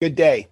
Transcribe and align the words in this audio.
Good 0.00 0.14
day. 0.14 0.48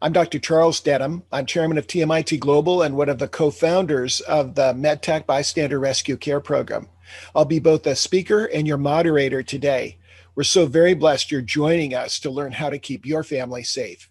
I'm 0.00 0.12
Dr. 0.12 0.38
Charles 0.38 0.78
Denham. 0.78 1.24
I'm 1.32 1.44
chairman 1.44 1.76
of 1.76 1.88
TMIT 1.88 2.38
Global 2.38 2.82
and 2.82 2.96
one 2.96 3.08
of 3.08 3.18
the 3.18 3.26
co 3.26 3.50
founders 3.50 4.20
of 4.20 4.54
the 4.54 4.72
MedTac 4.74 5.26
Bystander 5.26 5.80
Rescue 5.80 6.16
Care 6.16 6.38
Program. 6.38 6.88
I'll 7.34 7.44
be 7.44 7.58
both 7.58 7.84
a 7.88 7.96
speaker 7.96 8.44
and 8.44 8.64
your 8.64 8.78
moderator 8.78 9.42
today. 9.42 9.98
We're 10.36 10.44
so 10.44 10.66
very 10.66 10.94
blessed 10.94 11.32
you're 11.32 11.42
joining 11.42 11.94
us 11.94 12.20
to 12.20 12.30
learn 12.30 12.52
how 12.52 12.70
to 12.70 12.78
keep 12.78 13.04
your 13.04 13.24
family 13.24 13.64
safe. 13.64 14.08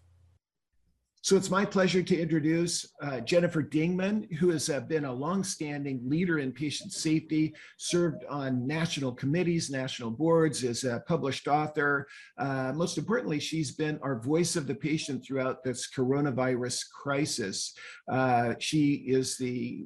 So 1.24 1.36
it's 1.36 1.52
my 1.52 1.66
pleasure 1.66 2.02
to 2.02 2.20
introduce 2.20 2.94
uh, 3.00 3.20
Jennifer 3.20 3.62
Dingman, 3.62 4.34
who 4.38 4.50
has 4.50 4.72
uh, 4.72 4.80
been 4.80 5.06
a 5.06 5.14
longstanding 5.14 6.02
leader 6.04 6.40
in 6.40 6.52
patient 6.52 6.94
safety, 6.94 7.54
served 7.78 8.26
on 8.28 8.66
national 8.66 9.12
committees, 9.12 9.70
national 9.70 10.10
boards, 10.10 10.64
is 10.64 10.84
a 10.84 11.04
published 11.08 11.48
author. 11.48 12.08
Uh, 12.40 12.74
most 12.74 12.98
importantly, 12.98 13.40
she's 13.40 13.72
been 13.72 14.00
our 14.02 14.20
voice 14.20 14.56
of 14.56 14.66
the 14.66 14.74
patient 14.74 15.24
throughout 15.24 15.64
this 15.64 15.88
coronavirus 15.96 16.90
crisis. 16.90 17.76
Uh, 18.12 18.56
she 18.58 19.04
is 19.06 19.38
the 19.38 19.86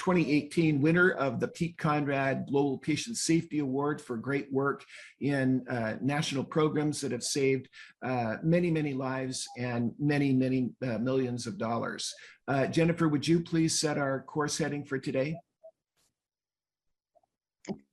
2018 0.00 0.80
winner 0.80 1.12
of 1.12 1.38
the 1.38 1.46
Pete 1.46 1.78
Conrad 1.78 2.46
Global 2.48 2.78
Patient 2.78 3.16
Safety 3.16 3.60
Award 3.60 4.00
for 4.00 4.16
great 4.16 4.52
work 4.52 4.84
in 5.22 5.66
uh, 5.68 5.94
national 6.00 6.44
programs 6.44 7.00
that 7.00 7.12
have 7.12 7.22
saved 7.22 7.68
uh, 8.02 8.36
many, 8.42 8.70
many 8.70 8.92
lives 8.92 9.46
and 9.56 9.92
many, 9.98 10.32
many 10.32 10.70
uh, 10.82 10.98
millions 10.98 11.46
of 11.46 11.56
dollars. 11.56 12.12
Uh, 12.48 12.66
Jennifer, 12.66 13.08
would 13.08 13.26
you 13.26 13.40
please 13.40 13.78
set 13.78 13.98
our 13.98 14.22
course 14.22 14.58
heading 14.58 14.84
for 14.84 14.98
today? 14.98 15.36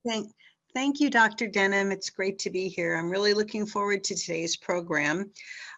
Thank, 0.04 0.32
thank 0.74 0.98
you, 0.98 1.08
Dr. 1.08 1.46
Denham. 1.46 1.92
It's 1.92 2.10
great 2.10 2.40
to 2.40 2.50
be 2.50 2.68
here. 2.68 2.96
I'm 2.96 3.10
really 3.10 3.32
looking 3.32 3.64
forward 3.64 4.02
to 4.04 4.16
today's 4.16 4.56
program 4.56 5.30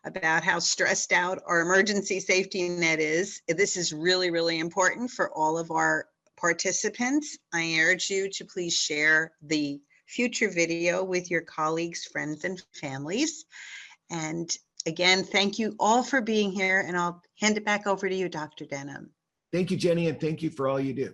about 0.05 0.43
how 0.43 0.59
stressed 0.59 1.13
out 1.13 1.43
our 1.47 1.61
emergency 1.61 2.19
safety 2.19 2.69
net 2.71 2.99
is. 2.99 3.43
This 3.47 3.77
is 3.77 3.93
really, 3.93 4.31
really 4.31 4.59
important 4.59 5.11
for 5.11 5.31
all 5.37 5.59
of 5.59 5.71
our 5.71 6.07
participants. 6.39 7.39
I 7.53 7.79
urge 7.79 8.09
you 8.09 8.31
to 8.31 8.45
please 8.45 8.75
share 8.75 9.33
the 9.43 9.81
future 10.13 10.51
video 10.51 11.03
with 11.03 11.31
your 11.31 11.41
colleagues, 11.41 12.05
friends, 12.05 12.45
and 12.45 12.63
families. 12.75 13.47
And 14.11 14.55
again, 14.87 15.25
thank 15.25 15.59
you 15.59 15.75
all 15.81 16.03
for 16.03 16.21
being 16.21 16.53
here, 16.53 16.85
and 16.87 16.97
I'll 16.97 17.23
hand 17.41 17.57
it 17.57 17.65
back 17.65 17.87
over 17.87 18.09
to 18.09 18.15
you, 18.15 18.29
Dr. 18.29 18.67
Denham. 18.67 19.11
Thank 19.53 19.71
you, 19.71 19.77
Jenny, 19.77 20.09
and 20.09 20.21
thank 20.21 20.43
you 20.43 20.51
for 20.51 20.69
all 20.69 20.79
you 20.79 20.93
do. 20.93 21.13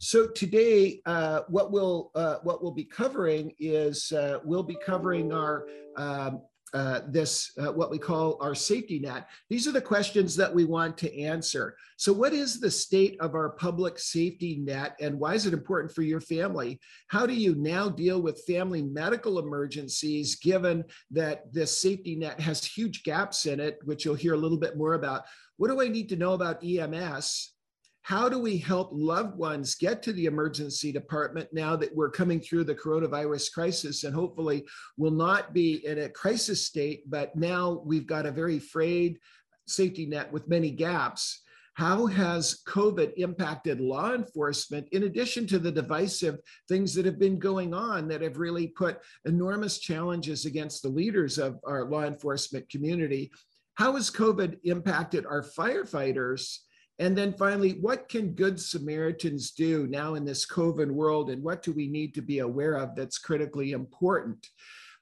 So 0.00 0.28
today, 0.28 1.00
uh, 1.06 1.40
what 1.48 1.72
we'll 1.72 2.12
uh, 2.14 2.36
what 2.44 2.62
we'll 2.62 2.72
be 2.72 2.84
covering 2.84 3.52
is 3.58 4.12
uh, 4.12 4.38
we'll 4.44 4.62
be 4.62 4.76
covering 4.84 5.32
our 5.32 5.66
um, 5.96 6.42
uh, 6.74 7.00
this, 7.08 7.52
uh, 7.58 7.72
what 7.72 7.90
we 7.90 7.98
call 7.98 8.36
our 8.40 8.54
safety 8.54 8.98
net. 8.98 9.28
These 9.48 9.66
are 9.66 9.72
the 9.72 9.80
questions 9.80 10.36
that 10.36 10.54
we 10.54 10.64
want 10.64 10.98
to 10.98 11.20
answer. 11.20 11.76
So, 11.96 12.12
what 12.12 12.32
is 12.32 12.60
the 12.60 12.70
state 12.70 13.16
of 13.20 13.34
our 13.34 13.50
public 13.50 13.98
safety 13.98 14.58
net 14.62 14.96
and 15.00 15.18
why 15.18 15.34
is 15.34 15.46
it 15.46 15.54
important 15.54 15.94
for 15.94 16.02
your 16.02 16.20
family? 16.20 16.80
How 17.08 17.26
do 17.26 17.34
you 17.34 17.54
now 17.54 17.88
deal 17.88 18.20
with 18.20 18.44
family 18.46 18.82
medical 18.82 19.38
emergencies 19.38 20.36
given 20.36 20.84
that 21.10 21.52
this 21.52 21.80
safety 21.80 22.16
net 22.16 22.40
has 22.40 22.64
huge 22.64 23.02
gaps 23.02 23.46
in 23.46 23.60
it, 23.60 23.78
which 23.84 24.04
you'll 24.04 24.14
hear 24.14 24.34
a 24.34 24.38
little 24.38 24.58
bit 24.58 24.76
more 24.76 24.94
about? 24.94 25.24
What 25.56 25.68
do 25.68 25.80
I 25.80 25.88
need 25.88 26.08
to 26.10 26.16
know 26.16 26.34
about 26.34 26.62
EMS? 26.62 27.54
How 28.08 28.26
do 28.26 28.38
we 28.38 28.56
help 28.56 28.88
loved 28.90 29.36
ones 29.36 29.74
get 29.74 30.02
to 30.02 30.14
the 30.14 30.24
emergency 30.24 30.90
department 30.90 31.46
now 31.52 31.76
that 31.76 31.94
we're 31.94 32.10
coming 32.10 32.40
through 32.40 32.64
the 32.64 32.74
coronavirus 32.74 33.52
crisis 33.52 34.02
and 34.04 34.14
hopefully 34.14 34.66
will 34.96 35.10
not 35.10 35.52
be 35.52 35.84
in 35.84 35.98
a 35.98 36.08
crisis 36.08 36.64
state, 36.64 37.02
but 37.10 37.36
now 37.36 37.82
we've 37.84 38.06
got 38.06 38.24
a 38.24 38.30
very 38.30 38.58
frayed 38.58 39.18
safety 39.66 40.06
net 40.06 40.32
with 40.32 40.48
many 40.48 40.70
gaps. 40.70 41.42
How 41.74 42.06
has 42.06 42.62
COVID 42.66 43.12
impacted 43.18 43.78
law 43.78 44.14
enforcement 44.14 44.88
in 44.92 45.02
addition 45.02 45.46
to 45.48 45.58
the 45.58 45.70
divisive 45.70 46.38
things 46.66 46.94
that 46.94 47.04
have 47.04 47.18
been 47.18 47.38
going 47.38 47.74
on 47.74 48.08
that 48.08 48.22
have 48.22 48.38
really 48.38 48.68
put 48.68 49.00
enormous 49.26 49.80
challenges 49.80 50.46
against 50.46 50.82
the 50.82 50.88
leaders 50.88 51.36
of 51.36 51.58
our 51.66 51.84
law 51.84 52.04
enforcement 52.04 52.70
community? 52.70 53.30
How 53.74 53.96
has 53.96 54.10
COVID 54.10 54.60
impacted 54.64 55.26
our 55.26 55.42
firefighters? 55.42 56.60
And 56.98 57.16
then 57.16 57.32
finally, 57.32 57.72
what 57.80 58.08
can 58.08 58.32
good 58.32 58.60
Samaritans 58.60 59.52
do 59.52 59.86
now 59.86 60.14
in 60.14 60.24
this 60.24 60.46
COVID 60.46 60.90
world, 60.90 61.30
and 61.30 61.42
what 61.42 61.62
do 61.62 61.72
we 61.72 61.86
need 61.86 62.14
to 62.14 62.22
be 62.22 62.40
aware 62.40 62.74
of 62.74 62.96
that's 62.96 63.18
critically 63.18 63.72
important? 63.72 64.46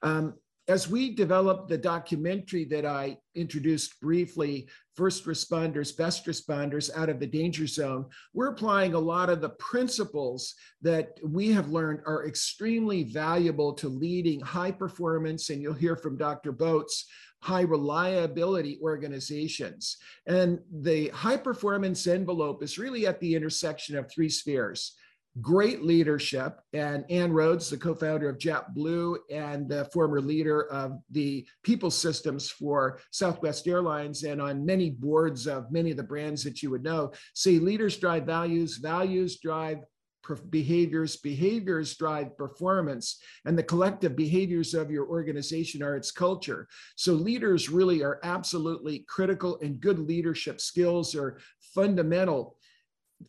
Um, 0.03 0.35
as 0.67 0.89
we 0.89 1.15
developed 1.15 1.69
the 1.69 1.77
documentary 1.77 2.65
that 2.65 2.85
I 2.85 3.17
introduced 3.35 4.01
briefly, 4.01 4.67
First 4.95 5.25
Responders, 5.25 5.95
Best 5.95 6.25
Responders 6.25 6.93
Out 6.93 7.07
of 7.07 7.21
the 7.21 7.27
Danger 7.27 7.65
Zone, 7.67 8.05
we're 8.33 8.49
applying 8.49 8.93
a 8.93 8.99
lot 8.99 9.29
of 9.29 9.39
the 9.39 9.51
principles 9.51 10.55
that 10.81 11.17
we 11.23 11.53
have 11.53 11.69
learned 11.69 12.01
are 12.05 12.27
extremely 12.27 13.03
valuable 13.03 13.73
to 13.75 13.87
leading 13.87 14.41
high 14.41 14.71
performance, 14.71 15.49
and 15.49 15.61
you'll 15.61 15.73
hear 15.73 15.95
from 15.95 16.17
Dr. 16.17 16.51
Botz, 16.51 17.03
high 17.41 17.61
reliability 17.61 18.79
organizations. 18.81 19.97
And 20.25 20.59
the 20.71 21.09
high 21.09 21.37
performance 21.37 22.07
envelope 22.07 22.63
is 22.63 22.77
really 22.77 23.07
at 23.07 23.19
the 23.19 23.35
intersection 23.35 23.97
of 23.97 24.11
three 24.11 24.29
spheres 24.29 24.95
great 25.41 25.83
leadership. 25.83 26.59
And 26.73 27.05
Ann 27.09 27.31
Rhoades, 27.31 27.69
the 27.69 27.77
co 27.77 27.93
founder 27.93 28.29
of 28.29 28.37
JetBlue 28.37 29.17
and 29.31 29.69
the 29.69 29.85
former 29.85 30.21
leader 30.21 30.63
of 30.71 30.99
the 31.11 31.45
people 31.63 31.91
systems 31.91 32.49
for 32.49 32.99
Southwest 33.11 33.67
Airlines, 33.67 34.23
and 34.23 34.41
on 34.41 34.65
many 34.65 34.89
boards 34.89 35.47
of 35.47 35.71
many 35.71 35.91
of 35.91 35.97
the 35.97 36.03
brands 36.03 36.43
that 36.43 36.61
you 36.63 36.71
would 36.71 36.83
know, 36.83 37.11
say 37.33 37.59
leaders 37.59 37.97
drive 37.97 38.25
values, 38.25 38.77
values 38.77 39.37
drive 39.39 39.79
behaviors, 40.49 41.17
behaviors 41.17 41.95
drive 41.95 42.37
performance, 42.37 43.19
and 43.45 43.57
the 43.57 43.63
collective 43.63 44.15
behaviors 44.15 44.73
of 44.73 44.91
your 44.91 45.07
organization 45.07 45.81
are 45.83 45.95
its 45.95 46.11
culture. 46.11 46.67
So 46.95 47.13
leaders 47.13 47.69
really 47.69 48.03
are 48.03 48.19
absolutely 48.23 49.05
critical, 49.07 49.59
and 49.61 49.79
good 49.79 49.99
leadership 49.99 50.61
skills 50.61 51.15
are 51.15 51.39
fundamental. 51.73 52.57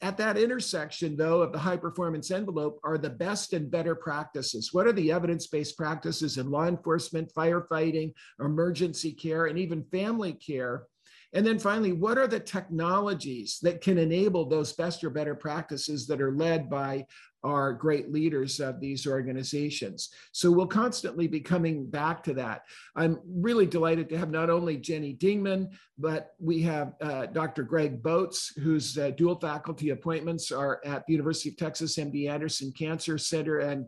At 0.02 0.18
that 0.18 0.36
intersection, 0.36 1.16
though, 1.16 1.40
of 1.40 1.52
the 1.52 1.58
high 1.58 1.78
performance 1.78 2.30
envelope 2.30 2.78
are 2.84 2.98
the 2.98 3.08
best 3.08 3.54
and 3.54 3.70
better 3.70 3.94
practices. 3.94 4.74
What 4.74 4.86
are 4.86 4.92
the 4.92 5.10
evidence 5.10 5.46
based 5.46 5.78
practices 5.78 6.36
in 6.36 6.50
law 6.50 6.66
enforcement, 6.66 7.32
firefighting, 7.32 8.12
emergency 8.38 9.12
care, 9.12 9.46
and 9.46 9.58
even 9.58 9.84
family 9.84 10.34
care? 10.34 10.84
And 11.34 11.46
then 11.46 11.58
finally, 11.58 11.92
what 11.92 12.18
are 12.18 12.26
the 12.26 12.40
technologies 12.40 13.58
that 13.62 13.80
can 13.80 13.98
enable 13.98 14.46
those 14.46 14.72
best 14.72 15.04
or 15.04 15.10
better 15.10 15.34
practices 15.34 16.06
that 16.06 16.20
are 16.20 16.32
led 16.32 16.70
by 16.70 17.06
our 17.44 17.72
great 17.72 18.12
leaders 18.12 18.58
of 18.58 18.80
these 18.80 19.06
organizations. 19.06 20.10
So 20.32 20.50
we'll 20.50 20.66
constantly 20.66 21.28
be 21.28 21.40
coming 21.40 21.88
back 21.88 22.22
to 22.24 22.34
that. 22.34 22.62
I'm 22.96 23.20
really 23.26 23.66
delighted 23.66 24.08
to 24.08 24.18
have 24.18 24.30
not 24.30 24.50
only 24.50 24.76
Jenny 24.76 25.14
Dingman, 25.14 25.68
but 25.98 26.34
we 26.40 26.62
have 26.62 26.94
uh, 27.00 27.26
Dr. 27.26 27.62
Greg 27.62 28.02
Botz, 28.02 28.58
whose 28.58 28.98
uh, 28.98 29.10
dual 29.10 29.38
faculty 29.38 29.90
appointments 29.90 30.50
are 30.50 30.80
at 30.84 31.06
the 31.06 31.12
University 31.12 31.50
of 31.50 31.56
Texas 31.56 31.96
MD 31.96 32.28
Anderson 32.28 32.72
Cancer 32.72 33.18
Center 33.18 33.58
and, 33.58 33.86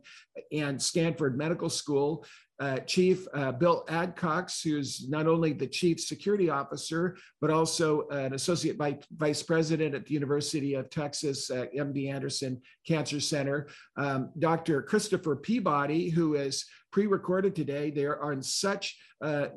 and 0.52 0.80
Stanford 0.80 1.36
Medical 1.36 1.70
School 1.70 2.24
uh, 2.60 2.76
Chief 2.80 3.26
uh, 3.32 3.52
Bill 3.52 3.84
Adcox, 3.88 4.62
who's 4.62 5.08
not 5.08 5.26
only 5.26 5.52
the 5.52 5.66
Chief 5.66 5.98
Security 5.98 6.50
Officer, 6.50 7.16
but 7.40 7.50
also 7.50 8.06
an 8.08 8.34
Associate 8.34 8.76
Vice 9.16 9.42
President 9.42 9.94
at 9.94 10.04
the 10.04 10.12
University 10.12 10.74
of 10.74 10.90
Texas 10.90 11.50
uh, 11.50 11.66
MD 11.74 12.12
Anderson 12.12 12.60
Cancer 12.86 13.18
Center. 13.18 13.68
Um, 13.96 14.30
Dr. 14.38 14.82
Christopher 14.82 15.36
Peabody, 15.36 16.10
who 16.10 16.34
is 16.34 16.66
pre-recorded 16.92 17.54
today. 17.54 17.90
They 17.90 18.04
are 18.04 18.32
in 18.32 18.42
such 18.42 18.98
uh, 19.22 19.48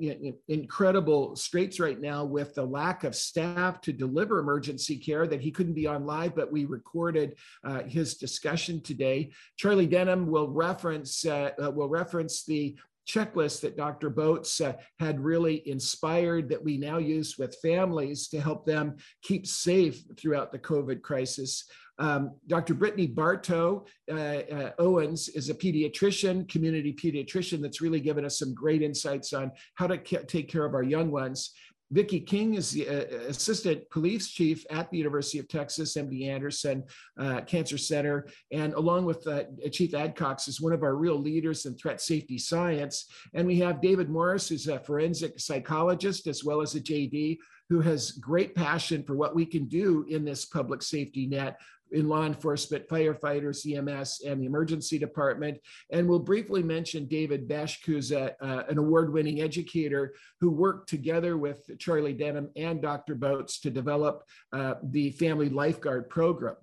incredible 0.48 1.36
straits 1.36 1.80
right 1.80 2.00
now 2.00 2.26
with 2.26 2.54
the 2.54 2.66
lack 2.66 3.04
of 3.06 3.16
staff 3.16 3.82
to 3.82 3.94
deliver 3.94 4.40
emergency 4.40 4.98
care 4.98 5.26
that 5.26 5.42
he 5.42 5.52
couldn't 5.52 5.74
be 5.74 5.88
on 5.88 6.06
live, 6.06 6.36
but 6.36 6.52
we 6.52 6.66
recorded 6.66 7.36
uh, 7.64 7.84
his 7.84 8.16
discussion 8.16 8.82
today. 8.82 9.32
Charlie 9.58 9.88
Denham 9.88 10.28
will 10.28 10.50
reference 10.50 11.26
uh, 11.26 11.52
uh 11.64 11.72
will 11.72 11.90
reference 11.90 12.44
the 12.44 12.78
checklist 13.08 13.62
that 13.62 13.78
Dr. 13.78 14.10
Botz 14.10 14.66
uh, 14.66 14.74
had 15.00 15.20
really 15.20 15.68
inspired 15.68 16.50
that 16.50 16.64
we 16.64 16.78
now 16.78 16.98
use 16.98 17.38
with 17.38 17.58
families 17.62 18.28
to 18.30 18.40
help 18.40 18.66
them 18.66 18.96
keep 19.22 19.46
safe 19.46 20.04
throughout 20.18 20.52
the 20.52 20.60
COVID 20.60 21.02
crisis. 21.02 21.66
Um, 22.00 22.32
Dr. 22.48 22.74
Brittany 22.74 23.06
Bartow 23.06 23.86
uh, 24.12 24.16
uh, 24.16 24.72
Owens 24.80 25.30
is 25.30 25.50
a 25.50 25.54
pediatrician, 25.54 26.50
community 26.50 26.94
pediatrician 26.94 27.62
that's 27.62 27.82
really 27.82 28.00
given 28.00 28.26
us 28.26 28.40
some 28.40 28.54
great 28.54 28.82
insights 28.82 29.32
on 29.34 29.52
how 29.76 29.88
to 29.88 29.98
take 29.98 30.50
care 30.50 30.66
of 30.66 30.74
our 30.74 30.84
young 30.84 31.12
ones. 31.12 31.54
Vicki 31.92 32.20
King 32.20 32.56
is 32.56 32.72
the 32.72 32.88
uh, 32.88 33.30
assistant 33.30 33.90
police 33.90 34.30
chief 34.30 34.66
at 34.70 34.90
the 34.90 34.98
University 34.98 35.40
of 35.40 35.48
Texas, 35.48 35.96
MD 35.96 36.28
Anderson 36.28 36.84
uh, 37.20 37.42
Cancer 37.42 37.78
Center, 37.78 38.28
and 38.52 38.74
along 38.74 39.06
with 39.06 39.26
uh, 39.28 39.44
Chief 39.72 39.92
Adcox 39.92 40.48
is 40.48 40.62
one 40.62 40.74
of 40.74 40.84
our 40.84 40.96
real 40.96 41.20
leaders 41.20 41.66
in 41.66 41.76
threat 41.76 42.02
safety 42.02 42.38
science. 42.38 43.06
And 43.34 43.46
we 43.46 43.60
have 43.60 43.82
David 43.82 44.10
Morris, 44.10 44.50
who's 44.50 44.68
a 44.68 44.80
forensic 44.80 45.40
psychologist 45.40 46.28
as 46.28 46.44
well 46.44 46.62
as 46.62 46.76
a 46.76 46.82
JD, 46.82 47.38
who 47.70 47.82
has 47.82 48.12
great 48.14 48.56
passion 48.56 49.04
for 49.04 49.16
what 49.16 49.36
we 49.36 49.46
can 49.46 49.66
do 49.66 50.06
in 50.10 50.26
this 50.26 50.46
public 50.46 50.82
safety 50.82 51.28
net 51.28 51.60
in 51.92 52.08
law 52.10 52.26
enforcement, 52.26 52.88
firefighters, 52.88 53.66
EMS, 53.66 54.22
and 54.26 54.42
the 54.42 54.46
emergency 54.46 54.98
department. 54.98 55.60
And 55.92 56.08
we'll 56.08 56.20
briefly 56.20 56.64
mention 56.64 57.06
David 57.06 57.48
Besch, 57.48 57.86
who's 57.86 58.12
a, 58.12 58.36
uh, 58.44 58.64
an 58.70 58.78
award-winning 58.78 59.42
educator 59.42 60.14
who 60.40 60.50
worked 60.50 60.90
together 60.90 61.38
with 61.38 61.70
Charlie 61.80 62.14
Denham 62.14 62.50
and 62.56 62.82
Dr. 62.82 63.16
Botz 63.16 63.60
to 63.62 63.70
develop 63.70 64.24
uh, 64.52 64.76
the 64.84 65.12
Family 65.12 65.50
Lifeguard 65.50 66.10
program. 66.10 66.56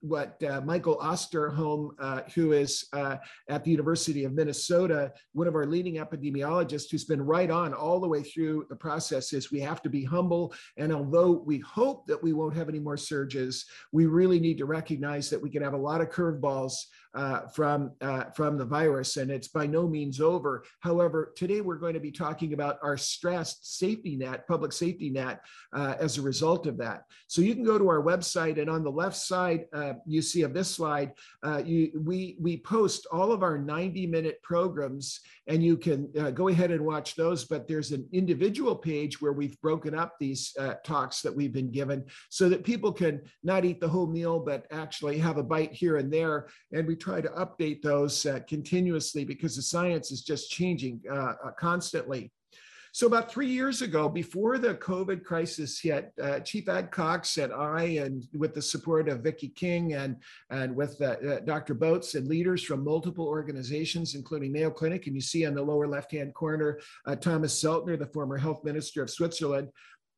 what 0.04 0.42
uh, 0.44 0.60
Michael 0.60 0.98
Osterholm, 0.98 1.90
uh, 1.98 2.20
who 2.34 2.52
is 2.52 2.86
uh, 2.92 3.16
at 3.48 3.64
the 3.64 3.70
University 3.70 4.24
of 4.24 4.34
Minnesota, 4.34 5.12
one 5.32 5.48
of 5.48 5.54
our 5.54 5.64
leading 5.64 5.94
epidemiologists, 5.94 6.90
who's 6.90 7.06
been 7.06 7.22
right 7.22 7.50
on 7.50 7.72
all 7.72 8.00
the 8.00 8.08
way 8.08 8.22
through 8.22 8.66
the 8.68 8.76
process, 8.76 9.32
is 9.32 9.50
we 9.50 9.60
have 9.60 9.80
to 9.82 9.88
be 9.88 10.04
humble. 10.04 10.52
And 10.76 10.92
although 10.92 11.32
we 11.32 11.58
hope 11.60 12.06
that 12.06 12.22
we 12.22 12.34
won't 12.34 12.54
have 12.54 12.68
any 12.68 12.80
more 12.80 12.98
surges, 12.98 13.64
we 13.92 14.04
really 14.04 14.38
need 14.38 14.58
to 14.58 14.66
recognize 14.66 15.30
that 15.30 15.40
we 15.40 15.48
can 15.48 15.62
have 15.62 15.72
a 15.72 15.78
lot 15.78 16.02
of 16.02 16.10
curveballs 16.10 16.74
uh, 17.14 17.46
from, 17.48 17.92
uh, 18.00 18.24
from 18.34 18.58
the 18.58 18.64
virus, 18.64 19.16
and 19.16 19.30
it's 19.30 19.48
by 19.48 19.66
no 19.66 19.86
means 19.86 20.20
over. 20.20 20.64
However, 20.80 21.32
today 21.36 21.60
we're 21.60 21.76
going 21.76 21.94
to 21.94 22.00
be 22.00 22.10
talking 22.10 22.54
about 22.54 22.78
our 22.82 22.96
stressed 22.96 23.78
safety 23.78 24.16
net, 24.16 24.48
public 24.48 24.72
safety 24.72 25.10
net, 25.10 25.40
uh, 25.72 25.94
as 26.00 26.18
a 26.18 26.22
result 26.22 26.66
of 26.66 26.76
that. 26.78 27.04
So 27.28 27.40
you 27.40 27.54
can 27.54 27.62
go 27.62 27.78
to 27.78 27.88
our 27.88 28.02
website, 28.02 28.60
and 28.60 28.68
on 28.68 28.82
the 28.82 28.90
left 28.90 29.16
side, 29.16 29.66
uh, 29.72 29.94
you 30.06 30.22
see 30.22 30.42
of 30.42 30.54
this 30.54 30.70
slide, 30.70 31.12
uh, 31.44 31.62
you, 31.64 31.92
we, 32.04 32.36
we 32.40 32.56
post 32.56 33.06
all 33.12 33.30
of 33.30 33.42
our 33.44 33.58
90 33.58 34.08
minute 34.08 34.42
programs, 34.42 35.20
and 35.46 35.62
you 35.62 35.76
can 35.76 36.10
uh, 36.18 36.30
go 36.30 36.48
ahead 36.48 36.72
and 36.72 36.84
watch 36.84 37.14
those. 37.14 37.44
But 37.44 37.68
there's 37.68 37.92
an 37.92 38.08
individual 38.12 38.74
page 38.74 39.20
where 39.20 39.32
we've 39.32 39.60
broken 39.60 39.94
up 39.94 40.14
these 40.18 40.56
talks 40.84 41.22
that 41.22 41.34
we've 41.34 41.52
been 41.52 41.70
given 41.70 42.04
so 42.30 42.48
that 42.48 42.64
people 42.64 42.92
can 42.92 43.20
not 43.42 43.64
eat 43.64 43.80
the 43.80 43.88
whole 43.88 44.06
meal, 44.06 44.40
but 44.40 44.66
actually 44.72 45.18
have 45.18 45.38
a 45.38 45.42
bite 45.42 45.72
here 45.72 45.98
and 45.98 46.12
there. 46.12 46.48
And 46.72 46.86
we 46.86 46.96
try 47.04 47.20
to 47.20 47.28
update 47.28 47.82
those 47.82 48.24
uh, 48.24 48.40
continuously 48.48 49.24
because 49.24 49.56
the 49.56 49.62
science 49.62 50.10
is 50.10 50.22
just 50.22 50.50
changing 50.50 51.02
uh, 51.10 51.34
uh, 51.44 51.50
constantly. 51.58 52.32
So 52.92 53.08
about 53.08 53.30
three 53.30 53.48
years 53.48 53.82
ago, 53.82 54.08
before 54.08 54.56
the 54.56 54.76
COVID 54.76 55.24
crisis 55.24 55.80
hit, 55.80 56.12
uh, 56.22 56.38
Chief 56.40 56.66
Adcox 56.66 57.42
and 57.42 57.52
I, 57.52 57.82
and 58.04 58.24
with 58.32 58.54
the 58.54 58.62
support 58.62 59.08
of 59.08 59.20
Vicki 59.20 59.48
King 59.48 59.94
and, 59.94 60.16
and 60.50 60.74
with 60.74 60.96
uh, 61.02 61.16
uh, 61.28 61.40
Dr. 61.40 61.74
Botz 61.74 62.14
and 62.14 62.28
leaders 62.28 62.62
from 62.62 62.84
multiple 62.84 63.26
organizations, 63.26 64.14
including 64.14 64.52
Mayo 64.52 64.70
Clinic, 64.70 65.06
and 65.06 65.14
you 65.14 65.20
see 65.20 65.44
on 65.44 65.54
the 65.54 65.62
lower 65.62 65.88
left-hand 65.88 66.34
corner, 66.34 66.78
uh, 67.06 67.16
Thomas 67.16 67.60
Zeltner, 67.60 67.98
the 67.98 68.06
former 68.06 68.38
health 68.38 68.64
minister 68.64 69.02
of 69.02 69.10
Switzerland, 69.10 69.68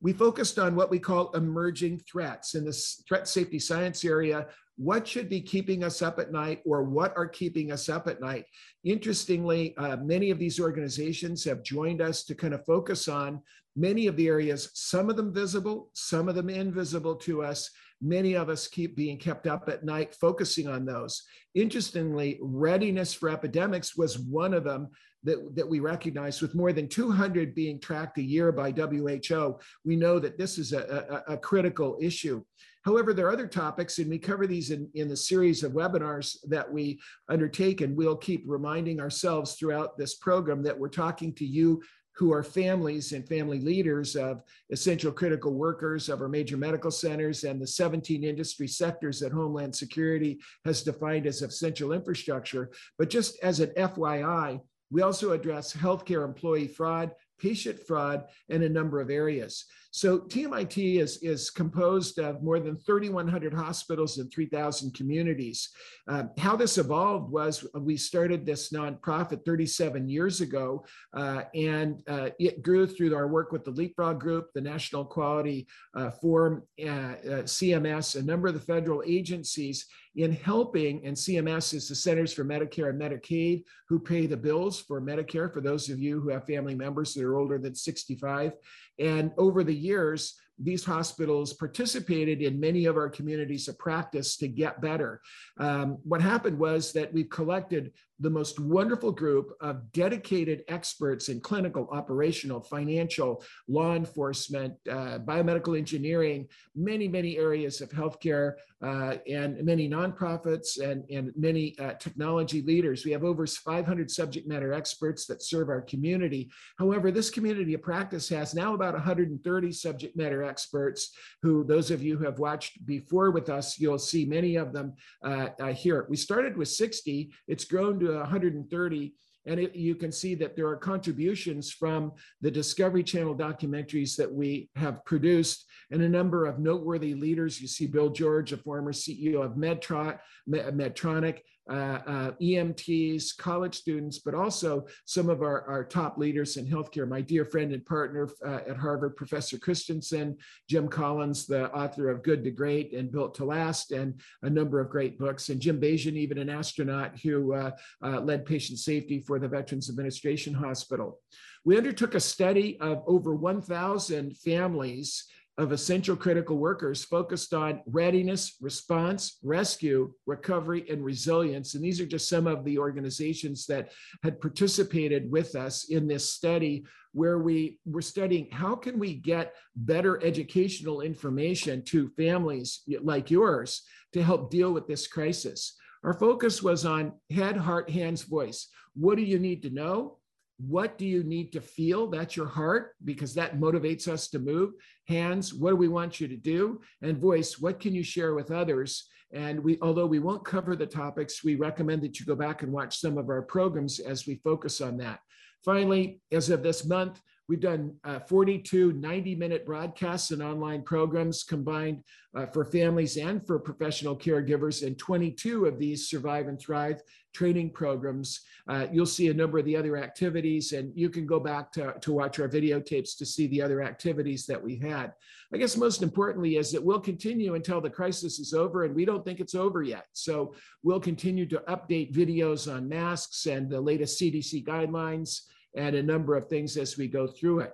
we 0.02 0.12
focused 0.12 0.58
on 0.58 0.76
what 0.76 0.90
we 0.90 0.98
call 0.98 1.30
emerging 1.32 1.98
threats 2.00 2.54
in 2.54 2.64
this 2.64 3.02
threat 3.08 3.26
safety 3.26 3.58
science 3.58 4.04
area 4.04 4.46
what 4.76 5.08
should 5.08 5.28
be 5.28 5.40
keeping 5.40 5.82
us 5.82 6.02
up 6.02 6.18
at 6.18 6.32
night 6.32 6.60
or 6.66 6.82
what 6.82 7.16
are 7.16 7.26
keeping 7.26 7.72
us 7.72 7.88
up 7.88 8.06
at 8.06 8.20
night. 8.20 8.44
Interestingly, 8.84 9.74
uh, 9.78 9.96
many 9.96 10.30
of 10.30 10.38
these 10.38 10.60
organizations 10.60 11.42
have 11.44 11.62
joined 11.62 12.02
us 12.02 12.24
to 12.24 12.34
kind 12.34 12.54
of 12.54 12.64
focus 12.64 13.08
on 13.08 13.40
many 13.74 14.06
of 14.06 14.16
the 14.16 14.28
areas, 14.28 14.70
some 14.74 15.10
of 15.10 15.16
them 15.16 15.32
visible, 15.32 15.90
some 15.94 16.28
of 16.28 16.34
them 16.34 16.50
invisible 16.50 17.14
to 17.14 17.42
us. 17.42 17.70
Many 18.02 18.34
of 18.34 18.50
us 18.50 18.68
keep 18.68 18.94
being 18.94 19.18
kept 19.18 19.46
up 19.46 19.68
at 19.68 19.84
night 19.84 20.14
focusing 20.14 20.68
on 20.68 20.84
those. 20.84 21.22
Interestingly, 21.54 22.38
readiness 22.42 23.14
for 23.14 23.30
epidemics 23.30 23.96
was 23.96 24.18
one 24.18 24.52
of 24.52 24.64
them 24.64 24.88
that, 25.24 25.56
that 25.56 25.68
we 25.68 25.80
recognize 25.80 26.40
with 26.40 26.54
more 26.54 26.72
than 26.72 26.88
200 26.88 27.54
being 27.54 27.80
tracked 27.80 28.18
a 28.18 28.22
year 28.22 28.52
by 28.52 28.70
WHO. 28.70 29.58
We 29.84 29.96
know 29.96 30.18
that 30.18 30.38
this 30.38 30.58
is 30.58 30.72
a, 30.72 31.22
a, 31.26 31.34
a 31.34 31.38
critical 31.38 31.98
issue. 32.00 32.42
However, 32.86 33.12
there 33.12 33.26
are 33.26 33.32
other 33.32 33.48
topics, 33.48 33.98
and 33.98 34.08
we 34.08 34.16
cover 34.16 34.46
these 34.46 34.70
in, 34.70 34.88
in 34.94 35.08
the 35.08 35.16
series 35.16 35.64
of 35.64 35.72
webinars 35.72 36.36
that 36.48 36.72
we 36.72 37.00
undertake, 37.28 37.80
and 37.80 37.96
we'll 37.96 38.16
keep 38.16 38.44
reminding 38.46 39.00
ourselves 39.00 39.54
throughout 39.54 39.98
this 39.98 40.14
program 40.14 40.62
that 40.62 40.78
we're 40.78 40.88
talking 40.88 41.34
to 41.34 41.44
you 41.44 41.82
who 42.14 42.32
are 42.32 42.44
families 42.44 43.12
and 43.12 43.26
family 43.26 43.58
leaders 43.58 44.14
of 44.14 44.40
essential 44.70 45.10
critical 45.10 45.52
workers 45.52 46.08
of 46.08 46.20
our 46.22 46.28
major 46.28 46.56
medical 46.56 46.92
centers 46.92 47.42
and 47.42 47.60
the 47.60 47.66
17 47.66 48.22
industry 48.22 48.68
sectors 48.68 49.18
that 49.18 49.32
Homeland 49.32 49.74
Security 49.74 50.38
has 50.64 50.84
defined 50.84 51.26
as 51.26 51.42
essential 51.42 51.92
infrastructure. 51.92 52.70
But 52.98 53.10
just 53.10 53.36
as 53.42 53.58
an 53.58 53.70
FYI, 53.76 54.60
we 54.90 55.02
also 55.02 55.32
address 55.32 55.74
healthcare 55.74 56.24
employee 56.24 56.68
fraud, 56.68 57.10
patient 57.38 57.80
fraud, 57.86 58.26
and 58.48 58.62
a 58.62 58.68
number 58.68 59.00
of 59.00 59.10
areas. 59.10 59.64
So 59.90 60.20
TMIT 60.20 61.00
is, 61.00 61.18
is 61.22 61.50
composed 61.50 62.18
of 62.18 62.42
more 62.42 62.60
than 62.60 62.76
3,100 62.76 63.54
hospitals 63.54 64.18
and 64.18 64.30
3,000 64.30 64.94
communities. 64.94 65.70
Uh, 66.08 66.24
how 66.38 66.56
this 66.56 66.78
evolved 66.78 67.30
was 67.30 67.66
we 67.74 67.96
started 67.96 68.44
this 68.44 68.70
nonprofit 68.70 69.44
37 69.44 70.08
years 70.08 70.40
ago, 70.40 70.84
uh, 71.14 71.42
and 71.54 72.02
uh, 72.08 72.30
it 72.38 72.62
grew 72.62 72.86
through 72.86 73.14
our 73.14 73.28
work 73.28 73.52
with 73.52 73.64
the 73.64 73.70
Leapfrog 73.70 74.20
Group, 74.20 74.52
the 74.54 74.60
National 74.60 75.04
Quality 75.04 75.66
uh, 75.94 76.10
Forum, 76.10 76.62
uh, 76.80 76.86
uh, 76.86 77.42
CMS, 77.44 78.16
a 78.16 78.22
number 78.22 78.48
of 78.48 78.54
the 78.54 78.60
federal 78.60 79.02
agencies 79.06 79.86
in 80.16 80.32
helping, 80.32 81.04
and 81.04 81.14
CMS 81.14 81.74
is 81.74 81.88
the 81.88 81.94
Centers 81.94 82.32
for 82.32 82.44
Medicare 82.44 82.88
and 82.88 83.00
Medicaid, 83.00 83.64
who 83.86 83.98
pay 83.98 84.26
the 84.26 84.36
bills 84.36 84.80
for 84.80 85.00
Medicare 85.00 85.52
for 85.52 85.60
those 85.60 85.90
of 85.90 86.00
you 86.00 86.20
who 86.20 86.30
have 86.30 86.46
family 86.46 86.74
members 86.74 87.12
that 87.14 87.24
are 87.24 87.36
older 87.36 87.58
than 87.58 87.74
65. 87.74 88.52
And 88.98 89.32
over 89.36 89.64
the 89.64 89.74
years, 89.74 90.34
these 90.58 90.84
hospitals 90.84 91.52
participated 91.52 92.40
in 92.40 92.58
many 92.58 92.86
of 92.86 92.96
our 92.96 93.10
communities 93.10 93.68
of 93.68 93.78
practice 93.78 94.36
to 94.38 94.48
get 94.48 94.80
better. 94.80 95.20
Um, 95.58 95.98
what 96.02 96.22
happened 96.22 96.58
was 96.58 96.92
that 96.92 97.12
we 97.12 97.24
collected 97.24 97.92
the 98.20 98.30
most 98.30 98.58
wonderful 98.58 99.12
group 99.12 99.52
of 99.60 99.92
dedicated 99.92 100.64
experts 100.68 101.28
in 101.28 101.40
clinical, 101.40 101.88
operational, 101.92 102.60
financial, 102.60 103.42
law 103.68 103.94
enforcement, 103.94 104.74
uh, 104.90 105.18
biomedical 105.18 105.76
engineering, 105.76 106.46
many, 106.74 107.08
many 107.08 107.36
areas 107.36 107.80
of 107.80 107.90
healthcare, 107.90 108.54
uh, 108.82 109.16
and 109.28 109.62
many 109.64 109.88
nonprofits 109.88 110.80
and, 110.80 111.04
and 111.10 111.32
many 111.36 111.78
uh, 111.78 111.94
technology 111.94 112.62
leaders. 112.62 113.04
We 113.04 113.12
have 113.12 113.24
over 113.24 113.46
500 113.46 114.10
subject 114.10 114.46
matter 114.46 114.72
experts 114.72 115.26
that 115.26 115.42
serve 115.42 115.68
our 115.68 115.80
community. 115.80 116.50
However, 116.78 117.10
this 117.10 117.30
community 117.30 117.74
of 117.74 117.82
practice 117.82 118.28
has 118.28 118.54
now 118.54 118.74
about 118.74 118.92
130 118.94 119.72
subject 119.72 120.16
matter 120.16 120.42
experts 120.42 121.12
who, 121.42 121.64
those 121.64 121.90
of 121.90 122.02
you 122.02 122.18
who 122.18 122.24
have 122.24 122.38
watched 122.38 122.84
before 122.86 123.30
with 123.30 123.48
us, 123.48 123.78
you'll 123.78 123.98
see 123.98 124.26
many 124.26 124.56
of 124.56 124.72
them 124.72 124.94
uh, 125.24 125.48
uh, 125.58 125.72
here. 125.72 126.06
We 126.10 126.16
started 126.16 126.56
with 126.56 126.68
60, 126.68 127.32
it's 127.48 127.64
grown 127.64 127.98
to 128.00 128.05
130 128.14 129.14
and 129.46 129.60
it, 129.60 129.74
you 129.76 129.94
can 129.94 130.10
see 130.10 130.34
that 130.34 130.56
there 130.56 130.66
are 130.66 130.76
contributions 130.76 131.72
from 131.72 132.12
the 132.40 132.50
Discovery 132.50 133.04
Channel 133.04 133.34
documentaries 133.34 134.16
that 134.16 134.32
we 134.32 134.68
have 134.74 135.04
produced 135.04 135.66
and 135.90 136.02
a 136.02 136.08
number 136.08 136.46
of 136.46 136.58
noteworthy 136.58 137.14
leaders. 137.14 137.60
You 137.60 137.68
see 137.68 137.86
Bill 137.86 138.10
George, 138.10 138.52
a 138.52 138.56
former 138.56 138.92
CEO 138.92 139.44
of 139.44 139.52
Medtronic, 139.52 141.38
EMTs, 141.68 143.36
college 143.36 143.74
students, 143.74 144.18
but 144.18 144.34
also 144.34 144.86
some 145.04 145.28
of 145.28 145.42
our, 145.42 145.62
our 145.62 145.84
top 145.84 146.18
leaders 146.18 146.56
in 146.56 146.66
healthcare. 146.66 147.08
My 147.08 147.20
dear 147.20 147.44
friend 147.44 147.72
and 147.72 147.84
partner 147.84 148.28
uh, 148.44 148.60
at 148.68 148.76
Harvard, 148.76 149.16
Professor 149.16 149.58
Christensen, 149.58 150.36
Jim 150.68 150.88
Collins, 150.88 151.46
the 151.46 151.70
author 151.72 152.08
of 152.10 152.22
Good 152.22 152.44
to 152.44 152.50
Great 152.50 152.92
and 152.92 153.10
Built 153.10 153.34
to 153.36 153.44
Last, 153.44 153.92
and 153.92 154.20
a 154.42 154.50
number 154.50 154.80
of 154.80 154.90
great 154.90 155.18
books. 155.18 155.48
And 155.48 155.60
Jim 155.60 155.80
Bagian, 155.80 156.16
even 156.16 156.38
an 156.38 156.50
astronaut 156.50 157.18
who 157.18 157.54
uh, 157.54 157.70
uh, 158.02 158.20
led 158.20 158.46
patient 158.46 158.78
safety 158.78 159.20
for 159.20 159.38
the 159.38 159.48
Veterans 159.48 159.88
Administration 159.88 160.54
Hospital. 160.54 161.20
We 161.64 161.76
undertook 161.76 162.14
a 162.14 162.20
study 162.20 162.78
of 162.80 163.02
over 163.06 163.34
1,000 163.34 164.36
families 164.36 165.24
of 165.58 165.72
essential 165.72 166.14
critical 166.14 166.58
workers 166.58 167.04
focused 167.04 167.54
on 167.54 167.80
readiness, 167.86 168.56
response, 168.60 169.38
rescue, 169.42 170.12
recovery, 170.26 170.84
and 170.90 171.02
resilience. 171.02 171.74
And 171.74 171.82
these 171.82 172.00
are 172.00 172.06
just 172.06 172.28
some 172.28 172.46
of 172.46 172.64
the 172.64 172.78
organizations 172.78 173.66
that 173.66 173.92
had 174.22 174.40
participated 174.40 175.30
with 175.30 175.54
us 175.54 175.88
in 175.88 176.06
this 176.06 176.30
study 176.30 176.84
where 177.12 177.38
we 177.38 177.78
were 177.86 178.02
studying 178.02 178.50
how 178.50 178.76
can 178.76 178.98
we 178.98 179.14
get 179.14 179.54
better 179.74 180.22
educational 180.22 181.00
information 181.00 181.82
to 181.84 182.10
families 182.10 182.82
like 183.02 183.30
yours 183.30 183.82
to 184.12 184.22
help 184.22 184.50
deal 184.50 184.72
with 184.72 184.86
this 184.86 185.06
crisis. 185.06 185.76
Our 186.04 186.12
focus 186.12 186.62
was 186.62 186.84
on 186.84 187.14
head, 187.30 187.56
heart, 187.56 187.88
hands, 187.88 188.22
voice. 188.22 188.68
What 188.94 189.16
do 189.16 189.22
you 189.22 189.38
need 189.38 189.62
to 189.62 189.70
know? 189.70 190.18
What 190.58 190.96
do 190.96 191.04
you 191.04 191.22
need 191.22 191.52
to 191.52 191.60
feel? 191.60 192.06
That's 192.06 192.36
your 192.36 192.46
heart, 192.46 192.94
because 193.04 193.34
that 193.34 193.58
motivates 193.58 194.08
us 194.08 194.28
to 194.30 194.38
move. 194.38 194.72
Hands, 195.06 195.52
what 195.52 195.70
do 195.70 195.76
we 195.76 195.88
want 195.88 196.18
you 196.20 196.28
to 196.28 196.36
do? 196.36 196.80
And 197.02 197.18
voice, 197.18 197.58
what 197.58 197.78
can 197.78 197.94
you 197.94 198.02
share 198.02 198.34
with 198.34 198.50
others? 198.50 199.06
And 199.32 199.62
we, 199.62 199.76
although 199.82 200.06
we 200.06 200.18
won't 200.18 200.44
cover 200.44 200.74
the 200.74 200.86
topics, 200.86 201.44
we 201.44 201.56
recommend 201.56 202.02
that 202.02 202.18
you 202.18 202.26
go 202.26 202.36
back 202.36 202.62
and 202.62 202.72
watch 202.72 202.98
some 202.98 203.18
of 203.18 203.28
our 203.28 203.42
programs 203.42 203.98
as 203.98 204.26
we 204.26 204.36
focus 204.36 204.80
on 204.80 204.96
that. 204.98 205.20
Finally, 205.64 206.20
as 206.32 206.48
of 206.48 206.62
this 206.62 206.86
month, 206.86 207.20
We've 207.48 207.60
done 207.60 207.94
uh, 208.02 208.20
42 208.20 208.94
90 208.94 209.36
minute 209.36 209.64
broadcasts 209.64 210.32
and 210.32 210.42
online 210.42 210.82
programs 210.82 211.44
combined 211.44 212.02
uh, 212.34 212.46
for 212.46 212.64
families 212.64 213.16
and 213.16 213.46
for 213.46 213.58
professional 213.58 214.16
caregivers, 214.16 214.84
and 214.84 214.98
22 214.98 215.66
of 215.66 215.78
these 215.78 216.08
Survive 216.08 216.48
and 216.48 216.60
Thrive 216.60 217.00
training 217.32 217.70
programs. 217.70 218.40
Uh, 218.66 218.86
you'll 218.90 219.06
see 219.06 219.28
a 219.28 219.34
number 219.34 219.58
of 219.58 219.64
the 219.64 219.76
other 219.76 219.96
activities, 219.96 220.72
and 220.72 220.90
you 220.96 221.08
can 221.08 221.24
go 221.24 221.38
back 221.38 221.70
to, 221.70 221.94
to 222.00 222.12
watch 222.12 222.40
our 222.40 222.48
videotapes 222.48 223.16
to 223.16 223.24
see 223.24 223.46
the 223.46 223.62
other 223.62 223.82
activities 223.82 224.44
that 224.46 224.62
we 224.62 224.76
had. 224.76 225.12
I 225.52 225.58
guess 225.58 225.76
most 225.76 226.02
importantly 226.02 226.56
is 226.56 226.72
that 226.72 226.82
we'll 226.82 227.00
continue 227.00 227.54
until 227.54 227.80
the 227.80 227.90
crisis 227.90 228.40
is 228.40 228.54
over, 228.54 228.84
and 228.84 228.94
we 228.94 229.04
don't 229.04 229.24
think 229.24 229.38
it's 229.38 229.54
over 229.54 229.82
yet. 229.82 230.06
So 230.12 230.54
we'll 230.82 231.00
continue 231.00 231.46
to 231.46 231.62
update 231.68 232.12
videos 232.12 232.72
on 232.72 232.88
masks 232.88 233.46
and 233.46 233.70
the 233.70 233.80
latest 233.80 234.20
CDC 234.20 234.64
guidelines 234.64 235.42
and 235.76 235.94
a 235.94 236.02
number 236.02 236.36
of 236.36 236.48
things 236.48 236.76
as 236.76 236.96
we 236.96 237.06
go 237.06 237.26
through 237.26 237.60
it. 237.60 237.72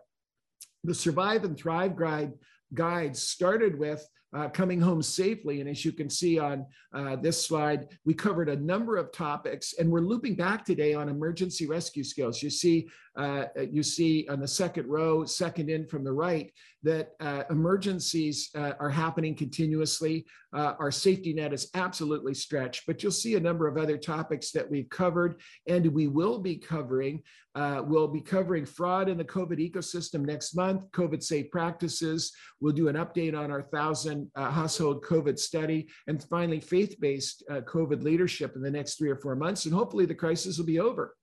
The 0.85 0.94
Survive 0.94 1.44
and 1.44 1.56
Thrive 1.56 1.97
Guide 1.97 2.32
guide 2.75 3.16
started 3.16 3.78
with 3.78 4.06
uh, 4.35 4.49
coming 4.49 4.80
home 4.80 5.02
safely. 5.02 5.61
And 5.61 5.68
as 5.68 5.85
you 5.85 5.92
can 5.92 6.09
see 6.09 6.38
on 6.38 6.66
uh, 6.94 7.16
this 7.16 7.47
slide, 7.47 7.88
we 8.04 8.14
covered 8.14 8.49
a 8.49 8.56
number 8.56 8.97
of 8.97 9.12
topics 9.12 9.75
and 9.78 9.90
we're 9.90 10.00
looping 10.00 10.37
back 10.37 10.64
today 10.64 10.94
on 10.94 11.09
emergency 11.09 11.66
rescue 11.66 12.04
skills. 12.04 12.42
You 12.42 12.50
see, 12.50 12.88
uh, 13.16 13.45
you 13.71 13.83
see 13.83 14.26
on 14.28 14.40
the 14.40 14.49
second 14.49 14.87
row, 14.87 15.25
second 15.25 15.71
in 15.71 15.87
from 15.87 16.04
the 16.04 16.12
right, 16.12 16.52
that 16.83 17.11
uh, 17.21 17.45
emergencies 17.50 18.50
uh, 18.54 18.73
are 18.81 18.90
happening 18.90 19.35
continuously. 19.35 20.26
Uh, 20.52 20.75
our 20.78 20.90
safety 20.90 21.33
net 21.33 21.52
is 21.52 21.71
absolutely 21.75 22.35
stretched, 22.35 22.85
but 22.87 23.02
you'll 23.02 23.12
see 23.12 23.37
a 23.37 23.40
number 23.40 23.66
of 23.69 23.76
other 23.76 23.97
topics 23.97 24.50
that 24.50 24.69
we've 24.69 24.88
covered 24.88 25.40
and 25.69 25.87
we 25.87 26.09
will 26.09 26.38
be 26.38 26.57
covering. 26.57 27.23
we'll 27.54 28.09
be 28.09 28.21
covering 28.21 28.66
fraud 28.66 29.09
in 29.09 29.16
the 29.16 29.25
COVID 29.25 29.59
ecosystem 29.59 30.25
next 30.25 30.54
month, 30.54 30.90
COVID 30.92 31.23
safe 31.23 31.50
practices. 31.50 32.33
We'll 32.61 32.73
do 32.73 32.88
an 32.88 32.97
update 32.97 33.37
on 33.38 33.50
our 33.50 33.62
thousand 33.62 34.31
uh, 34.37 34.50
household 34.50 35.04
COVID 35.04 35.38
study, 35.38 35.88
and 36.07 36.23
finally, 36.25 36.61
faith 36.61 36.97
based 37.00 37.45
uh, 37.50 37.61
COVID 37.62 38.02
leadership 38.02 38.57
in 38.57 38.62
the 38.62 38.71
next 38.71 38.97
three 38.97 39.11
or 39.11 39.16
four 39.16 39.37
months. 39.37 39.66
And 39.66 39.75
hopefully, 39.75 40.07
the 40.07 40.14
crisis 40.14 40.59
will 40.59 40.66
be 40.66 40.81
over. 40.81 41.14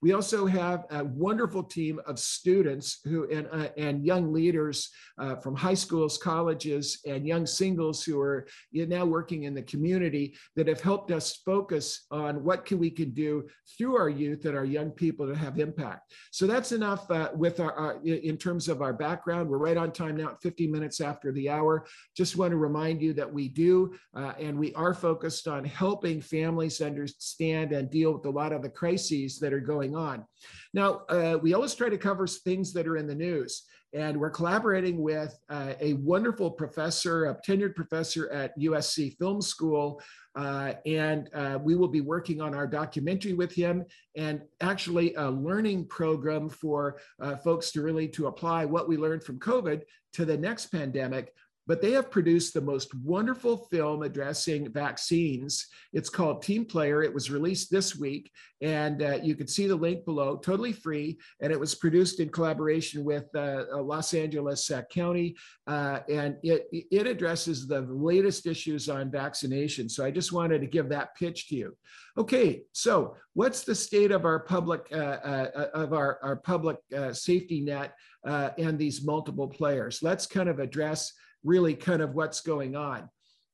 We 0.00 0.12
also 0.12 0.46
have 0.46 0.84
a 0.90 1.04
wonderful 1.04 1.64
team 1.64 2.00
of 2.06 2.18
students 2.18 3.00
who 3.04 3.28
and, 3.30 3.48
uh, 3.50 3.68
and 3.76 4.04
young 4.04 4.32
leaders 4.32 4.90
uh, 5.18 5.36
from 5.36 5.56
high 5.56 5.74
schools, 5.74 6.18
colleges, 6.18 7.00
and 7.06 7.26
young 7.26 7.46
singles 7.46 8.04
who 8.04 8.20
are 8.20 8.46
now 8.72 9.04
working 9.04 9.44
in 9.44 9.54
the 9.54 9.62
community 9.62 10.36
that 10.54 10.68
have 10.68 10.80
helped 10.80 11.10
us 11.10 11.40
focus 11.44 12.06
on 12.12 12.44
what 12.44 12.64
can 12.64 12.78
we 12.78 12.90
can 12.90 13.10
do 13.10 13.48
through 13.76 13.96
our 13.96 14.08
youth 14.08 14.44
and 14.44 14.56
our 14.56 14.64
young 14.64 14.90
people 14.90 15.26
to 15.26 15.34
have 15.34 15.58
impact. 15.58 16.12
So 16.30 16.46
that's 16.46 16.70
enough 16.70 17.10
uh, 17.10 17.30
with 17.34 17.58
our, 17.58 17.72
our, 17.72 18.00
in 18.04 18.36
terms 18.36 18.68
of 18.68 18.82
our 18.82 18.92
background. 18.92 19.48
We're 19.48 19.58
right 19.58 19.76
on 19.76 19.90
time 19.90 20.16
now, 20.16 20.36
50 20.40 20.68
minutes 20.68 21.00
after 21.00 21.32
the 21.32 21.50
hour. 21.50 21.86
Just 22.16 22.36
want 22.36 22.52
to 22.52 22.56
remind 22.56 23.02
you 23.02 23.12
that 23.14 23.32
we 23.32 23.48
do 23.48 23.94
uh, 24.14 24.34
and 24.38 24.56
we 24.58 24.72
are 24.74 24.94
focused 24.94 25.48
on 25.48 25.64
helping 25.64 26.20
families 26.20 26.80
understand 26.80 27.72
and 27.72 27.90
deal 27.90 28.12
with 28.12 28.26
a 28.26 28.30
lot 28.30 28.52
of 28.52 28.62
the 28.62 28.68
crises 28.68 29.38
that 29.40 29.52
are 29.52 29.60
going 29.60 29.87
going 29.88 30.02
on. 30.02 30.24
Now, 30.74 31.02
uh, 31.08 31.38
we 31.40 31.54
always 31.54 31.74
try 31.74 31.88
to 31.88 31.98
cover 31.98 32.26
things 32.26 32.72
that 32.72 32.86
are 32.86 32.96
in 32.96 33.06
the 33.06 33.14
news, 33.14 33.64
and 33.94 34.18
we're 34.18 34.30
collaborating 34.30 35.00
with 35.00 35.38
uh, 35.48 35.72
a 35.80 35.94
wonderful 35.94 36.50
professor, 36.50 37.26
a 37.26 37.40
tenured 37.46 37.74
professor 37.74 38.30
at 38.30 38.58
USC 38.58 39.16
Film 39.16 39.40
School. 39.40 40.00
Uh, 40.36 40.74
and 40.86 41.30
uh, 41.34 41.58
we 41.60 41.74
will 41.74 41.88
be 41.88 42.02
working 42.02 42.40
on 42.40 42.54
our 42.54 42.66
documentary 42.66 43.32
with 43.32 43.52
him 43.52 43.84
and 44.14 44.42
actually 44.60 45.14
a 45.14 45.28
learning 45.28 45.84
program 45.86 46.48
for 46.48 47.00
uh, 47.20 47.34
folks 47.36 47.72
to 47.72 47.82
really 47.82 48.06
to 48.06 48.28
apply 48.28 48.64
what 48.64 48.86
we 48.86 48.96
learned 48.96 49.24
from 49.24 49.36
covid 49.40 49.82
to 50.12 50.24
the 50.24 50.36
next 50.36 50.66
pandemic 50.66 51.34
but 51.68 51.82
they 51.82 51.92
have 51.92 52.10
produced 52.10 52.54
the 52.54 52.60
most 52.62 52.94
wonderful 52.94 53.68
film 53.70 54.02
addressing 54.02 54.72
vaccines. 54.72 55.66
It's 55.92 56.08
called 56.08 56.40
Team 56.42 56.64
Player. 56.64 57.02
It 57.02 57.12
was 57.12 57.30
released 57.30 57.70
this 57.70 57.94
week, 57.94 58.32
and 58.62 59.02
uh, 59.02 59.18
you 59.22 59.36
can 59.36 59.46
see 59.46 59.66
the 59.66 59.76
link 59.76 60.06
below, 60.06 60.38
totally 60.38 60.72
free. 60.72 61.18
And 61.42 61.52
it 61.52 61.60
was 61.60 61.74
produced 61.74 62.20
in 62.20 62.30
collaboration 62.30 63.04
with 63.04 63.26
uh, 63.34 63.64
uh 63.70 63.82
Los 63.82 64.14
Angeles 64.14 64.70
uh, 64.70 64.82
County, 64.90 65.36
uh, 65.66 66.00
and 66.08 66.38
it, 66.42 66.68
it 66.72 67.06
addresses 67.06 67.68
the 67.68 67.82
latest 67.82 68.46
issues 68.46 68.88
on 68.88 69.10
vaccination. 69.10 69.90
So 69.90 70.06
I 70.06 70.10
just 70.10 70.32
wanted 70.32 70.62
to 70.62 70.66
give 70.66 70.88
that 70.88 71.14
pitch 71.16 71.48
to 71.48 71.54
you. 71.54 71.76
Okay, 72.16 72.62
so 72.72 73.14
what's 73.34 73.64
the 73.64 73.74
state 73.74 74.10
of 74.10 74.24
our 74.24 74.40
public 74.40 74.86
uh, 74.90 75.48
of 75.74 75.92
our, 75.92 76.18
our 76.22 76.36
public 76.36 76.78
safety 77.12 77.60
net 77.60 77.92
and 78.24 78.78
these 78.78 79.04
multiple 79.04 79.48
players? 79.48 80.02
Let's 80.02 80.26
kind 80.26 80.48
of 80.48 80.60
address 80.60 81.12
really 81.44 81.74
kind 81.74 82.02
of 82.02 82.14
what's 82.14 82.40
going 82.40 82.76
on. 82.76 83.08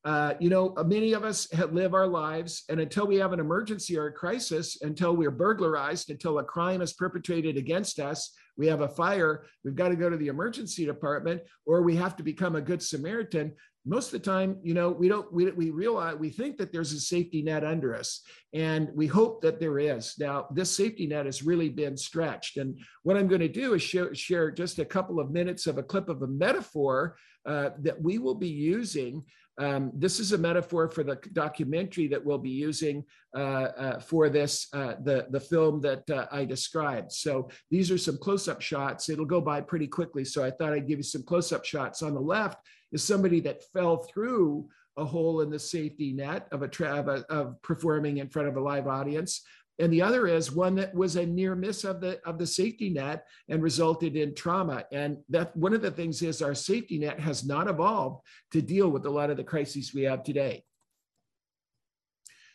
uh, 0.05 0.35
you 0.39 0.51
know, 0.51 0.75
many 0.85 1.15
of 1.15 1.25
us 1.25 1.49
live 1.71 1.95
our 1.95 2.07
lives, 2.07 2.65
and 2.69 2.79
until 2.79 3.07
we 3.07 3.17
have 3.17 3.33
an 3.33 3.41
emergency 3.41 3.97
or 3.97 4.07
a 4.07 4.13
crisis, 4.13 4.83
until 4.83 5.17
we're 5.17 5.31
burglarized, 5.31 6.11
until 6.11 6.39
a 6.39 6.45
crime 6.45 6.83
is 6.83 6.93
perpetrated 6.93 7.57
against 7.57 7.99
us, 7.99 8.35
we 8.59 8.67
have 8.67 8.83
a 8.83 8.89
fire, 8.89 9.47
we've 9.65 9.75
got 9.75 9.89
to 9.89 9.97
go 9.97 10.11
to 10.11 10.19
the 10.19 10.29
emergency 10.29 10.85
department, 10.85 11.41
or 11.65 11.81
we 11.81 11.97
have 11.97 12.17
to 12.17 12.23
become 12.23 12.55
a 12.55 12.61
good 12.61 12.83
Samaritan. 12.83 13.53
Most 13.87 14.13
of 14.13 14.13
the 14.13 14.31
time, 14.31 14.59
you 14.63 14.75
know, 14.75 14.91
we 14.91 15.09
don't, 15.09 15.31
we, 15.33 15.51
we 15.53 15.71
realize, 15.71 16.17
we 16.17 16.31
think 16.31 16.59
that 16.59 16.71
there's 16.71 16.93
a 16.93 17.01
safety 17.01 17.41
net 17.41 17.65
under 17.65 17.95
us, 17.95 18.21
and 18.53 18.91
we 18.95 19.07
hope 19.07 19.41
that 19.41 19.59
there 19.59 19.79
is. 19.79 20.15
Now, 20.19 20.49
this 20.53 20.77
safety 20.77 21.07
net 21.07 21.25
has 21.25 21.43
really 21.43 21.71
been 21.71 21.97
stretched. 21.97 22.59
And 22.59 22.79
what 23.05 23.17
I'm 23.17 23.29
going 23.29 23.41
to 23.41 23.49
do 23.49 23.73
is 23.73 23.83
share, 23.83 24.15
share 24.15 24.51
just 24.51 24.79
a 24.79 24.85
couple 24.85 25.19
of 25.19 25.31
minutes 25.31 25.67
of 25.67 25.79
a 25.79 25.83
clip 25.83 26.11
of 26.11 26.21
a 26.21 26.27
metaphor 26.27 27.17
uh, 27.47 27.71
that 27.81 28.01
we 28.01 28.19
will 28.19 28.35
be 28.35 28.49
using 28.49 29.25
um, 29.59 29.93
this 29.95 30.19
is 30.19 30.33
a 30.33 30.39
metaphor 30.39 30.89
for 30.89 31.05
the 31.05 31.17
documentary 31.33 32.09
that 32.09 32.25
we'll 32.25 32.39
be 32.39 32.51
using 32.51 33.05
uh, 33.37 33.39
uh, 33.39 34.01
for 34.01 34.29
this, 34.29 34.67
uh, 34.73 34.95
the, 35.03 35.27
the 35.31 35.41
film 35.41 35.81
that 35.83 36.09
uh, 36.11 36.27
I 36.33 36.45
described. 36.45 37.13
So 37.13 37.49
these 37.71 37.91
are 37.91 37.99
some 37.99 38.19
close-up 38.19 38.61
shots. 38.61 39.09
It'll 39.09 39.25
go 39.25 39.41
by 39.41 39.61
pretty 39.61 39.87
quickly. 39.87 40.25
So 40.25 40.45
I 40.45 40.51
thought 40.51 40.73
I'd 40.73 40.89
give 40.89 40.99
you 40.99 41.05
some 41.05 41.23
close-up 41.23 41.65
shots. 41.65 42.03
On 42.03 42.15
the 42.15 42.21
left 42.21 42.59
is 42.93 43.05
somebody 43.05 43.41
that 43.41 43.63
fell 43.73 43.99
through 43.99 44.69
a 44.97 45.05
hole 45.05 45.41
in 45.41 45.51
the 45.51 45.59
safety 45.59 46.13
net 46.13 46.47
of 46.53 46.63
a 46.63 46.69
tra- 46.69 47.25
of 47.29 47.61
performing 47.63 48.19
in 48.19 48.29
front 48.29 48.49
of 48.49 48.57
a 48.57 48.61
live 48.61 48.87
audience 48.87 49.43
and 49.79 49.93
the 49.93 50.03
other 50.03 50.27
is 50.27 50.53
one 50.53 50.77
that 50.77 50.95
was 50.95 51.17
a 51.17 51.27
near 51.27 51.55
miss 51.55 51.83
of 51.85 52.01
the 52.01 52.21
of 52.25 52.39
the 52.39 52.47
safety 52.47 52.91
net 52.91 53.27
and 53.49 53.63
resulted 53.63 54.17
in 54.17 54.35
trauma. 54.35 54.85
And 54.93 55.19
that 55.31 55.57
one 55.57 55.75
of 55.75 55.83
the 55.83 55.91
things 55.91 56.23
is 56.23 56.43
our 56.43 56.55
safety 56.55 56.99
net 56.99 57.19
has 57.19 57.45
not 57.45 57.69
evolved 57.69 58.23
to 58.53 58.63
deal 58.63 58.89
with 58.89 59.05
a 59.07 59.11
lot 59.11 59.31
of 59.31 59.37
the 59.37 59.45
crises 59.45 59.93
we 59.93 60.03
have 60.03 60.23
today. 60.23 60.65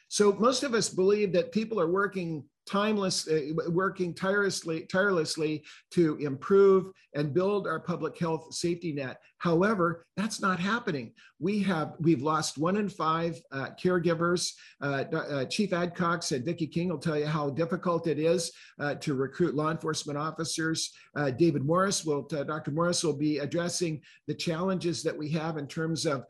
So 0.08 0.32
most 0.34 0.64
of 0.64 0.74
us 0.74 0.90
believe 0.90 1.34
that 1.34 1.52
people 1.52 1.80
are 1.80 1.92
working 1.92 2.46
timeless, 2.70 3.28
uh, 3.28 3.52
working 3.70 4.14
tirelessly, 4.14 4.82
tirelessly 4.82 5.64
to 5.92 6.16
improve 6.18 6.92
and 7.16 7.34
build 7.34 7.68
our 7.68 7.80
public 7.80 8.18
health 8.18 8.54
safety 8.54 8.94
net. 8.94 9.20
However, 9.40 10.06
that's 10.16 10.42
not 10.42 10.60
happening. 10.60 11.14
We 11.40 11.60
have 11.64 11.94
we've 12.00 12.22
lost 12.22 12.58
one 12.58 12.78
in 12.78 12.90
five 12.90 13.42
uh, 13.52 13.70
caregivers. 13.82 14.52
Uh, 14.82 15.06
uh 15.12 15.46
Chief 15.46 15.72
Adcox 15.72 16.36
and 16.36 16.46
Vicki 16.46 16.68
King 16.68 16.90
will 16.90 17.00
tell 17.00 17.18
you 17.18 17.26
how 17.26 17.50
difficult 17.50 18.06
it 18.06 18.20
is 18.20 18.52
uh, 18.80 18.96
to 18.96 19.16
recruit 19.16 19.56
law 19.56 19.72
enforcement 19.72 20.20
officers. 20.20 20.92
Uh, 21.16 21.32
David 21.32 21.66
Morris 21.66 22.06
will, 22.06 22.22
Dr. 22.24 22.72
Morris 22.72 23.04
will 23.04 23.18
be 23.18 23.40
addressing 23.40 24.02
the 24.28 24.34
challenges 24.34 25.02
that 25.04 25.18
we 25.18 25.30
have 25.30 25.58
in 25.58 25.68
terms 25.68 26.06
of 26.06 26.26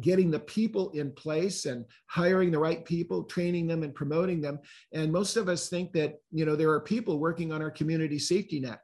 getting 0.00 0.30
the 0.30 0.40
people 0.40 0.90
in 0.90 1.12
place 1.12 1.66
and 1.66 1.84
hiring 2.06 2.50
the 2.50 2.58
right 2.58 2.84
people, 2.84 3.22
training 3.24 3.66
them 3.66 3.82
and 3.82 3.94
promoting 3.94 4.40
them. 4.40 4.58
And 4.92 5.12
most 5.12 5.36
of 5.36 5.48
us 5.48 5.68
think 5.68 5.77
that, 5.92 6.16
you 6.30 6.44
know, 6.44 6.56
there 6.56 6.70
are 6.70 6.80
people 6.80 7.18
working 7.18 7.52
on 7.52 7.62
our 7.62 7.70
community 7.70 8.18
safety 8.18 8.60
net. 8.60 8.80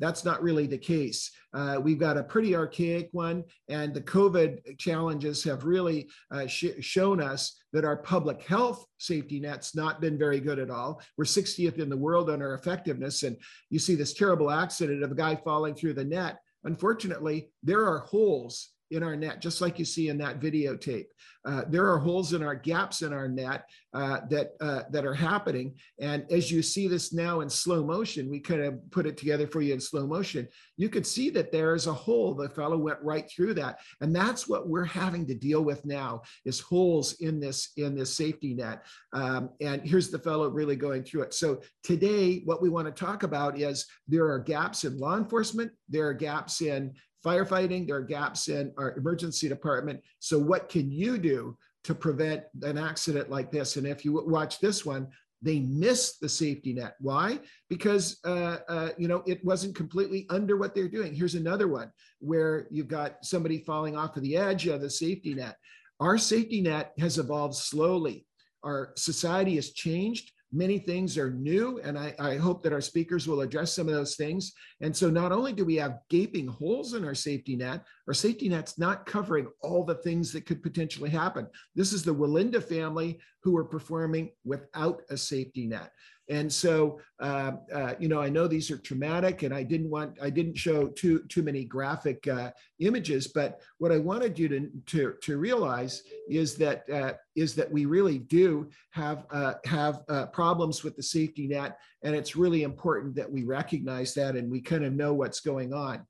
That's 0.00 0.24
not 0.24 0.42
really 0.42 0.66
the 0.66 0.78
case. 0.78 1.30
Uh, 1.52 1.78
we've 1.80 2.00
got 2.00 2.16
a 2.16 2.24
pretty 2.24 2.56
archaic 2.56 3.10
one, 3.12 3.44
and 3.68 3.94
the 3.94 4.00
COVID 4.00 4.76
challenges 4.76 5.44
have 5.44 5.64
really 5.64 6.08
uh, 6.32 6.46
sh- 6.46 6.80
shown 6.80 7.20
us 7.20 7.56
that 7.72 7.84
our 7.84 7.98
public 7.98 8.42
health 8.42 8.84
safety 8.98 9.38
net's 9.38 9.76
not 9.76 10.00
been 10.00 10.18
very 10.18 10.40
good 10.40 10.58
at 10.58 10.70
all. 10.70 11.00
We're 11.16 11.24
60th 11.24 11.78
in 11.78 11.88
the 11.88 11.96
world 11.96 12.28
on 12.28 12.42
our 12.42 12.54
effectiveness, 12.54 13.22
and 13.22 13.36
you 13.70 13.78
see 13.78 13.94
this 13.94 14.14
terrible 14.14 14.50
accident 14.50 15.04
of 15.04 15.12
a 15.12 15.16
guy 15.16 15.36
falling 15.36 15.74
through 15.74 15.94
the 15.94 16.04
net. 16.04 16.38
Unfortunately, 16.64 17.50
there 17.62 17.86
are 17.86 18.00
holes 18.00 18.70
in 18.94 19.02
our 19.02 19.16
net, 19.16 19.40
just 19.40 19.60
like 19.60 19.78
you 19.78 19.84
see 19.84 20.08
in 20.08 20.18
that 20.18 20.40
videotape. 20.40 21.06
Uh, 21.46 21.62
there 21.68 21.90
are 21.90 21.98
holes 21.98 22.32
in 22.32 22.42
our 22.42 22.54
gaps 22.54 23.02
in 23.02 23.12
our 23.12 23.28
net 23.28 23.68
uh, 23.92 24.20
that 24.30 24.52
uh, 24.60 24.82
that 24.90 25.04
are 25.04 25.14
happening. 25.14 25.74
And 26.00 26.24
as 26.32 26.50
you 26.50 26.62
see 26.62 26.88
this 26.88 27.12
now 27.12 27.40
in 27.40 27.50
slow 27.50 27.84
motion, 27.84 28.30
we 28.30 28.40
kind 28.40 28.62
of 28.62 28.78
put 28.90 29.06
it 29.06 29.18
together 29.18 29.46
for 29.46 29.60
you 29.60 29.74
in 29.74 29.80
slow 29.80 30.06
motion. 30.06 30.48
You 30.78 30.88
could 30.88 31.06
see 31.06 31.28
that 31.30 31.52
there 31.52 31.74
is 31.74 31.86
a 31.86 31.92
hole. 31.92 32.34
The 32.34 32.48
fellow 32.48 32.78
went 32.78 32.98
right 33.02 33.30
through 33.30 33.54
that, 33.54 33.80
and 34.00 34.16
that's 34.16 34.48
what 34.48 34.68
we're 34.68 34.84
having 34.84 35.26
to 35.26 35.34
deal 35.34 35.62
with 35.62 35.84
now: 35.84 36.22
is 36.46 36.60
holes 36.60 37.20
in 37.20 37.40
this 37.40 37.72
in 37.76 37.94
this 37.94 38.16
safety 38.16 38.54
net. 38.54 38.86
Um, 39.12 39.50
and 39.60 39.82
here's 39.86 40.10
the 40.10 40.18
fellow 40.18 40.48
really 40.48 40.76
going 40.76 41.04
through 41.04 41.22
it. 41.22 41.34
So 41.34 41.60
today, 41.82 42.40
what 42.46 42.62
we 42.62 42.70
want 42.70 42.86
to 42.86 43.04
talk 43.04 43.22
about 43.22 43.58
is 43.58 43.86
there 44.08 44.30
are 44.30 44.38
gaps 44.38 44.84
in 44.84 44.98
law 44.98 45.16
enforcement. 45.16 45.72
There 45.90 46.08
are 46.08 46.14
gaps 46.14 46.62
in 46.62 46.94
firefighting, 47.24 47.86
there 47.86 47.96
are 47.96 48.02
gaps 48.02 48.48
in 48.48 48.72
our 48.76 48.96
emergency 48.96 49.48
department. 49.48 50.00
So, 50.18 50.38
what 50.38 50.68
can 50.68 50.90
you 50.90 51.18
do 51.18 51.56
to 51.84 51.94
prevent 51.94 52.44
an 52.62 52.78
accident 52.78 53.30
like 53.30 53.50
this? 53.50 53.76
And 53.76 53.86
if 53.86 54.04
you 54.04 54.24
watch 54.26 54.60
this 54.60 54.84
one, 54.84 55.08
they 55.44 55.60
missed 55.60 56.20
the 56.20 56.28
safety 56.28 56.72
net. 56.72 56.96
Why? 57.00 57.38
Because 57.68 58.18
uh, 58.24 58.58
uh, 58.68 58.88
you 58.96 59.08
know 59.08 59.22
it 59.26 59.44
wasn't 59.44 59.76
completely 59.76 60.26
under 60.30 60.56
what 60.56 60.74
they're 60.74 60.88
doing. 60.88 61.14
Here's 61.14 61.34
another 61.34 61.68
one 61.68 61.90
where 62.20 62.66
you've 62.70 62.88
got 62.88 63.24
somebody 63.24 63.58
falling 63.58 63.96
off 63.96 64.16
of 64.16 64.22
the 64.22 64.36
edge 64.36 64.66
of 64.66 64.80
the 64.80 64.90
safety 64.90 65.34
net. 65.34 65.56
Our 66.00 66.18
safety 66.18 66.60
net 66.60 66.92
has 66.98 67.18
evolved 67.18 67.54
slowly. 67.54 68.26
Our 68.64 68.92
society 68.96 69.56
has 69.56 69.72
changed 69.72 70.32
many 70.54 70.78
things 70.78 71.18
are 71.18 71.30
new, 71.30 71.80
and 71.80 71.98
I, 71.98 72.14
I, 72.18 72.36
hope 72.36 72.62
that 72.62 72.72
our 72.72 72.80
speakers 72.80 73.26
will 73.26 73.40
address 73.40 73.74
some 73.74 73.88
of 73.88 73.94
those 73.94 74.14
things. 74.14 74.52
And 74.80 74.96
so, 74.96 75.10
not 75.10 75.32
only 75.32 75.52
do 75.52 75.64
we 75.64 75.74
have 75.76 75.98
gaping 76.08 76.46
holes 76.46 76.94
in 76.94 77.04
our 77.04 77.14
safety 77.14 77.56
net, 77.56 77.84
our 78.06 78.14
safety 78.14 78.48
net's 78.48 78.78
not 78.78 79.06
covering 79.06 79.48
all 79.62 79.84
the 79.84 79.94
things 79.96 80.32
that 80.32 80.46
could 80.46 80.62
potentially 80.62 81.10
happen. 81.10 81.46
This 81.74 81.92
is 81.92 82.02
the 82.02 82.14
Wallenda 82.14 82.62
family 82.62 83.18
who 83.42 83.56
are 83.56 83.64
performing 83.64 84.30
without 84.44 85.02
a 85.10 85.16
safety 85.16 85.66
net. 85.66 85.90
And 86.30 86.50
so, 86.50 87.00
uh, 87.20 87.52
uh, 87.72 87.94
you 87.98 88.08
know, 88.08 88.20
I 88.20 88.30
know 88.30 88.48
these 88.48 88.70
are 88.70 88.78
traumatic, 88.78 89.42
and 89.42 89.52
I 89.52 89.62
didn't 89.62 89.90
want, 89.90 90.16
I 90.22 90.30
didn't 90.30 90.56
show 90.56 90.88
too 90.88 91.22
too 91.28 91.42
many 91.42 91.64
graphic 91.64 92.26
uh, 92.26 92.50
images. 92.78 93.28
But 93.28 93.60
what 93.76 93.92
I 93.92 93.98
wanted 93.98 94.38
you 94.38 94.48
to 94.48 94.70
to, 94.86 95.14
to 95.20 95.36
realize 95.36 96.02
is 96.28 96.54
that 96.56 96.88
uh, 96.90 97.12
is 97.36 97.54
that 97.56 97.70
we 97.70 97.84
really 97.84 98.18
do 98.18 98.70
have 98.92 99.26
uh, 99.30 99.54
have 99.66 100.00
uh, 100.08 100.26
problems 100.26 100.82
with 100.82 100.96
the 100.96 101.02
safety 101.02 101.46
net, 101.46 101.76
and 102.02 102.14
it's 102.14 102.36
really 102.36 102.62
important 102.62 103.14
that 103.16 103.30
we 103.30 103.44
recognize 103.44 104.14
that 104.14 104.34
and 104.34 104.50
we 104.50 104.62
kind 104.62 104.84
of 104.84 104.94
know 104.94 105.12
what's 105.12 105.40
going 105.40 105.74
on. 105.74 106.06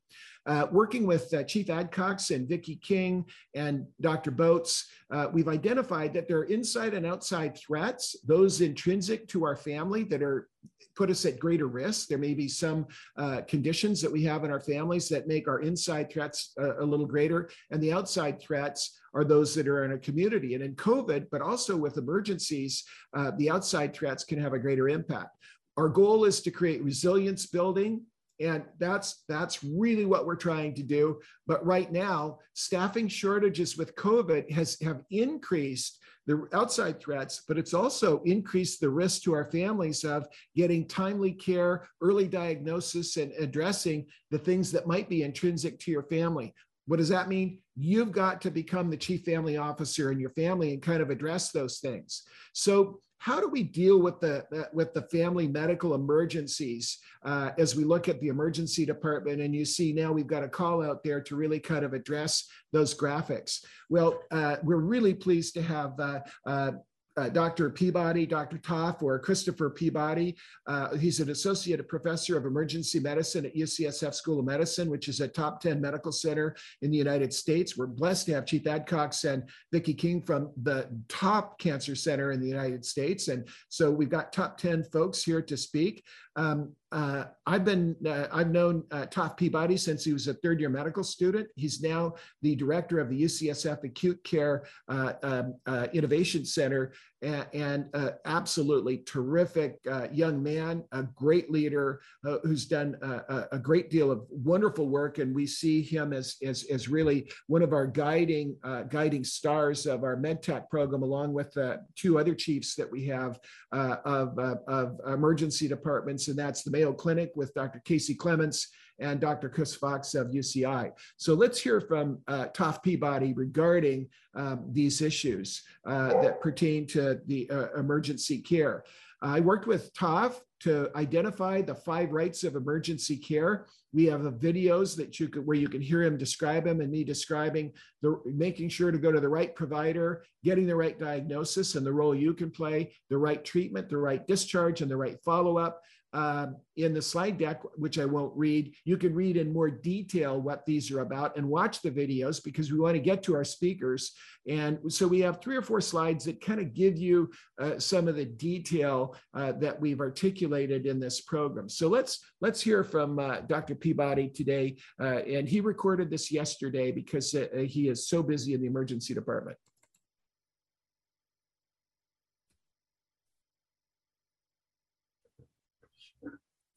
Uh, 0.47 0.67
working 0.71 1.07
with 1.07 1.33
uh, 1.33 1.43
Chief 1.43 1.67
Adcox 1.69 2.35
and 2.35 2.49
Vicki 2.49 2.77
King 2.77 3.25
and 3.55 3.87
Dr. 4.01 4.31
Botz, 4.31 4.85
uh, 5.11 5.29
we've 5.33 5.49
identified 5.49 6.13
that 6.15 6.29
there 6.29 6.39
are 6.39 6.45
inside 6.45 6.93
and 6.93 7.07
outside 7.07 7.57
threats, 7.57 8.17
those 8.27 8.61
intrinsic 8.61 9.27
to 9.29 9.45
our 9.45 9.57
family 9.57 10.05
that 10.05 10.23
are 10.23 10.49
put 10.97 11.11
us 11.11 11.25
at 11.25 11.39
greater 11.39 11.67
risk. 11.67 12.09
There 12.09 12.19
may 12.19 12.35
be 12.35 12.49
some 12.49 12.87
uh, 13.17 13.41
conditions 13.49 14.01
that 14.03 14.13
we 14.13 14.23
have 14.25 14.45
in 14.45 14.51
our 14.51 14.61
families 14.61 15.09
that 15.09 15.27
make 15.27 15.49
our 15.49 15.61
inside 15.61 16.11
threats 16.11 16.53
uh, 16.61 16.79
a 16.79 16.85
little 16.85 17.07
greater, 17.07 17.49
and 17.71 17.83
the 17.83 17.93
outside 17.93 18.41
threats 18.41 19.01
are 19.15 19.25
those 19.25 19.55
that 19.55 19.69
are 19.69 19.85
in 19.85 19.93
a 19.93 19.99
community. 19.99 20.55
And 20.55 20.63
in 20.63 20.75
COVID, 20.75 21.27
but 21.31 21.41
also 21.41 21.77
with 21.77 21.97
emergencies, 21.97 22.85
uh, 23.17 23.33
the 23.39 23.51
outside 23.51 23.95
threats 23.95 24.25
can 24.25 24.41
have 24.41 24.53
a 24.53 24.59
greater 24.59 24.89
impact. 24.89 25.37
Our 25.77 25.89
goal 25.89 26.25
is 26.25 26.41
to 26.43 26.51
create 26.51 26.83
resilience 26.83 27.47
building 27.47 28.03
and 28.40 28.64
that's 28.79 29.25
that's 29.29 29.62
really 29.62 30.05
what 30.05 30.27
we're 30.27 30.37
trying 30.37 30.75
to 30.75 30.83
do. 30.83 31.20
But 31.47 31.64
right 31.64 31.90
now 31.90 32.38
staffing 32.55 33.09
shortages 33.09 33.77
with 33.77 33.97
covid 33.97 34.51
has 34.51 34.79
have 34.81 35.03
increased 35.11 35.99
the 36.27 36.49
outside 36.55 37.01
threats 37.01 37.42
but 37.47 37.59
it's 37.59 37.75
also 37.75 38.23
increased 38.23 38.81
the 38.81 38.88
risk 38.88 39.23
to 39.23 39.35
our 39.35 39.51
families 39.51 40.05
of 40.05 40.27
getting 40.57 40.87
timely 40.87 41.33
care 41.33 41.87
early 42.01 42.27
diagnosis 42.27 43.16
and 43.16 43.33
addressing 43.33 44.07
the 44.31 44.38
things 44.38 44.73
that 44.73 44.87
might 44.87 45.09
be 45.09 45.23
intrinsic 45.23 45.79
to 45.81 45.90
your 45.90 46.05
family. 46.05 46.55
What 46.87 46.99
does 46.99 47.09
that 47.09 47.29
mean? 47.29 47.59
You've 47.77 48.12
got 48.12 48.40
to 48.42 48.51
become 48.51 48.90
the 48.90 48.97
chief 48.97 49.25
family 49.25 49.57
officer 49.57 50.12
in 50.12 50.20
your 50.20 50.31
family 50.31 50.73
and 50.73 50.83
kind 50.83 51.01
of 51.01 51.11
address 51.11 51.51
those 51.51 51.79
things. 51.79 52.23
So 52.53 53.01
how 53.25 53.41
do 53.41 53.49
we 53.49 53.63
deal 53.63 54.03
with 54.03 54.21
the 54.21 54.45
with 54.75 54.93
the 54.93 55.01
family 55.01 55.49
medical 55.49 55.95
emergencies 55.95 56.99
uh, 57.25 57.53
as 57.57 57.75
we 57.75 57.83
look 57.83 58.07
at 58.07 58.21
the 58.21 58.29
emergency 58.29 58.85
department 58.85 59.41
and 59.41 59.55
you 59.55 59.65
see 59.65 59.95
now 59.95 60.13
we've 60.13 60.27
got 60.27 60.45
a 60.45 60.49
call 60.49 60.85
out 60.85 61.03
there 61.03 61.23
to 61.23 61.35
really 61.35 61.59
kind 61.59 61.87
of 61.87 61.95
address 61.95 62.47
those 62.71 62.95
graphics? 62.95 63.65
Well 63.89 64.21
uh, 64.31 64.57
we're 64.63 64.77
really 64.77 65.15
pleased 65.15 65.55
to 65.55 65.63
have 65.63 65.99
uh, 65.99 66.73
uh 67.16 67.29
Dr. 67.29 67.70
Peabody, 67.70 68.27
Dr. 68.27 68.59
Topher, 68.59 69.03
or 69.03 69.18
Christopher 69.18 69.70
Peabody. 69.70 70.37
Uh, 70.66 70.96
he's 70.96 71.20
an 71.20 71.31
associate 71.31 71.87
professor 71.88 72.37
of 72.37 72.46
emergency 72.46 72.98
medicine 72.98 73.46
at 73.46 73.55
UCSF 73.55 74.14
School 74.14 74.40
of 74.40 74.46
Medicine, 74.46 74.90
which 74.90 75.09
is 75.09 75.20
a 75.20 75.29
top 75.29 75.61
10 75.61 75.81
medical 75.81 76.12
center 76.12 76.57
in 76.83 76.90
the 76.90 76.98
United 76.98 77.33
States. 77.33 77.77
We're 77.77 77.87
blessed 77.87 78.27
to 78.27 78.35
have 78.35 78.46
Chief 78.46 78.64
Adcox 78.64 79.24
and 79.31 79.44
Vicki 79.72 79.94
King 79.94 80.22
from 80.22 80.50
the 80.62 80.88
top 81.09 81.59
cancer 81.59 81.94
center 81.94 82.33
in 82.33 82.40
the 82.40 82.48
United 82.48 82.85
States. 82.85 83.29
And 83.29 83.46
so 83.68 83.90
we've 83.90 84.11
got 84.11 84.33
top 84.33 84.59
10 84.59 84.85
folks 84.85 85.22
here 85.22 85.42
to 85.42 85.57
speak. 85.57 86.05
Um, 86.37 86.75
uh, 86.90 87.25
I've 87.47 87.64
been 87.64 87.97
uh, 88.07 88.27
I've 88.33 88.51
known 88.51 88.85
uh, 88.90 89.07
Topher 89.07 89.37
Peabody 89.37 89.77
since 89.77 90.05
he 90.05 90.12
was 90.12 90.29
a 90.29 90.35
third 90.35 90.61
year 90.61 90.68
medical 90.68 91.03
student. 91.03 91.49
He's 91.57 91.83
now 91.83 92.14
the 92.42 92.55
director 92.55 93.01
of 93.01 93.09
the 93.09 93.23
UCSF 93.23 93.85
Acute 93.85 94.23
Care 94.25 94.64
uh, 94.88 95.14
um, 95.23 95.55
uh, 95.66 95.88
Innovation 95.92 96.44
Center, 96.44 96.92
and, 97.25 97.47
and 97.55 97.87
uh, 97.95 98.11
absolutely 98.27 98.99
terrific 98.99 99.79
uh, 99.91 100.09
young 100.13 100.43
man, 100.43 100.85
a 100.93 101.03
great 101.03 101.51
leader 101.51 102.01
uh, 102.27 102.39
who's 102.43 102.67
done 102.67 102.97
a, 103.03 103.47
a, 103.53 103.59
great 103.59 103.91
deal 103.91 104.11
of 104.11 104.27
wonderful 104.31 104.89
work, 104.89 105.19
and 105.19 105.35
we 105.35 105.47
see 105.47 105.81
him 105.81 106.13
as 106.13 106.37
as, 106.43 106.65
as 106.65 106.89
really 106.89 107.31
one 107.47 107.63
of 107.63 107.73
our 107.73 107.87
guiding 107.87 108.57
uh, 108.63 108.83
guiding 108.83 109.25
stars 109.25 109.87
of 109.87 110.05
our 110.05 110.17
MedTac 110.17 110.69
program, 110.69 111.03
along 111.03 111.33
with 111.33 111.57
two 111.97 112.19
other 112.19 112.35
chiefs 112.35 112.75
that 112.75 112.91
we 112.91 113.07
have 113.07 113.41
of, 113.73 114.39
of 114.39 115.01
emergency 115.07 115.67
departments, 115.67 116.29
and 116.29 116.39
that's 116.39 116.63
the 116.63 116.71
Mayo 116.71 116.93
Clinic 116.93 117.33
with 117.35 117.55
Dr. 117.55 117.81
Casey 117.85 118.15
Clements 118.15 118.69
and 118.99 119.21
Dr. 119.21 119.49
Chris 119.49 119.75
Fox 119.75 120.15
of 120.15 120.29
UCI. 120.29 120.93
So 121.17 121.35
let's 121.35 121.61
hear 121.61 121.81
from 121.81 122.19
uh, 122.29 122.47
Topher 122.55 122.83
Peabody 122.83 123.33
regarding 123.33 124.09
um, 124.35 124.67
these 124.71 125.03
issues 125.03 125.63
uh, 125.87 126.21
that 126.23 126.41
pertain 126.41 126.87
to 126.89 127.21
the 127.27 127.51
uh, 127.51 127.79
emergency 127.79 128.39
care. 128.39 128.85
I 129.23 129.41
worked 129.41 129.67
with 129.67 129.93
Topher 129.95 130.41
to 130.61 130.91
identify 130.97 131.61
the 131.61 131.75
five 131.75 132.13
rights 132.13 132.43
of 132.43 132.57
emergency 132.57 133.17
care. 133.17 133.67
We 133.93 134.07
have 134.07 134.23
videos 134.23 134.97
that 134.97 135.21
you 135.21 135.29
could 135.29 135.47
where 135.47 135.57
you 135.57 135.69
can 135.69 135.83
hear 135.83 136.03
him 136.03 136.17
describe 136.17 136.65
them 136.65 136.81
and 136.81 136.91
me 136.91 137.05
describing 137.05 137.73
the 138.01 138.19
making 138.25 138.71
sure 138.71 138.91
to 138.91 138.99
go 138.99 139.13
to 139.13 139.21
the 139.21 139.29
right 139.29 139.55
provider, 139.55 140.25
getting 140.43 140.67
the 140.67 140.75
right 140.75 140.99
diagnosis 140.99 141.75
and 141.75 141.87
the 141.87 141.93
role 141.93 142.15
you 142.15 142.33
can 142.33 142.51
play, 142.51 142.93
the 143.11 143.19
right 143.19 143.45
treatment, 143.45 143.89
the 143.89 143.97
right 143.97 144.27
discharge, 144.27 144.81
and 144.81 144.91
the 144.91 144.97
right 144.97 145.19
follow-up 145.23 145.83
um, 146.14 146.57
in 146.77 146.94
the 146.94 147.03
slide 147.03 147.38
deck, 147.38 147.62
which 147.74 147.98
I 147.98 148.05
won't 148.05 148.37
read, 148.37 148.72
you 148.85 148.96
can 148.96 149.14
read 149.14 149.37
in 149.37 149.53
more 149.53 149.68
detail 149.68 150.40
what 150.40 150.64
these 150.64 150.90
are 150.92 151.00
about 151.00 151.37
and 151.37 151.48
watch 151.48 151.83
the 151.83 151.90
videos 151.90 152.42
because 152.42 152.70
we 152.70 152.79
want 152.79 152.94
to 152.94 153.00
get 153.00 153.22
to 153.24 153.35
our 153.35 153.44
speakers. 153.44 154.12
And 154.48 154.79
so 154.92 155.09
we 155.09 155.20
have 155.20 155.40
three 155.40 155.57
or 155.57 155.62
four 155.62 155.81
slides 155.81 156.24
that 156.27 156.40
kind 156.40 156.61
of 156.61 156.72
give 156.72 156.96
you 156.96 157.31
uh, 157.61 157.79
some 157.79 158.07
of 158.07 158.14
the 158.14 158.24
detail 158.24 159.16
uh, 159.35 159.53
that 159.53 159.81
we've 159.81 160.00
articulated 160.00 160.87
in 160.87 161.00
this 161.00 161.20
program. 161.20 161.68
So 161.68 161.88
let's 161.88 162.20
let's 162.40 162.61
hear 162.61 162.85
from 162.85 163.18
uh, 163.18 163.40
Dr. 163.40 163.74
Peabody 163.74 164.29
today. 164.29 164.77
Uh, 165.00 165.18
and 165.18 165.48
he 165.48 165.61
recorded 165.61 166.11
this 166.11 166.31
yesterday 166.31 166.92
because 166.92 167.35
uh, 167.35 167.48
he 167.66 167.88
is 167.88 168.09
so 168.09 168.22
busy 168.22 168.55
in 168.55 168.61
the 168.61 168.68
emergency 168.68 169.14
department. 169.14 169.57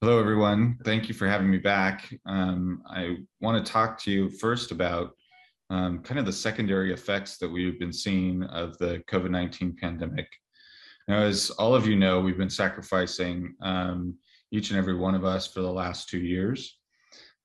Hello, 0.01 0.19
everyone. 0.19 0.77
Thank 0.83 1.07
you 1.07 1.15
for 1.15 1.27
having 1.27 1.49
me 1.49 1.57
back. 1.57 2.13
Um, 2.27 2.83
I 2.87 3.17
want 3.41 3.65
to 3.65 3.71
talk 3.71 3.97
to 4.03 4.11
you 4.11 4.29
first 4.29 4.69
about 4.69 5.15
um, 5.71 6.03
kind 6.03 6.19
of 6.19 6.27
the 6.27 6.31
secondary 6.31 6.93
effects 6.93 7.39
that 7.39 7.49
we've 7.49 7.79
been 7.79 7.91
seeing 7.91 8.43
of 8.43 8.77
the 8.77 9.01
COVID-19 9.09 9.75
pandemic. 9.75 10.27
Now, 11.07 11.21
as 11.23 11.49
all 11.49 11.73
of 11.73 11.87
you 11.87 11.95
know, 11.95 12.21
we've 12.21 12.37
been 12.37 12.47
sacrificing 12.47 13.55
um, 13.63 14.13
each 14.51 14.69
and 14.69 14.77
every 14.77 14.93
one 14.93 15.15
of 15.15 15.25
us 15.25 15.47
for 15.47 15.61
the 15.61 15.73
last 15.73 16.09
two 16.09 16.19
years. 16.19 16.77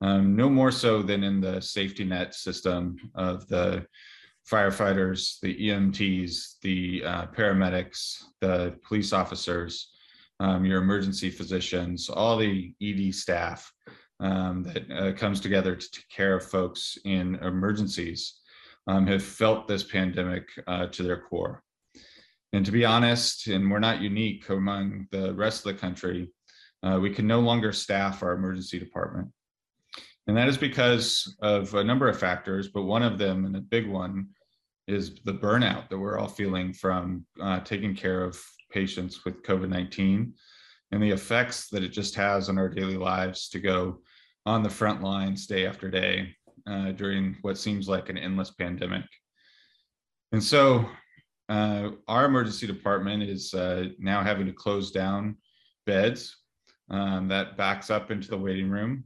Um, 0.02 0.36
no 0.36 0.50
more 0.50 0.70
so 0.70 1.00
than 1.00 1.24
in 1.24 1.40
the 1.40 1.58
safety 1.62 2.04
net 2.04 2.34
system 2.34 2.98
of 3.14 3.48
the 3.48 3.86
firefighters, 4.46 5.40
the 5.40 5.56
EMTs, 5.68 6.60
the 6.60 7.02
uh, 7.02 7.26
paramedics, 7.28 8.24
the 8.42 8.76
police 8.86 9.14
officers, 9.14 9.91
um, 10.42 10.64
your 10.64 10.82
emergency 10.82 11.30
physicians, 11.30 12.08
all 12.08 12.36
the 12.36 12.74
ED 12.82 13.14
staff 13.14 13.72
um, 14.18 14.64
that 14.64 14.90
uh, 14.90 15.12
comes 15.12 15.40
together 15.40 15.76
to 15.76 15.90
take 15.92 16.08
care 16.08 16.34
of 16.34 16.44
folks 16.44 16.98
in 17.04 17.36
emergencies 17.36 18.40
um, 18.88 19.06
have 19.06 19.22
felt 19.22 19.68
this 19.68 19.84
pandemic 19.84 20.48
uh, 20.66 20.86
to 20.86 21.04
their 21.04 21.20
core. 21.20 21.62
And 22.52 22.66
to 22.66 22.72
be 22.72 22.84
honest, 22.84 23.46
and 23.46 23.70
we're 23.70 23.78
not 23.78 24.00
unique 24.00 24.48
among 24.48 25.06
the 25.12 25.32
rest 25.32 25.64
of 25.64 25.72
the 25.72 25.80
country, 25.80 26.32
uh, 26.82 26.98
we 27.00 27.10
can 27.10 27.28
no 27.28 27.38
longer 27.38 27.72
staff 27.72 28.20
our 28.24 28.32
emergency 28.32 28.80
department. 28.80 29.28
And 30.26 30.36
that 30.36 30.48
is 30.48 30.58
because 30.58 31.36
of 31.40 31.74
a 31.74 31.84
number 31.84 32.08
of 32.08 32.18
factors, 32.18 32.68
but 32.68 32.82
one 32.82 33.04
of 33.04 33.16
them, 33.16 33.44
and 33.44 33.56
a 33.56 33.60
big 33.60 33.88
one, 33.88 34.26
is 34.88 35.20
the 35.24 35.34
burnout 35.34 35.88
that 35.88 35.98
we're 35.98 36.18
all 36.18 36.28
feeling 36.28 36.72
from 36.72 37.24
uh, 37.40 37.60
taking 37.60 37.94
care 37.94 38.24
of 38.24 38.42
patients 38.72 39.24
with 39.24 39.42
COVID 39.42 39.68
19 39.68 40.34
and 40.92 41.02
the 41.02 41.10
effects 41.10 41.68
that 41.68 41.82
it 41.82 41.88
just 41.88 42.14
has 42.14 42.48
on 42.48 42.58
our 42.58 42.68
daily 42.68 42.96
lives 42.96 43.48
to 43.50 43.60
go 43.60 43.98
on 44.46 44.62
the 44.62 44.70
front 44.70 45.02
lines 45.02 45.46
day 45.46 45.66
after 45.66 45.90
day 45.90 46.34
uh, 46.66 46.92
during 46.92 47.36
what 47.42 47.58
seems 47.58 47.88
like 47.88 48.08
an 48.08 48.18
endless 48.18 48.50
pandemic. 48.50 49.04
And 50.32 50.42
so, 50.42 50.88
uh, 51.48 51.90
our 52.08 52.24
emergency 52.24 52.66
department 52.66 53.22
is 53.22 53.52
uh, 53.52 53.88
now 53.98 54.22
having 54.22 54.46
to 54.46 54.52
close 54.52 54.90
down 54.90 55.36
beds 55.86 56.36
um, 56.90 57.28
that 57.28 57.56
backs 57.56 57.90
up 57.90 58.10
into 58.10 58.28
the 58.28 58.38
waiting 58.38 58.70
room. 58.70 59.04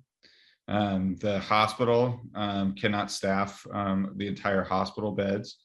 Um, 0.68 1.16
the 1.20 1.38
hospital 1.40 2.20
um, 2.34 2.74
cannot 2.74 3.10
staff 3.10 3.66
um, 3.72 4.12
the 4.16 4.26
entire 4.26 4.64
hospital 4.64 5.12
beds. 5.12 5.56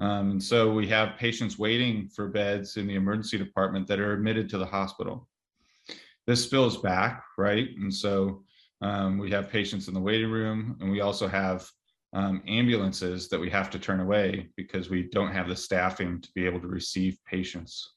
Um, 0.00 0.32
and 0.32 0.42
so 0.42 0.72
we 0.72 0.86
have 0.88 1.16
patients 1.16 1.58
waiting 1.58 2.08
for 2.08 2.28
beds 2.28 2.76
in 2.76 2.86
the 2.86 2.94
emergency 2.94 3.36
department 3.36 3.86
that 3.88 3.98
are 3.98 4.12
admitted 4.12 4.48
to 4.50 4.58
the 4.58 4.66
hospital. 4.66 5.28
This 6.26 6.44
spills 6.44 6.76
back, 6.76 7.24
right? 7.36 7.68
And 7.76 7.92
so 7.92 8.44
um, 8.80 9.18
we 9.18 9.30
have 9.30 9.50
patients 9.50 9.88
in 9.88 9.94
the 9.94 10.00
waiting 10.00 10.30
room, 10.30 10.76
and 10.80 10.90
we 10.90 11.00
also 11.00 11.26
have 11.26 11.68
um, 12.12 12.42
ambulances 12.46 13.28
that 13.28 13.40
we 13.40 13.50
have 13.50 13.70
to 13.70 13.78
turn 13.78 14.00
away 14.00 14.48
because 14.56 14.88
we 14.88 15.02
don't 15.04 15.32
have 15.32 15.48
the 15.48 15.56
staffing 15.56 16.20
to 16.20 16.28
be 16.34 16.46
able 16.46 16.60
to 16.60 16.68
receive 16.68 17.18
patients. 17.26 17.94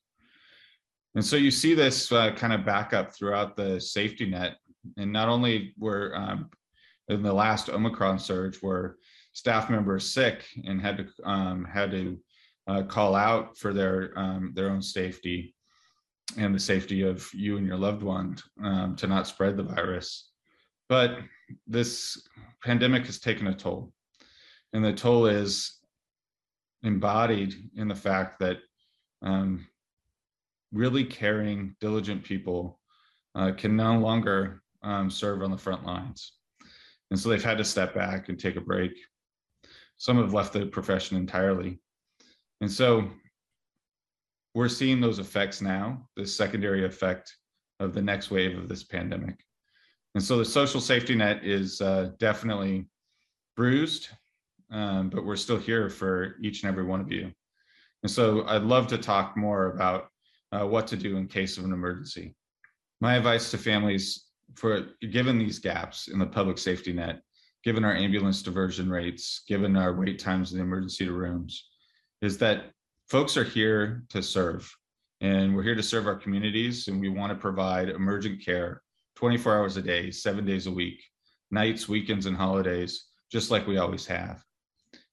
And 1.15 1.23
so 1.23 1.35
you 1.35 1.51
see 1.51 1.73
this 1.73 2.11
uh, 2.11 2.31
kind 2.31 2.53
of 2.53 2.65
backup 2.65 3.13
throughout 3.13 3.55
the 3.55 3.79
safety 3.79 4.29
net. 4.29 4.57
And 4.97 5.11
not 5.11 5.29
only 5.29 5.73
were 5.77 6.15
um, 6.15 6.49
in 7.09 7.21
the 7.21 7.33
last 7.33 7.69
Omicron 7.69 8.17
surge, 8.17 8.57
where 8.61 8.95
staff 9.33 9.69
members 9.69 10.11
sick 10.11 10.45
and 10.65 10.81
had 10.81 10.97
to 10.97 11.29
um, 11.29 11.65
had 11.65 11.91
to 11.91 12.19
uh, 12.67 12.83
call 12.83 13.15
out 13.15 13.57
for 13.57 13.73
their 13.73 14.17
um, 14.17 14.51
their 14.55 14.69
own 14.69 14.81
safety 14.81 15.55
and 16.37 16.55
the 16.55 16.59
safety 16.59 17.01
of 17.01 17.27
you 17.33 17.57
and 17.57 17.67
your 17.67 17.77
loved 17.77 18.03
one 18.03 18.37
um, 18.63 18.95
to 18.95 19.07
not 19.07 19.27
spread 19.27 19.57
the 19.57 19.63
virus. 19.63 20.29
But 20.87 21.19
this 21.67 22.27
pandemic 22.63 23.05
has 23.05 23.19
taken 23.19 23.47
a 23.47 23.55
toll, 23.55 23.93
and 24.73 24.83
the 24.83 24.93
toll 24.93 25.25
is 25.25 25.77
embodied 26.83 27.53
in 27.75 27.87
the 27.87 27.95
fact 27.95 28.39
that 28.39 28.57
um, 29.21 29.67
really 30.71 31.03
caring, 31.03 31.75
diligent 31.79 32.23
people 32.23 32.79
uh, 33.35 33.51
can 33.51 33.75
no 33.75 33.97
longer 33.97 34.61
um, 34.83 35.09
serve 35.09 35.43
on 35.43 35.51
the 35.51 35.57
front 35.57 35.85
lines. 35.85 36.33
And 37.11 37.19
so 37.19 37.29
they've 37.29 37.43
had 37.43 37.57
to 37.57 37.63
step 37.63 37.93
back 37.93 38.29
and 38.29 38.39
take 38.39 38.55
a 38.55 38.61
break 38.61 38.93
some 40.01 40.17
have 40.17 40.33
left 40.33 40.51
the 40.51 40.65
profession 40.65 41.15
entirely. 41.15 41.79
And 42.59 42.71
so 42.71 43.07
we're 44.55 44.67
seeing 44.67 44.99
those 44.99 45.19
effects 45.19 45.61
now, 45.61 46.09
the 46.15 46.25
secondary 46.25 46.85
effect 46.85 47.35
of 47.79 47.93
the 47.93 48.01
next 48.01 48.31
wave 48.31 48.57
of 48.57 48.67
this 48.67 48.83
pandemic. 48.83 49.45
And 50.15 50.23
so 50.23 50.39
the 50.39 50.45
social 50.45 50.81
safety 50.81 51.13
net 51.13 51.45
is 51.45 51.81
uh, 51.81 52.13
definitely 52.17 52.87
bruised, 53.55 54.07
um, 54.71 55.11
but 55.11 55.23
we're 55.23 55.35
still 55.35 55.59
here 55.59 55.87
for 55.87 56.35
each 56.41 56.63
and 56.63 56.71
every 56.71 56.83
one 56.83 56.99
of 56.99 57.11
you. 57.11 57.31
And 58.01 58.11
so 58.11 58.43
I'd 58.47 58.63
love 58.63 58.87
to 58.87 58.97
talk 58.97 59.37
more 59.37 59.67
about 59.67 60.07
uh, 60.51 60.65
what 60.65 60.87
to 60.87 60.97
do 60.97 61.17
in 61.17 61.27
case 61.27 61.59
of 61.59 61.63
an 61.63 61.73
emergency. 61.73 62.33
My 63.01 63.17
advice 63.17 63.51
to 63.51 63.59
families 63.59 64.25
for 64.55 64.87
given 65.11 65.37
these 65.37 65.59
gaps 65.59 66.07
in 66.07 66.17
the 66.17 66.25
public 66.25 66.57
safety 66.57 66.91
net 66.91 67.21
given 67.63 67.83
our 67.83 67.95
ambulance 67.95 68.41
diversion 68.41 68.89
rates, 68.89 69.43
given 69.47 69.75
our 69.77 69.93
wait 69.93 70.19
times 70.19 70.51
in 70.51 70.57
the 70.57 70.63
emergency 70.63 71.07
rooms, 71.07 71.69
is 72.21 72.37
that 72.39 72.71
folks 73.09 73.37
are 73.37 73.43
here 73.43 74.03
to 74.09 74.21
serve. 74.21 74.71
And 75.21 75.55
we're 75.55 75.63
here 75.63 75.75
to 75.75 75.83
serve 75.83 76.07
our 76.07 76.15
communities, 76.15 76.87
and 76.87 76.99
we 76.99 77.09
want 77.09 77.31
to 77.31 77.37
provide 77.37 77.89
emergent 77.89 78.43
care 78.43 78.81
24 79.15 79.55
hours 79.55 79.77
a 79.77 79.81
day, 79.81 80.09
seven 80.09 80.45
days 80.45 80.65
a 80.65 80.71
week, 80.71 81.03
nights, 81.51 81.87
weekends, 81.87 82.25
and 82.25 82.35
holidays, 82.35 83.05
just 83.31 83.51
like 83.51 83.67
we 83.67 83.77
always 83.77 84.05
have. 84.07 84.41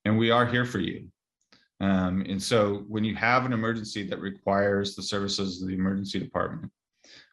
And 0.07 0.17
we 0.17 0.31
are 0.31 0.47
here 0.47 0.65
for 0.65 0.79
you. 0.79 1.09
Um, 1.81 2.25
and 2.29 2.43
so 2.43 2.85
when 2.89 3.05
you 3.05 3.15
have 3.17 3.45
an 3.45 3.53
emergency 3.53 4.03
that 4.05 4.21
requires 4.21 4.95
the 4.95 5.03
services 5.03 5.61
of 5.61 5.69
the 5.69 5.75
emergency 5.75 6.19
department, 6.19 6.73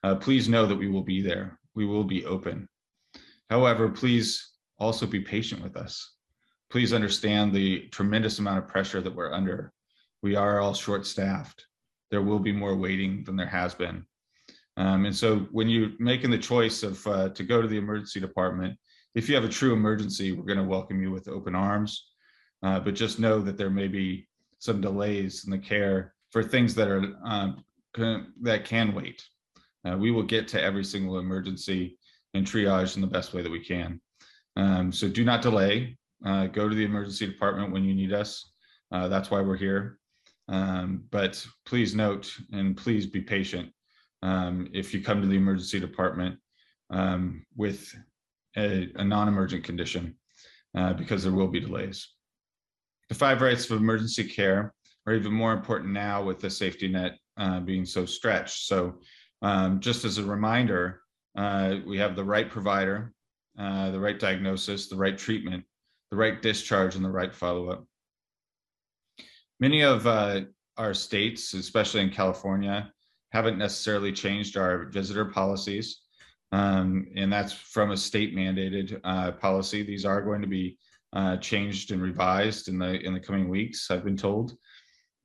uh, 0.04 0.16
please 0.16 0.50
know 0.50 0.66
that 0.66 0.76
we 0.76 0.90
will 0.90 1.04
be 1.04 1.22
there. 1.22 1.58
We 1.76 1.86
will 1.86 2.04
be 2.04 2.26
open. 2.26 2.68
However, 3.50 3.90
please 3.90 4.55
also 4.80 5.06
be 5.06 5.20
patient 5.20 5.62
with 5.64 5.78
us. 5.78 6.14
Please 6.70 6.94
understand 6.94 7.54
the 7.54 7.88
tremendous 7.90 8.40
amount 8.40 8.60
of 8.60 8.68
pressure 8.68 9.02
that 9.02 9.16
we're 9.16 9.34
under. 9.34 9.72
We 10.22 10.36
are 10.36 10.60
all 10.60 10.74
short 10.74 11.06
staffed. 11.06 11.66
There 12.12 12.22
will 12.22 12.40
be 12.40 12.52
more 12.52 12.76
waiting 12.76 13.24
than 13.24 13.36
there 13.36 13.48
has 13.48 13.74
been. 13.74 14.06
Um, 14.78 15.06
and 15.06 15.16
so 15.16 15.48
when 15.52 15.70
you're 15.70 15.92
making 16.00 16.32
the 16.32 16.38
choice 16.38 16.84
of 16.84 17.06
uh, 17.08 17.30
to 17.30 17.44
go 17.44 17.62
to 17.62 17.68
the 17.68 17.78
emergency 17.78 18.20
department, 18.20 18.78
if 19.14 19.30
you 19.30 19.36
have 19.36 19.46
a 19.46 19.50
true 19.50 19.74
emergency, 19.74 20.34
we're 20.34 20.44
going 20.44 20.58
to 20.58 20.64
welcome 20.64 21.02
you 21.02 21.12
with 21.12 21.30
open 21.30 21.56
arms. 21.56 22.10
Uh, 22.62 22.80
but 22.80 22.96
just 22.96 23.20
know 23.20 23.40
that 23.40 23.58
there 23.58 23.70
may 23.70 23.88
be 23.88 24.28
some 24.60 24.82
delays 24.82 25.46
in 25.46 25.52
the 25.52 25.58
care 25.58 26.14
for 26.32 26.44
things 26.44 26.76
that 26.76 26.90
are 26.90 27.16
um, 27.24 27.64
that 28.42 28.66
can 28.66 28.94
wait. 28.94 29.24
Uh, 29.88 29.96
we 29.96 30.12
will 30.12 30.24
get 30.24 30.48
to 30.50 30.62
every 30.62 30.84
single 30.84 31.20
emergency 31.20 31.98
and 32.34 32.46
triage 32.46 32.96
in 32.96 33.02
the 33.02 33.08
best 33.08 33.34
way 33.34 33.42
that 33.42 33.52
we 33.52 33.64
can. 33.64 34.02
Um, 34.56 34.92
so 34.92 35.08
do 35.08 35.24
not 35.24 35.42
delay. 35.42 35.98
Uh, 36.26 36.48
go 36.48 36.70
to 36.70 36.76
the 36.76 36.86
emergency 36.86 37.26
department 37.28 37.72
when 37.72 37.84
you 37.84 37.94
need 37.94 38.14
us. 38.14 38.52
Uh, 38.92 39.08
that's 39.08 39.30
why 39.30 39.42
we're 39.42 39.58
here. 39.58 39.98
Um, 40.48 41.04
but 41.12 41.46
please 41.66 41.96
note 41.96 42.32
and 42.52 42.78
please 42.78 43.06
be 43.08 43.22
patient 43.22 43.72
um, 44.22 44.68
if 44.74 44.94
you 44.94 45.02
come 45.02 45.22
to 45.22 45.28
the 45.28 45.36
emergency 45.36 45.80
department 45.80 46.38
um, 46.90 47.44
with 47.56 47.94
a, 48.58 48.90
a 48.96 49.04
non-emergent 49.04 49.64
condition 49.64 50.16
uh, 50.78 50.94
because 50.94 51.24
there 51.24 51.34
will 51.34 51.48
be 51.48 51.60
delays. 51.60 52.08
The 53.10 53.16
five 53.16 53.42
rights 53.42 53.70
of 53.70 53.78
emergency 53.78 54.24
care 54.24 54.74
are 55.06 55.14
even 55.14 55.34
more 55.34 55.54
important 55.54 55.92
now 55.92 56.24
with 56.24 56.40
the 56.40 56.50
safety 56.50 56.88
net 56.88 57.18
uh, 57.38 57.60
being 57.60 57.86
so 57.86 58.06
stretched. 58.06 58.68
So 58.68 59.00
um, 59.42 59.80
just 59.80 60.06
as 60.06 60.18
a 60.18 60.24
reminder, 60.24 61.02
uh, 61.38 61.78
we 61.86 61.98
have 61.98 62.16
the 62.16 62.24
right 62.24 62.50
provider, 62.50 63.14
uh, 63.58 63.92
the 63.92 64.00
right 64.00 64.20
diagnosis, 64.20 64.88
the 64.88 64.96
right 64.96 65.18
treatment, 65.18 65.64
the 66.12 66.18
right 66.18 66.42
discharge, 66.42 66.96
and 66.96 67.06
the 67.06 67.10
right 67.10 67.34
follow-up. 67.34 67.86
Many 69.60 69.84
of 69.84 70.06
uh, 70.08 70.42
our 70.78 70.94
states, 70.94 71.54
especially 71.54 72.02
in 72.02 72.10
California, 72.10 72.92
haven't 73.32 73.58
necessarily 73.58 74.12
changed 74.12 74.58
our 74.58 74.86
visitor 74.86 75.26
policies. 75.26 76.02
Um, 76.52 77.08
and 77.16 77.32
that's 77.32 77.52
from 77.52 77.92
a 77.92 77.98
state 77.98 78.36
mandated 78.36 79.00
uh, 79.04 79.32
policy. 79.32 79.84
These 79.84 80.06
are 80.06 80.22
going 80.22 80.42
to 80.42 80.48
be 80.48 80.78
uh, 81.14 81.38
changed 81.38 81.92
and 81.92 82.02
revised 82.02 82.68
in 82.68 82.78
the 82.78 83.00
in 83.02 83.14
the 83.14 83.20
coming 83.20 83.50
weeks, 83.50 83.90
I've 83.90 84.04
been 84.04 84.18
told. 84.18 84.56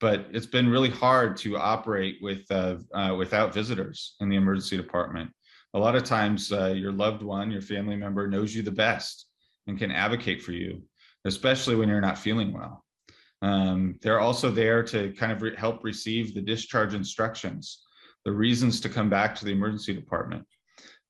But 0.01 0.27
it's 0.33 0.47
been 0.47 0.69
really 0.69 0.91
hard 0.91 1.37
to 1.39 1.59
operate 1.59 2.17
with 2.23 2.51
uh 2.51 2.77
without 3.17 3.53
visitors 3.53 4.17
in 4.21 4.29
the 4.29 4.37
emergency 4.37 4.77
department. 4.77 5.31
A 5.75 5.79
lot 5.79 5.95
of 5.95 6.05
times, 6.05 6.53
uh, 6.53 6.75
your 6.77 6.93
loved 6.93 7.23
one, 7.23 7.51
your 7.51 7.63
family 7.63 7.97
member, 7.97 8.27
knows 8.27 8.55
you 8.55 8.63
the 8.63 8.71
best 8.71 9.27
and 9.67 9.79
can 9.79 9.93
advocate 9.93 10.43
for 10.43 10.53
you, 10.53 10.83
especially 11.25 11.77
when 11.77 11.89
you're 11.89 12.01
not 12.01 12.19
feeling 12.19 12.53
well. 12.53 12.85
Um, 13.43 13.99
they're 14.03 14.21
also 14.21 14.51
there 14.51 14.83
to 14.85 15.13
kind 15.13 15.33
of 15.33 15.43
re 15.43 15.55
help 15.57 15.83
receive 15.85 16.35
the 16.35 16.41
discharge 16.41 16.95
instructions, 16.95 17.83
the 18.25 18.33
reasons 18.33 18.81
to 18.81 18.89
come 18.89 19.09
back 19.09 19.35
to 19.37 19.45
the 19.45 19.53
emergency 19.53 19.95
department. 19.95 20.45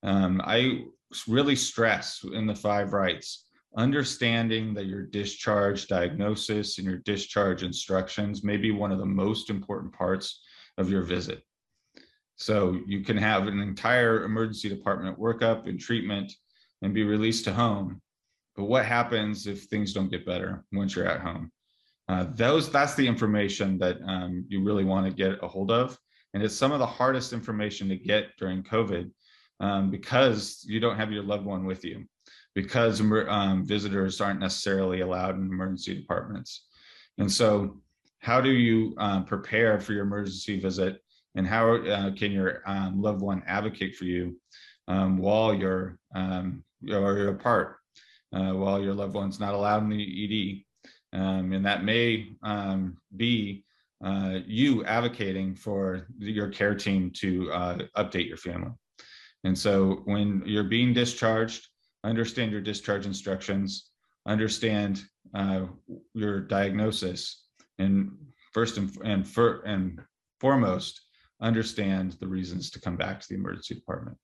Um, 0.02 0.40
I 0.44 0.84
really 1.26 1.56
stress 1.56 2.24
in 2.32 2.46
the 2.46 2.54
five 2.54 2.92
rights, 2.92 3.46
understanding 3.76 4.74
that 4.74 4.86
your 4.86 5.02
discharge 5.02 5.88
diagnosis 5.88 6.78
and 6.78 6.86
your 6.86 6.98
discharge 6.98 7.62
instructions 7.62 8.44
may 8.44 8.56
be 8.56 8.70
one 8.70 8.92
of 8.92 8.98
the 8.98 9.06
most 9.06 9.50
important 9.50 9.92
parts 9.92 10.40
of 10.78 10.90
your 10.90 11.02
visit. 11.02 11.42
So 12.40 12.80
you 12.86 13.02
can 13.02 13.18
have 13.18 13.46
an 13.46 13.60
entire 13.60 14.24
emergency 14.24 14.70
department 14.70 15.20
workup 15.20 15.68
and 15.68 15.78
treatment 15.78 16.32
and 16.80 16.94
be 16.94 17.04
released 17.04 17.44
to 17.44 17.52
home. 17.52 18.00
But 18.56 18.64
what 18.64 18.86
happens 18.86 19.46
if 19.46 19.64
things 19.64 19.92
don't 19.92 20.10
get 20.10 20.24
better 20.24 20.64
once 20.72 20.96
you're 20.96 21.06
at 21.06 21.20
home? 21.20 21.52
Uh, 22.08 22.26
those 22.34 22.68
that's 22.70 22.94
the 22.94 23.06
information 23.06 23.78
that 23.78 23.98
um, 24.04 24.44
you 24.48 24.64
really 24.64 24.82
want 24.82 25.06
to 25.06 25.12
get 25.12 25.38
a 25.44 25.46
hold 25.46 25.70
of 25.70 25.96
and 26.34 26.42
it's 26.42 26.56
some 26.56 26.72
of 26.72 26.80
the 26.80 26.86
hardest 26.86 27.32
information 27.32 27.88
to 27.88 27.96
get 27.96 28.36
during 28.36 28.64
covid 28.64 29.08
um, 29.60 29.92
because 29.92 30.64
you 30.66 30.80
don't 30.80 30.96
have 30.96 31.12
your 31.12 31.22
loved 31.22 31.44
one 31.44 31.64
with 31.64 31.84
you 31.84 32.04
because 32.56 33.00
um, 33.28 33.64
visitors 33.64 34.20
aren't 34.20 34.40
necessarily 34.40 35.02
allowed 35.02 35.36
in 35.36 35.42
emergency 35.42 35.94
departments 35.94 36.66
and 37.18 37.30
so 37.30 37.80
how 38.18 38.40
do 38.40 38.50
you 38.50 38.92
um, 38.98 39.24
prepare 39.24 39.78
for 39.78 39.92
your 39.92 40.02
emergency 40.02 40.58
visit 40.58 41.00
and 41.36 41.46
how 41.46 41.74
uh, 41.74 42.10
can 42.14 42.32
your 42.32 42.62
um, 42.66 43.00
loved 43.00 43.20
one 43.20 43.42
advocate 43.46 43.94
for 43.96 44.04
you 44.04 44.36
um, 44.88 45.18
while 45.18 45.54
you're 45.54 45.98
you're 46.82 47.28
apart 47.28 47.76
uh, 48.34 48.52
while 48.52 48.82
your 48.82 48.94
loved 48.94 49.14
one's 49.14 49.40
not 49.40 49.54
allowed 49.54 49.82
in 49.82 49.90
the 49.90 50.24
ed 50.24 50.64
um, 51.12 51.52
and 51.52 51.64
that 51.64 51.84
may 51.84 52.32
um, 52.42 52.96
be 53.16 53.64
uh, 54.04 54.38
you 54.46 54.84
advocating 54.84 55.54
for 55.54 56.06
your 56.18 56.48
care 56.48 56.74
team 56.74 57.10
to 57.10 57.52
uh, 57.52 57.78
update 57.96 58.28
your 58.28 58.36
family. 58.36 58.70
And 59.44 59.58
so 59.58 60.02
when 60.04 60.42
you're 60.46 60.64
being 60.64 60.94
discharged, 60.94 61.66
understand 62.04 62.52
your 62.52 62.60
discharge 62.60 63.06
instructions, 63.06 63.90
understand 64.26 65.02
uh, 65.34 65.66
your 66.14 66.40
diagnosis, 66.40 67.44
and 67.78 68.12
first 68.52 68.78
and, 68.78 68.96
and, 69.04 69.26
for, 69.26 69.60
and 69.62 70.00
foremost, 70.40 71.00
understand 71.40 72.16
the 72.20 72.28
reasons 72.28 72.70
to 72.70 72.80
come 72.80 72.96
back 72.96 73.20
to 73.20 73.28
the 73.28 73.34
emergency 73.34 73.74
department. 73.74 74.16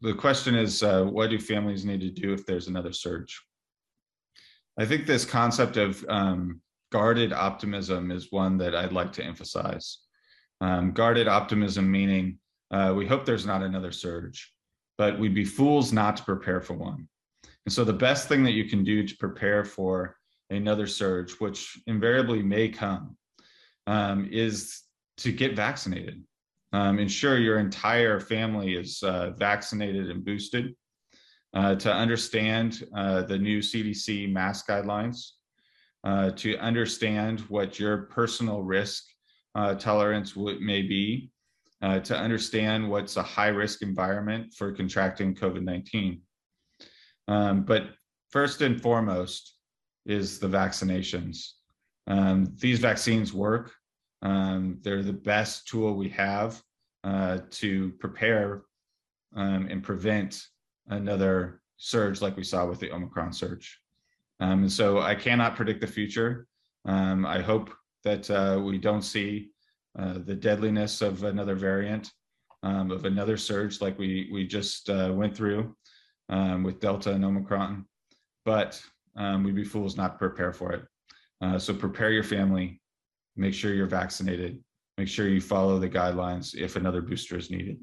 The 0.00 0.14
question 0.14 0.54
is, 0.54 0.82
uh, 0.82 1.04
what 1.04 1.30
do 1.30 1.38
families 1.38 1.84
need 1.84 2.00
to 2.00 2.10
do 2.10 2.32
if 2.32 2.44
there's 2.44 2.68
another 2.68 2.92
surge? 2.92 3.40
I 4.78 4.84
think 4.84 5.06
this 5.06 5.24
concept 5.24 5.76
of 5.76 6.04
um, 6.08 6.60
guarded 6.90 7.32
optimism 7.32 8.10
is 8.10 8.32
one 8.32 8.58
that 8.58 8.74
I'd 8.74 8.92
like 8.92 9.12
to 9.14 9.24
emphasize. 9.24 9.98
Um, 10.60 10.92
guarded 10.92 11.28
optimism 11.28 11.90
meaning 11.90 12.38
uh, 12.70 12.92
we 12.96 13.06
hope 13.06 13.24
there's 13.24 13.46
not 13.46 13.62
another 13.62 13.92
surge, 13.92 14.52
but 14.98 15.18
we'd 15.18 15.34
be 15.34 15.44
fools 15.44 15.92
not 15.92 16.16
to 16.16 16.24
prepare 16.24 16.60
for 16.60 16.74
one. 16.74 17.08
And 17.66 17.72
so 17.72 17.84
the 17.84 17.92
best 17.92 18.28
thing 18.28 18.42
that 18.44 18.52
you 18.52 18.64
can 18.64 18.84
do 18.84 19.06
to 19.06 19.16
prepare 19.16 19.64
for 19.64 20.16
another 20.50 20.86
surge, 20.86 21.32
which 21.34 21.78
invariably 21.86 22.42
may 22.42 22.68
come, 22.68 23.16
um, 23.86 24.28
is 24.30 24.82
to 25.18 25.32
get 25.32 25.56
vaccinated. 25.56 26.22
Um, 26.74 26.98
ensure 26.98 27.38
your 27.38 27.60
entire 27.60 28.18
family 28.18 28.74
is 28.74 29.00
uh, 29.04 29.30
vaccinated 29.38 30.10
and 30.10 30.24
boosted 30.24 30.74
uh, 31.54 31.76
to 31.76 31.92
understand 31.92 32.84
uh, 32.96 33.22
the 33.22 33.38
new 33.38 33.60
CDC 33.60 34.32
mask 34.32 34.66
guidelines, 34.66 35.18
uh, 36.02 36.32
to 36.32 36.56
understand 36.58 37.42
what 37.42 37.78
your 37.78 38.06
personal 38.06 38.62
risk 38.62 39.04
uh, 39.54 39.76
tolerance 39.76 40.34
may 40.36 40.82
be, 40.82 41.30
uh, 41.80 42.00
to 42.00 42.18
understand 42.18 42.90
what's 42.90 43.16
a 43.16 43.22
high 43.22 43.54
risk 43.62 43.80
environment 43.82 44.52
for 44.52 44.72
contracting 44.72 45.32
COVID-19. 45.32 46.18
Um, 47.28 47.62
but 47.62 47.90
first 48.30 48.62
and 48.62 48.82
foremost 48.82 49.58
is 50.06 50.40
the 50.40 50.48
vaccinations. 50.48 51.50
Um, 52.08 52.52
these 52.58 52.80
vaccines 52.80 53.32
work. 53.32 53.70
Um, 54.24 54.78
they're 54.82 55.02
the 55.02 55.12
best 55.12 55.68
tool 55.68 55.94
we 55.94 56.08
have 56.08 56.60
uh, 57.04 57.38
to 57.50 57.92
prepare 58.00 58.62
um, 59.36 59.68
and 59.70 59.82
prevent 59.82 60.42
another 60.88 61.60
surge 61.76 62.22
like 62.22 62.36
we 62.36 62.44
saw 62.44 62.66
with 62.66 62.80
the 62.80 62.90
Omicron 62.90 63.32
surge. 63.32 63.78
Um, 64.40 64.62
and 64.62 64.72
so 64.72 65.00
I 65.00 65.14
cannot 65.14 65.56
predict 65.56 65.80
the 65.80 65.86
future. 65.86 66.46
Um, 66.86 67.26
I 67.26 67.40
hope 67.40 67.70
that 68.04 68.30
uh, 68.30 68.60
we 68.62 68.78
don't 68.78 69.02
see 69.02 69.50
uh, 69.98 70.18
the 70.24 70.34
deadliness 70.34 71.02
of 71.02 71.24
another 71.24 71.54
variant, 71.54 72.10
um, 72.62 72.90
of 72.90 73.04
another 73.04 73.36
surge 73.36 73.80
like 73.80 73.98
we, 73.98 74.28
we 74.32 74.46
just 74.46 74.88
uh, 74.90 75.12
went 75.14 75.36
through 75.36 75.76
um, 76.30 76.62
with 76.62 76.80
Delta 76.80 77.12
and 77.12 77.24
Omicron, 77.24 77.84
but 78.44 78.80
we'd 79.42 79.54
be 79.54 79.64
fools 79.64 79.96
not 79.96 80.12
to 80.12 80.18
prepare 80.18 80.52
for 80.52 80.72
it. 80.72 80.84
Uh, 81.40 81.58
so 81.58 81.74
prepare 81.74 82.10
your 82.10 82.24
family, 82.24 82.80
make 83.36 83.54
sure 83.54 83.74
you're 83.74 83.86
vaccinated, 83.86 84.62
make 84.98 85.08
sure 85.08 85.28
you 85.28 85.40
follow 85.40 85.78
the 85.78 85.88
guidelines 85.88 86.54
if 86.54 86.76
another 86.76 87.02
booster 87.02 87.36
is 87.36 87.50
needed. 87.50 87.78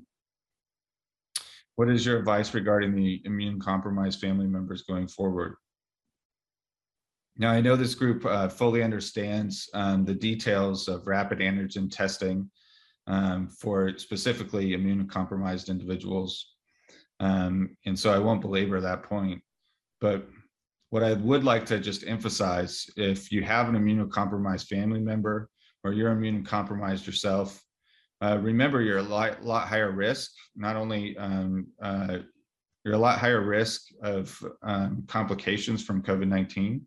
What 1.75 1.89
is 1.89 2.05
your 2.05 2.19
advice 2.19 2.53
regarding 2.53 2.95
the 2.95 3.21
immune 3.25 3.59
compromised 3.59 4.19
family 4.19 4.47
members 4.47 4.83
going 4.83 5.07
forward? 5.07 5.55
Now, 7.37 7.51
I 7.51 7.61
know 7.61 7.75
this 7.75 7.95
group 7.95 8.25
uh, 8.25 8.49
fully 8.49 8.83
understands 8.83 9.69
um, 9.73 10.05
the 10.05 10.13
details 10.13 10.87
of 10.87 11.07
rapid 11.07 11.39
antigen 11.39 11.89
testing 11.89 12.49
um, 13.07 13.47
for 13.47 13.97
specifically 13.97 14.71
immunocompromised 14.71 15.69
individuals. 15.69 16.53
Um, 17.19 17.77
and 17.85 17.97
so 17.97 18.13
I 18.13 18.19
won't 18.19 18.41
belabor 18.41 18.81
that 18.81 19.03
point. 19.03 19.41
But 20.01 20.27
what 20.91 21.03
I 21.03 21.13
would 21.13 21.45
like 21.45 21.65
to 21.67 21.79
just 21.79 22.05
emphasize, 22.05 22.85
if 22.97 23.31
you 23.31 23.43
have 23.43 23.69
an 23.69 23.75
immunocompromised 23.75 24.67
family 24.67 24.99
member 24.99 25.49
or 25.83 25.93
you're 25.93 26.13
immunocompromised 26.13 27.07
yourself, 27.07 27.61
uh, 28.21 28.37
remember 28.41 28.81
you're 28.81 28.97
a 28.97 29.03
lot, 29.03 29.41
lot, 29.43 29.67
higher 29.67 29.91
risk, 29.91 30.31
not 30.55 30.75
only 30.75 31.17
um, 31.17 31.65
uh, 31.81 32.17
you're 32.83 32.95
a 32.95 32.97
lot 32.97 33.19
higher 33.19 33.41
risk 33.41 33.83
of 34.03 34.37
um, 34.63 35.05
complications 35.07 35.81
from 35.83 36.03
COVID-19. 36.03 36.81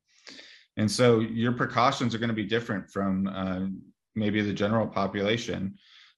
And 0.76 0.90
so 0.90 1.20
your 1.20 1.52
precautions 1.52 2.14
are 2.14 2.18
going 2.18 2.28
to 2.28 2.34
be 2.34 2.44
different 2.44 2.90
from 2.90 3.26
uh, 3.26 3.66
maybe 4.14 4.42
the 4.42 4.52
general 4.52 4.86
population, 4.86 5.76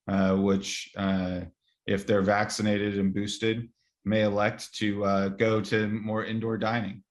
uh, 0.09 0.35
which 0.35 0.91
uh, 0.97 1.43
if 1.87 2.05
they're 2.05 2.23
vaccinated 2.23 2.99
and 2.99 3.15
boosted, 3.15 3.69
may 4.05 4.23
elect 4.23 4.75
to 4.75 5.05
uh, 5.05 5.29
go 5.29 5.61
to 5.61 5.87
more 5.87 6.25
indoor 6.25 6.59
dining. 6.59 7.05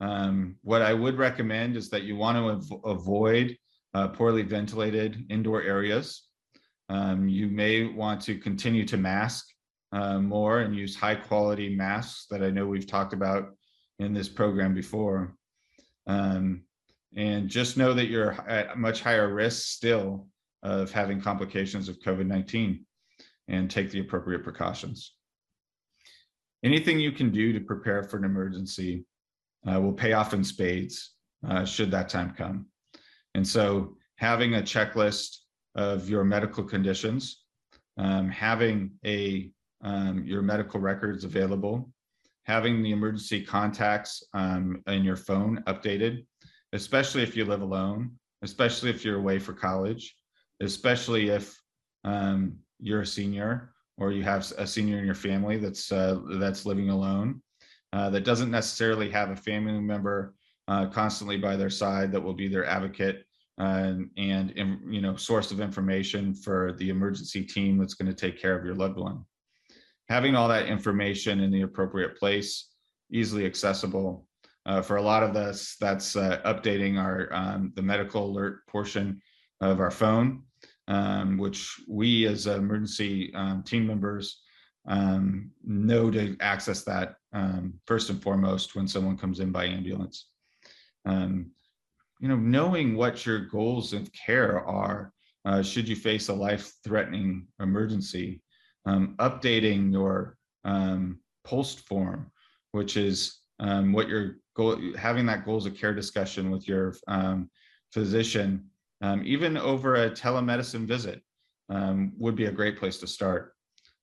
Um, 0.00 0.56
what 0.62 0.82
I 0.82 0.92
would 0.92 1.16
recommend 1.16 1.76
is 1.76 1.88
that 1.90 2.02
you 2.02 2.16
want 2.16 2.36
to 2.36 2.74
av 2.74 2.98
avoid 2.98 3.56
uh, 3.94 4.08
poorly 4.08 4.42
ventilated 4.42 5.26
indoor 5.30 5.62
areas. 5.62 6.24
Um, 6.88 7.28
you 7.28 7.48
may 7.48 7.84
want 7.84 8.20
to 8.22 8.38
continue 8.38 8.84
to 8.86 8.96
mask 8.96 9.46
uh, 9.92 10.18
more 10.18 10.60
and 10.60 10.76
use 10.76 10.94
high 10.94 11.14
quality 11.14 11.74
masks 11.74 12.26
that 12.30 12.42
I 12.42 12.50
know 12.50 12.66
we've 12.66 12.86
talked 12.86 13.12
about 13.12 13.54
in 13.98 14.12
this 14.12 14.28
program 14.28 14.74
before. 14.74 15.34
Um, 16.06 16.62
and 17.16 17.48
just 17.48 17.76
know 17.76 17.94
that 17.94 18.06
you're 18.06 18.32
at 18.48 18.78
much 18.78 19.00
higher 19.00 19.32
risk 19.32 19.66
still 19.66 20.28
of 20.62 20.92
having 20.92 21.20
complications 21.20 21.88
of 21.88 22.00
COVID-19 22.00 22.80
and 23.48 23.70
take 23.70 23.90
the 23.90 24.00
appropriate 24.00 24.44
precautions. 24.44 25.14
Anything 26.62 27.00
you 27.00 27.12
can 27.12 27.30
do 27.30 27.52
to 27.52 27.60
prepare 27.60 28.02
for 28.02 28.18
an 28.18 28.24
emergency 28.24 29.06
uh, 29.70 29.80
will 29.80 29.92
pay 29.92 30.12
off 30.12 30.34
in 30.34 30.44
spades 30.44 31.12
uh, 31.48 31.64
should 31.64 31.90
that 31.90 32.08
time 32.08 32.32
come. 32.36 32.66
And 33.34 33.46
so 33.46 33.96
having 34.16 34.54
a 34.54 34.62
checklist 34.62 35.38
of 35.74 36.08
your 36.08 36.24
medical 36.24 36.64
conditions, 36.64 37.44
um, 37.98 38.28
having 38.30 38.92
a 39.04 39.50
um, 39.82 40.24
your 40.24 40.42
medical 40.42 40.80
records 40.80 41.24
available, 41.24 41.90
having 42.44 42.82
the 42.82 42.92
emergency 42.92 43.42
contacts 43.44 44.24
um, 44.32 44.82
in 44.86 45.04
your 45.04 45.16
phone 45.16 45.62
updated, 45.66 46.24
especially 46.72 47.22
if 47.22 47.36
you 47.36 47.44
live 47.44 47.60
alone, 47.60 48.12
especially 48.42 48.90
if 48.90 49.04
you're 49.04 49.18
away 49.18 49.38
for 49.38 49.52
college, 49.52 50.16
especially 50.60 51.28
if 51.28 51.56
um, 52.04 52.56
you're 52.80 53.02
a 53.02 53.06
senior 53.06 53.72
or 53.98 54.12
you 54.12 54.22
have 54.22 54.50
a 54.58 54.66
senior 54.66 54.98
in 54.98 55.04
your 55.04 55.14
family 55.14 55.58
that's 55.58 55.92
uh, 55.92 56.18
that's 56.38 56.66
living 56.66 56.90
alone, 56.90 57.42
uh, 57.92 58.10
that 58.10 58.24
doesn't 58.24 58.50
necessarily 58.50 59.10
have 59.10 59.30
a 59.30 59.36
family 59.36 59.80
member 59.80 60.34
uh, 60.68 60.86
constantly 60.86 61.36
by 61.36 61.56
their 61.56 61.70
side 61.70 62.12
that 62.12 62.22
will 62.22 62.34
be 62.34 62.48
their 62.48 62.66
advocate 62.66 63.24
and, 63.58 64.10
and 64.56 64.80
you 64.92 65.00
know 65.00 65.16
source 65.16 65.50
of 65.50 65.60
information 65.60 66.34
for 66.34 66.74
the 66.78 66.90
emergency 66.90 67.42
team 67.42 67.78
that's 67.78 67.94
going 67.94 68.12
to 68.12 68.14
take 68.14 68.40
care 68.40 68.58
of 68.58 68.64
your 68.64 68.74
loved 68.74 68.98
one. 68.98 69.24
Having 70.08 70.36
all 70.36 70.48
that 70.48 70.66
information 70.66 71.40
in 71.40 71.50
the 71.50 71.62
appropriate 71.62 72.16
place, 72.18 72.68
easily 73.10 73.46
accessible. 73.46 74.26
Uh, 74.66 74.82
for 74.82 74.96
a 74.96 75.02
lot 75.02 75.22
of 75.22 75.36
us, 75.36 75.76
that's 75.80 76.16
uh, 76.16 76.40
updating 76.44 76.98
our 76.98 77.32
um, 77.32 77.72
the 77.76 77.82
medical 77.82 78.26
alert 78.26 78.66
portion 78.66 79.20
of 79.60 79.80
our 79.80 79.92
phone, 79.92 80.42
um, 80.88 81.38
which 81.38 81.80
we 81.88 82.26
as 82.26 82.46
emergency 82.48 83.32
um, 83.34 83.62
team 83.62 83.86
members 83.86 84.42
um, 84.88 85.50
know 85.64 86.10
to 86.10 86.36
access 86.40 86.82
that 86.82 87.14
um, 87.36 87.74
first 87.86 88.08
and 88.08 88.22
foremost 88.22 88.74
when 88.74 88.88
someone 88.88 89.18
comes 89.18 89.40
in 89.40 89.52
by 89.52 89.66
ambulance. 89.66 90.30
Um, 91.04 91.50
you 92.18 92.28
know, 92.28 92.36
knowing 92.36 92.96
what 92.96 93.26
your 93.26 93.40
goals 93.40 93.92
of 93.92 94.10
care 94.12 94.66
are 94.66 95.12
uh, 95.44 95.62
should 95.62 95.86
you 95.86 95.94
face 95.94 96.28
a 96.28 96.32
life-threatening 96.32 97.46
emergency, 97.60 98.40
um, 98.86 99.14
updating 99.18 99.92
your 99.92 100.38
um, 100.64 101.20
POLST 101.44 101.80
form, 101.80 102.32
which 102.72 102.96
is 102.96 103.40
um, 103.60 103.92
what 103.92 104.08
your 104.08 104.38
goal, 104.56 104.80
having 104.98 105.26
that 105.26 105.44
goals 105.44 105.66
of 105.66 105.76
care 105.76 105.94
discussion 105.94 106.50
with 106.50 106.66
your 106.66 106.94
um, 107.06 107.50
physician, 107.92 108.64
even 109.22 109.56
over 109.58 109.96
a 109.96 110.10
telemedicine 110.10 110.86
visit, 110.86 111.22
would 112.18 112.34
be 112.34 112.46
a 112.46 112.50
great 112.50 112.78
place 112.78 112.98
to 112.98 113.06
start. 113.06 113.52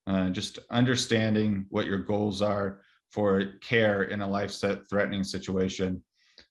Uh, 0.06 0.30
just 0.30 0.60
understanding 0.70 1.66
what 1.70 1.86
your 1.86 1.98
goals 1.98 2.42
are 2.42 2.82
for 3.14 3.54
care 3.62 4.04
in 4.04 4.22
a 4.22 4.28
life-threatening 4.28 5.24
situation 5.24 6.02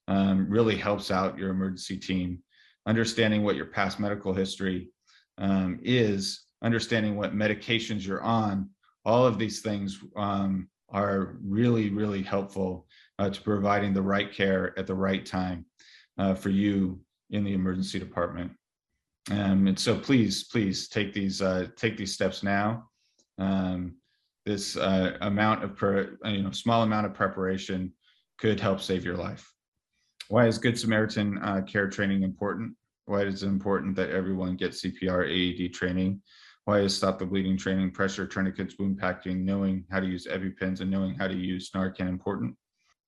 um, 0.07 0.47
really 0.49 0.77
helps 0.77 1.11
out 1.11 1.37
your 1.37 1.49
emergency 1.49 1.97
team. 1.97 2.39
Understanding 2.85 3.43
what 3.43 3.57
your 3.57 3.65
past 3.65 3.99
medical 3.99 4.33
history 4.33 4.89
um, 5.37 5.79
is, 5.83 6.45
understanding 6.63 7.17
what 7.17 7.35
medications 7.35 8.05
you're 8.07 8.23
on, 8.23 8.69
all 9.03 9.25
of 9.25 9.37
these 9.37 9.61
things 9.61 9.99
um, 10.15 10.69
are 10.89 11.37
really, 11.43 11.89
really 11.89 12.21
helpful 12.21 12.87
uh, 13.19 13.29
to 13.29 13.41
providing 13.41 13.93
the 13.93 14.01
right 14.01 14.31
care 14.31 14.77
at 14.79 14.87
the 14.87 14.95
right 14.95 15.25
time 15.25 15.65
uh, 16.17 16.33
for 16.33 16.49
you 16.49 16.99
in 17.31 17.43
the 17.43 17.53
emergency 17.53 17.99
department. 17.99 18.51
Um, 19.31 19.67
and 19.67 19.77
so 19.77 19.97
please, 19.97 20.45
please 20.45 20.87
take 20.87 21.13
these 21.13 21.41
uh, 21.41 21.67
take 21.75 21.97
these 21.97 22.13
steps 22.13 22.43
now. 22.43 22.89
Um, 23.37 23.95
this 24.45 24.75
uh, 24.75 25.17
amount 25.21 25.63
of, 25.63 25.81
you 26.25 26.43
know, 26.43 26.51
small 26.51 26.83
amount 26.83 27.05
of 27.05 27.13
preparation 27.13 27.93
could 28.37 28.59
help 28.59 28.81
save 28.81 29.05
your 29.05 29.17
life. 29.17 29.51
Why 30.29 30.47
is 30.47 30.57
Good 30.57 30.79
Samaritan 30.79 31.37
uh, 31.39 31.61
care 31.61 31.89
training 31.89 32.23
important? 32.23 32.75
Why 33.05 33.21
is 33.21 33.43
it 33.43 33.47
important 33.47 33.95
that 33.97 34.09
everyone 34.09 34.55
get 34.55 34.71
CPR 34.71 35.27
AED 35.27 35.73
training? 35.73 36.21
Why 36.65 36.79
is 36.79 36.95
stop 36.95 37.19
the 37.19 37.25
bleeding 37.25 37.57
training, 37.57 37.91
pressure 37.91 38.25
tourniquets, 38.25 38.75
wound 38.79 38.97
packing, 38.97 39.43
knowing 39.43 39.85
how 39.91 39.99
to 39.99 40.07
use 40.07 40.27
EpiPens 40.27 40.79
and 40.79 40.89
knowing 40.89 41.13
how 41.13 41.27
to 41.27 41.35
use 41.35 41.71
Narcan 41.71 42.07
important? 42.07 42.55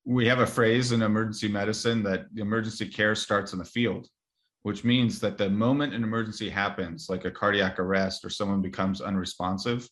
We 0.03 0.27
have 0.27 0.39
a 0.39 0.45
phrase 0.45 0.91
in 0.91 1.01
emergency 1.01 1.47
medicine 1.47 2.03
that 2.03 2.25
the 2.33 2.41
emergency 2.41 2.87
care 2.87 3.15
starts 3.15 3.53
in 3.53 3.59
the 3.59 3.65
field, 3.65 4.07
which 4.63 4.83
means 4.83 5.19
that 5.21 5.37
the 5.37 5.49
moment 5.49 5.93
an 5.93 6.03
emergency 6.03 6.49
happens, 6.49 7.07
like 7.09 7.23
a 7.23 7.31
cardiac 7.31 7.79
arrest 7.79 8.25
or 8.25 8.29
someone 8.29 8.61
becomes 8.61 8.99
unresponsive, 8.99 9.89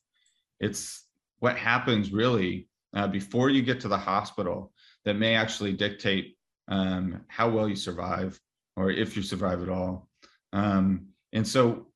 it's 0.60 1.03
what 1.44 1.58
happens 1.58 2.14
really 2.14 2.70
uh, 2.96 3.06
before 3.06 3.50
you 3.50 3.62
get 3.62 3.82
to 3.82 3.90
the 3.90 3.98
hospital 3.98 4.72
that 5.04 5.16
may 5.16 5.36
actually 5.36 5.74
dictate 5.74 6.38
um, 6.70 7.20
how 7.28 7.50
well 7.50 7.68
you 7.68 7.76
survive 7.76 8.40
or 8.78 8.90
if 8.90 9.18
you 9.18 9.22
survive 9.22 9.62
at 9.62 9.68
all. 9.68 10.08
Um, 10.54 11.08
and 11.34 11.46
so 11.46 11.88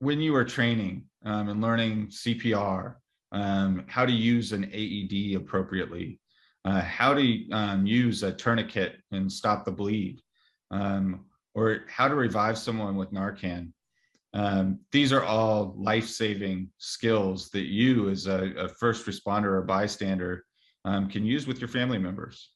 when 0.00 0.20
you 0.20 0.36
are 0.36 0.44
training 0.44 1.04
um, 1.24 1.48
and 1.48 1.62
learning 1.62 2.08
CPR, 2.08 2.96
um, 3.32 3.84
how 3.88 4.04
to 4.04 4.12
use 4.12 4.52
an 4.52 4.70
AED 4.70 5.36
appropriately, 5.36 6.20
uh, 6.66 6.82
how 6.82 7.14
to 7.14 7.50
um, 7.50 7.86
use 7.86 8.22
a 8.22 8.30
tourniquet 8.30 8.96
and 9.10 9.32
stop 9.32 9.64
the 9.64 9.72
bleed, 9.72 10.20
um, 10.70 11.24
or 11.54 11.84
how 11.88 12.08
to 12.08 12.14
revive 12.14 12.58
someone 12.58 12.96
with 12.96 13.10
Narcan. 13.10 13.72
Um, 14.34 14.80
these 14.90 15.12
are 15.12 15.22
all 15.22 15.74
life-saving 15.78 16.68
skills 16.78 17.50
that 17.50 17.66
you 17.66 18.10
as 18.10 18.26
a, 18.26 18.52
a, 18.58 18.68
first 18.68 19.06
responder 19.06 19.44
or 19.44 19.62
bystander 19.62 20.44
um, 20.84 21.08
can 21.08 21.24
use 21.24 21.46
with 21.46 21.60
your 21.60 21.68
family 21.68 21.98
members. 21.98 22.50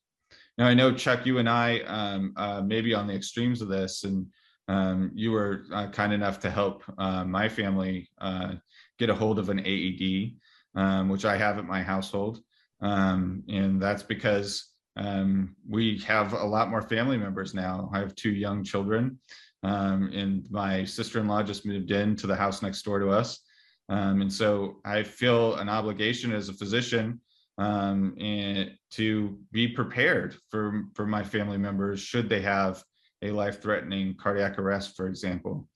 Now, 0.58 0.66
I 0.66 0.74
know, 0.74 0.92
Chuck, 0.92 1.24
you 1.24 1.38
and 1.38 1.48
I 1.48 1.78
um, 1.82 2.34
uh, 2.36 2.62
maybe 2.62 2.94
on 2.94 3.06
the 3.06 3.14
extremes 3.14 3.62
of 3.62 3.68
this, 3.68 4.02
and 4.02 4.26
um, 4.66 5.12
you 5.14 5.30
were 5.30 5.66
uh, 5.72 5.88
kind 5.90 6.12
enough 6.12 6.40
to 6.40 6.50
help 6.50 6.82
uh, 6.98 7.24
my 7.24 7.48
family 7.48 8.10
uh, 8.20 8.54
get 8.98 9.08
a 9.08 9.14
hold 9.14 9.38
of 9.38 9.48
an 9.48 9.60
AED, 9.60 10.32
um, 10.74 11.08
which 11.08 11.24
I 11.24 11.36
have 11.36 11.58
at 11.58 11.64
my 11.64 11.80
household. 11.80 12.40
Um, 12.80 13.44
and 13.48 13.80
that's 13.80 14.02
because 14.02 14.66
um, 14.96 15.54
we 15.68 15.98
have 16.06 16.32
a 16.32 16.44
lot 16.44 16.70
more 16.70 16.82
family 16.82 17.16
members 17.16 17.54
now. 17.54 17.88
I 17.94 18.00
have 18.00 18.16
two 18.16 18.32
young 18.32 18.64
children, 18.64 19.20
um, 19.62 20.10
and 20.12 20.48
my 20.50 20.84
sister-in-law 20.84 21.42
just 21.42 21.66
moved 21.66 21.90
in 21.90 22.16
to 22.16 22.26
the 22.26 22.36
house 22.36 22.62
next 22.62 22.82
door 22.82 22.98
to 22.98 23.10
us. 23.10 23.40
and 23.88 24.32
so 24.32 24.76
I 24.84 25.02
feel 25.02 25.56
an 25.56 25.68
obligation 25.68 26.32
as 26.32 26.48
a 26.48 26.52
physician 26.52 27.20
um, 27.58 28.14
and 28.18 28.70
to 28.92 29.38
be 29.50 29.66
prepared 29.68 30.36
for, 30.50 30.84
for 30.94 31.06
my 31.06 31.24
family 31.24 31.58
members 31.58 32.00
should 32.00 32.28
they 32.28 32.40
have 32.40 32.82
a 33.22 33.32
life-threatening 33.32 34.14
cardiac 34.14 34.58
arrest, 34.58 34.96
for 34.96 35.08
example. 35.08 35.68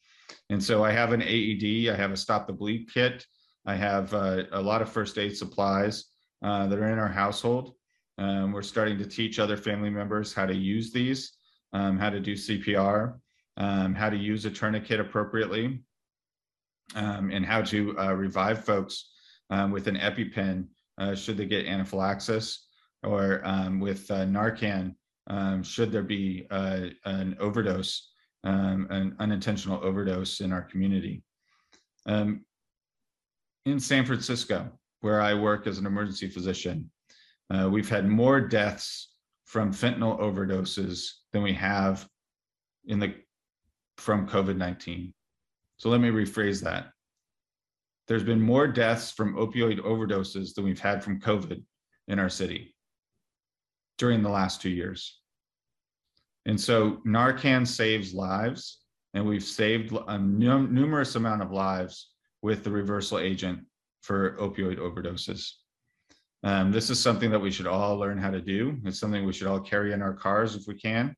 And 0.48 0.62
so 0.62 0.84
I 0.84 0.92
have 0.92 1.12
an 1.12 1.22
AED, 1.22 1.92
I 1.92 1.96
have 1.96 2.12
a 2.12 2.16
stop 2.16 2.46
the 2.46 2.52
bleed 2.52 2.88
kit, 2.92 3.26
I 3.66 3.74
have 3.74 4.14
uh, 4.14 4.44
a 4.52 4.62
lot 4.62 4.80
of 4.80 4.90
first 4.90 5.18
aid 5.18 5.36
supplies 5.36 6.04
uh, 6.42 6.66
that 6.68 6.78
are 6.78 6.92
in 6.92 6.98
our 6.98 7.08
household. 7.08 7.74
Um, 8.18 8.52
we're 8.52 8.62
starting 8.62 8.98
to 8.98 9.06
teach 9.06 9.38
other 9.38 9.56
family 9.56 9.90
members 9.90 10.32
how 10.32 10.46
to 10.46 10.54
use 10.54 10.92
these, 10.92 11.32
um, 11.72 11.98
how 11.98 12.10
to 12.10 12.20
do 12.20 12.34
CPR, 12.34 13.18
um, 13.56 13.94
how 13.94 14.10
to 14.10 14.16
use 14.16 14.44
a 14.44 14.50
tourniquet 14.50 15.00
appropriately, 15.00 15.80
um, 16.94 17.30
and 17.30 17.44
how 17.44 17.62
to 17.62 17.98
uh, 17.98 18.12
revive 18.12 18.64
folks 18.64 19.10
um, 19.50 19.70
with 19.70 19.86
an 19.86 19.96
EpiPen 19.96 20.66
uh, 20.98 21.14
should 21.14 21.36
they 21.36 21.46
get 21.46 21.66
anaphylaxis, 21.66 22.66
or 23.02 23.40
um, 23.44 23.80
with 23.80 24.10
uh, 24.10 24.24
Narcan, 24.26 24.94
um, 25.28 25.62
should 25.62 25.90
there 25.90 26.02
be 26.02 26.46
uh, 26.50 26.86
an 27.04 27.36
overdose, 27.40 28.10
um, 28.44 28.86
an 28.90 29.16
unintentional 29.18 29.82
overdose 29.82 30.40
in 30.40 30.52
our 30.52 30.62
community. 30.62 31.22
In 33.64 33.78
San 33.78 34.04
Francisco, 34.04 34.72
where 35.02 35.20
I 35.20 35.34
work 35.34 35.68
as 35.68 35.78
an 35.78 35.86
emergency 35.86 36.28
physician, 36.28 36.90
uh, 37.50 37.68
we've 37.70 37.88
had 37.88 38.08
more 38.08 38.40
deaths 38.40 39.12
from 39.44 39.72
fentanyl 39.72 40.18
overdoses 40.18 41.08
than 41.32 41.42
we 41.42 41.52
have 41.52 42.08
in 42.86 42.98
the 42.98 43.14
from 44.02 44.28
COVID-19. 44.28 45.12
So 45.76 45.88
let 45.88 46.00
me 46.00 46.10
rephrase 46.10 46.62
that 46.64 46.88
there's 48.08 48.24
been 48.24 48.40
more 48.40 48.66
deaths 48.66 49.12
from 49.12 49.36
opioid 49.36 49.78
overdoses 49.80 50.54
than 50.54 50.64
we've 50.64 50.80
had 50.80 51.02
from 51.02 51.20
COVID 51.20 51.62
in 52.08 52.18
our 52.18 52.28
city 52.28 52.74
during 53.96 54.22
the 54.22 54.28
last 54.28 54.60
two 54.60 54.70
years. 54.70 55.20
And 56.46 56.60
so 56.60 57.00
Narcan 57.06 57.66
saves 57.66 58.12
lives, 58.12 58.80
and 59.14 59.24
we've 59.24 59.44
saved 59.44 59.96
a 60.08 60.18
num- 60.18 60.74
numerous 60.74 61.14
amount 61.14 61.42
of 61.42 61.52
lives 61.52 62.10
with 62.42 62.64
the 62.64 62.70
reversal 62.70 63.20
agent 63.20 63.60
for 64.00 64.36
opioid 64.38 64.78
overdoses. 64.78 65.52
Um, 66.42 66.72
this 66.72 66.90
is 66.90 67.00
something 67.00 67.30
that 67.30 67.40
we 67.40 67.52
should 67.52 67.68
all 67.68 67.96
learn 67.96 68.18
how 68.18 68.32
to 68.32 68.40
do. 68.40 68.76
It's 68.84 68.98
something 68.98 69.24
we 69.24 69.32
should 69.32 69.46
all 69.46 69.60
carry 69.60 69.92
in 69.92 70.02
our 70.02 70.14
cars 70.14 70.56
if 70.56 70.66
we 70.66 70.74
can. 70.74 71.14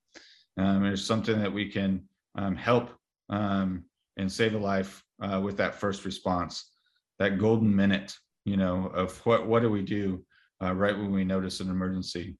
Um, 0.58 0.84
it's 0.84 1.02
something 1.02 1.40
that 1.40 1.52
we 1.52 1.70
can 1.70 2.06
um, 2.36 2.56
help 2.56 2.90
um, 3.28 3.84
and 4.16 4.30
save 4.30 4.54
a 4.54 4.58
life 4.58 5.02
uh, 5.22 5.40
with 5.40 5.56
that 5.56 5.74
first 5.74 6.04
response, 6.04 6.72
that 7.18 7.38
golden 7.38 7.74
minute, 7.74 8.16
you 8.44 8.56
know, 8.56 8.86
of 8.94 9.18
what 9.26 9.46
what 9.46 9.62
do 9.62 9.70
we 9.70 9.82
do 9.82 10.24
uh, 10.62 10.72
right 10.72 10.96
when 10.96 11.12
we 11.12 11.24
notice 11.24 11.60
an 11.60 11.70
emergency. 11.70 12.36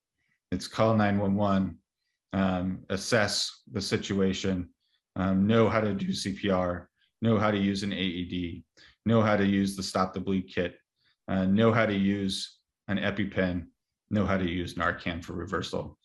It's 0.52 0.68
call 0.68 0.96
911, 0.96 1.78
um, 2.32 2.80
assess 2.90 3.62
the 3.72 3.80
situation, 3.80 4.68
um, 5.16 5.46
know 5.46 5.68
how 5.68 5.80
to 5.80 5.94
do 5.94 6.08
CPR, 6.08 6.86
know 7.22 7.38
how 7.38 7.50
to 7.50 7.58
use 7.58 7.82
an 7.82 7.92
AED, 7.92 8.62
know 9.06 9.22
how 9.22 9.36
to 9.36 9.46
use 9.46 9.76
the 9.76 9.82
stop 9.82 10.14
the 10.14 10.20
bleed 10.20 10.48
kit, 10.52 10.76
uh, 11.28 11.44
know 11.44 11.72
how 11.72 11.86
to 11.86 11.94
use 11.94 12.58
an 12.88 12.98
EpiPen, 12.98 13.66
know 14.10 14.26
how 14.26 14.36
to 14.36 14.48
use 14.48 14.74
Narcan 14.74 15.24
for 15.24 15.32
reversal. 15.32 15.98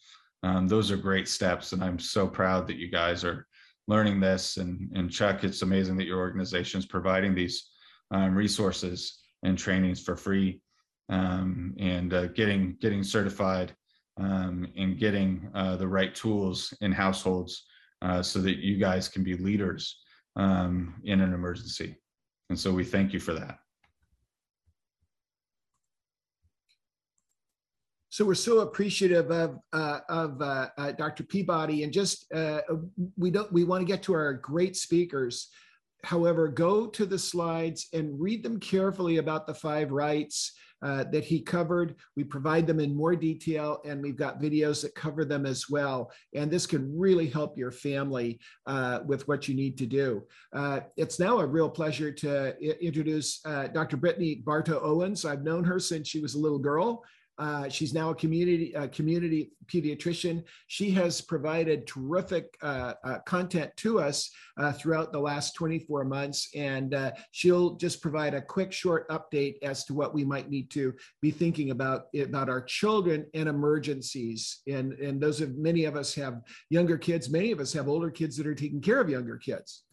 Um, 0.43 0.67
those 0.67 0.89
are 0.91 0.97
great 0.97 1.27
steps, 1.27 1.73
and 1.73 1.83
I'm 1.83 1.99
so 1.99 2.27
proud 2.27 2.67
that 2.67 2.77
you 2.77 2.89
guys 2.89 3.23
are 3.25 3.45
learning 3.89 4.19
this. 4.19 4.57
And, 4.57 4.89
and 4.95 5.11
Chuck, 5.11 5.43
it's 5.43 5.63
amazing 5.63 5.97
that 5.97 6.05
your 6.05 6.19
organization 6.19 6.79
is 6.79 6.85
providing 6.85 7.33
these 7.33 7.69
um, 8.11 8.35
resources 8.35 9.19
and 9.43 9.57
trainings 9.57 9.99
for 9.99 10.15
free 10.15 10.61
um, 11.09 11.73
and 11.79 12.13
uh, 12.13 12.27
getting 12.27 12.77
getting 12.79 13.03
certified 13.03 13.75
um, 14.19 14.67
and 14.77 14.99
getting 14.99 15.49
uh, 15.55 15.75
the 15.75 15.87
right 15.87 16.13
tools 16.13 16.73
in 16.81 16.91
households 16.91 17.63
uh, 18.03 18.21
so 18.21 18.39
that 18.39 18.57
you 18.57 18.77
guys 18.77 19.09
can 19.09 19.23
be 19.23 19.35
leaders 19.35 19.97
um, 20.35 20.95
in 21.03 21.19
an 21.21 21.33
emergency. 21.33 21.95
And 22.49 22.59
so 22.59 22.71
we 22.71 22.83
thank 22.83 23.11
you 23.11 23.19
for 23.19 23.33
that. 23.33 23.57
So 28.11 28.25
we're 28.25 28.33
so 28.33 28.61
appreciative 28.61 29.29
of 29.29 29.59
uh, 29.71 29.99
of 30.09 30.41
uh, 30.41 30.69
uh, 30.77 30.91
Dr. 30.93 31.23
Peabody, 31.23 31.83
and 31.83 31.93
just 31.93 32.31
uh, 32.33 32.61
we 33.17 33.29
don't 33.29 33.51
we 33.53 33.63
want 33.63 33.81
to 33.81 33.85
get 33.85 34.01
to 34.03 34.13
our 34.13 34.33
great 34.33 34.75
speakers. 34.75 35.49
However, 36.03 36.47
go 36.47 36.87
to 36.87 37.05
the 37.05 37.19
slides 37.19 37.87
and 37.93 38.19
read 38.19 38.41
them 38.41 38.59
carefully 38.59 39.17
about 39.17 39.45
the 39.45 39.53
five 39.53 39.91
rights 39.91 40.53
uh, 40.81 41.03
that 41.11 41.25
he 41.25 41.41
covered. 41.41 41.95
We 42.15 42.23
provide 42.23 42.65
them 42.65 42.79
in 42.79 42.95
more 42.95 43.15
detail, 43.15 43.79
and 43.85 44.01
we've 44.01 44.15
got 44.15 44.41
videos 44.41 44.81
that 44.81 44.95
cover 44.95 45.23
them 45.23 45.45
as 45.45 45.69
well. 45.69 46.09
And 46.33 46.49
this 46.49 46.65
can 46.65 46.97
really 46.97 47.27
help 47.27 47.59
your 47.59 47.71
family 47.71 48.39
uh, 48.65 49.01
with 49.05 49.27
what 49.27 49.47
you 49.47 49.53
need 49.53 49.77
to 49.77 49.85
do. 49.85 50.23
It's 50.97 51.19
now 51.19 51.39
a 51.39 51.45
real 51.45 51.69
pleasure 51.69 52.11
to 52.13 52.57
introduce 52.83 53.41
Dr. 53.41 53.97
Brittany 53.97 54.35
Bartow 54.35 54.79
Owens. 54.81 55.25
I've 55.25 55.43
known 55.43 55.63
her 55.65 55.79
since 55.79 56.07
she 56.07 56.21
was 56.21 56.33
a 56.33 56.39
little 56.39 56.59
girl. 56.59 57.03
Uh, 57.39 57.69
she's 57.69 57.93
now 57.93 58.09
a 58.09 58.15
community 58.15 58.75
uh, 58.75 58.87
community 58.87 59.51
pediatrician. 59.67 60.43
She 60.67 60.91
has 60.91 61.21
provided 61.21 61.87
terrific 61.87 62.57
uh, 62.61 62.93
uh 63.03 63.19
content 63.19 63.71
to 63.77 64.01
us 64.01 64.29
uh, 64.57 64.73
throughout 64.73 65.13
the 65.13 65.19
last 65.19 65.55
24 65.55 66.03
months, 66.03 66.49
and 66.53 66.93
uh, 66.93 67.11
she'll 67.31 67.75
just 67.75 68.01
provide 68.01 68.33
a 68.33 68.41
quick, 68.41 68.73
short 68.73 69.07
update 69.09 69.55
as 69.63 69.85
to 69.85 69.93
what 69.93 70.13
we 70.13 70.25
might 70.25 70.49
need 70.49 70.69
to 70.71 70.93
be 71.21 71.31
thinking 71.31 71.71
about 71.71 72.07
about 72.21 72.49
our 72.49 72.61
children 72.61 73.25
and 73.33 73.47
emergencies. 73.47 74.59
And 74.67 74.93
and 74.93 75.21
those 75.21 75.39
of 75.39 75.57
many 75.57 75.85
of 75.85 75.95
us 75.95 76.13
have 76.15 76.41
younger 76.69 76.97
kids. 76.97 77.29
Many 77.29 77.51
of 77.51 77.61
us 77.61 77.71
have 77.71 77.87
older 77.87 78.11
kids 78.11 78.35
that 78.35 78.47
are 78.47 78.55
taking 78.55 78.81
care 78.81 78.99
of 78.99 79.09
younger 79.09 79.37
kids. 79.37 79.83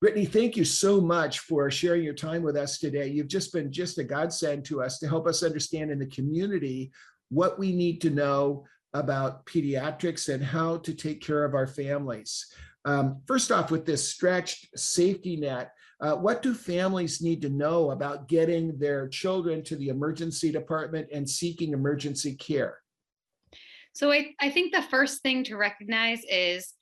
Brittany, 0.00 0.26
thank 0.26 0.56
you 0.56 0.64
so 0.64 1.00
much 1.00 1.40
for 1.40 1.68
sharing 1.72 2.04
your 2.04 2.14
time 2.14 2.42
with 2.42 2.56
us 2.56 2.78
today. 2.78 3.08
You've 3.08 3.26
just 3.26 3.52
been 3.52 3.72
just 3.72 3.98
a 3.98 4.04
godsend 4.04 4.64
to 4.66 4.80
us 4.80 5.00
to 5.00 5.08
help 5.08 5.26
us 5.26 5.42
understand 5.42 5.90
in 5.90 5.98
the 5.98 6.06
community 6.06 6.92
what 7.30 7.58
we 7.58 7.74
need 7.74 8.00
to 8.02 8.10
know 8.10 8.64
about 8.94 9.44
pediatrics 9.46 10.32
and 10.32 10.42
how 10.42 10.76
to 10.78 10.94
take 10.94 11.20
care 11.20 11.44
of 11.44 11.54
our 11.54 11.66
families. 11.66 12.46
Um, 12.84 13.20
first 13.26 13.50
off, 13.50 13.72
with 13.72 13.84
this 13.84 14.08
stretched 14.08 14.78
safety 14.78 15.36
net, 15.36 15.72
uh, 16.00 16.14
what 16.14 16.42
do 16.42 16.54
families 16.54 17.20
need 17.20 17.42
to 17.42 17.48
know 17.48 17.90
about 17.90 18.28
getting 18.28 18.78
their 18.78 19.08
children 19.08 19.64
to 19.64 19.74
the 19.74 19.88
emergency 19.88 20.52
department 20.52 21.08
and 21.12 21.28
seeking 21.28 21.72
emergency 21.72 22.36
care? 22.36 22.78
So 23.94 24.12
I, 24.12 24.32
I 24.40 24.50
think 24.50 24.72
the 24.72 24.82
first 24.82 25.22
thing 25.22 25.42
to 25.44 25.56
recognize 25.56 26.22
is 26.30 26.72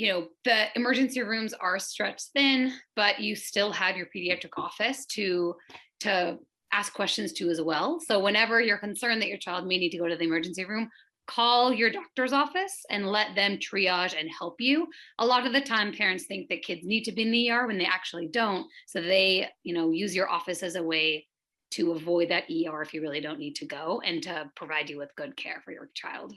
you 0.00 0.08
know 0.08 0.28
the 0.44 0.66
emergency 0.76 1.20
rooms 1.20 1.52
are 1.52 1.78
stretched 1.78 2.30
thin 2.32 2.72
but 2.96 3.20
you 3.20 3.36
still 3.36 3.70
have 3.70 3.96
your 3.96 4.06
pediatric 4.06 4.56
office 4.56 5.04
to 5.04 5.54
to 6.00 6.38
ask 6.72 6.94
questions 6.94 7.32
to 7.32 7.50
as 7.50 7.60
well. 7.60 7.98
So 8.00 8.20
whenever 8.20 8.60
you're 8.60 8.78
concerned 8.78 9.20
that 9.20 9.28
your 9.28 9.38
child 9.38 9.66
may 9.66 9.76
need 9.76 9.90
to 9.90 9.98
go 9.98 10.08
to 10.08 10.16
the 10.16 10.24
emergency 10.24 10.64
room 10.64 10.88
call 11.26 11.72
your 11.72 11.90
doctor's 11.90 12.32
office 12.32 12.84
and 12.90 13.06
let 13.06 13.36
them 13.36 13.56
triage 13.58 14.18
and 14.18 14.28
help 14.36 14.56
you. 14.58 14.88
A 15.18 15.26
lot 15.26 15.46
of 15.46 15.52
the 15.52 15.60
time 15.60 15.92
parents 15.92 16.24
think 16.26 16.48
that 16.48 16.62
kids 16.62 16.84
need 16.84 17.04
to 17.04 17.12
be 17.12 17.22
in 17.22 17.30
the 17.30 17.50
er 17.52 17.66
when 17.68 17.78
they 17.78 17.84
actually 17.84 18.26
don't. 18.28 18.66
So 18.86 19.00
they 19.00 19.48
you 19.62 19.74
know 19.74 19.90
use 19.90 20.16
your 20.16 20.30
office 20.30 20.62
as 20.62 20.76
a 20.76 20.82
way 20.82 21.26
to 21.72 21.92
avoid 21.92 22.30
that 22.30 22.44
er 22.44 22.82
if 22.82 22.94
you 22.94 23.02
really 23.02 23.20
don't 23.20 23.38
need 23.38 23.56
to 23.56 23.66
go 23.66 24.00
and 24.04 24.22
to 24.22 24.50
provide 24.56 24.88
you 24.88 24.98
with 24.98 25.14
good 25.14 25.36
care 25.36 25.60
for 25.64 25.72
your 25.72 25.90
child 25.94 26.34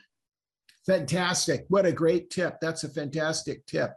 Fantastic. 0.86 1.66
What 1.70 1.86
a 1.86 1.92
great 1.92 2.30
tip. 2.30 2.58
That's 2.60 2.84
a 2.84 2.90
fantastic 2.90 3.66
tip. 3.66 3.94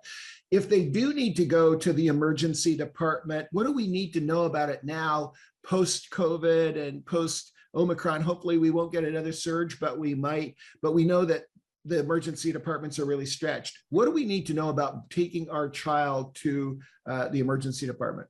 If 0.51 0.68
they 0.68 0.84
do 0.84 1.12
need 1.12 1.34
to 1.37 1.45
go 1.45 1.74
to 1.74 1.93
the 1.93 2.07
emergency 2.07 2.76
department, 2.76 3.49
what 3.51 3.64
do 3.64 3.72
we 3.72 3.89
need 3.89 4.12
to 4.12 4.20
know 4.20 4.45
about 4.45 4.68
it 4.68 4.84
now, 4.84 5.32
post 5.64 6.11
COVID 6.11 6.78
and 6.78 7.05
post 7.05 7.53
Omicron? 7.74 8.22
Hopefully, 8.22 8.59
we 8.59 8.70
won't 8.70 8.93
get 8.93 9.03
another 9.03 9.32
surge, 9.32 9.80
but 9.80 9.99
we 9.99 10.14
might. 10.14 10.55
But 10.82 10.95
we 10.95 11.05
know 11.05 11.24
that 11.24 11.45
the 11.84 11.99
emergency 11.99 12.53
departments 12.53 12.99
are 13.01 13.05
really 13.05 13.26
stretched. 13.26 13.76
What 13.91 14.05
do 14.05 14.12
we 14.12 14.24
need 14.24 14.47
to 14.47 14.55
know 14.55 14.68
about 14.68 15.11
taking 15.11 15.51
our 15.51 15.68
child 15.68 16.37
to 16.37 16.80
uh, 17.09 17.28
the 17.28 17.41
emergency 17.41 17.87
department? 17.87 18.28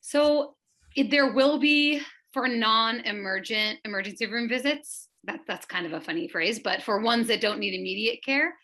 So, 0.00 0.54
there 0.96 1.32
will 1.32 1.58
be 1.58 2.00
for 2.32 2.46
non 2.46 3.00
emergent 3.00 3.80
emergency 3.84 4.26
room 4.26 4.48
visits 4.48 5.07
that, 5.24 5.40
that's 5.46 5.66
kind 5.66 5.86
of 5.86 5.92
a 5.92 6.00
funny 6.00 6.28
phrase, 6.28 6.60
but 6.60 6.82
for 6.82 7.00
ones 7.00 7.26
that 7.28 7.40
don't 7.40 7.58
need 7.58 7.78
immediate 7.78 8.20
care, 8.24 8.54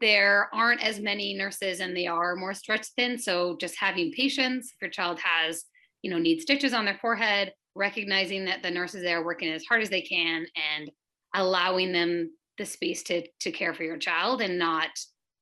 there 0.00 0.48
aren't 0.54 0.82
as 0.82 0.98
many 0.98 1.34
nurses 1.34 1.80
and 1.80 1.96
they 1.96 2.06
are 2.06 2.36
more 2.36 2.54
stretched 2.54 2.92
thin. 2.96 3.18
So 3.18 3.56
just 3.60 3.76
having 3.76 4.12
patience, 4.12 4.72
if 4.72 4.80
your 4.80 4.90
child 4.90 5.20
has, 5.22 5.64
you 6.02 6.10
know, 6.10 6.18
needs 6.18 6.42
stitches 6.42 6.72
on 6.72 6.86
their 6.86 6.98
forehead, 7.00 7.52
recognizing 7.74 8.46
that 8.46 8.62
the 8.62 8.70
nurses 8.70 9.02
there 9.02 9.20
are 9.20 9.24
working 9.24 9.50
as 9.50 9.64
hard 9.64 9.82
as 9.82 9.90
they 9.90 10.00
can 10.00 10.46
and 10.76 10.90
allowing 11.34 11.92
them 11.92 12.30
the 12.58 12.64
space 12.64 13.02
to 13.04 13.22
to 13.40 13.52
care 13.52 13.72
for 13.74 13.84
your 13.84 13.98
child 13.98 14.40
and 14.40 14.58
not, 14.58 14.90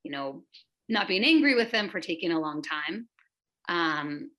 you 0.03 0.11
know, 0.11 0.45
not 0.89 1.09
being 1.09 1.25
angry 1.25 1.55
with 1.55 1.71
them 1.71 1.89
for 1.89 2.01
taking 2.01 2.33
a 2.33 2.41
long 2.41 2.63
time. 2.63 3.09
Um, 3.69 4.31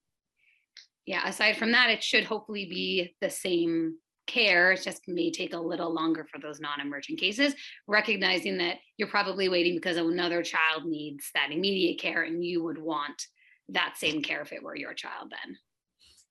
yeah, 1.06 1.28
aside 1.28 1.58
from 1.58 1.72
that, 1.72 1.90
it 1.90 2.04
should 2.04 2.26
hopefully 2.26 2.66
be 2.66 3.16
the 3.22 3.30
same 3.30 3.96
care. 4.30 4.72
It 4.72 4.84
just 4.84 5.02
may 5.08 5.32
take 5.32 5.54
a 5.54 5.60
little 5.60 5.94
longer 5.94 6.26
for 6.32 6.40
those 6.40 6.62
non-emergent 6.62 7.20
cases, 7.20 7.54
recognizing 7.88 8.58
that 8.60 8.78
you're 8.98 9.10
probably 9.10 9.50
waiting 9.50 9.76
because 9.76 9.98
another 9.98 10.42
child 10.42 10.86
needs 10.86 11.30
that 11.34 11.52
immediate 11.52 12.00
care 12.00 12.24
and 12.24 12.44
you 12.44 12.64
would 12.64 12.78
want 12.78 13.22
that 13.68 13.96
same 13.98 14.22
care 14.22 14.42
if 14.42 14.54
it 14.54 14.64
were 14.64 14.76
your 14.76 14.94
child 14.94 15.32
then. 15.32 15.58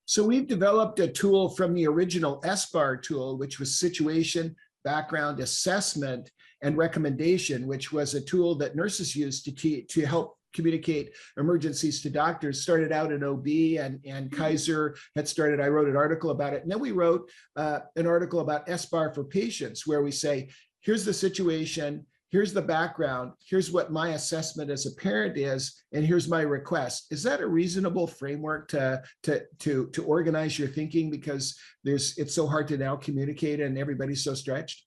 So 0.05 0.23
we've 0.23 0.47
developed 0.47 0.99
a 0.99 1.07
tool 1.07 1.49
from 1.49 1.75
the 1.75 1.85
original 1.85 2.41
SBAR 2.41 3.03
tool, 3.03 3.37
which 3.37 3.59
was 3.59 3.79
situation, 3.79 4.55
background 4.83 5.39
assessment, 5.39 6.31
and 6.63 6.75
recommendation, 6.75 7.67
which 7.67 7.91
was 7.91 8.15
a 8.15 8.21
tool 8.21 8.55
that 8.55 8.75
nurses 8.75 9.15
used 9.15 9.45
to, 9.45 9.81
to 9.83 10.05
help 10.05 10.38
communicate 10.53 11.13
emergencies 11.37 12.01
to 12.01 12.09
doctors 12.09 12.61
started 12.61 12.91
out 12.91 13.11
in 13.11 13.23
OB 13.23 13.47
and, 13.47 13.99
and 14.05 14.29
mm-hmm. 14.29 14.35
Kaiser 14.35 14.95
had 15.15 15.27
started, 15.27 15.59
I 15.59 15.67
wrote 15.67 15.89
an 15.89 15.95
article 15.95 16.31
about 16.31 16.53
it. 16.53 16.63
And 16.63 16.71
then 16.71 16.79
we 16.79 16.91
wrote 16.91 17.29
uh, 17.55 17.79
an 17.95 18.07
article 18.07 18.39
about 18.39 18.67
SBAR 18.67 19.13
for 19.13 19.23
patients 19.23 19.85
where 19.85 20.01
we 20.01 20.11
say, 20.11 20.49
here's 20.81 21.05
the 21.05 21.13
situation, 21.13 22.05
here's 22.31 22.53
the 22.53 22.61
background, 22.61 23.33
here's 23.43 23.71
what 23.71 23.91
my 23.91 24.09
assessment 24.09 24.69
as 24.69 24.85
a 24.85 24.95
parent 24.95 25.37
is, 25.37 25.83
and 25.93 26.05
here's 26.05 26.29
my 26.29 26.41
request. 26.41 27.07
Is 27.11 27.23
that 27.23 27.41
a 27.41 27.47
reasonable 27.47 28.07
framework 28.07 28.67
to, 28.69 29.01
to, 29.23 29.43
to, 29.59 29.87
to 29.87 30.03
organize 30.03 30.57
your 30.57 30.67
thinking 30.67 31.09
because 31.09 31.57
there's 31.83 32.17
it's 32.17 32.35
so 32.35 32.47
hard 32.47 32.67
to 32.69 32.77
now 32.77 32.95
communicate 32.95 33.59
and 33.59 33.77
everybody's 33.77 34.23
so 34.23 34.33
stretched? 34.33 34.85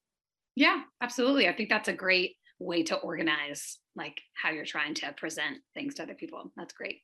Yeah, 0.54 0.82
absolutely. 1.00 1.48
I 1.48 1.52
think 1.52 1.68
that's 1.68 1.88
a 1.88 1.94
great 1.94 2.36
way 2.58 2.82
to 2.84 2.96
organize 2.96 3.78
like 3.96 4.20
how 4.34 4.50
you're 4.50 4.64
trying 4.64 4.94
to 4.94 5.12
present 5.12 5.58
things 5.74 5.94
to 5.94 6.02
other 6.02 6.14
people. 6.14 6.52
That's 6.56 6.72
great. 6.72 7.00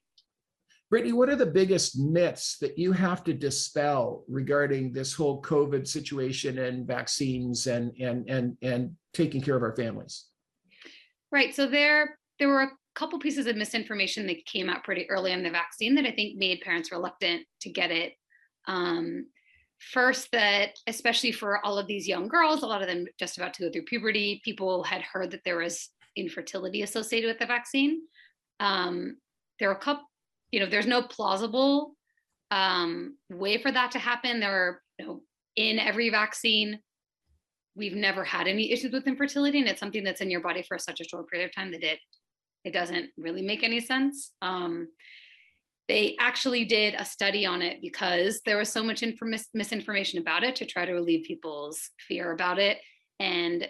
Brittany, 0.91 1.13
what 1.13 1.29
are 1.29 1.37
the 1.37 1.45
biggest 1.47 1.99
myths 1.99 2.57
that 2.61 2.79
you 2.79 2.93
have 2.93 3.23
to 3.25 3.35
dispel 3.35 4.25
regarding 4.27 4.91
this 4.91 5.13
whole 5.13 5.43
COVID 5.43 5.87
situation 5.87 6.59
and 6.59 6.87
vaccines 6.87 7.67
and 7.67 7.93
and 8.01 8.29
and 8.29 8.57
and 8.63 8.97
taking 9.13 9.43
care 9.43 9.57
of 9.57 9.63
our 9.63 9.77
families? 9.77 10.27
Right. 11.31 11.55
So 11.55 11.67
there 11.67 12.19
there 12.39 12.49
were 12.49 12.63
a 12.63 12.71
couple 12.95 13.19
pieces 13.19 13.47
of 13.47 13.57
misinformation 13.57 14.27
that 14.27 14.47
came 14.47 14.71
out 14.71 14.83
pretty 14.83 15.09
early 15.11 15.33
on 15.33 15.43
the 15.43 15.51
vaccine 15.51 15.95
that 15.95 16.07
I 16.07 16.13
think 16.13 16.39
made 16.39 16.63
parents 16.63 16.91
reluctant 16.91 17.47
to 17.61 17.71
get 17.71 17.91
it. 17.91 18.15
Um, 18.67 19.27
first, 19.79 20.31
that 20.33 20.71
especially 20.87 21.33
for 21.33 21.65
all 21.65 21.79
of 21.79 21.87
these 21.87 22.09
young 22.09 22.29
girls, 22.29 22.63
a 22.63 22.67
lot 22.67 22.81
of 22.81 22.89
them 22.89 23.05
just 23.19 23.37
about 23.37 23.53
to 23.55 23.63
go 23.63 23.71
through 23.71 23.85
puberty, 23.85 24.41
people 24.43 24.83
had 24.85 25.03
heard 25.03 25.31
that 25.33 25.45
there 25.45 25.59
was 25.59 25.91
infertility 26.17 26.83
associated 26.83 27.29
with 27.29 27.39
the 27.39 27.47
vaccine. 27.47 28.03
Um, 28.61 29.17
there 29.59 29.71
are 29.71 29.75
a 29.75 29.79
couple 29.79 30.05
you 30.51 30.61
know, 30.61 30.67
there's 30.67 30.87
no 30.87 31.03
plausible 31.03 31.95
um, 32.51 33.17
way 33.31 33.59
for 33.59 33.71
that 33.71 33.91
to 33.93 33.99
happen. 33.99 34.41
There 34.41 34.53
are, 34.53 34.83
you 34.99 35.07
know, 35.07 35.23
in 35.57 35.79
every 35.79 36.09
vaccine, 36.11 36.81
we've 37.75 37.95
never 37.95 38.25
had 38.25 38.49
any 38.49 38.73
issues 38.73 38.93
with 38.93 39.07
infertility, 39.07 39.59
and 39.59 39.69
it's 39.69 39.81
something 39.81 40.05
that's 40.05 40.21
in 40.21 40.31
your 40.31 40.41
body 40.41 40.65
for 40.67 40.79
such 40.79 41.01
a 41.01 41.05
short 41.05 41.29
period 41.29 41.47
of 41.47 41.55
time 41.55 41.73
that 41.73 41.83
it 41.83 41.99
it 42.65 42.73
doesn't 42.73 43.11
really 43.17 43.43
make 43.43 43.63
any 43.63 43.81
sense. 43.81 44.33
Um, 44.43 44.89
they 45.87 46.17
actually 46.19 46.65
did 46.65 46.95
a 46.95 47.05
study 47.05 47.47
on 47.47 47.63
it 47.63 47.81
because 47.81 48.41
there 48.45 48.59
was 48.59 48.71
so 48.71 48.83
much 48.83 49.03
inform- 49.03 49.35
misinformation 49.55 50.19
about 50.19 50.43
it 50.43 50.57
to 50.57 50.67
try 50.67 50.85
to 50.85 50.93
relieve 50.93 51.25
people's 51.25 51.91
fear 52.09 52.33
about 52.33 52.59
it, 52.59 52.79
and 53.21 53.69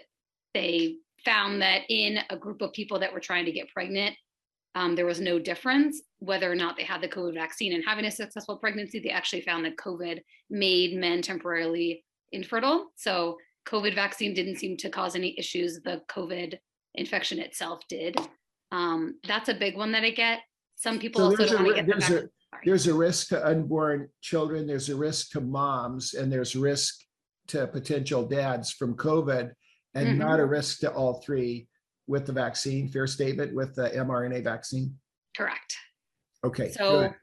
they 0.53 0.95
found 1.25 1.61
that 1.61 1.81
in 1.89 2.19
a 2.29 2.37
group 2.37 2.61
of 2.61 2.73
people 2.73 2.99
that 2.99 3.13
were 3.13 3.19
trying 3.19 3.45
to 3.45 3.51
get 3.51 3.69
pregnant 3.69 4.15
um, 4.75 4.95
there 4.95 5.05
was 5.05 5.19
no 5.19 5.39
difference 5.39 6.01
whether 6.19 6.51
or 6.51 6.55
not 6.55 6.77
they 6.77 6.83
had 6.83 7.01
the 7.01 7.07
COVID 7.07 7.33
vaccine 7.33 7.73
and 7.73 7.83
having 7.85 8.05
a 8.05 8.11
successful 8.11 8.57
pregnancy. 8.57 8.99
They 8.99 9.09
actually 9.09 9.41
found 9.41 9.65
that 9.65 9.77
COVID 9.77 10.21
made 10.49 10.97
men 10.97 11.21
temporarily 11.21 12.03
infertile. 12.31 12.87
So 12.95 13.37
COVID 13.67 13.95
vaccine 13.95 14.33
didn't 14.33 14.57
seem 14.57 14.77
to 14.77 14.89
cause 14.89 15.15
any 15.15 15.37
issues. 15.37 15.79
The 15.81 16.01
COVID 16.09 16.57
infection 16.95 17.39
itself 17.39 17.81
did. 17.89 18.15
Um, 18.71 19.19
that's 19.27 19.49
a 19.49 19.53
big 19.53 19.75
one 19.75 19.91
that 19.93 20.03
I 20.03 20.11
get. 20.11 20.39
Some 20.75 20.99
people 20.99 21.21
so 21.21 21.25
also 21.25 21.45
don't 21.45 21.65
want 21.65 21.77
to 21.77 21.83
get 21.83 21.87
the 21.87 21.99
vaccine. 21.99 22.29
There's 22.65 22.87
a 22.87 22.93
risk 22.93 23.29
to 23.29 23.45
unborn 23.45 24.09
children. 24.21 24.65
There's 24.65 24.89
a 24.89 24.95
risk 24.95 25.31
to 25.31 25.41
moms, 25.41 26.13
and 26.13 26.31
there's 26.31 26.55
risk 26.55 26.95
to 27.47 27.67
potential 27.67 28.25
dads 28.25 28.71
from 28.71 28.95
COVID, 28.95 29.51
and 29.95 30.07
mm-hmm. 30.07 30.19
not 30.19 30.39
a 30.39 30.45
risk 30.45 30.79
to 30.79 30.91
all 30.91 31.21
three 31.21 31.67
with 32.07 32.25
the 32.25 32.33
vaccine, 32.33 32.87
fair 32.87 33.07
statement 33.07 33.53
with 33.53 33.75
the 33.75 33.89
mRNA 33.89 34.43
vaccine? 34.43 34.95
Correct. 35.35 35.75
Okay. 36.43 36.71
So 36.71 37.13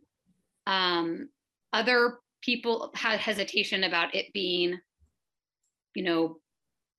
um, 0.67 1.29
other 1.73 2.19
people 2.43 2.91
had 2.95 3.19
hesitation 3.19 3.85
about 3.85 4.15
it 4.15 4.33
being, 4.33 4.79
you 5.95 6.03
know, 6.03 6.39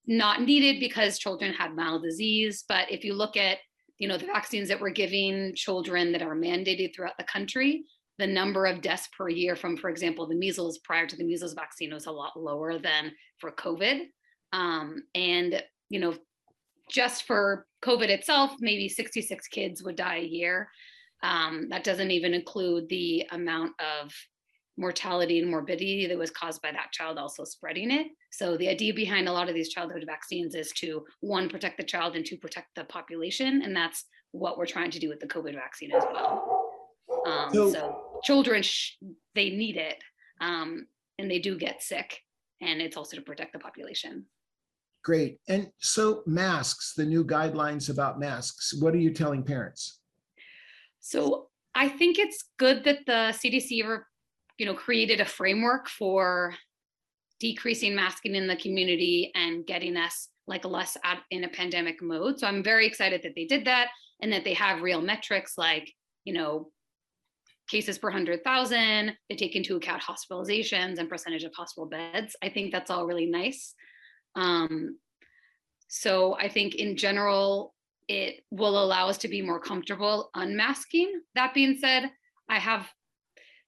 not 0.05 0.41
needed 0.41 0.79
because 0.79 1.19
children 1.19 1.53
had 1.53 1.75
mild 1.75 2.03
disease. 2.03 2.63
But 2.67 2.91
if 2.91 3.03
you 3.03 3.13
look 3.13 3.37
at, 3.37 3.57
you 3.99 4.07
know, 4.07 4.17
the 4.17 4.25
vaccines 4.25 4.69
that 4.69 4.79
we're 4.79 4.89
giving 4.89 5.53
children 5.55 6.11
that 6.13 6.21
are 6.21 6.35
mandated 6.35 6.95
throughout 6.95 7.17
the 7.17 7.25
country, 7.25 7.83
the 8.17 8.27
number 8.27 8.65
of 8.65 8.81
deaths 8.81 9.07
per 9.15 9.29
year 9.29 9.55
from, 9.55 9.77
for 9.77 9.89
example, 9.89 10.27
the 10.27 10.35
measles 10.35 10.79
prior 10.79 11.05
to 11.05 11.15
the 11.15 11.23
measles 11.23 11.53
vaccine 11.53 11.93
was 11.93 12.05
a 12.05 12.11
lot 12.11 12.39
lower 12.39 12.79
than 12.79 13.11
for 13.39 13.51
COVID. 13.51 14.07
Um, 14.53 15.03
and, 15.15 15.63
you 15.89 15.99
know, 15.99 16.15
just 16.89 17.23
for 17.23 17.65
COVID 17.83 18.09
itself, 18.09 18.53
maybe 18.59 18.87
66 18.87 19.47
kids 19.47 19.83
would 19.83 19.95
die 19.95 20.17
a 20.17 20.25
year. 20.25 20.69
Um, 21.23 21.67
that 21.69 21.83
doesn't 21.83 22.11
even 22.11 22.33
include 22.33 22.87
the 22.89 23.27
amount 23.31 23.71
of 23.79 24.13
mortality 24.77 25.39
and 25.39 25.49
morbidity 25.49 26.05
that 26.07 26.17
was 26.17 26.29
caused 26.31 26.61
by 26.61 26.71
that 26.71 26.91
child 26.91 27.17
also 27.17 27.43
spreading 27.43 27.91
it. 27.91 28.07
So 28.31 28.57
the 28.57 28.69
idea 28.69 28.93
behind 28.93 29.27
a 29.27 29.33
lot 29.33 29.49
of 29.49 29.55
these 29.55 29.69
childhood 29.69 30.03
vaccines 30.05 30.53
is 30.53 30.71
to 30.73 31.03
one 31.21 31.49
protect 31.49 31.77
the 31.77 31.83
child 31.83 32.15
and 32.15 32.25
two 32.25 32.37
protect 32.37 32.67
the 32.75 32.83
population, 32.83 33.63
and 33.63 33.75
that's 33.75 34.05
what 34.31 34.57
we're 34.57 34.67
trying 34.67 34.91
to 34.91 34.99
do 34.99 35.09
with 35.09 35.19
the 35.19 35.27
COVID 35.27 35.55
vaccine 35.55 35.91
as 35.91 36.03
well. 36.13 36.69
Um, 37.25 37.49
so, 37.51 37.71
so, 37.71 38.19
children 38.23 38.61
sh- 38.61 38.93
they 39.33 39.49
need 39.49 39.77
it, 39.77 39.97
um, 40.41 40.85
and 41.17 41.29
they 41.29 41.39
do 41.39 41.57
get 41.57 41.81
sick, 41.81 42.19
and 42.61 42.79
it's 42.81 42.95
also 42.95 43.17
to 43.17 43.23
protect 43.23 43.53
the 43.53 43.59
population. 43.59 44.25
Great. 45.03 45.39
And 45.47 45.71
so 45.79 46.23
masks, 46.25 46.93
the 46.93 47.05
new 47.05 47.23
guidelines 47.23 47.89
about 47.89 48.19
masks, 48.19 48.73
what 48.73 48.93
are 48.93 48.99
you 48.99 49.11
telling 49.11 49.43
parents? 49.43 49.99
So 50.99 51.47
I 51.75 51.87
think 51.87 52.19
it's 52.19 52.45
good 52.57 52.83
that 52.83 53.05
the 53.05 53.33
CDC, 53.33 53.69
you 54.57 54.65
know, 54.65 54.73
created 54.73 55.21
a 55.21 55.25
framework 55.25 55.87
for 55.87 56.55
decreasing 57.39 57.95
masking 57.95 58.35
in 58.35 58.47
the 58.47 58.55
community 58.55 59.31
and 59.35 59.65
getting 59.65 59.95
us 59.95 60.29
like 60.47 60.65
less 60.65 60.97
out 61.03 61.19
in 61.31 61.43
a 61.43 61.49
pandemic 61.49 62.01
mode. 62.01 62.39
So 62.39 62.47
I'm 62.47 62.63
very 62.63 62.87
excited 62.87 63.21
that 63.23 63.35
they 63.35 63.45
did 63.45 63.65
that 63.65 63.89
and 64.21 64.33
that 64.33 64.43
they 64.43 64.53
have 64.55 64.81
real 64.81 65.01
metrics 65.01 65.57
like, 65.57 65.93
you 66.25 66.33
know, 66.33 66.71
cases 67.69 67.97
per 67.97 68.07
100,000. 68.07 69.13
They 69.29 69.35
take 69.35 69.55
into 69.55 69.75
account 69.75 70.01
hospitalizations 70.01 70.97
and 70.97 71.09
percentage 71.09 71.43
of 71.43 71.53
hospital 71.53 71.87
beds. 71.87 72.35
I 72.41 72.49
think 72.49 72.71
that's 72.71 72.89
all 72.89 73.05
really 73.05 73.25
nice. 73.27 73.75
Um, 74.37 74.97
so 75.87 76.35
I 76.35 76.47
think 76.47 76.75
in 76.75 76.95
general, 76.95 77.73
it 78.07 78.43
will 78.51 78.81
allow 78.81 79.09
us 79.09 79.17
to 79.19 79.27
be 79.27 79.41
more 79.41 79.59
comfortable 79.59 80.29
unmasking. 80.35 81.21
That 81.35 81.53
being 81.53 81.77
said, 81.79 82.09
I 82.47 82.59
have 82.59 82.87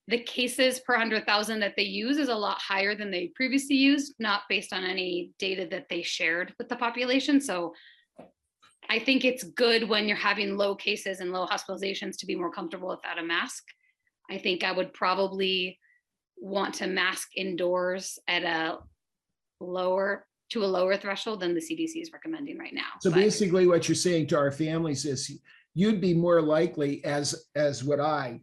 the 0.07 0.19
cases 0.19 0.79
per 0.79 0.93
100,000 0.93 1.59
that 1.59 1.75
they 1.75 1.83
use 1.83 2.17
is 2.17 2.29
a 2.29 2.35
lot 2.35 2.57
higher 2.59 2.95
than 2.95 3.11
they 3.11 3.31
previously 3.35 3.75
used, 3.75 4.15
not 4.19 4.43
based 4.47 4.73
on 4.73 4.83
any 4.83 5.31
data 5.37 5.67
that 5.69 5.87
they 5.89 6.01
shared 6.01 6.53
with 6.57 6.69
the 6.69 6.75
population. 6.75 7.41
So 7.41 7.73
I 8.89 8.97
think 8.97 9.23
it's 9.23 9.43
good 9.43 9.87
when 9.87 10.07
you're 10.07 10.17
having 10.17 10.57
low 10.57 10.75
cases 10.75 11.19
and 11.19 11.31
low 11.31 11.45
hospitalizations 11.45 12.17
to 12.17 12.25
be 12.25 12.35
more 12.35 12.51
comfortable 12.51 12.89
without 12.89 13.19
a 13.19 13.23
mask. 13.23 13.63
I 14.31 14.37
think 14.37 14.63
I 14.63 14.71
would 14.71 14.93
probably 14.93 15.79
want 16.37 16.75
to 16.75 16.87
mask 16.87 17.29
indoors 17.35 18.17
at 18.27 18.43
a 18.43 18.79
lower 19.59 20.25
to 20.49 20.63
a 20.63 20.67
lower 20.67 20.97
threshold 20.97 21.41
than 21.41 21.53
the 21.53 21.61
CDC 21.61 22.01
is 22.01 22.11
recommending 22.11 22.57
right 22.57 22.73
now. 22.73 22.87
So 23.01 23.09
but, 23.09 23.17
basically 23.17 23.67
what 23.67 23.87
you're 23.87 23.95
saying 23.95 24.27
to 24.27 24.37
our 24.37 24.51
families 24.51 25.05
is 25.05 25.39
you'd 25.73 26.01
be 26.01 26.13
more 26.13 26.41
likely 26.41 27.03
as 27.05 27.47
as 27.55 27.83
would 27.83 27.99
I 27.99 28.41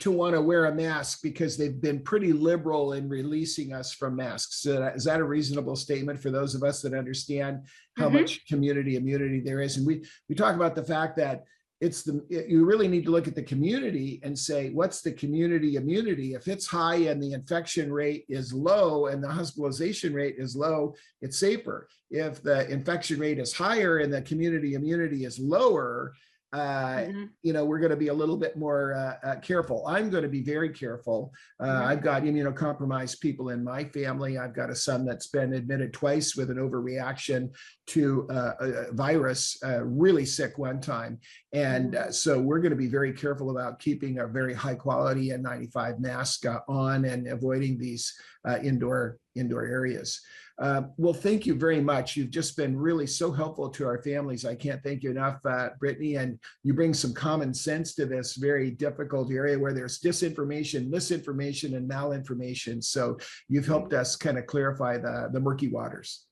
to 0.00 0.10
want 0.10 0.34
to 0.34 0.40
wear 0.40 0.66
a 0.66 0.74
mask 0.74 1.20
because 1.22 1.56
they've 1.56 1.80
been 1.80 2.00
pretty 2.00 2.32
liberal 2.32 2.94
in 2.94 3.08
releasing 3.08 3.72
us 3.72 3.92
from 3.92 4.16
masks. 4.16 4.62
So 4.62 4.82
is 4.94 5.04
that 5.04 5.20
a 5.20 5.24
reasonable 5.24 5.76
statement 5.76 6.20
for 6.20 6.30
those 6.30 6.54
of 6.54 6.64
us 6.64 6.82
that 6.82 6.94
understand 6.94 7.66
how 7.96 8.06
mm-hmm. 8.06 8.16
much 8.16 8.44
community 8.46 8.96
immunity 8.96 9.40
there 9.40 9.60
is? 9.60 9.76
And 9.76 9.86
we 9.86 10.04
we 10.28 10.34
talk 10.34 10.56
about 10.56 10.74
the 10.74 10.84
fact 10.84 11.16
that 11.18 11.44
it's 11.84 12.02
the 12.02 12.24
you 12.30 12.64
really 12.64 12.88
need 12.88 13.04
to 13.04 13.10
look 13.10 13.28
at 13.28 13.34
the 13.34 13.42
community 13.42 14.18
and 14.22 14.36
say 14.38 14.70
what's 14.70 15.02
the 15.02 15.12
community 15.12 15.76
immunity? 15.76 16.34
If 16.34 16.48
it's 16.48 16.66
high 16.66 17.00
and 17.10 17.22
the 17.22 17.32
infection 17.34 17.92
rate 17.92 18.24
is 18.28 18.54
low 18.54 19.06
and 19.06 19.22
the 19.22 19.30
hospitalization 19.30 20.14
rate 20.14 20.36
is 20.38 20.56
low 20.56 20.94
it's 21.20 21.38
safer. 21.38 21.88
If 22.10 22.42
the 22.42 22.68
infection 22.70 23.18
rate 23.20 23.38
is 23.38 23.52
higher 23.52 23.98
and 23.98 24.12
the 24.12 24.22
community 24.22 24.74
immunity 24.74 25.24
is 25.24 25.38
lower 25.38 26.14
uh, 26.54 26.98
mm-hmm. 26.98 27.24
you 27.42 27.52
know, 27.52 27.64
we're 27.64 27.80
going 27.80 27.90
to 27.90 27.96
be 27.96 28.08
a 28.08 28.14
little 28.14 28.36
bit 28.36 28.56
more 28.56 28.94
uh, 28.94 29.28
uh, 29.28 29.40
careful. 29.40 29.84
I'm 29.88 30.08
going 30.08 30.22
to 30.22 30.28
be 30.28 30.40
very 30.40 30.70
careful. 30.70 31.32
Uh, 31.58 31.66
mm-hmm. 31.66 31.88
I've 31.88 32.02
got 32.02 32.22
immunocompromised 32.22 33.18
people 33.18 33.48
in 33.48 33.64
my 33.64 33.82
family. 33.82 34.38
I've 34.38 34.54
got 34.54 34.70
a 34.70 34.76
son 34.76 35.04
that's 35.04 35.26
been 35.26 35.54
admitted 35.54 35.92
twice 35.92 36.36
with 36.36 36.50
an 36.50 36.58
overreaction 36.58 37.50
to 37.88 38.28
uh, 38.30 38.52
a 38.60 38.92
virus, 38.92 39.58
uh, 39.64 39.82
really 39.84 40.24
sick 40.24 40.56
one 40.56 40.80
time. 40.80 41.18
And 41.52 41.94
mm-hmm. 41.94 42.12
so 42.12 42.40
we're 42.40 42.60
going 42.60 42.70
to 42.70 42.76
be 42.76 42.86
very 42.86 43.12
careful 43.12 43.50
about 43.50 43.80
keeping 43.80 44.20
a 44.20 44.28
very 44.28 44.54
high 44.54 44.76
quality 44.76 45.30
N95 45.30 45.98
mask 45.98 46.44
on 46.68 47.04
and 47.04 47.26
avoiding 47.26 47.78
these 47.78 48.14
indoor 48.62 49.18
indoor 49.34 49.64
areas. 49.64 50.20
Uh, 50.58 50.82
well, 50.96 51.12
thank 51.12 51.46
you 51.46 51.54
very 51.54 51.80
much. 51.80 52.16
You've 52.16 52.30
just 52.30 52.56
been 52.56 52.78
really 52.78 53.08
so 53.08 53.32
helpful 53.32 53.68
to 53.70 53.86
our 53.86 54.00
families. 54.02 54.44
I 54.44 54.54
can't 54.54 54.82
thank 54.84 55.02
you 55.02 55.10
enough, 55.10 55.44
uh, 55.44 55.70
Brittany. 55.80 56.14
And 56.14 56.38
you 56.62 56.74
bring 56.74 56.94
some 56.94 57.12
common 57.12 57.52
sense 57.52 57.94
to 57.96 58.06
this 58.06 58.36
very 58.36 58.70
difficult 58.70 59.32
area 59.32 59.58
where 59.58 59.72
there's 59.72 60.00
disinformation, 60.00 60.88
misinformation, 60.88 61.74
and 61.74 61.90
malinformation. 61.90 62.82
So 62.84 63.18
you've 63.48 63.66
helped 63.66 63.94
us 63.94 64.14
kind 64.14 64.38
of 64.38 64.46
clarify 64.46 64.98
the, 64.98 65.28
the 65.32 65.40
murky 65.40 65.68
waters. 65.68 66.24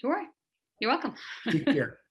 Sure. 0.00 0.24
You're 0.80 0.92
welcome. 0.92 1.14
Take 1.50 1.66
care. 1.66 1.98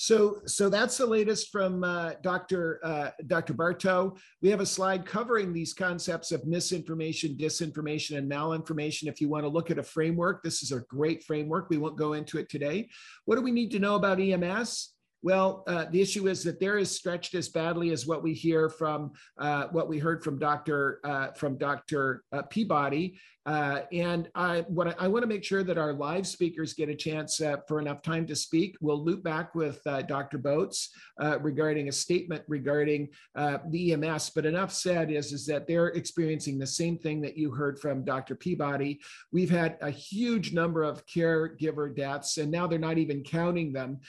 So, 0.00 0.42
so 0.46 0.68
that's 0.68 0.96
the 0.96 1.06
latest 1.06 1.50
from 1.50 1.82
uh, 1.82 2.12
Dr. 2.22 2.78
Uh, 2.84 3.10
Dr. 3.26 3.52
Barto. 3.52 4.14
We 4.40 4.48
have 4.48 4.60
a 4.60 4.66
slide 4.66 5.04
covering 5.04 5.52
these 5.52 5.74
concepts 5.74 6.30
of 6.30 6.46
misinformation, 6.46 7.36
disinformation, 7.36 8.16
and 8.16 8.30
malinformation. 8.30 9.08
If 9.08 9.20
you 9.20 9.28
want 9.28 9.42
to 9.42 9.48
look 9.48 9.72
at 9.72 9.78
a 9.78 9.82
framework, 9.82 10.44
this 10.44 10.62
is 10.62 10.70
a 10.70 10.84
great 10.88 11.24
framework. 11.24 11.68
We 11.68 11.78
won't 11.78 11.98
go 11.98 12.12
into 12.12 12.38
it 12.38 12.48
today. 12.48 12.88
What 13.24 13.34
do 13.34 13.42
we 13.42 13.50
need 13.50 13.72
to 13.72 13.80
know 13.80 13.96
about 13.96 14.20
EMS? 14.20 14.94
Well, 15.22 15.64
uh, 15.66 15.86
the 15.90 16.00
issue 16.00 16.28
is 16.28 16.44
that 16.44 16.60
they're 16.60 16.78
as 16.78 16.94
stretched 16.94 17.34
as 17.34 17.48
badly 17.48 17.90
as 17.90 18.06
what 18.06 18.22
we 18.22 18.32
hear 18.32 18.68
from 18.68 19.10
uh, 19.36 19.66
what 19.72 19.88
we 19.88 19.98
heard 19.98 20.22
from 20.22 20.38
Dr. 20.38 21.00
Uh, 21.02 21.32
from 21.32 21.58
Dr. 21.58 22.22
Uh, 22.30 22.42
Peabody. 22.42 23.18
Uh, 23.48 23.80
and 23.92 24.28
I, 24.34 24.60
what 24.68 24.88
I, 24.88 24.94
I 24.98 25.08
want 25.08 25.22
to 25.22 25.26
make 25.26 25.42
sure 25.42 25.62
that 25.62 25.78
our 25.78 25.94
live 25.94 26.26
speakers 26.26 26.74
get 26.74 26.90
a 26.90 26.94
chance 26.94 27.40
uh, 27.40 27.56
for 27.66 27.80
enough 27.80 28.02
time 28.02 28.26
to 28.26 28.36
speak. 28.36 28.76
We'll 28.82 29.02
loop 29.02 29.22
back 29.22 29.54
with 29.54 29.82
Dr. 30.06 30.38
Botz 30.38 30.88
regarding 31.40 31.88
a 31.88 31.92
statement 31.92 32.42
regarding 32.46 33.08
the 33.34 33.92
EMS. 33.92 34.30
But 34.34 34.44
enough 34.44 34.72
said 34.72 35.10
is, 35.10 35.32
is 35.32 35.46
that 35.46 35.66
they're 35.66 35.88
experiencing 35.88 36.58
the 36.58 36.66
same 36.66 36.98
thing 36.98 37.22
that 37.22 37.38
you 37.38 37.50
heard 37.50 37.78
from 37.78 38.04
Dr. 38.04 38.34
Peabody. 38.34 39.00
We've 39.32 39.50
had 39.50 39.78
a 39.80 39.90
huge 39.90 40.52
number 40.52 40.82
of 40.82 41.06
caregiver 41.06 41.96
deaths, 41.96 42.36
and 42.36 42.50
now 42.50 42.66
they're 42.66 42.78
not 42.78 42.98
even 42.98 43.22
counting 43.22 43.72
them 43.72 44.00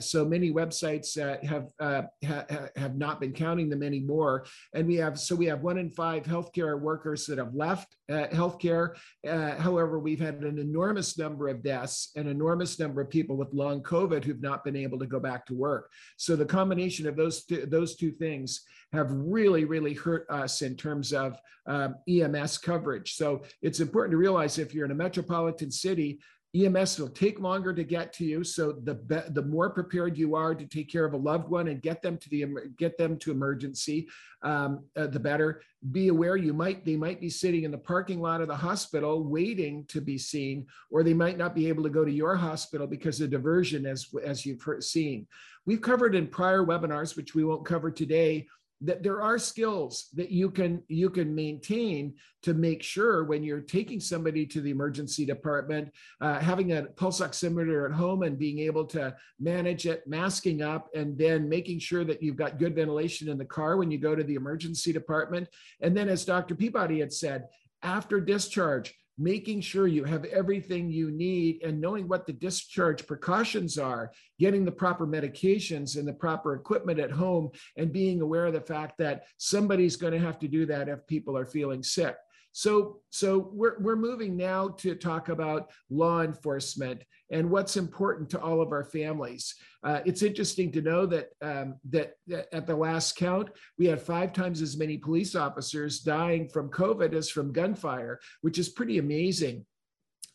so 0.00 0.24
many 0.24 0.52
websites 0.52 1.18
uh, 1.18 1.44
have 1.46 1.68
uh, 1.80 2.02
ha 2.26 2.44
have 2.76 2.96
not 2.96 3.20
been 3.20 3.32
counting 3.32 3.68
them 3.68 3.82
anymore. 3.82 4.46
And 4.74 4.86
we 4.86 4.96
have 4.96 5.18
so 5.18 5.34
we 5.34 5.46
have 5.46 5.62
one 5.62 5.78
in 5.78 5.90
five 5.90 6.24
healthcare 6.24 6.80
workers 6.80 7.26
that 7.26 7.38
have 7.38 7.54
left 7.54 7.96
uh, 8.24 8.34
healthcare. 8.34 8.94
Uh, 9.26 9.54
however, 9.56 9.98
we've 9.98 10.20
had 10.20 10.36
an 10.36 10.58
enormous 10.58 11.18
number 11.18 11.48
of 11.48 11.62
deaths, 11.62 12.10
an 12.16 12.28
enormous 12.28 12.78
number 12.78 13.00
of 13.00 13.10
people 13.10 13.36
with 13.36 13.52
long 13.52 13.82
COVID 13.82 14.24
who've 14.24 14.42
not 14.42 14.64
been 14.64 14.76
able 14.76 14.98
to 14.98 15.06
go 15.06 15.20
back 15.20 15.46
to 15.46 15.54
work. 15.54 15.90
So 16.16 16.36
the 16.36 16.44
combination 16.44 17.06
of 17.06 17.16
those 17.16 17.44
two, 17.44 17.66
those 17.66 17.96
two 17.96 18.10
things 18.10 18.62
have 18.92 19.10
really, 19.10 19.64
really 19.64 19.94
hurt 19.94 20.26
us 20.30 20.62
in 20.62 20.76
terms 20.76 21.12
of 21.12 21.38
um, 21.66 21.96
EMS 22.08 22.58
coverage. 22.58 23.14
So 23.14 23.42
it's 23.62 23.80
important 23.80 24.12
to 24.12 24.18
realize 24.18 24.58
if 24.58 24.74
you're 24.74 24.84
in 24.84 24.90
a 24.90 24.94
metropolitan 24.94 25.70
city, 25.70 26.20
EMS 26.54 27.00
will 27.00 27.08
take 27.08 27.40
longer 27.40 27.72
to 27.74 27.82
get 27.82 28.12
to 28.12 28.24
you. 28.24 28.44
So 28.44 28.72
the 28.72 28.94
be- 28.94 29.30
the 29.30 29.42
more 29.42 29.70
prepared 29.70 30.16
you 30.16 30.36
are 30.36 30.54
to 30.54 30.64
take 30.64 30.90
care 30.90 31.04
of 31.04 31.12
a 31.12 31.16
loved 31.16 31.48
one 31.48 31.68
and 31.68 31.82
get 31.82 32.00
them 32.00 32.16
to 32.18 32.30
the 32.30 32.44
get 32.78 32.96
them 32.96 33.18
to 33.18 33.32
emergency, 33.32 34.08
um, 34.42 34.84
uh, 34.96 35.08
the 35.08 35.18
better. 35.18 35.62
Be 35.90 36.08
aware 36.08 36.36
you 36.36 36.52
might 36.52 36.84
they 36.84 36.96
might 36.96 37.20
be 37.20 37.28
sitting 37.28 37.64
in 37.64 37.72
the 37.72 37.78
parking 37.78 38.20
lot 38.20 38.40
of 38.40 38.46
the 38.48 38.56
hospital 38.56 39.24
waiting 39.24 39.84
to 39.86 40.00
be 40.00 40.16
seen, 40.16 40.66
or 40.90 41.02
they 41.02 41.14
might 41.14 41.38
not 41.38 41.54
be 41.54 41.68
able 41.68 41.82
to 41.82 41.90
go 41.90 42.04
to 42.04 42.12
your 42.12 42.36
hospital 42.36 42.86
because 42.86 43.20
of 43.20 43.30
diversion, 43.30 43.84
as 43.84 44.06
as 44.24 44.46
you've 44.46 44.64
seen. 44.80 45.26
We've 45.66 45.80
covered 45.80 46.14
in 46.14 46.28
prior 46.28 46.64
webinars, 46.64 47.16
which 47.16 47.34
we 47.34 47.42
won't 47.42 47.66
cover 47.66 47.90
today 47.90 48.46
that 48.84 49.02
there 49.02 49.22
are 49.22 49.38
skills 49.38 50.08
that 50.12 50.30
you 50.30 50.50
can 50.50 50.82
you 50.88 51.08
can 51.08 51.34
maintain 51.34 52.14
to 52.42 52.52
make 52.52 52.82
sure 52.82 53.24
when 53.24 53.42
you're 53.42 53.60
taking 53.60 53.98
somebody 53.98 54.44
to 54.44 54.60
the 54.60 54.70
emergency 54.70 55.24
department 55.24 55.90
uh, 56.20 56.38
having 56.38 56.72
a 56.72 56.82
pulse 56.82 57.20
oximeter 57.20 57.88
at 57.88 57.96
home 57.96 58.22
and 58.22 58.38
being 58.38 58.58
able 58.58 58.84
to 58.84 59.14
manage 59.40 59.86
it 59.86 60.06
masking 60.06 60.60
up 60.60 60.88
and 60.94 61.16
then 61.16 61.48
making 61.48 61.78
sure 61.78 62.04
that 62.04 62.22
you've 62.22 62.36
got 62.36 62.58
good 62.58 62.74
ventilation 62.74 63.28
in 63.28 63.38
the 63.38 63.44
car 63.44 63.78
when 63.78 63.90
you 63.90 63.98
go 63.98 64.14
to 64.14 64.24
the 64.24 64.34
emergency 64.34 64.92
department. 64.92 65.48
And 65.80 65.96
then 65.96 66.08
as 66.08 66.24
dr 66.24 66.54
peabody 66.54 67.00
had 67.00 67.12
said 67.12 67.44
after 67.82 68.20
discharge 68.20 68.94
making 69.18 69.60
sure 69.60 69.86
you 69.86 70.04
have 70.04 70.24
everything 70.24 70.90
you 70.90 71.10
need 71.10 71.62
and 71.62 71.80
knowing 71.80 72.08
what 72.08 72.26
the 72.26 72.32
discharge 72.32 73.06
precautions 73.06 73.78
are, 73.78 74.10
getting 74.38 74.64
the 74.64 74.72
proper 74.72 75.06
medications 75.06 75.96
and 75.96 76.06
the 76.06 76.12
proper 76.12 76.54
equipment 76.54 76.98
at 76.98 77.10
home, 77.10 77.50
and 77.76 77.92
being 77.92 78.20
aware 78.20 78.46
of 78.46 78.52
the 78.52 78.60
fact 78.60 78.98
that 78.98 79.24
somebody's 79.36 79.96
going 79.96 80.12
to 80.12 80.18
have 80.18 80.38
to 80.38 80.48
do 80.48 80.66
that 80.66 80.88
if 80.88 81.06
people 81.06 81.36
are 81.36 81.46
feeling 81.46 81.82
sick. 81.82 82.16
So, 82.56 83.00
so 83.10 83.50
we're, 83.52 83.80
we're 83.80 83.96
moving 83.96 84.36
now 84.36 84.68
to 84.78 84.94
talk 84.94 85.28
about 85.28 85.72
law 85.90 86.22
enforcement 86.22 87.02
and 87.32 87.50
what's 87.50 87.76
important 87.76 88.30
to 88.30 88.40
all 88.40 88.62
of 88.62 88.70
our 88.70 88.84
families. 88.84 89.56
Uh, 89.82 90.00
it's 90.04 90.22
interesting 90.22 90.70
to 90.70 90.80
know 90.80 91.04
that, 91.04 91.30
um, 91.42 91.74
that, 91.90 92.12
that 92.28 92.46
at 92.54 92.68
the 92.68 92.76
last 92.76 93.16
count, 93.16 93.50
we 93.76 93.86
had 93.86 94.00
five 94.00 94.32
times 94.32 94.62
as 94.62 94.76
many 94.76 94.96
police 94.96 95.34
officers 95.34 95.98
dying 95.98 96.48
from 96.48 96.70
COVID 96.70 97.12
as 97.12 97.28
from 97.28 97.52
gunfire, 97.52 98.20
which 98.42 98.60
is 98.60 98.68
pretty 98.68 98.98
amazing. 98.98 99.66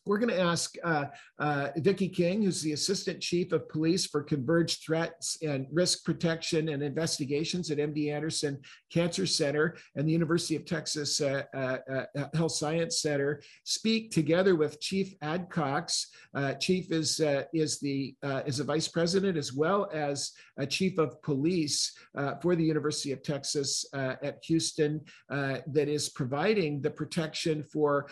We're 0.10 0.18
going 0.18 0.34
to 0.34 0.42
ask 0.42 0.76
uh, 0.84 1.06
uh, 1.38 1.68
Vicki 1.78 2.10
King, 2.10 2.42
who's 2.42 2.64
the 2.64 2.72
Assistant 2.72 3.22
Chief 3.22 3.52
of 3.52 3.70
Police 3.70 4.08
for 4.08 4.24
Converged 4.24 4.84
Threats 4.84 5.38
and 5.44 5.68
Risk 5.72 6.04
Protection 6.04 6.70
and 6.70 6.82
Investigations 6.82 7.70
at 7.70 7.78
MD 7.78 8.12
Anderson 8.12 8.58
Cancer 8.92 9.28
Center 9.28 9.78
and 9.96 10.08
the 10.08 10.12
University 10.12 10.56
of 10.56 10.66
Texas 10.66 11.22
uh, 11.22 11.44
uh, 11.54 11.78
uh 11.88 12.26
Health 12.34 12.54
Science 12.54 13.04
Center, 13.04 13.40
speak 13.66 14.10
together 14.10 14.56
with 14.56 14.82
Chief 14.82 15.14
Adcox. 15.20 16.08
Uh, 16.34 16.54
Chief 16.56 16.92
is 16.92 17.22
is 17.54 17.80
the 17.80 18.16
is 18.48 18.60
a 18.60 18.64
Vice 18.64 18.88
President 18.88 19.38
as 19.38 19.54
well 19.54 19.92
as 19.94 20.32
a 20.58 20.66
Chief 20.66 20.98
of 20.98 21.22
Police 21.22 21.96
for 22.42 22.56
the 22.56 22.64
University 22.64 23.12
of 23.12 23.22
Texas 23.22 23.86
at 23.94 24.40
Houston 24.46 25.02
that 25.30 25.88
is 25.88 26.10
providing 26.10 26.82
the 26.82 26.90
protection 26.90 27.64
for 27.64 28.08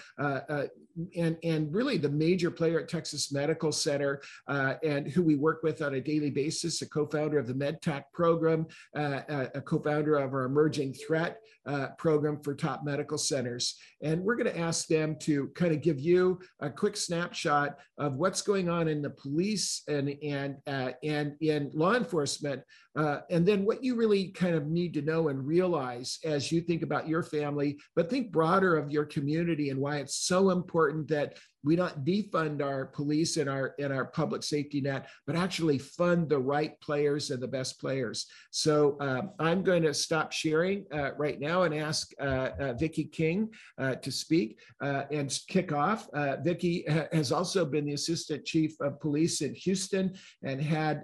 and 1.16 1.38
and 1.44 1.74
really 1.74 1.98
the 1.98 2.10
major 2.10 2.52
player 2.52 2.80
at 2.80 2.88
Texas 2.88 3.32
Medical 3.32 3.72
Center 3.72 4.22
uh, 4.48 4.76
and 4.84 5.08
who 5.08 5.24
we 5.24 5.36
work 5.36 5.64
with 5.64 5.82
on 5.82 5.96
a 5.96 6.02
daily 6.02 6.30
basis, 6.30 6.82
a 6.82 6.90
co-founder 6.90 7.38
of 7.38 7.48
the 7.48 7.54
MedTac 7.54 8.04
program, 8.14 8.66
uh, 8.96 9.22
a 9.56 9.62
co-founder 9.62 10.16
of 10.16 10.34
our 10.34 10.44
emerging 10.44 10.94
threat 10.94 11.40
uh, 11.68 11.88
program 11.98 12.40
for 12.42 12.56
top 12.56 12.84
medical 12.84 13.18
centers. 13.18 13.78
And 14.02 14.22
we're 14.24 14.36
going 14.36 14.52
to 14.52 14.60
ask 14.60 14.88
them 14.88 15.18
to 15.22 15.48
kind 15.50 15.74
of 15.74 15.82
give 15.82 16.00
you 16.00 16.40
a 16.62 16.70
quick 16.70 16.96
snapshot 16.96 17.78
of 17.98 18.16
what's 18.16 18.42
going 18.42 18.70
on 18.70 18.88
in 18.88 19.02
the 19.02 19.10
police 19.10 19.84
and, 19.88 20.16
and, 20.24 20.58
uh, 20.66 20.92
and 21.04 21.36
in 21.42 21.70
law 21.74 21.96
enforcement 21.96 22.62
uh, 22.98 23.22
and 23.30 23.46
then 23.46 23.64
what 23.64 23.84
you 23.84 23.96
really 23.96 24.30
kind 24.30 24.56
of 24.56 24.68
need 24.68 24.92
to 24.96 25.04
know 25.04 25.28
and 25.28 25.46
realize 25.46 26.18
as 26.26 26.52
you 26.52 26.60
think 26.60 26.82
about 26.82 27.08
your 27.08 27.22
family, 27.22 27.78
but 27.96 28.10
think 28.10 28.32
broader 28.32 28.76
of 28.76 28.90
your 28.90 29.06
community 29.06 29.70
and 29.70 29.80
why 29.80 29.98
it's 29.98 30.16
so 30.16 30.50
important 30.50 31.08
that 31.08 31.38
we 31.68 31.76
not 31.76 32.06
defund 32.06 32.64
our 32.64 32.86
police 32.86 33.38
and 33.38 33.50
our 33.50 33.76
and 33.80 33.92
our 33.94 34.06
public 34.06 34.44
safety 34.44 34.82
net, 34.82 35.08
but 35.26 35.36
actually 35.36 35.78
fund 35.78 36.30
the 36.30 36.40
right 36.40 36.80
players 36.80 37.30
and 37.32 37.42
the 37.42 37.48
best 37.48 37.80
players. 37.80 38.28
So 38.52 38.98
um, 39.00 39.32
I'm 39.40 39.64
going 39.64 39.84
to 39.84 39.94
stop 39.94 40.32
sharing 40.32 40.86
uh, 40.94 41.12
right 41.18 41.40
now 41.40 41.64
and 41.64 41.76
ask 41.76 42.12
uh, 42.20 42.50
uh 42.60 42.74
King 43.12 43.50
uh, 43.78 43.96
to 43.96 44.12
speak 44.12 44.60
uh, 44.82 45.04
and 45.12 45.28
kick 45.48 45.72
off. 45.72 46.08
Vicki 46.44 46.86
has 47.12 47.32
also 47.32 47.66
been 47.66 47.86
the 47.86 47.94
assistant 47.94 48.46
chief 48.46 48.80
of 48.80 49.00
police 49.00 49.42
in 49.42 49.54
Houston 49.54 50.16
and 50.44 50.62
had 50.62 51.04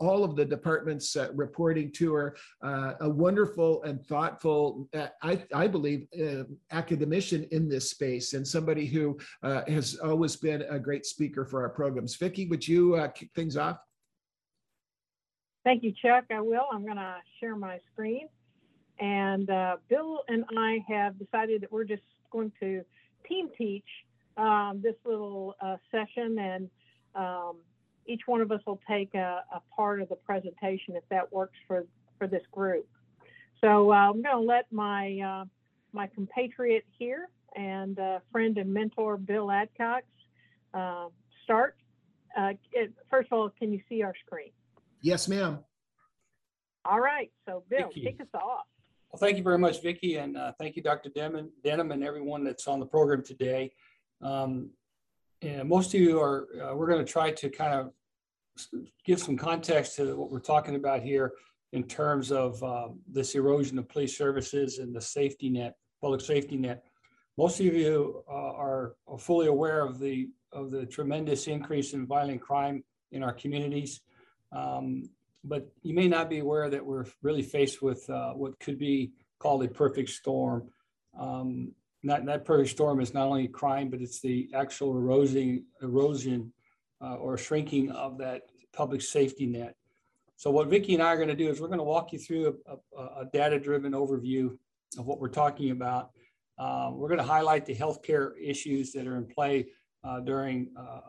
all 0.00 0.24
of 0.24 0.36
the 0.36 0.44
departments 0.44 1.16
uh, 1.16 1.28
reporting 1.34 1.90
to 1.92 2.12
her, 2.12 2.36
uh, 2.62 2.94
a 3.00 3.08
wonderful 3.08 3.82
and 3.84 4.04
thoughtful, 4.06 4.88
uh, 4.94 5.08
I, 5.22 5.42
I 5.54 5.66
believe, 5.66 6.06
uh, 6.20 6.44
academician 6.70 7.46
in 7.50 7.68
this 7.68 7.90
space 7.90 8.34
and 8.34 8.46
somebody 8.46 8.86
who 8.86 9.18
uh, 9.42 9.62
always 9.96 10.36
been 10.36 10.62
a 10.62 10.78
great 10.78 11.06
speaker 11.06 11.44
for 11.44 11.62
our 11.62 11.68
programs. 11.68 12.14
Vicki, 12.16 12.46
would 12.46 12.66
you 12.66 13.02
kick 13.14 13.30
things 13.34 13.56
off? 13.56 13.78
Thank 15.64 15.82
you, 15.82 15.92
Chuck. 16.02 16.24
I 16.30 16.40
will. 16.40 16.66
I'm 16.72 16.84
going 16.84 16.96
to 16.96 17.16
share 17.40 17.56
my 17.56 17.80
screen. 17.92 18.28
And 19.00 19.46
Bill 19.88 20.20
and 20.28 20.44
I 20.56 20.84
have 20.88 21.18
decided 21.18 21.62
that 21.62 21.72
we're 21.72 21.84
just 21.84 22.02
going 22.30 22.52
to 22.60 22.84
team 23.28 23.48
teach 23.56 23.84
um, 24.36 24.80
this 24.82 24.94
little 25.04 25.56
session 25.90 26.38
and 26.38 26.70
um, 27.14 27.56
each 28.06 28.22
one 28.26 28.40
of 28.40 28.52
us 28.52 28.60
will 28.66 28.80
take 28.88 29.14
a, 29.14 29.44
a 29.52 29.60
part 29.74 30.02
of 30.02 30.08
the 30.08 30.16
presentation 30.16 30.96
if 30.96 31.04
that 31.10 31.32
works 31.32 31.56
for, 31.66 31.86
for 32.18 32.26
this 32.26 32.42
group. 32.52 32.86
So 33.60 33.92
uh, 33.92 33.96
I'm 33.96 34.22
going 34.22 34.36
to 34.36 34.40
let 34.40 34.70
my, 34.70 35.20
uh, 35.20 35.44
my 35.94 36.08
compatriot 36.08 36.84
here 36.98 37.28
and 37.56 37.98
uh, 37.98 38.18
friend 38.32 38.58
and 38.58 38.72
mentor 38.72 39.16
Bill 39.16 39.46
Adcox 39.46 40.02
uh, 40.74 41.06
start. 41.44 41.76
Uh, 42.36 42.52
it, 42.72 42.92
first 43.08 43.28
of 43.30 43.38
all, 43.38 43.50
can 43.58 43.72
you 43.72 43.80
see 43.88 44.02
our 44.02 44.14
screen? 44.26 44.50
Yes, 45.00 45.28
ma'am. 45.28 45.60
All 46.84 47.00
right, 47.00 47.30
so 47.46 47.62
Bill, 47.70 47.88
kick 47.88 48.20
us 48.20 48.26
off. 48.34 48.64
Well, 49.10 49.20
thank 49.20 49.38
you 49.38 49.44
very 49.44 49.58
much, 49.58 49.80
Vicki, 49.80 50.16
and 50.16 50.36
uh, 50.36 50.52
thank 50.58 50.76
you, 50.76 50.82
Dr. 50.82 51.08
Denham, 51.08 51.50
Denham, 51.62 51.92
and 51.92 52.02
everyone 52.02 52.42
that's 52.42 52.66
on 52.66 52.80
the 52.80 52.86
program 52.86 53.22
today. 53.22 53.72
Um, 54.20 54.70
and 55.40 55.68
most 55.68 55.94
of 55.94 56.00
you 56.00 56.20
are, 56.20 56.48
uh, 56.60 56.74
we're 56.74 56.88
going 56.88 57.04
to 57.04 57.10
try 57.10 57.30
to 57.30 57.48
kind 57.48 57.74
of 57.74 57.92
give 59.04 59.20
some 59.20 59.36
context 59.36 59.96
to 59.96 60.16
what 60.16 60.30
we're 60.30 60.40
talking 60.40 60.74
about 60.74 61.02
here 61.02 61.32
in 61.72 61.84
terms 61.84 62.30
of 62.32 62.62
um, 62.62 63.00
this 63.10 63.34
erosion 63.34 63.78
of 63.78 63.88
police 63.88 64.16
services 64.16 64.78
and 64.78 64.94
the 64.94 65.00
safety 65.00 65.50
net, 65.50 65.74
public 66.04 66.20
safety 66.20 66.58
net. 66.58 66.84
Most 67.38 67.58
of 67.60 67.66
you 67.66 68.22
uh, 68.28 68.52
are, 68.66 68.94
fully 69.18 69.46
aware 69.46 69.80
of 69.88 69.98
the 69.98 70.28
of 70.52 70.70
the 70.70 70.84
tremendous 70.84 71.46
increase 71.46 71.94
in 71.94 72.06
violent 72.06 72.42
crime 72.48 72.84
in 73.12 73.22
our 73.22 73.32
communities, 73.32 73.92
um, 74.52 75.08
but 75.52 75.62
you 75.82 75.94
may 75.94 76.08
not 76.16 76.28
be 76.28 76.40
aware 76.40 76.68
that 76.68 76.84
we're 76.84 77.06
really 77.22 77.46
faced 77.56 77.80
with 77.80 78.02
uh, 78.10 78.32
what 78.34 78.52
could 78.60 78.78
be 78.78 79.12
called 79.38 79.64
a 79.64 79.68
perfect 79.68 80.10
storm. 80.10 80.68
Um, 81.18 81.72
that, 82.10 82.26
that 82.26 82.44
perfect 82.44 82.70
storm 82.76 83.00
is 83.00 83.14
not 83.14 83.26
only 83.28 83.48
crime, 83.48 83.88
but 83.88 84.02
it's 84.02 84.20
the 84.20 84.50
actual 84.54 84.90
erosion, 85.00 85.64
erosion 85.80 86.52
uh, 87.00 87.14
or 87.14 87.38
shrinking 87.38 87.90
of 87.92 88.18
that 88.18 88.42
public 88.80 89.00
safety 89.00 89.46
net. 89.46 89.74
So 90.36 90.50
what 90.50 90.68
Vicki 90.68 90.92
and 90.94 91.02
I 91.02 91.06
are 91.14 91.16
going 91.16 91.36
to 91.36 91.42
do 91.44 91.48
is 91.48 91.60
we're 91.60 91.74
going 91.74 91.86
to 91.86 91.92
walk 91.96 92.12
you 92.12 92.18
through 92.18 92.58
a, 92.66 93.00
a, 93.00 93.04
a 93.22 93.24
data-driven 93.32 93.92
overview 93.92 94.56
of 94.98 95.06
what 95.06 95.20
we're 95.20 95.28
talking 95.28 95.70
about. 95.70 96.10
Um, 96.58 96.98
we're 96.98 97.08
going 97.08 97.18
to 97.18 97.24
highlight 97.24 97.66
the 97.66 97.74
healthcare 97.74 98.32
issues 98.40 98.92
that 98.92 99.06
are 99.06 99.16
in 99.16 99.26
play 99.26 99.66
uh, 100.04 100.20
during 100.20 100.70
uh, 100.78 101.00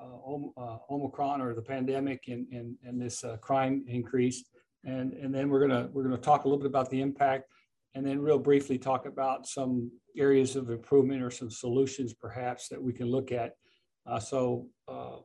uh, 0.57 0.77
Omicron 0.89 1.41
or 1.41 1.53
the 1.53 1.61
pandemic 1.61 2.23
and, 2.27 2.47
and, 2.51 2.75
and 2.83 3.01
this 3.01 3.23
uh, 3.23 3.37
crime 3.37 3.83
increase. 3.87 4.45
And, 4.85 5.13
and 5.13 5.33
then 5.33 5.49
we're 5.49 5.67
going 5.67 5.71
to 5.71 5.89
we're 5.91 6.03
going 6.03 6.15
to 6.15 6.21
talk 6.21 6.45
a 6.45 6.47
little 6.47 6.59
bit 6.59 6.67
about 6.67 6.89
the 6.89 7.01
impact 7.01 7.45
and 7.95 8.05
then 8.05 8.19
real 8.19 8.37
briefly 8.37 8.77
talk 8.77 9.05
about 9.05 9.47
some 9.47 9.91
areas 10.17 10.55
of 10.55 10.69
improvement 10.69 11.23
or 11.23 11.31
some 11.31 11.49
solutions 11.49 12.13
perhaps 12.13 12.67
that 12.69 12.81
we 12.81 12.93
can 12.93 13.07
look 13.07 13.31
at. 13.31 13.53
Uh, 14.05 14.19
so 14.19 14.67
uh, 14.87 15.17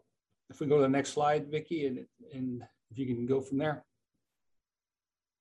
if 0.48 0.60
we 0.60 0.66
go 0.66 0.76
to 0.76 0.82
the 0.82 0.88
next 0.88 1.10
slide, 1.10 1.50
Vicki, 1.50 1.86
and, 1.86 2.06
and 2.32 2.62
if 2.90 2.98
you 2.98 3.06
can 3.06 3.26
go 3.26 3.40
from 3.40 3.58
there. 3.58 3.84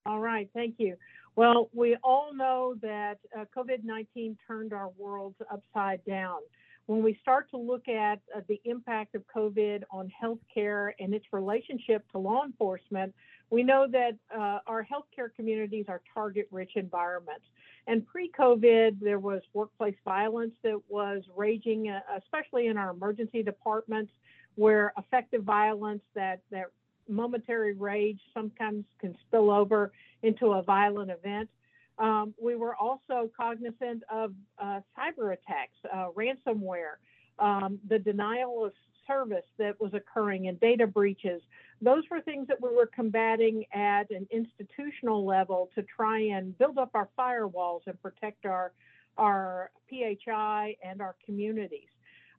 All 0.06 0.20
right, 0.20 0.50
thank 0.54 0.76
you. 0.78 0.96
Well, 1.40 1.70
we 1.74 1.96
all 2.04 2.34
know 2.34 2.76
that 2.82 3.20
uh, 3.34 3.46
COVID-19 3.56 4.36
turned 4.46 4.74
our 4.74 4.90
world 4.98 5.36
upside 5.50 6.04
down. 6.04 6.40
When 6.88 7.02
we 7.02 7.18
start 7.22 7.50
to 7.52 7.58
look 7.58 7.88
at 7.88 8.20
uh, 8.36 8.42
the 8.50 8.60
impact 8.66 9.16
of 9.16 9.24
COVID 9.34 9.84
on 9.90 10.12
healthcare 10.22 10.92
and 11.00 11.14
its 11.14 11.28
relationship 11.32 12.04
to 12.12 12.18
law 12.18 12.44
enforcement, 12.44 13.16
we 13.52 13.64
know 13.64 13.88
that 13.90 14.18
uh, 14.38 14.60
our 14.68 14.86
healthcare 14.86 15.30
communities 15.34 15.86
are 15.88 16.02
target-rich 16.14 16.72
environments. 16.76 17.46
And 17.88 18.06
pre-COVID, 18.06 19.00
there 19.00 19.20
was 19.20 19.42
workplace 19.54 19.96
violence 20.04 20.52
that 20.66 20.82
was 20.90 21.24
raging, 21.38 21.88
uh, 21.88 22.02
especially 22.18 22.68
in 22.68 22.76
our 22.76 22.90
emergency 22.90 23.44
departments, 23.44 24.12
where 24.56 24.92
affective 24.98 25.44
violence 25.44 26.02
that 26.16 26.42
that 26.52 26.66
momentary 27.10 27.74
rage 27.74 28.20
sometimes 28.34 28.86
can 29.00 29.16
spill 29.28 29.52
over 29.52 29.92
into 30.24 30.52
a 30.54 30.62
violent 30.62 31.12
event. 31.12 31.50
Um, 31.98 32.34
we 32.42 32.56
were 32.56 32.76
also 32.76 33.30
cognizant 33.36 34.04
of 34.10 34.34
uh, 34.58 34.80
cyber 34.98 35.34
attacks, 35.34 35.76
uh, 35.94 36.08
ransomware, 36.16 36.96
um, 37.40 37.80
the 37.90 38.00
denial 38.00 38.66
of 38.66 38.74
service 39.06 39.46
that 39.58 39.80
was 39.82 39.94
occurring, 39.94 40.48
and 40.48 40.60
data 40.60 40.88
breaches. 40.88 41.42
Those 41.82 42.04
were 42.10 42.22
things 42.22 42.48
that 42.48 42.62
we 42.62 42.70
were 42.70 42.90
combating 42.94 43.66
at 43.74 44.10
an 44.12 44.28
institutional 44.32 45.26
level 45.26 45.70
to 45.76 45.84
try 45.84 46.20
and 46.20 46.58
build 46.58 46.78
up 46.78 46.92
our 46.94 47.10
firewalls 47.18 47.82
and 47.88 48.02
protect 48.02 48.46
our 48.46 48.72
our 49.18 49.70
PHI 49.90 50.78
and 50.82 51.02
our 51.02 51.16
communities. 51.26 51.90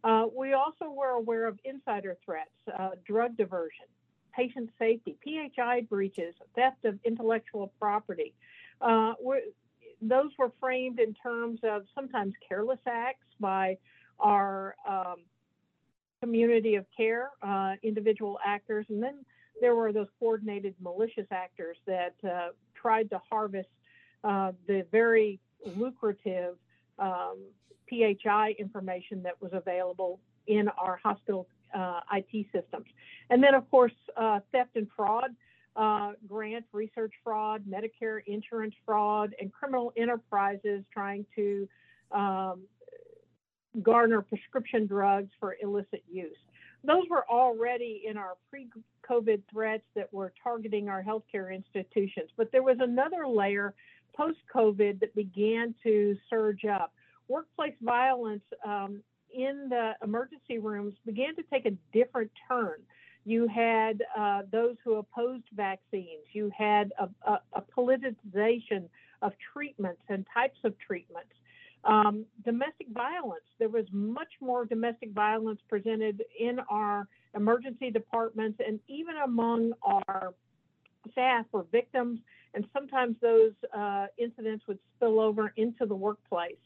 Uh, 0.03 0.27
we 0.35 0.55
also 0.55 0.91
were 0.91 1.11
aware 1.11 1.47
of 1.47 1.59
insider 1.64 2.16
threats, 2.25 2.49
uh, 2.79 2.91
drug 3.07 3.37
diversion, 3.37 3.85
patient 4.33 4.70
safety, 4.78 5.16
PHI 5.24 5.83
breaches, 5.83 6.35
theft 6.55 6.85
of 6.85 6.99
intellectual 7.05 7.72
property. 7.78 8.35
Uh, 8.81 9.12
those 10.03 10.31
were 10.39 10.53
framed 10.61 10.99
in 10.99 11.14
terms 11.14 11.61
of 11.62 11.83
sometimes 11.95 12.35
careless 12.49 12.81
acts 12.87 13.26
by 13.39 13.76
our 14.18 14.74
um, 14.89 15.16
community 16.22 16.74
of 16.74 16.87
care, 16.97 17.31
uh, 17.43 17.74
individual 17.83 18.39
actors, 18.45 18.87
and 18.89 19.03
then 19.03 19.24
there 19.61 19.74
were 19.74 19.93
those 19.93 20.09
coordinated 20.18 20.74
malicious 20.81 21.26
actors 21.31 21.76
that 21.87 22.14
uh, 22.24 22.49
tried 22.74 23.11
to 23.11 23.20
harvest 23.31 23.68
uh, 24.24 24.53
the 24.66 24.87
very 24.91 25.39
lucrative 25.76 26.57
um, 26.99 27.39
PHI 27.89 28.55
information 28.59 29.22
that 29.22 29.41
was 29.41 29.51
available 29.53 30.20
in 30.47 30.68
our 30.68 30.99
hospital 31.03 31.47
uh, 31.75 32.01
IT 32.12 32.47
systems. 32.53 32.87
And 33.31 33.43
then, 33.43 33.55
of 33.55 33.71
course, 33.71 33.93
uh, 34.16 34.41
theft 34.53 34.77
and 34.77 34.89
fraud, 34.97 35.31
uh, 35.77 36.12
grant 36.27 36.64
research 36.73 37.12
fraud, 37.23 37.64
Medicare 37.68 38.21
insurance 38.27 38.75
fraud, 38.85 39.35
and 39.41 39.53
criminal 39.53 39.93
enterprises 39.97 40.85
trying 40.93 41.25
to 41.37 41.68
um, 42.12 42.62
garner 43.83 44.21
prescription 44.23 44.87
drugs 44.87 45.31
for 45.39 45.57
illicit 45.62 46.03
use. 46.11 46.37
Those 46.83 47.05
were 47.11 47.29
already 47.31 48.03
in 48.07 48.16
our 48.16 48.37
pre 48.51 48.68
COVID 49.09 49.43
threats 49.53 49.85
that 49.95 50.12
were 50.12 50.33
targeting 50.43 50.89
our 50.89 51.03
healthcare 51.03 51.55
institutions. 51.55 52.31
But 52.37 52.51
there 52.53 52.62
was 52.62 52.79
another 52.81 53.27
layer 53.27 53.75
post 54.16 54.39
COVID 54.55 55.01
that 55.01 55.14
began 55.14 55.75
to 55.83 56.16
surge 56.29 56.64
up. 56.64 56.93
Workplace 57.29 57.75
violence 57.83 58.43
um, 58.64 59.03
in 59.35 59.68
the 59.68 59.93
emergency 60.03 60.59
rooms 60.59 60.95
began 61.05 61.35
to 61.37 61.43
take 61.45 61.66
a 61.66 61.72
different 61.93 62.31
turn. 62.49 62.76
You 63.24 63.47
had 63.49 64.03
uh, 64.18 64.43
those 64.51 64.76
who 64.85 64.95
opposed 64.95 65.45
vaccines. 65.53 66.24
You 66.33 66.51
had 66.57 66.93
a, 66.99 67.09
a, 67.31 67.41
a, 67.53 67.62
politicization 67.62 68.89
of 69.22 69.33
treatments 69.53 70.01
and 70.09 70.26
types 70.33 70.59
of 70.64 70.74
treatments. 70.78 71.33
Um, 71.85 72.24
domestic 72.45 72.89
violence. 72.93 73.45
There 73.59 73.68
was 73.68 73.85
much 73.93 74.33
more 74.41 74.64
domestic 74.64 75.12
violence 75.12 75.61
presented 75.68 76.22
in 76.39 76.61
our 76.70 77.09
emergency 77.35 77.91
departments 77.91 78.61
and 78.66 78.81
even 78.89 79.16
among 79.24 79.72
our 79.83 80.35
staff 81.12 81.47
or 81.53 81.66
victims. 81.70 82.20
And 82.55 82.66
sometimes 82.72 83.16
those 83.20 83.53
uh, 83.76 84.07
incidents 84.18 84.64
would 84.66 84.78
spill 84.97 85.20
over 85.20 85.53
into 85.57 85.87
the 85.87 85.95
workplace. 85.95 86.57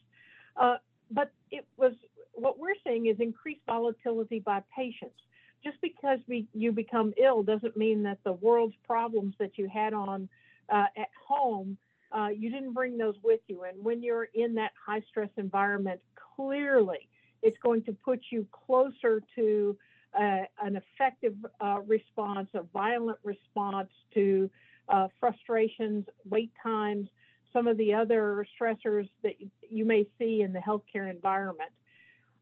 Uh, 0.57 0.77
but 1.11 1.31
it 1.51 1.65
was 1.77 1.93
what 2.35 2.59
we're 2.59 2.75
seeing 2.85 3.07
is 3.07 3.17
increased 3.19 3.61
volatility 3.65 4.39
by 4.39 4.61
patients. 4.75 5.15
Just 5.63 5.81
because 5.81 6.19
we, 6.27 6.47
you 6.53 6.71
become 6.71 7.13
ill 7.17 7.41
doesn't 7.41 7.75
mean 7.75 8.03
that 8.03 8.19
the 8.23 8.33
world's 8.33 8.75
problems 8.85 9.33
that 9.39 9.57
you 9.57 9.67
had 9.67 9.93
on 9.93 10.29
uh, 10.69 10.85
at 10.97 11.09
home, 11.27 11.77
uh, 12.11 12.27
you 12.27 12.51
didn't 12.51 12.73
bring 12.73 12.97
those 12.97 13.15
with 13.23 13.39
you. 13.47 13.63
And 13.63 13.83
when 13.83 14.03
you're 14.03 14.29
in 14.35 14.53
that 14.55 14.71
high 14.85 15.01
stress 15.09 15.29
environment, 15.37 15.99
clearly 16.35 17.07
it's 17.41 17.57
going 17.63 17.83
to 17.83 17.93
put 17.93 18.19
you 18.31 18.45
closer 18.51 19.21
to 19.35 19.77
uh, 20.17 20.43
an 20.61 20.77
affective 20.77 21.35
uh, 21.59 21.79
response, 21.85 22.47
a 22.53 22.63
violent 22.73 23.17
response 23.23 23.89
to 24.13 24.49
uh, 24.89 25.07
frustrations, 25.19 26.05
wait 26.29 26.51
times, 26.61 27.07
some 27.51 27.67
of 27.67 27.77
the 27.77 27.93
other 27.93 28.45
stressors 28.59 29.09
that 29.23 29.33
you 29.69 29.85
may 29.85 30.05
see 30.19 30.41
in 30.41 30.53
the 30.53 30.59
healthcare 30.59 31.09
environment. 31.09 31.71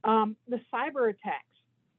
Um, 0.04 0.36
the 0.48 0.60
cyber 0.74 1.10
attacks, 1.10 1.46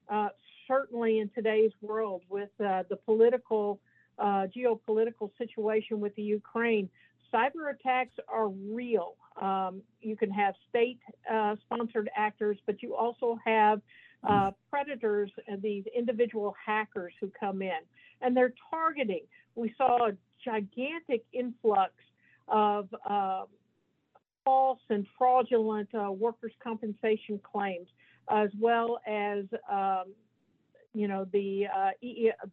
uh, 0.08 0.28
certainly 0.68 1.20
in 1.20 1.30
today's 1.34 1.72
world 1.80 2.22
with 2.28 2.50
uh, 2.60 2.84
the 2.88 2.96
political, 2.96 3.80
uh, 4.18 4.46
geopolitical 4.54 5.30
situation 5.38 6.00
with 6.00 6.14
the 6.16 6.22
Ukraine, 6.22 6.88
cyber 7.32 7.72
attacks 7.72 8.14
are 8.28 8.48
real. 8.48 9.14
Um, 9.40 9.82
you 10.00 10.16
can 10.16 10.30
have 10.30 10.54
state 10.68 11.00
uh, 11.30 11.56
sponsored 11.64 12.08
actors, 12.16 12.58
but 12.66 12.82
you 12.82 12.94
also 12.94 13.38
have 13.44 13.80
uh, 14.22 14.52
predators 14.70 15.30
and 15.48 15.60
these 15.60 15.84
individual 15.96 16.54
hackers 16.64 17.12
who 17.20 17.30
come 17.38 17.62
in 17.62 17.80
and 18.22 18.36
they're 18.36 18.54
targeting. 18.70 19.22
We 19.54 19.74
saw 19.76 20.08
a 20.08 20.12
gigantic 20.44 21.24
influx 21.32 21.92
of 22.48 22.88
uh, 23.08 23.44
false 24.44 24.80
and 24.90 25.06
fraudulent 25.16 25.88
uh, 25.94 26.10
workers' 26.10 26.52
compensation 26.62 27.40
claims, 27.42 27.88
as 28.30 28.50
well 28.58 29.00
as 29.06 29.44
um, 29.70 30.12
you 30.92 31.08
know 31.08 31.26
the 31.32 31.66
uh, 31.74 31.90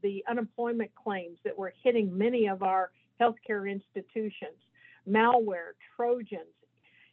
the 0.02 0.24
unemployment 0.30 0.92
claims 0.96 1.38
that 1.44 1.58
were 1.58 1.74
hitting 1.84 2.18
many 2.18 2.48
of 2.48 2.64
our 2.64 2.92
healthcare 3.20 3.72
institutions, 3.72 4.58
malware, 5.08 5.74
trojans. 5.96 6.48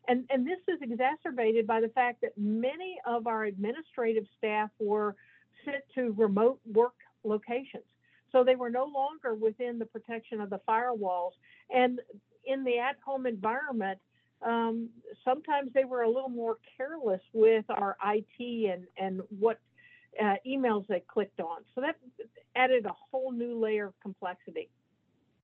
And, 0.08 0.24
and 0.30 0.46
this 0.46 0.58
is 0.68 0.78
exacerbated 0.80 1.66
by 1.66 1.82
the 1.82 1.88
fact 1.88 2.22
that 2.22 2.32
many 2.38 2.96
of 3.06 3.26
our 3.26 3.44
administrative 3.44 4.24
staff 4.38 4.70
were 4.78 5.14
sent 5.66 5.84
to 5.96 6.14
remote 6.16 6.60
work 6.72 6.94
locations. 7.24 7.84
So 8.32 8.42
they 8.42 8.56
were 8.56 8.70
no 8.70 8.86
longer 8.86 9.34
within 9.34 9.78
the 9.78 9.84
protection 9.84 10.40
of 10.40 10.48
the 10.48 10.60
firewalls. 10.66 11.32
And 11.70 12.00
in 12.46 12.64
the 12.64 12.78
at 12.78 12.96
home 13.04 13.26
environment, 13.26 13.98
um, 14.42 14.88
sometimes 15.24 15.70
they 15.74 15.84
were 15.84 16.02
a 16.02 16.08
little 16.08 16.28
more 16.28 16.58
careless 16.76 17.20
with 17.32 17.64
our 17.68 17.96
IT 18.04 18.70
and, 18.70 18.84
and 18.96 19.22
what 19.38 19.58
uh, 20.22 20.34
emails 20.46 20.86
they 20.88 21.02
clicked 21.06 21.40
on. 21.40 21.62
So 21.74 21.80
that 21.80 21.96
added 22.56 22.86
a 22.86 22.94
whole 23.10 23.32
new 23.32 23.58
layer 23.58 23.86
of 23.86 23.94
complexity. 24.00 24.68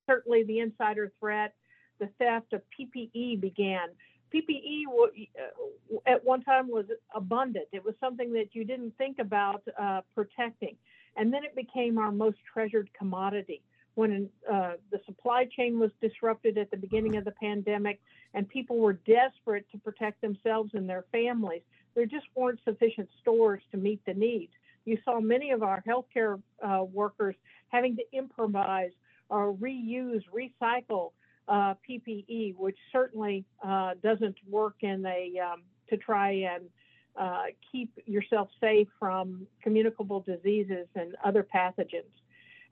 Certainly, 0.06 0.44
the 0.44 0.60
insider 0.60 1.12
threat, 1.18 1.54
the 1.98 2.08
theft 2.18 2.52
of 2.52 2.62
PPE 2.78 3.40
began. 3.40 3.88
PPE 4.34 4.82
uh, 4.92 5.96
at 6.06 6.24
one 6.24 6.42
time 6.42 6.68
was 6.68 6.86
abundant. 7.14 7.66
It 7.72 7.84
was 7.84 7.94
something 8.00 8.32
that 8.32 8.48
you 8.52 8.64
didn't 8.64 8.96
think 8.98 9.18
about 9.18 9.62
uh, 9.80 10.00
protecting. 10.14 10.76
And 11.16 11.32
then 11.32 11.44
it 11.44 11.54
became 11.54 11.98
our 11.98 12.10
most 12.10 12.38
treasured 12.52 12.90
commodity 12.98 13.62
when 13.94 14.28
uh, 14.50 14.72
the 14.90 15.00
supply 15.06 15.46
chain 15.56 15.78
was 15.78 15.90
disrupted 16.00 16.58
at 16.58 16.70
the 16.70 16.76
beginning 16.76 17.16
of 17.16 17.24
the 17.24 17.30
pandemic 17.32 18.00
and 18.34 18.48
people 18.48 18.78
were 18.78 18.94
desperate 18.94 19.66
to 19.70 19.78
protect 19.78 20.20
themselves 20.20 20.70
and 20.74 20.88
their 20.88 21.04
families, 21.12 21.62
there 21.94 22.06
just 22.06 22.26
weren't 22.34 22.58
sufficient 22.64 23.08
stores 23.20 23.62
to 23.70 23.76
meet 23.76 24.04
the 24.04 24.14
needs. 24.14 24.52
You 24.84 24.98
saw 25.04 25.20
many 25.20 25.50
of 25.52 25.62
our 25.62 25.82
healthcare 25.86 26.40
uh, 26.62 26.84
workers 26.84 27.36
having 27.68 27.96
to 27.96 28.02
improvise 28.12 28.90
or 29.28 29.54
reuse, 29.54 30.22
recycle 30.34 31.12
uh, 31.48 31.74
PPE, 31.88 32.56
which 32.56 32.76
certainly 32.92 33.44
uh, 33.64 33.94
doesn't 34.02 34.36
work 34.48 34.76
in 34.80 35.04
a 35.06 35.38
um, 35.38 35.62
to 35.88 35.96
try 35.96 36.30
and 36.30 36.64
uh, 37.16 37.44
keep 37.70 37.90
yourself 38.06 38.48
safe 38.60 38.88
from 38.98 39.46
communicable 39.62 40.20
diseases 40.20 40.86
and 40.94 41.14
other 41.24 41.46
pathogens. 41.54 42.10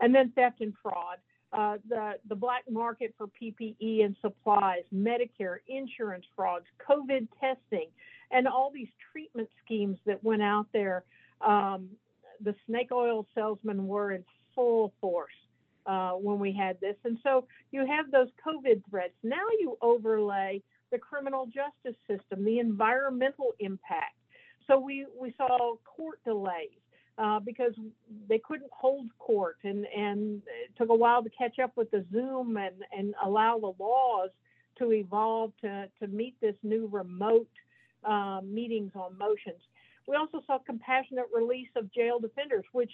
And 0.03 0.15
then 0.15 0.33
theft 0.37 0.61
and 0.61 0.75
fraud. 0.83 1.17
Uh, 1.53 1.77
the, 1.89 2.13
the 2.29 2.35
black 2.35 2.65
market 2.71 3.15
for 3.17 3.27
PPE 3.29 4.05
and 4.05 4.17
supplies, 4.21 4.83
Medicare, 4.95 5.59
insurance 5.69 6.25
frauds, 6.35 6.65
COVID 6.89 7.29
testing, 7.41 7.89
and 8.31 8.49
all 8.49 8.71
these 8.73 8.89
treatment 9.13 9.49
schemes 9.65 9.99
that 10.07 10.23
went 10.25 10.43
out 10.43 10.67
there. 10.73 11.05
Um, 11.41 11.89
the 12.43 12.55
snake 12.67 12.91
oil 12.91 13.27
salesmen 13.35 13.87
were 13.87 14.13
in 14.13 14.25
full 14.55 14.93
force 15.01 15.31
uh, 15.87 16.13
when 16.13 16.39
we 16.39 16.53
had 16.53 16.81
this. 16.81 16.97
And 17.05 17.19
so 17.23 17.47
you 17.71 17.87
have 17.87 18.11
those 18.11 18.29
COVID 18.47 18.83
threats. 18.89 19.15
Now 19.23 19.45
you 19.61 19.77
overlay 19.83 20.63
the 20.91 20.99
criminal 20.99 21.47
justice 21.47 21.99
system, 22.09 22.45
the 22.45 22.59
environmental 22.59 23.53
impact. 23.61 24.17
So 24.67 24.79
we, 24.79 25.07
we 25.19 25.35
saw 25.37 25.77
court 25.85 26.19
delays 26.25 26.82
uh, 27.19 27.39
because 27.41 27.73
they 28.29 28.39
couldn't 28.39 28.71
hold 28.73 29.07
court 29.19 29.59
and, 29.65 29.87
and 29.97 30.43
it 30.65 30.77
took 30.77 30.89
a 30.89 30.95
while 30.95 31.23
to 31.23 31.31
catch 31.31 31.59
up 31.59 31.73
with 31.77 31.91
the 31.91 32.05
Zoom 32.13 32.57
and, 32.57 32.75
and 32.97 33.15
allow 33.25 33.59
the 33.59 33.73
laws 33.83 34.31
to 34.79 34.93
evolve 34.93 35.53
to, 35.61 35.89
to 36.01 36.07
meet 36.09 36.35
this 36.41 36.55
new 36.63 36.89
remote 36.91 37.49
uh, 38.05 38.41
meetings 38.43 38.93
on 38.95 39.17
motions. 39.19 39.61
We 40.09 40.17
also 40.17 40.43
saw 40.47 40.59
compassionate 40.59 41.27
release 41.33 41.69
of 41.77 41.93
jail 41.93 42.19
defenders, 42.19 42.65
which 42.73 42.91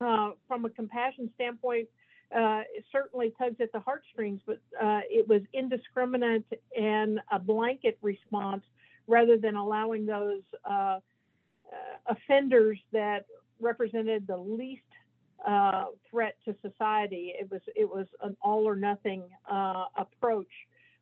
uh, 0.00 0.30
from 0.48 0.64
a 0.64 0.70
compassion 0.70 1.30
standpoint, 1.34 1.88
uh, 2.34 2.62
it 2.74 2.84
certainly 2.92 3.32
tugs 3.38 3.56
at 3.60 3.72
the 3.72 3.80
heartstrings, 3.80 4.40
but 4.46 4.60
uh, 4.80 5.00
it 5.08 5.26
was 5.28 5.42
indiscriminate 5.52 6.44
and 6.76 7.20
a 7.32 7.38
blanket 7.38 7.98
response 8.02 8.62
rather 9.06 9.36
than 9.36 9.56
allowing 9.56 10.06
those 10.06 10.42
uh, 10.64 10.98
offenders 12.06 12.78
that 12.92 13.26
represented 13.60 14.26
the 14.26 14.36
least 14.36 14.82
uh, 15.46 15.86
threat 16.10 16.36
to 16.44 16.54
society. 16.62 17.34
It 17.38 17.50
was 17.50 17.60
it 17.74 17.88
was 17.88 18.06
an 18.22 18.36
all 18.42 18.66
or 18.68 18.76
nothing 18.76 19.22
approach. 19.96 20.52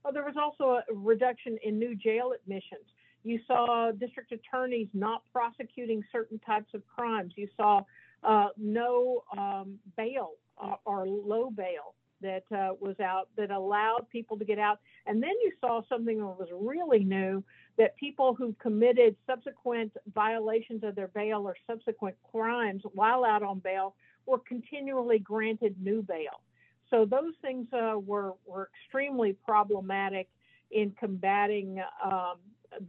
Oh, 0.05 0.13
there 0.13 0.25
was 0.25 0.37
also 0.41 0.79
a 0.79 0.83
reduction 0.95 1.59
in 1.65 1.79
new 1.79 1.95
jail 1.95 2.33
admissions. 2.33 2.87
You 3.25 3.41
saw 3.47 3.91
district 3.91 4.33
attorneys 4.33 4.89
not 4.95 5.23
prosecuting 5.33 6.03
certain 6.13 6.39
types 6.39 6.73
of 6.73 6.83
crimes. 6.87 7.35
You 7.37 7.49
saw 7.57 7.83
uh, 8.25 8.49
no 8.57 9.23
um, 9.37 9.79
bail 9.97 10.33
uh, 10.63 10.77
or, 10.85 11.07
low 11.07 11.51
bail 11.51 11.95
that 12.21 12.45
uh, 12.53 12.75
was 12.81 12.99
out 13.01 13.29
that 13.37 13.51
allowed 13.51 14.07
people 14.11 14.39
to 14.39 14.45
get 14.45 14.59
out. 14.59 14.81
And 15.07 15.23
then 15.23 15.33
you 15.43 15.53
saw 15.61 15.83
something 15.89 16.19
that 16.19 16.25
was 16.25 16.49
really 16.53 17.05
new 17.05 17.43
that 17.77 17.97
people 17.97 18.35
who 18.35 18.55
committed 18.61 19.17
subsequent 19.27 19.93
violations 20.15 20.83
of 20.83 20.95
their 20.95 21.09
bail 21.09 21.43
or 21.43 21.57
subsequent 21.67 22.17
crimes 22.31 22.83
while 22.93 23.25
out 23.25 23.43
on 23.43 23.61
bail 23.61 23.95
were 24.27 24.39
continually 24.41 25.19
granted 25.19 25.77
new 25.81 26.03
bail. 26.03 26.43
So 26.91 27.05
those 27.05 27.35
things 27.43 27.67
uh, 27.73 27.99
were, 27.99 28.33
were 28.47 28.71
extremely 28.83 29.35
problematic 29.45 30.29
in 30.71 30.93
combating 30.99 31.81
um, 32.05 32.37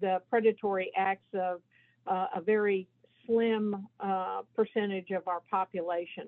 the 0.01 0.21
predatory 0.29 0.91
acts 0.95 1.27
of 1.33 1.61
uh, 2.07 2.27
a 2.35 2.41
very 2.41 2.87
slim 3.25 3.87
uh, 3.99 4.41
percentage 4.55 5.11
of 5.11 5.27
our 5.27 5.41
population. 5.51 6.27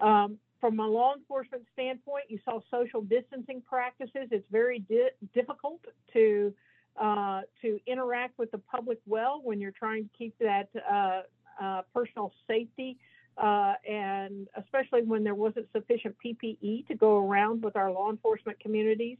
Um, 0.00 0.38
from 0.60 0.80
a 0.80 0.86
law 0.86 1.14
enforcement 1.14 1.64
standpoint, 1.72 2.24
you 2.28 2.38
saw 2.44 2.60
social 2.70 3.02
distancing 3.02 3.62
practices. 3.62 4.28
It's 4.30 4.46
very 4.50 4.80
di- 4.80 5.10
difficult 5.34 5.80
to 6.12 6.52
uh, 7.00 7.42
to 7.62 7.78
interact 7.86 8.36
with 8.38 8.50
the 8.50 8.58
public 8.58 8.98
well 9.06 9.40
when 9.44 9.60
you're 9.60 9.70
trying 9.70 10.04
to 10.04 10.10
keep 10.18 10.36
that 10.40 10.68
uh, 10.90 11.22
uh, 11.62 11.82
personal 11.94 12.32
safety, 12.48 12.96
uh, 13.36 13.74
and 13.88 14.48
especially 14.56 15.02
when 15.02 15.22
there 15.22 15.36
wasn't 15.36 15.66
sufficient 15.72 16.16
PPE 16.24 16.88
to 16.88 16.94
go 16.96 17.24
around 17.24 17.62
with 17.62 17.76
our 17.76 17.92
law 17.92 18.10
enforcement 18.10 18.58
communities. 18.58 19.16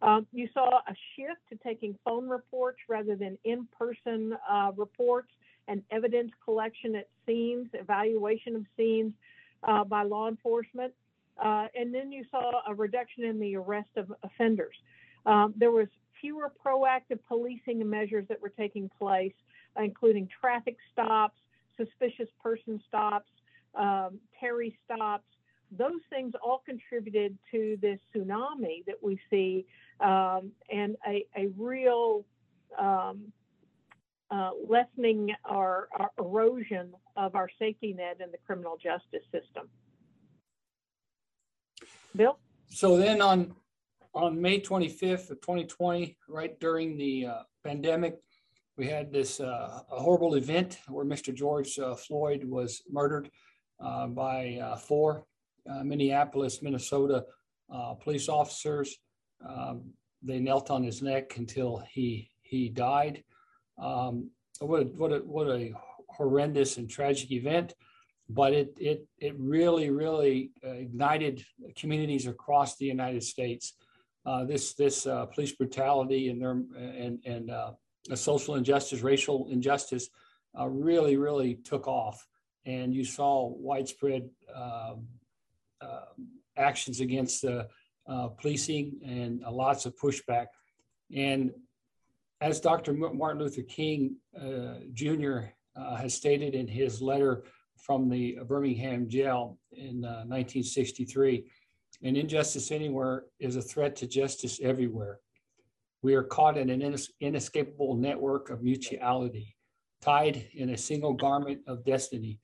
Um, 0.00 0.26
you 0.32 0.48
saw 0.54 0.78
a 0.88 0.94
shift 1.16 1.40
to 1.50 1.56
taking 1.56 1.98
phone 2.02 2.28
reports 2.28 2.78
rather 2.88 3.14
than 3.14 3.36
in-person 3.44 4.34
uh, 4.48 4.72
reports 4.76 5.28
and 5.66 5.82
evidence 5.90 6.30
collection 6.42 6.94
at 6.94 7.08
scenes, 7.26 7.68
evaluation 7.74 8.56
of 8.56 8.64
scenes 8.76 9.12
uh, 9.62 9.84
by 9.84 10.02
law 10.02 10.28
enforcement. 10.28 10.92
Uh, 11.42 11.66
and 11.74 11.94
then 11.94 12.10
you 12.10 12.24
saw 12.30 12.50
a 12.66 12.74
reduction 12.74 13.24
in 13.24 13.38
the 13.38 13.56
arrest 13.56 13.90
of 13.96 14.12
offenders. 14.22 14.74
Um, 15.24 15.54
there 15.56 15.70
was 15.70 15.88
fewer 16.20 16.52
proactive 16.64 17.18
policing 17.28 17.88
measures 17.88 18.26
that 18.28 18.40
were 18.40 18.48
taking 18.48 18.90
place, 18.98 19.34
including 19.78 20.28
traffic 20.40 20.76
stops, 20.92 21.38
suspicious 21.76 22.28
person 22.42 22.80
stops, 22.88 23.30
um, 23.74 24.18
Terry 24.38 24.76
stops. 24.84 25.24
Those 25.70 26.00
things 26.10 26.32
all 26.42 26.62
contributed 26.64 27.36
to 27.52 27.78
this 27.80 27.98
tsunami 28.14 28.84
that 28.86 28.96
we 29.02 29.20
see 29.30 29.66
um, 30.00 30.50
and 30.72 30.96
a, 31.06 31.26
a 31.36 31.48
real 31.56 32.24
um, 32.78 33.32
uh, 34.30 34.50
lessening 34.68 35.30
our, 35.44 35.88
or, 35.98 36.10
erosion 36.18 36.92
of 37.16 37.34
our 37.34 37.48
safety 37.58 37.92
net 37.92 38.18
in 38.22 38.30
the 38.30 38.38
criminal 38.46 38.76
justice 38.76 39.24
system. 39.32 39.68
Bill? 42.14 42.38
So 42.68 42.96
then 42.96 43.22
on 43.22 43.54
on 44.14 44.40
May 44.40 44.60
25th 44.60 45.30
of 45.30 45.40
2020, 45.40 46.16
right 46.28 46.58
during 46.58 46.96
the 46.96 47.26
uh, 47.26 47.42
pandemic, 47.62 48.16
we 48.76 48.86
had 48.86 49.12
this 49.12 49.40
uh, 49.40 49.80
horrible 49.88 50.34
event 50.34 50.78
where 50.88 51.04
Mr. 51.04 51.34
George 51.34 51.78
uh, 51.78 51.94
Floyd 51.94 52.44
was 52.44 52.82
murdered 52.88 53.30
uh, 53.80 54.06
by 54.06 54.58
uh, 54.62 54.76
four 54.76 55.24
Minneapolis, 55.84 56.62
Minnesota 56.62 57.26
police 58.00 58.28
officers. 58.28 58.96
Um, 59.46 59.92
they 60.22 60.40
knelt 60.40 60.70
on 60.70 60.82
his 60.82 61.02
neck 61.02 61.36
until 61.36 61.82
he 61.90 62.30
he 62.40 62.70
died. 62.70 63.22
Um, 63.78 64.30
what 64.60 64.82
a, 64.82 64.84
what 64.84 65.12
a, 65.12 65.18
what 65.18 65.48
a 65.48 65.72
horrendous 66.08 66.78
and 66.78 66.90
tragic 66.90 67.30
event, 67.30 67.74
but 68.28 68.52
it 68.52 68.76
it 68.78 69.06
it 69.18 69.34
really 69.38 69.90
really 69.90 70.50
uh, 70.64 70.70
ignited 70.70 71.44
communities 71.76 72.26
across 72.26 72.76
the 72.76 72.86
United 72.86 73.22
States. 73.22 73.74
Uh, 74.26 74.44
this 74.44 74.74
this 74.74 75.06
uh, 75.06 75.26
police 75.26 75.52
brutality 75.52 76.28
and 76.28 76.42
their 76.42 76.62
and 76.76 77.20
and 77.24 77.50
uh, 77.50 77.72
social 78.14 78.56
injustice, 78.56 79.00
racial 79.00 79.48
injustice, 79.50 80.08
uh, 80.58 80.66
really 80.66 81.16
really 81.16 81.54
took 81.54 81.86
off, 81.86 82.26
and 82.66 82.94
you 82.94 83.04
saw 83.04 83.46
widespread 83.46 84.28
um, 84.54 85.06
uh, 85.80 86.06
actions 86.56 87.00
against 87.00 87.42
the 87.42 87.68
policing 88.38 88.98
and 89.04 89.40
lots 89.40 89.86
of 89.86 89.94
pushback. 89.96 90.46
And 91.14 91.52
as 92.40 92.60
Dr. 92.60 92.92
Martin 92.92 93.42
Luther 93.42 93.62
King 93.62 94.16
uh, 94.40 94.74
Jr. 94.92 95.40
Uh, 95.76 95.96
has 95.96 96.14
stated 96.14 96.54
in 96.54 96.66
his 96.66 97.00
letter 97.00 97.44
from 97.76 98.08
the 98.08 98.38
Birmingham 98.46 99.08
jail 99.08 99.58
in 99.72 100.02
1963, 100.02 101.38
uh, 101.38 102.08
an 102.08 102.16
injustice 102.16 102.70
anywhere 102.70 103.24
is 103.40 103.56
a 103.56 103.62
threat 103.62 103.96
to 103.96 104.06
justice 104.06 104.60
everywhere. 104.62 105.20
We 106.02 106.14
are 106.14 106.22
caught 106.22 106.56
in 106.56 106.70
an 106.70 106.96
inescapable 107.20 107.96
network 107.96 108.50
of 108.50 108.62
mutuality, 108.62 109.56
tied 110.00 110.48
in 110.54 110.70
a 110.70 110.76
single 110.76 111.12
garment 111.12 111.60
of 111.66 111.84
destiny. 111.84 112.38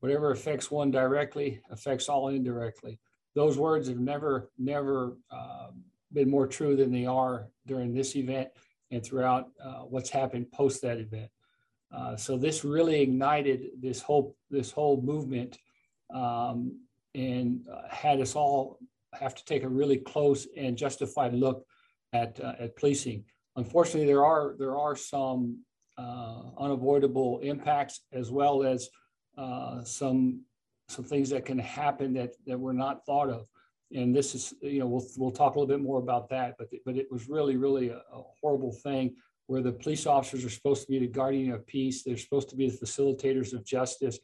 Whatever 0.00 0.30
affects 0.30 0.70
one 0.70 0.90
directly 0.90 1.60
affects 1.70 2.08
all 2.08 2.28
indirectly 2.28 2.98
those 3.38 3.56
words 3.56 3.86
have 3.88 4.00
never, 4.00 4.50
never 4.58 5.16
uh, 5.30 5.68
been 6.12 6.28
more 6.28 6.48
true 6.48 6.74
than 6.74 6.90
they 6.90 7.06
are 7.06 7.48
during 7.66 7.94
this 7.94 8.16
event 8.16 8.48
and 8.90 9.04
throughout 9.04 9.50
uh, 9.62 9.80
what's 9.80 10.10
happened 10.10 10.50
post 10.52 10.82
that 10.82 10.98
event. 10.98 11.30
Uh, 11.92 12.16
so 12.16 12.36
this 12.36 12.64
really 12.64 13.00
ignited 13.00 13.68
this 13.80 14.02
whole 14.02 14.36
this 14.50 14.70
whole 14.70 15.00
movement 15.00 15.58
um, 16.12 16.78
and 17.14 17.66
uh, 17.72 17.88
had 17.90 18.20
us 18.20 18.34
all 18.34 18.78
have 19.14 19.34
to 19.34 19.44
take 19.44 19.62
a 19.62 19.68
really 19.68 19.96
close 19.96 20.46
and 20.56 20.76
justified 20.76 21.32
look 21.32 21.64
at 22.12 22.38
uh, 22.40 22.54
at 22.58 22.76
policing. 22.76 23.24
Unfortunately, 23.56 24.06
there 24.06 24.24
are 24.24 24.54
there 24.58 24.76
are 24.76 24.96
some 24.96 25.62
uh, 25.96 26.42
unavoidable 26.58 27.40
impacts 27.40 28.00
as 28.12 28.30
well 28.30 28.62
as 28.62 28.88
some 29.84 30.42
some 30.88 31.04
things 31.04 31.30
that 31.30 31.44
can 31.44 31.58
happen 31.58 32.14
that, 32.14 32.34
that 32.46 32.58
were 32.58 32.72
not 32.72 33.04
thought 33.04 33.28
of. 33.28 33.46
And 33.94 34.14
this 34.14 34.34
is, 34.34 34.54
you 34.60 34.80
know, 34.80 34.86
we'll, 34.86 35.06
we'll 35.16 35.30
talk 35.30 35.54
a 35.54 35.58
little 35.58 35.74
bit 35.74 35.82
more 35.82 35.98
about 35.98 36.28
that, 36.28 36.56
but, 36.58 36.68
but 36.84 36.96
it 36.96 37.10
was 37.10 37.28
really, 37.28 37.56
really 37.56 37.88
a, 37.88 37.96
a 37.96 38.22
horrible 38.40 38.72
thing 38.72 39.16
where 39.46 39.62
the 39.62 39.72
police 39.72 40.06
officers 40.06 40.44
are 40.44 40.50
supposed 40.50 40.82
to 40.82 40.88
be 40.88 40.98
the 40.98 41.06
guardian 41.06 41.52
of 41.52 41.66
peace. 41.66 42.02
They're 42.02 42.18
supposed 42.18 42.50
to 42.50 42.56
be 42.56 42.68
the 42.68 42.76
facilitators 42.76 43.54
of 43.54 43.64
justice, 43.64 44.18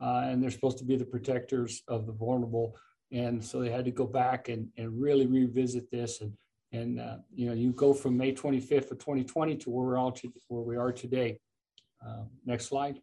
uh, 0.00 0.22
and 0.24 0.40
they're 0.40 0.52
supposed 0.52 0.78
to 0.78 0.84
be 0.84 0.96
the 0.96 1.04
protectors 1.04 1.82
of 1.88 2.06
the 2.06 2.12
vulnerable. 2.12 2.76
And 3.10 3.44
so 3.44 3.60
they 3.60 3.70
had 3.70 3.84
to 3.86 3.90
go 3.90 4.06
back 4.06 4.48
and, 4.48 4.68
and 4.76 5.00
really 5.00 5.26
revisit 5.26 5.90
this. 5.90 6.20
And, 6.20 6.32
and 6.70 7.00
uh, 7.00 7.16
you 7.34 7.48
know, 7.48 7.54
you 7.54 7.72
go 7.72 7.92
from 7.92 8.16
May 8.16 8.32
25th 8.32 8.92
of 8.92 8.98
2020 8.98 9.56
to 9.56 9.70
where, 9.70 9.84
we're 9.84 9.98
all 9.98 10.12
to, 10.12 10.32
where 10.46 10.62
we 10.62 10.76
are 10.76 10.92
today. 10.92 11.40
Uh, 12.06 12.24
next 12.46 12.66
slide. 12.66 13.00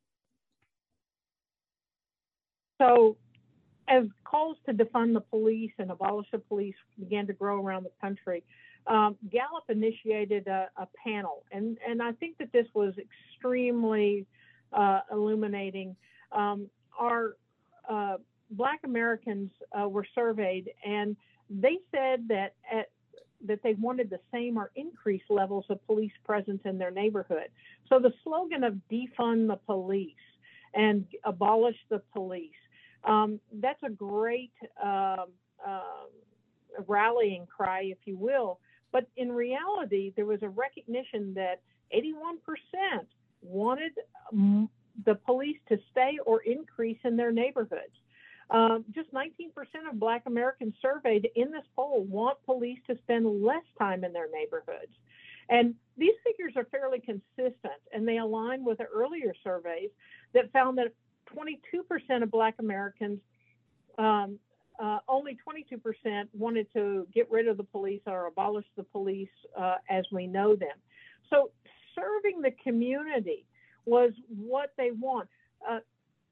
So 2.82 3.18
as 3.88 4.06
calls 4.24 4.58
to 4.66 4.74
defund 4.74 5.14
the 5.14 5.22
police 5.22 5.72
and 5.78 5.92
abolish 5.92 6.28
the 6.32 6.40
police 6.40 6.76
began 7.00 7.28
to 7.28 7.34
grow 7.34 7.64
around 7.64 7.84
the 7.84 7.92
country, 8.02 8.44
um, 8.88 9.16
Gallup 9.32 9.64
initiated 9.70 10.48
a, 10.48 10.70
a, 10.78 10.88
panel, 11.04 11.44
and, 11.52 11.78
and 11.88 12.02
I 12.02 12.12
think 12.14 12.38
that 12.38 12.52
this 12.52 12.68
was 12.74 12.94
extremely 12.98 14.28
uh, 14.74 15.00
illuminating. 15.12 15.96
Um, 16.32 16.70
our 17.00 17.36
uh, 17.90 18.18
Black 18.52 18.82
Americans 18.84 19.52
uh, 19.72 19.88
were 19.90 20.06
surveyed, 20.14 20.70
and 20.86 21.16
they 21.50 21.80
said 21.92 22.28
that 22.28 22.54
at, 22.72 22.90
that 23.48 23.62
they 23.64 23.74
wanted 23.74 24.10
the 24.10 24.20
same 24.32 24.58
or 24.58 24.72
increased 24.76 25.30
levels 25.30 25.66
of 25.70 25.86
police 25.88 26.14
presence 26.24 26.62
in 26.66 26.78
their 26.78 26.92
neighborhood. 26.92 27.48
So 27.90 28.00
the 28.00 28.14
slogan 28.24 28.64
of 28.64 28.76
defund 28.92 29.48
the 29.48 29.60
police 29.66 30.12
and 30.74 31.06
abolish 31.24 31.78
the 31.90 32.02
police 32.14 32.52
um, 33.06 33.40
that's 33.54 33.82
a 33.84 33.90
great 33.90 34.52
uh, 34.84 35.26
uh, 35.66 35.82
rallying 36.88 37.46
cry, 37.46 37.84
if 37.84 38.00
you 38.06 38.18
will. 38.18 38.60
But 38.92 39.08
in 39.18 39.32
reality, 39.32 40.14
there 40.16 40.26
was 40.26 40.40
a 40.42 40.50
recognition 40.50 41.34
that 41.36 41.62
81% 41.94 42.40
wanted 43.42 43.92
the 44.32 45.16
police 45.26 45.58
to 45.70 45.78
stay 45.92 46.18
or 46.26 46.42
increase 46.42 46.98
in 47.04 47.18
their 47.18 47.32
neighborhoods. 47.32 47.94
Um, 48.50 48.86
just 48.94 49.12
19% 49.12 49.50
of 49.90 50.00
Black 50.00 50.24
Americans 50.28 50.76
surveyed 50.82 51.30
in 51.36 51.52
this 51.52 51.66
poll 51.76 52.04
want 52.04 52.38
police 52.46 52.80
to 52.88 52.98
spend 53.00 53.42
less 53.44 53.64
time 53.78 54.04
in 54.04 54.14
their 54.14 54.30
neighborhoods. 54.32 54.92
And 55.50 55.76
these 55.98 56.14
figures 56.24 56.54
are 56.56 56.66
fairly 56.66 57.00
consistent 57.00 57.82
and 57.92 58.08
they 58.08 58.18
align 58.18 58.64
with 58.64 58.80
the 58.80 58.86
earlier 58.86 59.34
surveys 59.44 59.90
that 60.34 60.52
found 60.52 60.78
that 60.78 60.94
22% 61.34 62.24
of 62.24 62.32
Black 62.32 62.56
Americans, 62.60 63.20
um, 63.98 64.40
uh, 64.80 65.00
only 65.08 65.38
22% 65.48 66.28
wanted 66.34 66.68
to 66.74 67.08
get 67.14 67.30
rid 67.32 67.48
of 67.48 67.58
the 67.58 67.64
police 67.64 68.02
or 68.06 68.28
abolish 68.28 68.66
the 68.76 68.84
police 68.84 69.30
uh, 69.58 69.76
as 69.90 70.04
we 70.12 70.28
know 70.28 70.56
them. 70.56 70.76
So 71.30 71.52
serving 71.96 72.42
the 72.42 72.52
community 72.64 73.46
was 73.86 74.12
what 74.28 74.74
they 74.78 74.92
want. 74.92 75.30
Uh, 75.68 75.80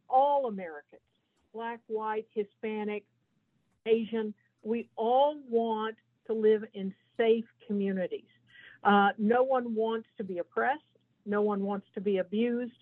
all 0.10 0.48
Americans, 0.48 1.02
Black, 1.54 1.80
white, 1.88 2.28
Hispanic, 2.34 3.04
Asian, 3.86 4.34
we 4.62 4.90
all 4.96 5.38
want 5.50 5.96
to 6.28 6.34
live 6.34 6.64
in 6.74 6.94
safe 7.18 7.46
communities. 7.68 8.22
Uh, 8.84 9.10
no 9.18 9.44
one 9.44 9.76
wants 9.76 10.08
to 10.18 10.24
be 10.24 10.40
oppressed. 10.40 10.82
No 11.26 11.42
one 11.42 11.64
wants 11.64 11.88
to 11.96 12.02
be 12.02 12.18
abused. 12.18 12.74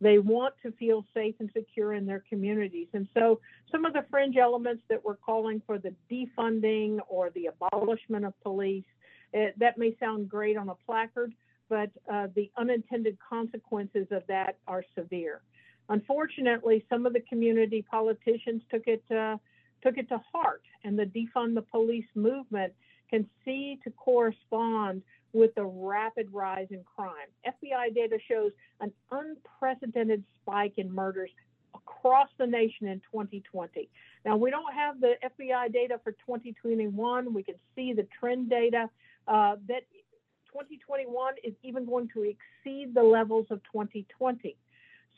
They 0.00 0.18
want 0.18 0.54
to 0.62 0.72
feel 0.72 1.04
safe 1.12 1.34
and 1.40 1.50
secure 1.52 1.92
in 1.92 2.06
their 2.06 2.24
communities. 2.28 2.88
And 2.94 3.06
so 3.12 3.40
some 3.70 3.84
of 3.84 3.92
the 3.92 4.04
fringe 4.10 4.36
elements 4.36 4.82
that 4.88 5.04
we're 5.04 5.16
calling 5.16 5.60
for 5.66 5.78
the 5.78 5.94
defunding 6.10 6.98
or 7.08 7.30
the 7.30 7.46
abolishment 7.46 8.24
of 8.24 8.32
police, 8.42 8.84
it, 9.32 9.38
eh, 9.38 9.50
that 9.58 9.78
may 9.78 9.94
sound 10.00 10.28
great 10.28 10.56
on 10.56 10.70
a 10.70 10.74
placard, 10.86 11.32
but 11.68 11.90
uh, 12.12 12.28
the 12.34 12.50
unintended 12.56 13.18
consequences 13.26 14.06
of 14.10 14.22
that 14.26 14.56
are 14.66 14.84
severe. 14.96 15.42
Unfortunately, 15.88 16.84
some 16.88 17.04
of 17.04 17.12
the 17.12 17.20
community 17.20 17.82
politicians 17.82 18.62
took 18.70 18.86
it 18.86 19.02
uh, 19.10 19.36
took 19.82 19.98
it 19.98 20.08
to 20.08 20.20
heart, 20.32 20.62
and 20.84 20.98
the 20.98 21.04
defund 21.04 21.54
the 21.54 21.62
police 21.62 22.06
movement 22.14 22.72
can 23.10 23.28
see 23.44 23.78
to 23.82 23.90
correspond 23.90 25.02
with 25.32 25.54
the 25.54 25.64
rapid 25.64 26.28
rise 26.32 26.66
in 26.70 26.82
crime. 26.96 27.28
FBI 27.46 27.94
data 27.94 28.18
shows 28.28 28.52
an 28.80 28.92
unprecedented 29.10 30.24
spike 30.42 30.74
in 30.76 30.92
murders 30.92 31.30
across 31.74 32.28
the 32.38 32.46
nation 32.46 32.88
in 32.88 33.00
2020. 33.12 33.88
Now, 34.24 34.36
we 34.36 34.50
don't 34.50 34.72
have 34.74 35.00
the 35.00 35.14
FBI 35.24 35.72
data 35.72 36.00
for 36.02 36.12
2021. 36.12 37.32
We 37.32 37.42
can 37.42 37.54
see 37.74 37.92
the 37.92 38.06
trend 38.18 38.50
data 38.50 38.90
uh, 39.28 39.56
that 39.68 39.82
2021 40.52 41.34
is 41.44 41.54
even 41.62 41.86
going 41.86 42.08
to 42.14 42.22
exceed 42.22 42.94
the 42.94 43.02
levels 43.02 43.46
of 43.50 43.62
2020. 43.72 44.56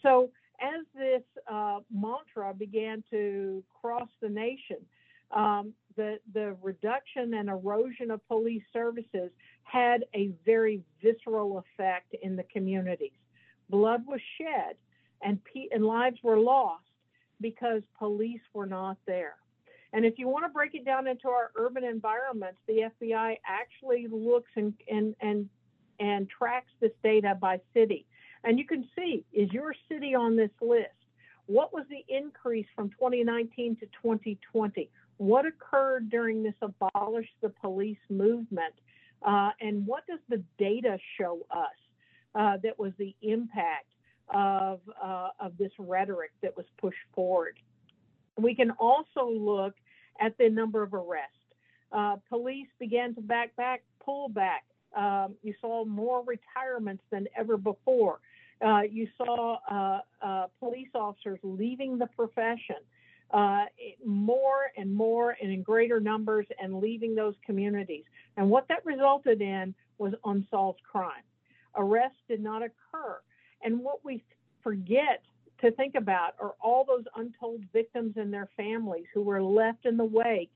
So, 0.02 0.30
as 0.60 0.84
this 0.94 1.22
uh, 1.50 1.80
mantra 1.92 2.54
began 2.54 3.02
to 3.10 3.64
cross 3.80 4.08
the 4.20 4.28
nation, 4.28 4.76
um, 5.32 5.72
the, 5.96 6.18
the 6.34 6.56
reduction 6.62 7.34
and 7.34 7.48
erosion 7.48 8.10
of 8.10 8.26
police 8.28 8.62
services 8.72 9.30
had 9.64 10.04
a 10.14 10.32
very 10.44 10.82
visceral 11.02 11.58
effect 11.58 12.14
in 12.22 12.36
the 12.36 12.44
communities. 12.44 13.12
Blood 13.70 14.04
was 14.06 14.20
shed 14.38 14.76
and, 15.22 15.38
and 15.70 15.84
lives 15.84 16.18
were 16.22 16.38
lost 16.38 16.84
because 17.40 17.82
police 17.98 18.40
were 18.52 18.66
not 18.66 18.96
there. 19.06 19.36
And 19.92 20.06
if 20.06 20.18
you 20.18 20.28
want 20.28 20.44
to 20.44 20.48
break 20.48 20.74
it 20.74 20.84
down 20.84 21.06
into 21.06 21.28
our 21.28 21.50
urban 21.56 21.84
environments, 21.84 22.58
the 22.66 22.90
FBI 23.02 23.38
actually 23.46 24.06
looks 24.10 24.50
and, 24.56 24.72
and, 24.90 25.14
and, 25.20 25.48
and 26.00 26.28
tracks 26.30 26.70
this 26.80 26.92
data 27.02 27.36
by 27.38 27.60
city. 27.74 28.06
And 28.44 28.58
you 28.58 28.66
can 28.66 28.88
see, 28.96 29.24
is 29.32 29.52
your 29.52 29.74
city 29.90 30.14
on 30.14 30.36
this 30.36 30.50
list? 30.60 30.88
What 31.46 31.72
was 31.72 31.84
the 31.90 32.04
increase 32.08 32.66
from 32.74 32.88
2019 32.90 33.76
to 33.76 33.86
2020? 34.02 34.90
What 35.22 35.46
occurred 35.46 36.10
during 36.10 36.42
this 36.42 36.56
abolish 36.62 37.28
the 37.42 37.48
police 37.48 38.04
movement? 38.10 38.74
Uh, 39.24 39.50
and 39.60 39.86
what 39.86 40.04
does 40.08 40.18
the 40.28 40.42
data 40.58 40.98
show 41.16 41.46
us 41.48 41.68
uh, 42.34 42.56
that 42.64 42.76
was 42.76 42.92
the 42.98 43.14
impact 43.22 43.86
of, 44.34 44.80
uh, 45.00 45.28
of 45.38 45.56
this 45.58 45.70
rhetoric 45.78 46.32
that 46.42 46.56
was 46.56 46.66
pushed 46.76 46.98
forward? 47.14 47.56
We 48.36 48.56
can 48.56 48.72
also 48.72 49.30
look 49.30 49.74
at 50.18 50.36
the 50.38 50.50
number 50.50 50.82
of 50.82 50.92
arrests. 50.92 51.36
Uh, 51.92 52.16
police 52.28 52.66
began 52.80 53.14
to 53.14 53.20
back 53.20 53.54
back, 53.54 53.84
pull 54.04 54.28
back. 54.28 54.64
Um, 54.96 55.36
you 55.44 55.54
saw 55.60 55.84
more 55.84 56.24
retirements 56.24 57.04
than 57.12 57.28
ever 57.38 57.56
before. 57.56 58.18
Uh, 58.60 58.80
you 58.90 59.06
saw 59.16 60.00
uh, 60.20 60.46
police 60.58 60.90
officers 60.96 61.38
leaving 61.44 61.96
the 61.96 62.08
profession 62.08 62.82
uh, 63.32 63.64
more 64.04 64.70
and 64.76 64.94
more 64.94 65.36
and 65.40 65.50
in 65.50 65.62
greater 65.62 66.00
numbers 66.00 66.46
and 66.62 66.80
leaving 66.80 67.14
those 67.14 67.34
communities. 67.44 68.04
And 68.36 68.50
what 68.50 68.68
that 68.68 68.84
resulted 68.84 69.40
in 69.40 69.74
was 69.98 70.12
unsolved 70.24 70.80
crime. 70.82 71.22
Arrests 71.76 72.18
did 72.28 72.42
not 72.42 72.62
occur. 72.62 73.18
And 73.62 73.80
what 73.80 74.04
we 74.04 74.22
forget 74.62 75.22
to 75.60 75.70
think 75.72 75.94
about 75.94 76.34
are 76.40 76.54
all 76.60 76.84
those 76.84 77.04
untold 77.16 77.62
victims 77.72 78.14
and 78.16 78.32
their 78.32 78.48
families 78.56 79.06
who 79.14 79.22
were 79.22 79.42
left 79.42 79.86
in 79.86 79.96
the 79.96 80.04
wake, 80.04 80.50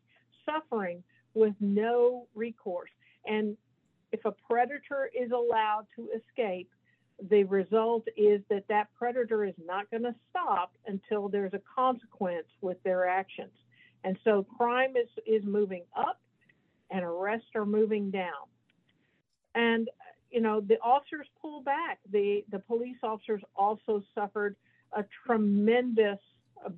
suffering 0.44 1.02
with 1.34 1.54
no 1.60 2.26
recourse. 2.34 2.90
And 3.24 3.56
if 4.12 4.24
a 4.24 4.32
predator 4.32 5.10
is 5.18 5.30
allowed 5.30 5.86
to 5.96 6.08
escape, 6.10 6.68
the 7.30 7.44
result 7.44 8.06
is 8.16 8.42
that 8.50 8.64
that 8.68 8.88
predator 8.98 9.44
is 9.44 9.54
not 9.64 9.90
going 9.90 10.02
to 10.02 10.14
stop 10.30 10.72
until 10.86 11.28
there's 11.28 11.54
a 11.54 11.60
consequence 11.74 12.46
with 12.60 12.82
their 12.82 13.08
actions. 13.08 13.52
And 14.04 14.18
so 14.22 14.46
crime 14.56 14.94
is, 14.96 15.08
is 15.26 15.42
moving 15.44 15.84
up 15.96 16.20
and 16.90 17.02
arrests 17.02 17.48
are 17.54 17.66
moving 17.66 18.10
down. 18.10 18.46
And, 19.54 19.88
you 20.30 20.40
know, 20.40 20.60
the 20.60 20.78
officers 20.80 21.26
pull 21.40 21.62
back. 21.62 21.98
The, 22.12 22.44
the 22.50 22.58
police 22.58 22.98
officers 23.02 23.42
also 23.54 24.02
suffered 24.14 24.54
a 24.92 25.04
tremendous 25.26 26.18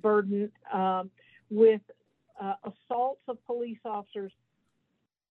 burden 0.01 0.51
um, 0.73 1.11
with 1.49 1.81
uh, 2.41 2.53
assaults 2.63 3.21
of 3.27 3.45
police 3.45 3.79
officers, 3.83 4.31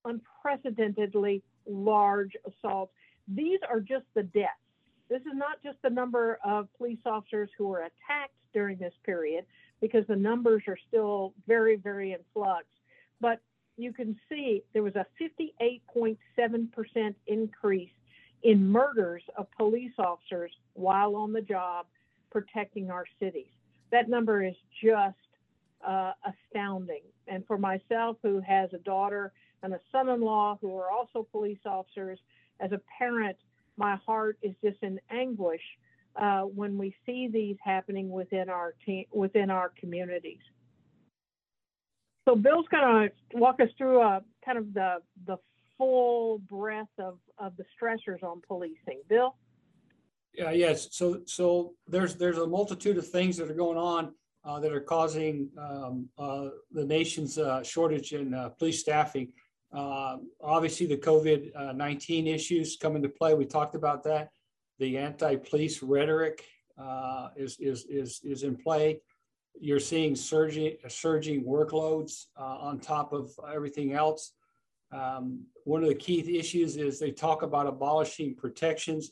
unprecedentedly 0.05 1.43
large 1.67 2.33
assaults. 2.47 2.93
These 3.27 3.61
are 3.69 3.81
just 3.81 4.05
the 4.15 4.23
deaths. 4.23 4.53
This 5.09 5.23
is 5.23 5.35
not 5.35 5.63
just 5.63 5.79
the 5.83 5.91
number 5.91 6.39
of 6.45 6.69
police 6.77 6.99
officers 7.07 7.49
who 7.57 7.69
were 7.69 7.81
attacked 7.81 8.35
during 8.53 8.79
this 8.79 8.95
period, 9.05 9.45
because 9.81 10.07
the 10.07 10.17
numbers 10.17 10.63
are 10.67 10.79
still 10.89 11.35
very, 11.47 11.77
very 11.77 12.13
in 12.13 12.19
flux. 12.35 12.65
But 13.21 13.41
you 13.77 13.93
can 13.93 14.19
see 14.29 14.63
there 14.73 14.83
was 14.83 14.97
a 14.97 15.07
58.7% 15.21 17.15
increase 17.27 17.91
in 18.43 18.67
murders 18.67 19.23
of 19.37 19.47
police 19.57 19.93
officers 19.99 20.53
while 20.75 21.17
on 21.17 21.33
the 21.33 21.41
job 21.43 21.87
protecting 22.31 22.91
our 22.91 23.05
cities. 23.19 23.51
That 23.91 24.09
number 24.09 24.45
is 24.45 24.55
just 24.83 25.17
uh, 25.87 26.13
astounding. 26.25 27.03
And 27.27 27.47
for 27.47 27.59
myself, 27.59 28.17
who 28.23 28.41
has 28.41 28.71
a 28.73 28.79
daughter 28.79 29.33
and 29.63 29.73
a 29.73 29.81
son 29.91 30.09
in 30.09 30.21
law 30.21 30.59
who 30.61 30.77
are 30.77 30.91
also 30.91 31.27
police 31.31 31.59
officers, 31.65 32.19
as 32.61 32.73
a 32.73 32.81
parent, 32.99 33.37
my 33.79 33.97
heart 34.05 34.39
is 34.43 34.55
just 34.63 34.79
in 34.83 35.01
anguish 35.11 35.63
uh, 36.17 36.43
when 36.43 36.77
we 36.77 36.95
see 37.07 37.29
these 37.33 37.57
happening 37.65 38.11
within 38.11 38.49
our 38.49 38.75
team, 38.85 39.05
within 39.13 39.51
our 39.51 39.73
communities. 39.79 40.41
so 42.27 42.35
Bill's 42.35 42.67
going 42.71 43.09
to 43.09 43.39
walk 43.39 43.61
us 43.61 43.69
through 43.79 44.03
a 44.03 44.23
kind 44.45 44.59
of 44.59 44.75
the 44.75 44.97
the 45.27 45.37
full 45.77 46.39
breadth 46.39 46.89
of 46.99 47.19
of 47.39 47.57
the 47.57 47.65
stressors 47.81 48.23
on 48.23 48.43
policing. 48.47 49.01
Bill. 49.09 49.37
Yeah, 50.35 50.51
yes. 50.51 50.89
So 50.91 51.23
so 51.27 51.75
there's 51.87 52.17
there's 52.17 52.39
a 52.39 52.47
multitude 52.47 52.99
of 52.99 53.07
things 53.07 53.37
that 53.37 53.51
are 53.51 53.55
going 53.55 53.79
on 53.79 54.13
uh, 54.45 54.61
that 54.61 54.73
are 54.73 54.81
causing 54.81 55.49
um, 55.59 56.09
uh, 56.19 56.49
the 56.73 56.85
nation's 56.85 57.39
uh, 57.39 57.63
shortage 57.63 58.13
in 58.13 58.35
uh, 58.35 58.51
police 58.51 58.81
staffing. 58.81 59.33
Uh, 59.73 60.17
obviously, 60.41 60.87
the 60.87 60.97
COVID 60.97 61.77
19 61.77 62.27
issues 62.27 62.77
come 62.77 62.97
into 62.97 63.09
play. 63.09 63.35
We 63.35 63.45
talked 63.45 63.75
about 63.75 64.03
that. 64.05 64.31
The 64.79 64.97
anti 64.99 65.37
police 65.37 65.83
rhetoric 65.83 66.45
uh, 66.79 67.29
is, 67.37 67.59
is, 67.61 67.87
is, 67.89 68.21
is 68.25 68.43
in 68.45 68.57
play. 68.57 69.01
You're 69.61 69.81
seeing 69.81 70.15
surging, 70.15 70.77
surging 70.89 71.45
workloads 71.45 72.27
on 72.37 72.79
top 72.79 73.13
of 73.13 73.31
everything 73.53 73.93
else. 73.93 74.33
Um, 74.93 75.45
one 75.65 75.83
of 75.83 75.89
the 75.89 75.95
key 75.95 76.39
issues 76.39 76.77
is 76.77 76.99
they 76.99 77.11
talk 77.11 77.43
about 77.43 77.67
abolishing 77.67 78.35
protections. 78.37 79.11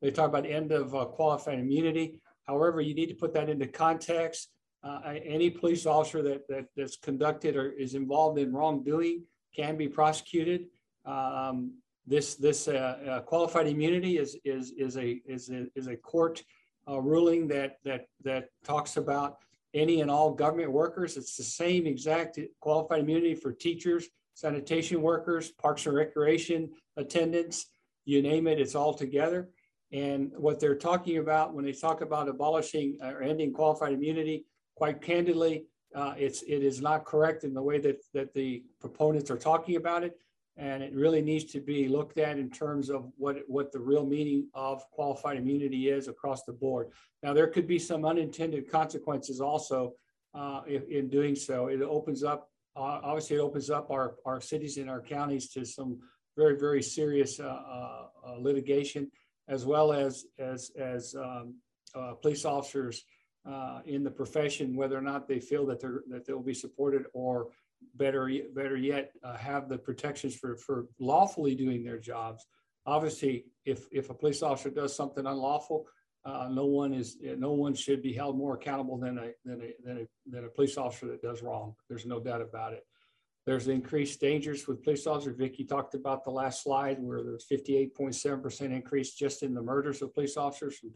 they 0.00 0.10
talk 0.10 0.28
about 0.28 0.46
end 0.46 0.72
of 0.72 0.90
qualified 1.12 1.58
immunity. 1.58 2.20
However, 2.46 2.80
you 2.80 2.94
need 2.94 3.08
to 3.10 3.14
put 3.14 3.32
that 3.34 3.48
into 3.48 3.66
context. 3.66 4.48
Uh, 4.82 5.14
any 5.24 5.50
police 5.50 5.84
officer 5.84 6.22
that, 6.22 6.48
that 6.48 6.64
that's 6.74 6.96
conducted 6.96 7.54
or 7.54 7.70
is 7.70 7.94
involved 7.94 8.38
in 8.38 8.52
wrongdoing 8.52 9.22
can 9.54 9.76
be 9.76 9.88
prosecuted. 9.88 10.66
Um, 11.04 11.74
this 12.06 12.34
this 12.34 12.68
uh, 12.68 12.72
uh, 13.08 13.20
qualified 13.20 13.66
immunity 13.66 14.18
is 14.18 14.36
is 14.44 14.72
is 14.72 14.96
a 14.96 15.20
is 15.26 15.50
a, 15.50 15.66
is 15.74 15.86
a 15.86 15.96
court 15.96 16.42
uh, 16.88 17.00
ruling 17.00 17.46
that 17.48 17.78
that 17.84 18.06
that 18.24 18.48
talks 18.64 18.96
about 18.96 19.38
any 19.74 20.00
and 20.00 20.10
all 20.10 20.32
government 20.32 20.72
workers. 20.72 21.16
It's 21.16 21.36
the 21.36 21.44
same 21.44 21.86
exact 21.86 22.38
qualified 22.60 23.00
immunity 23.00 23.34
for 23.34 23.52
teachers, 23.52 24.08
sanitation 24.34 25.00
workers, 25.02 25.50
parks 25.52 25.86
and 25.86 25.94
recreation 25.94 26.70
attendants, 26.96 27.66
you 28.04 28.22
name 28.22 28.46
it, 28.46 28.60
it's 28.60 28.74
all 28.74 28.94
together. 28.94 29.48
And 29.92 30.32
what 30.36 30.60
they're 30.60 30.76
talking 30.76 31.18
about 31.18 31.54
when 31.54 31.64
they 31.64 31.72
talk 31.72 32.00
about 32.00 32.28
abolishing 32.28 32.98
or 33.02 33.22
ending 33.22 33.52
qualified 33.52 33.92
immunity, 33.92 34.44
quite 34.76 35.02
candidly, 35.02 35.66
uh, 35.94 36.14
it's 36.16 36.42
it 36.42 36.62
is 36.62 36.80
not 36.80 37.04
correct 37.04 37.44
in 37.44 37.54
the 37.54 37.62
way 37.62 37.78
that 37.78 38.00
that 38.14 38.32
the 38.34 38.62
proponents 38.80 39.30
are 39.30 39.38
talking 39.38 39.76
about 39.76 40.04
it, 40.04 40.18
and 40.56 40.82
it 40.82 40.94
really 40.94 41.22
needs 41.22 41.44
to 41.52 41.60
be 41.60 41.88
looked 41.88 42.18
at 42.18 42.38
in 42.38 42.50
terms 42.50 42.90
of 42.90 43.10
what 43.16 43.38
what 43.46 43.72
the 43.72 43.80
real 43.80 44.06
meaning 44.06 44.48
of 44.54 44.88
qualified 44.90 45.36
immunity 45.36 45.88
is 45.88 46.08
across 46.08 46.44
the 46.44 46.52
board. 46.52 46.90
Now, 47.22 47.32
there 47.32 47.48
could 47.48 47.66
be 47.66 47.78
some 47.78 48.04
unintended 48.04 48.70
consequences 48.70 49.40
also 49.40 49.94
uh, 50.34 50.62
if, 50.66 50.88
in 50.88 51.08
doing 51.08 51.34
so. 51.34 51.66
It 51.66 51.82
opens 51.82 52.22
up 52.22 52.50
uh, 52.76 53.00
obviously 53.02 53.36
it 53.36 53.40
opens 53.40 53.70
up 53.70 53.90
our 53.90 54.14
our 54.24 54.40
cities 54.40 54.76
and 54.76 54.88
our 54.88 55.00
counties 55.00 55.48
to 55.50 55.64
some 55.64 55.98
very 56.36 56.58
very 56.58 56.82
serious 56.82 57.40
uh, 57.40 57.44
uh, 58.26 58.36
litigation 58.38 59.10
as 59.48 59.66
well 59.66 59.92
as 59.92 60.26
as 60.38 60.70
as 60.78 61.14
um, 61.16 61.54
uh, 61.94 62.14
police 62.14 62.44
officers 62.44 63.04
uh, 63.48 63.80
in 63.86 64.04
the 64.04 64.10
profession, 64.10 64.76
whether 64.76 64.96
or 64.96 65.02
not 65.02 65.26
they 65.26 65.40
feel 65.40 65.66
that 65.66 65.80
they're 65.80 66.02
that 66.08 66.26
they'll 66.26 66.42
be 66.42 66.54
supported, 66.54 67.04
or 67.12 67.48
better 67.94 68.30
better 68.54 68.76
yet, 68.76 69.12
uh, 69.22 69.36
have 69.36 69.68
the 69.68 69.78
protections 69.78 70.34
for 70.34 70.56
for 70.56 70.86
lawfully 70.98 71.54
doing 71.54 71.82
their 71.82 71.98
jobs. 71.98 72.46
Obviously, 72.86 73.46
if 73.64 73.86
if 73.90 74.10
a 74.10 74.14
police 74.14 74.42
officer 74.42 74.70
does 74.70 74.94
something 74.94 75.26
unlawful, 75.26 75.86
uh, 76.24 76.48
no 76.50 76.66
one 76.66 76.92
is 76.92 77.16
no 77.38 77.52
one 77.52 77.74
should 77.74 78.02
be 78.02 78.12
held 78.12 78.36
more 78.36 78.54
accountable 78.54 78.98
than 78.98 79.18
a 79.18 79.30
than 79.44 79.62
a 79.62 79.72
than 79.84 79.98
a 79.98 80.06
than 80.30 80.44
a 80.44 80.50
police 80.50 80.76
officer 80.76 81.06
that 81.06 81.22
does 81.22 81.42
wrong. 81.42 81.74
There's 81.88 82.06
no 82.06 82.20
doubt 82.20 82.42
about 82.42 82.74
it. 82.74 82.84
There's 83.46 83.68
increased 83.68 84.20
dangers 84.20 84.68
with 84.68 84.82
police 84.84 85.06
officers. 85.06 85.36
Vicky 85.38 85.64
talked 85.64 85.94
about 85.94 86.24
the 86.24 86.30
last 86.30 86.62
slide 86.62 86.98
where 87.00 87.22
there's 87.22 87.46
58.7% 87.50 88.60
increase 88.70 89.14
just 89.14 89.42
in 89.42 89.54
the 89.54 89.62
murders 89.62 90.02
of 90.02 90.12
police 90.12 90.36
officers 90.36 90.76
from 90.76 90.92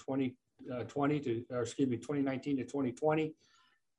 2020 0.61 1.17
uh, 1.17 1.23
to, 1.23 1.45
or 1.51 1.63
excuse 1.63 1.89
me, 1.89 1.97
2019 1.97 2.59
to 2.59 2.65
2020. 2.65 3.35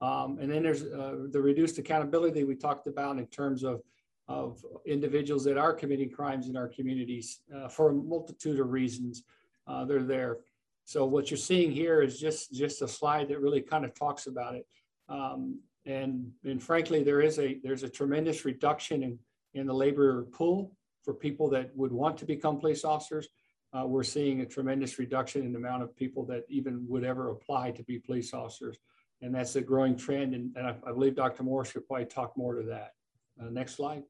Um, 0.02 0.38
and 0.42 0.52
then 0.52 0.64
there's 0.64 0.84
uh, 0.84 1.28
the 1.32 1.42
reduced 1.42 1.78
accountability 1.78 2.44
we 2.44 2.56
talked 2.56 2.88
about 2.88 3.18
in 3.18 3.28
terms 3.28 3.64
of, 3.64 3.82
of 4.28 4.64
individuals 4.86 5.44
that 5.46 5.58
are 5.58 5.74
committing 5.74 6.10
crimes 6.10 6.50
in 6.50 6.58
our 6.58 6.68
communities 6.68 7.42
uh, 7.56 7.68
for 7.68 7.90
a 7.90 7.94
multitude 7.94 8.60
of 8.60 8.72
reasons. 8.72 9.24
Uh, 9.68 9.86
they're 9.86 10.04
there. 10.04 10.38
So 10.84 11.06
what 11.06 11.32
you're 11.32 11.38
seeing 11.38 11.72
here 11.72 12.02
is 12.02 12.20
just, 12.20 12.54
just 12.54 12.82
a 12.82 12.88
slide 12.88 13.30
that 13.30 13.40
really 13.40 13.62
kind 13.62 13.86
of 13.86 13.94
talks 13.96 14.28
about 14.28 14.56
it. 14.56 14.68
Um, 15.10 15.60
and, 15.86 16.32
and 16.44 16.62
frankly, 16.62 17.04
there 17.04 17.22
is 17.22 17.38
a 17.40 17.60
there's 17.64 17.84
a 17.84 17.90
tremendous 17.90 18.44
reduction 18.44 19.04
in, 19.04 19.20
in 19.54 19.68
the 19.68 19.74
labor 19.74 20.24
pool 20.32 20.72
for 21.04 21.14
people 21.14 21.48
that 21.52 21.76
would 21.76 21.92
want 21.92 22.18
to 22.18 22.26
become 22.26 22.60
police 22.60 22.84
officers. 22.84 23.28
Uh, 23.76 23.86
we're 23.86 24.04
seeing 24.04 24.42
a 24.42 24.46
tremendous 24.46 25.00
reduction 25.00 25.44
in 25.44 25.52
the 25.52 25.58
amount 25.58 25.84
of 25.84 25.96
people 25.96 26.24
that 26.26 26.46
even 26.50 26.86
would 26.88 27.04
ever 27.04 27.32
apply 27.32 27.72
to 27.72 27.84
be 27.84 28.00
police 28.00 28.34
officers. 28.34 28.78
And 29.22 29.34
that's 29.34 29.56
a 29.56 29.62
growing 29.62 29.98
trend. 29.98 30.34
And, 30.34 30.56
and 30.56 30.68
I, 30.68 30.76
I, 30.88 30.92
believe 30.92 31.16
Dr. 31.16 31.44
Morris 31.44 31.72
could 31.72 31.86
probably 31.88 32.06
talk 32.06 32.38
more 32.38 32.56
to 32.56 32.64
that. 32.64 32.94
Uh, 33.42 33.50
next 33.50 33.76
slide. 33.76 34.04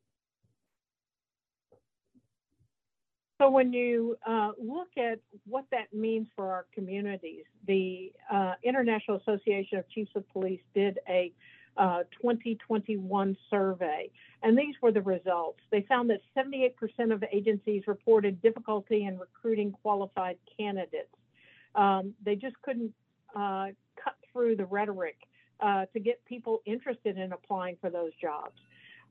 So 3.41 3.49
when 3.49 3.73
you 3.73 4.17
uh, 4.25 4.51
look 4.61 4.89
at 4.97 5.19
what 5.45 5.65
that 5.71 5.93
means 5.93 6.27
for 6.35 6.51
our 6.51 6.67
communities, 6.73 7.43
the 7.67 8.11
uh, 8.31 8.53
International 8.63 9.17
Association 9.17 9.79
of 9.79 9.89
Chiefs 9.89 10.11
of 10.15 10.29
Police 10.29 10.61
did 10.73 10.99
a 11.09 11.33
uh, 11.77 12.03
2021 12.21 13.37
survey. 13.49 14.09
And 14.43 14.57
these 14.57 14.75
were 14.81 14.91
the 14.91 15.01
results. 15.01 15.59
They 15.71 15.81
found 15.87 16.09
that 16.09 16.21
78% 16.37 17.13
of 17.13 17.23
agencies 17.31 17.83
reported 17.87 18.41
difficulty 18.41 19.05
in 19.05 19.17
recruiting 19.17 19.71
qualified 19.71 20.37
candidates. 20.57 21.13
Um, 21.75 22.13
they 22.23 22.35
just 22.35 22.55
couldn't 22.61 22.93
uh, 23.35 23.67
cut 24.01 24.15
through 24.31 24.55
the 24.55 24.65
rhetoric 24.65 25.17
uh, 25.59 25.85
to 25.93 25.99
get 25.99 26.23
people 26.25 26.61
interested 26.65 27.17
in 27.17 27.33
applying 27.33 27.77
for 27.81 27.89
those 27.89 28.11
jobs. 28.21 28.55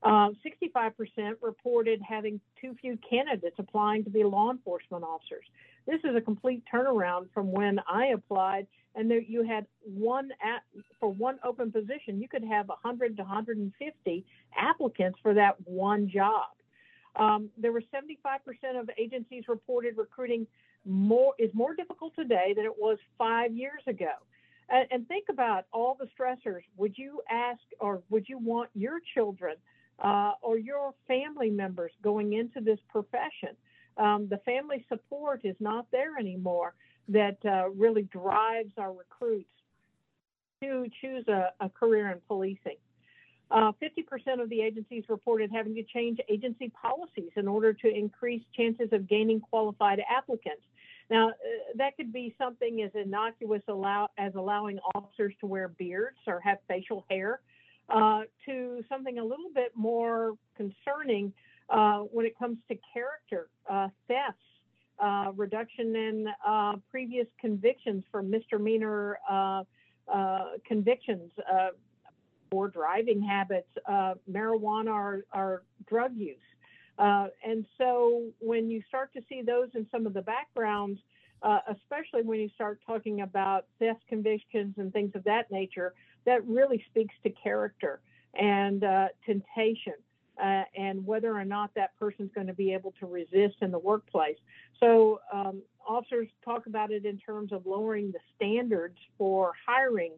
65% 0.03 0.33
uh, 0.77 1.33
reported 1.41 2.01
having 2.07 2.39
too 2.61 2.75
few 2.79 2.97
candidates 3.07 3.55
applying 3.57 4.03
to 4.03 4.09
be 4.09 4.23
law 4.23 4.51
enforcement 4.51 5.03
officers. 5.03 5.45
This 5.87 5.99
is 6.03 6.15
a 6.15 6.21
complete 6.21 6.63
turnaround 6.71 7.27
from 7.33 7.51
when 7.51 7.79
I 7.87 8.07
applied 8.07 8.67
and 8.95 9.11
there 9.11 9.19
you 9.19 9.43
had 9.43 9.65
one 9.81 10.29
at, 10.41 10.63
for 10.99 11.09
one 11.09 11.37
open 11.43 11.71
position, 11.71 12.19
you 12.19 12.27
could 12.27 12.43
have 12.43 12.69
100 12.69 13.17
to 13.17 13.23
150 13.23 14.25
applicants 14.57 15.19
for 15.21 15.33
that 15.33 15.55
one 15.65 16.09
job. 16.09 16.47
Um, 17.17 17.49
there 17.57 17.71
were 17.71 17.83
75% 17.93 18.79
of 18.79 18.89
agencies 18.97 19.43
reported 19.47 19.97
recruiting 19.97 20.47
more 20.87 21.33
is 21.39 21.49
more 21.53 21.73
difficult 21.73 22.13
today 22.15 22.53
than 22.55 22.65
it 22.65 22.73
was 22.77 22.97
five 23.17 23.51
years 23.53 23.81
ago. 23.87 24.11
And, 24.69 24.87
and 24.91 25.07
think 25.07 25.25
about 25.29 25.65
all 25.73 25.97
the 25.99 26.07
stressors. 26.17 26.61
Would 26.77 26.97
you 26.97 27.21
ask 27.29 27.61
or 27.79 28.01
would 28.09 28.29
you 28.29 28.37
want 28.37 28.69
your 28.75 28.99
children 29.13 29.55
uh, 30.03 30.33
or 30.41 30.57
your 30.57 30.93
family 31.07 31.49
members 31.49 31.91
going 32.03 32.33
into 32.33 32.61
this 32.61 32.79
profession? 32.89 33.55
Um, 33.97 34.27
the 34.29 34.37
family 34.39 34.85
support 34.89 35.41
is 35.43 35.55
not 35.59 35.85
there 35.91 36.17
anymore 36.17 36.73
that 37.07 37.37
uh, 37.45 37.69
really 37.69 38.03
drives 38.03 38.73
our 38.77 38.91
recruits 38.91 39.49
to 40.61 40.87
choose 41.01 41.27
a, 41.27 41.49
a 41.59 41.69
career 41.69 42.11
in 42.11 42.19
policing. 42.27 42.77
Uh, 43.51 43.71
50% 43.81 44.41
of 44.41 44.49
the 44.49 44.61
agencies 44.61 45.03
reported 45.07 45.51
having 45.53 45.75
to 45.75 45.83
change 45.83 46.19
agency 46.29 46.69
policies 46.69 47.29
in 47.35 47.47
order 47.47 47.73
to 47.73 47.87
increase 47.87 48.41
chances 48.55 48.89
of 48.91 49.07
gaining 49.07 49.39
qualified 49.39 50.01
applicants. 50.09 50.63
Now, 51.11 51.29
uh, 51.29 51.33
that 51.75 51.95
could 51.95 52.11
be 52.11 52.33
something 52.39 52.81
as 52.81 52.89
innocuous 52.95 53.61
allow, 53.67 54.09
as 54.17 54.33
allowing 54.33 54.79
officers 54.95 55.35
to 55.41 55.45
wear 55.45 55.67
beards 55.67 56.17
or 56.25 56.39
have 56.39 56.57
facial 56.67 57.05
hair, 57.07 57.41
uh, 57.89 58.21
to 58.47 58.83
something 58.89 59.19
a 59.19 59.23
little 59.23 59.51
bit 59.53 59.73
more 59.75 60.33
concerning 60.57 61.31
uh, 61.69 61.99
when 61.99 62.25
it 62.25 62.37
comes 62.37 62.57
to 62.69 62.77
character, 62.93 63.49
uh, 63.69 63.87
thefts, 64.07 64.39
uh, 64.99 65.31
reduction 65.35 65.95
in 65.95 66.27
uh, 66.47 66.73
previous 66.89 67.27
convictions 67.39 68.03
for 68.11 68.21
misdemeanor 68.21 69.17
uh, 69.29 69.63
convictions 70.65 71.31
for 72.51 72.69
driving 72.69 73.21
habits, 73.21 73.67
marijuana, 74.31 74.91
or, 74.91 75.25
or, 75.33 75.63
drug 75.87 76.15
use. 76.15 76.37
and 76.97 77.65
so 77.77 78.23
when 78.39 78.69
you 78.69 78.81
start 78.87 79.11
to 79.13 79.21
see 79.27 79.41
those 79.41 79.69
in 79.73 79.85
some 79.91 80.05
of 80.05 80.13
the 80.13 80.21
backgrounds, 80.21 80.99
especially 81.69 82.21
when 82.21 82.39
you 82.39 82.49
start 82.55 82.79
talking 82.85 83.21
about 83.21 83.65
theft 83.79 84.01
convictions 84.07 84.75
and 84.77 84.93
things 84.93 85.11
of 85.15 85.23
that 85.23 85.51
nature, 85.51 85.93
that 86.25 86.45
really 86.47 86.83
speaks 86.89 87.15
to 87.23 87.29
character 87.31 87.99
and 88.35 88.85
temptation 89.25 89.93
uh, 90.41 90.63
and 90.75 91.05
whether 91.05 91.37
or 91.37 91.45
not 91.45 91.71
that 91.75 91.97
person's 91.99 92.31
going 92.33 92.47
to 92.47 92.53
be 92.53 92.73
able 92.73 92.93
to 92.99 93.05
resist 93.05 93.55
in 93.61 93.71
the 93.71 93.79
workplace. 93.79 94.37
So 94.79 95.19
um, 95.33 95.61
officers 95.87 96.27
talk 96.43 96.67
about 96.67 96.91
it 96.91 97.05
in 97.05 97.17
terms 97.17 97.51
of 97.51 97.65
lowering 97.65 98.11
the 98.11 98.19
standards 98.35 98.97
for 99.17 99.53
hiring 99.65 100.13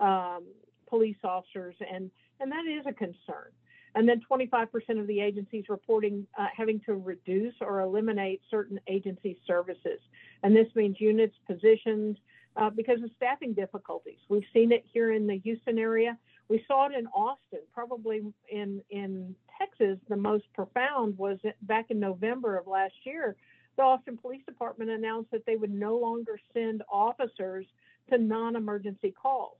um, 0.00 0.44
police 0.88 1.16
officers 1.24 1.74
and 1.92 2.10
and 2.40 2.50
that 2.50 2.66
is 2.66 2.84
a 2.86 2.92
concern. 2.92 3.52
And 3.94 4.08
then 4.08 4.20
25% 4.30 4.66
of 4.98 5.06
the 5.06 5.20
agencies 5.20 5.66
reporting 5.68 6.26
uh, 6.38 6.46
having 6.56 6.80
to 6.86 6.94
reduce 6.94 7.54
or 7.60 7.80
eliminate 7.80 8.40
certain 8.50 8.80
agency 8.88 9.38
services. 9.46 10.00
And 10.42 10.56
this 10.56 10.66
means 10.74 10.96
units, 10.98 11.36
positions, 11.46 12.16
uh, 12.56 12.70
because 12.70 13.02
of 13.02 13.10
staffing 13.16 13.54
difficulties. 13.54 14.18
We've 14.28 14.44
seen 14.52 14.72
it 14.72 14.84
here 14.92 15.12
in 15.12 15.26
the 15.26 15.38
Houston 15.38 15.78
area. 15.78 16.18
We 16.48 16.64
saw 16.66 16.86
it 16.86 16.92
in 16.98 17.06
Austin, 17.08 17.60
probably 17.72 18.22
in, 18.50 18.82
in 18.90 19.34
Texas. 19.62 19.98
The 20.08 20.16
most 20.16 20.44
profound 20.54 21.16
was 21.18 21.38
back 21.62 21.86
in 21.90 22.00
November 22.00 22.56
of 22.56 22.66
last 22.66 22.94
year. 23.04 23.36
The 23.76 23.82
Austin 23.82 24.16
Police 24.16 24.42
Department 24.46 24.90
announced 24.90 25.30
that 25.30 25.46
they 25.46 25.56
would 25.56 25.72
no 25.72 25.96
longer 25.96 26.38
send 26.52 26.82
officers 26.90 27.66
to 28.10 28.18
non 28.18 28.56
emergency 28.56 29.12
calls. 29.12 29.56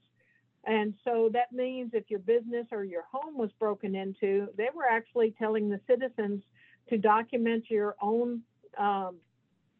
And 0.64 0.94
so 1.04 1.28
that 1.32 1.52
means 1.52 1.90
if 1.92 2.04
your 2.08 2.20
business 2.20 2.66
or 2.70 2.84
your 2.84 3.04
home 3.10 3.36
was 3.36 3.50
broken 3.58 3.94
into, 3.94 4.48
they 4.56 4.68
were 4.74 4.86
actually 4.88 5.34
telling 5.38 5.68
the 5.68 5.80
citizens 5.88 6.42
to 6.88 6.98
document 6.98 7.64
your 7.68 7.96
own 8.00 8.42
um, 8.78 9.16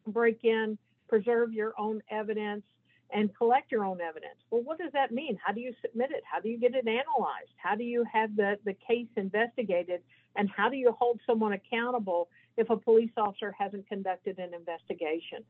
break 0.07 0.43
in, 0.43 0.77
preserve 1.07 1.53
your 1.53 1.73
own 1.77 2.01
evidence, 2.09 2.63
and 3.13 3.35
collect 3.37 3.71
your 3.71 3.85
own 3.85 4.01
evidence. 4.01 4.35
Well, 4.49 4.63
what 4.63 4.79
does 4.79 4.91
that 4.93 5.11
mean? 5.11 5.37
How 5.43 5.53
do 5.53 5.61
you 5.61 5.73
submit 5.81 6.09
it? 6.11 6.23
How 6.29 6.39
do 6.39 6.49
you 6.49 6.59
get 6.59 6.73
it 6.73 6.87
analyzed? 6.87 7.53
How 7.57 7.75
do 7.75 7.83
you 7.83 8.03
have 8.11 8.35
the, 8.35 8.57
the 8.65 8.73
case 8.73 9.07
investigated? 9.15 10.01
And 10.35 10.49
how 10.49 10.67
do 10.67 10.77
you 10.77 10.91
hold 10.91 11.19
someone 11.27 11.53
accountable 11.53 12.27
if 12.57 12.69
a 12.71 12.77
police 12.77 13.11
officer 13.17 13.53
hasn't 13.57 13.87
conducted 13.87 14.39
an 14.39 14.53
investigation? 14.53 15.43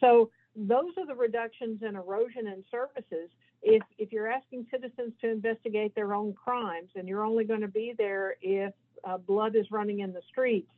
So 0.00 0.30
those 0.56 0.92
are 0.96 1.06
the 1.06 1.14
reductions 1.14 1.82
in 1.86 1.94
erosion 1.94 2.46
and 2.46 2.64
services. 2.70 3.28
If 3.62 3.82
if 3.98 4.10
you're 4.10 4.30
asking 4.30 4.66
citizens 4.70 5.12
to 5.20 5.30
investigate 5.30 5.94
their 5.94 6.14
own 6.14 6.32
crimes 6.32 6.88
and 6.96 7.06
you're 7.06 7.24
only 7.24 7.44
going 7.44 7.60
to 7.60 7.68
be 7.68 7.92
there 7.96 8.36
if 8.40 8.72
uh, 9.04 9.18
blood 9.18 9.54
is 9.54 9.66
running 9.70 10.00
in 10.00 10.14
the 10.14 10.22
streets, 10.30 10.70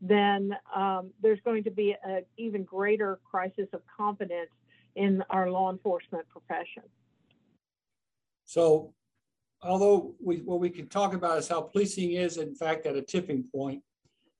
then 0.00 0.56
um, 0.74 1.10
there's 1.22 1.38
going 1.44 1.62
to 1.64 1.70
be 1.70 1.94
an 2.04 2.24
even 2.36 2.64
greater 2.64 3.20
crisis 3.30 3.68
of 3.72 3.82
confidence 3.96 4.50
in 4.96 5.22
our 5.30 5.50
law 5.50 5.70
enforcement 5.70 6.26
profession. 6.28 6.82
So, 8.44 8.92
although 9.62 10.14
we, 10.22 10.38
what 10.38 10.60
we 10.60 10.70
can 10.70 10.88
talk 10.88 11.14
about 11.14 11.38
is 11.38 11.48
how 11.48 11.62
policing 11.62 12.12
is, 12.12 12.36
in 12.36 12.54
fact, 12.54 12.86
at 12.86 12.96
a 12.96 13.02
tipping 13.02 13.44
point, 13.44 13.82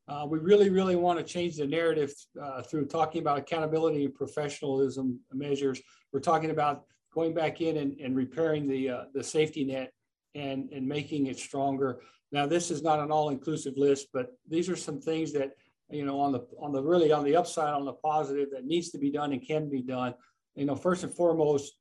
uh, 0.06 0.26
we 0.28 0.38
really, 0.38 0.68
really 0.68 0.96
want 0.96 1.18
to 1.18 1.24
change 1.24 1.56
the 1.56 1.66
narrative 1.66 2.12
uh, 2.42 2.62
through 2.62 2.86
talking 2.86 3.22
about 3.22 3.38
accountability 3.38 4.04
and 4.04 4.14
professionalism 4.14 5.18
measures. 5.32 5.80
We're 6.12 6.20
talking 6.20 6.50
about 6.50 6.84
going 7.14 7.32
back 7.32 7.60
in 7.60 7.78
and, 7.78 7.98
and 8.00 8.14
repairing 8.14 8.68
the, 8.68 8.90
uh, 8.90 9.04
the 9.14 9.24
safety 9.24 9.64
net 9.64 9.92
and, 10.34 10.68
and 10.72 10.86
making 10.86 11.26
it 11.26 11.38
stronger. 11.38 12.00
Now, 12.32 12.46
this 12.46 12.70
is 12.70 12.82
not 12.82 12.98
an 12.98 13.10
all-inclusive 13.10 13.74
list, 13.76 14.08
but 14.12 14.32
these 14.48 14.68
are 14.68 14.76
some 14.76 15.00
things 15.00 15.32
that, 15.32 15.52
you 15.88 16.04
know, 16.04 16.20
on 16.20 16.32
the, 16.32 16.46
on 16.60 16.72
the 16.72 16.82
really 16.82 17.12
on 17.12 17.24
the 17.24 17.36
upside, 17.36 17.72
on 17.72 17.84
the 17.84 17.92
positive 17.92 18.48
that 18.50 18.66
needs 18.66 18.90
to 18.90 18.98
be 18.98 19.10
done 19.10 19.32
and 19.32 19.46
can 19.46 19.70
be 19.70 19.80
done. 19.80 20.14
You 20.54 20.66
know, 20.66 20.76
first 20.76 21.04
and 21.04 21.12
foremost, 21.12 21.74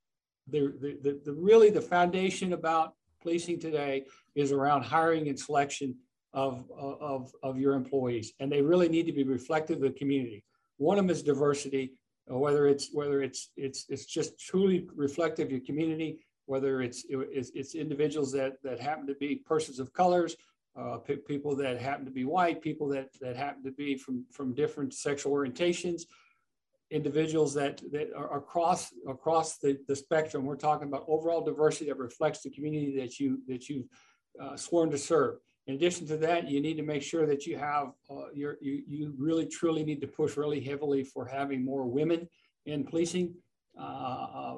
the, 0.48 0.74
the, 0.82 0.98
the, 1.02 1.22
the 1.26 1.34
really 1.34 1.70
the 1.70 1.82
foundation 1.82 2.54
about 2.54 2.94
policing 3.22 3.60
today 3.60 4.06
is 4.36 4.52
around 4.52 4.84
hiring 4.84 5.28
and 5.30 5.40
selection 5.40 5.95
of, 6.34 6.66
of, 6.78 7.32
of 7.44 7.58
your 7.60 7.74
employees, 7.74 8.34
and 8.40 8.52
they 8.52 8.62
really 8.62 8.90
need 8.90 9.06
to 9.06 9.14
be 9.14 9.24
reflective 9.24 9.78
of 9.78 9.84
the 9.84 9.91
community. 9.91 10.44
One 10.78 10.98
of 10.98 11.06
them 11.06 11.12
is 11.12 11.22
diversity, 11.22 11.94
whether 12.28 12.68
it's 12.68 12.90
whether 12.94 13.22
it's 13.22 13.52
it's 13.58 13.86
it's 13.90 14.06
just 14.06 14.40
truly 14.40 14.88
reflective 14.95 15.48
of 15.48 15.52
your 15.52 15.62
community, 15.62 16.20
whether 16.45 16.82
it's 16.82 17.06
it's, 17.10 17.52
it's 17.54 17.76
individuals 17.76 18.32
that 18.34 18.54
that 18.64 18.80
happen 18.80 19.06
to 19.08 19.16
be 19.16 19.36
persons 19.36 19.80
of 19.80 19.94
colors, 19.94 20.36
uh, 20.76 20.98
people 21.28 21.56
that 21.56 21.80
happen 21.80 22.06
to 22.06 22.12
be 22.12 22.26
white, 22.26 22.62
people 22.62 22.88
that 22.90 23.10
that 23.22 23.36
happen 23.36 23.64
to 23.64 23.72
be 23.72 23.95
from 23.95 24.26
from 24.32 24.54
different 24.54 24.94
sexual 24.94 25.34
orientations, 25.34 26.04
individuals 26.94 27.53
that 27.56 27.82
that 27.91 28.14
are 28.15 28.38
across 28.38 28.94
across 29.07 29.57
the, 29.57 29.78
the 29.88 29.95
spectrum. 29.95 30.45
We're 30.45 30.56
talking 30.56 30.88
about 30.88 31.06
overall 31.07 31.41
diversity 31.44 31.86
that 31.88 31.98
reflects 31.98 32.41
the 32.41 32.52
community 32.52 32.95
that 32.99 33.20
you 33.20 33.41
that 33.48 33.68
you've 33.68 33.88
uh, 34.40 34.56
sworn 34.56 34.91
to 34.91 34.98
serve. 34.98 35.40
In 35.65 35.76
addition 35.76 36.06
to 36.07 36.18
that, 36.18 36.49
you 36.49 36.61
need 36.61 36.76
to 36.76 36.84
make 36.84 37.02
sure 37.02 37.26
that 37.26 37.48
you 37.48 37.57
have, 37.57 37.94
uh, 38.10 38.26
you 38.34 38.56
you 38.61 39.14
really 39.18 39.45
truly 39.45 39.84
need 39.84 40.02
to 40.02 40.07
push 40.07 40.38
really 40.38 40.61
heavily 40.61 41.03
for 41.03 41.26
having 41.26 41.65
more 41.65 41.86
women 41.86 42.30
in 42.65 42.86
policing. 42.86 43.34
Uh, 43.76 43.82
uh 43.82 44.57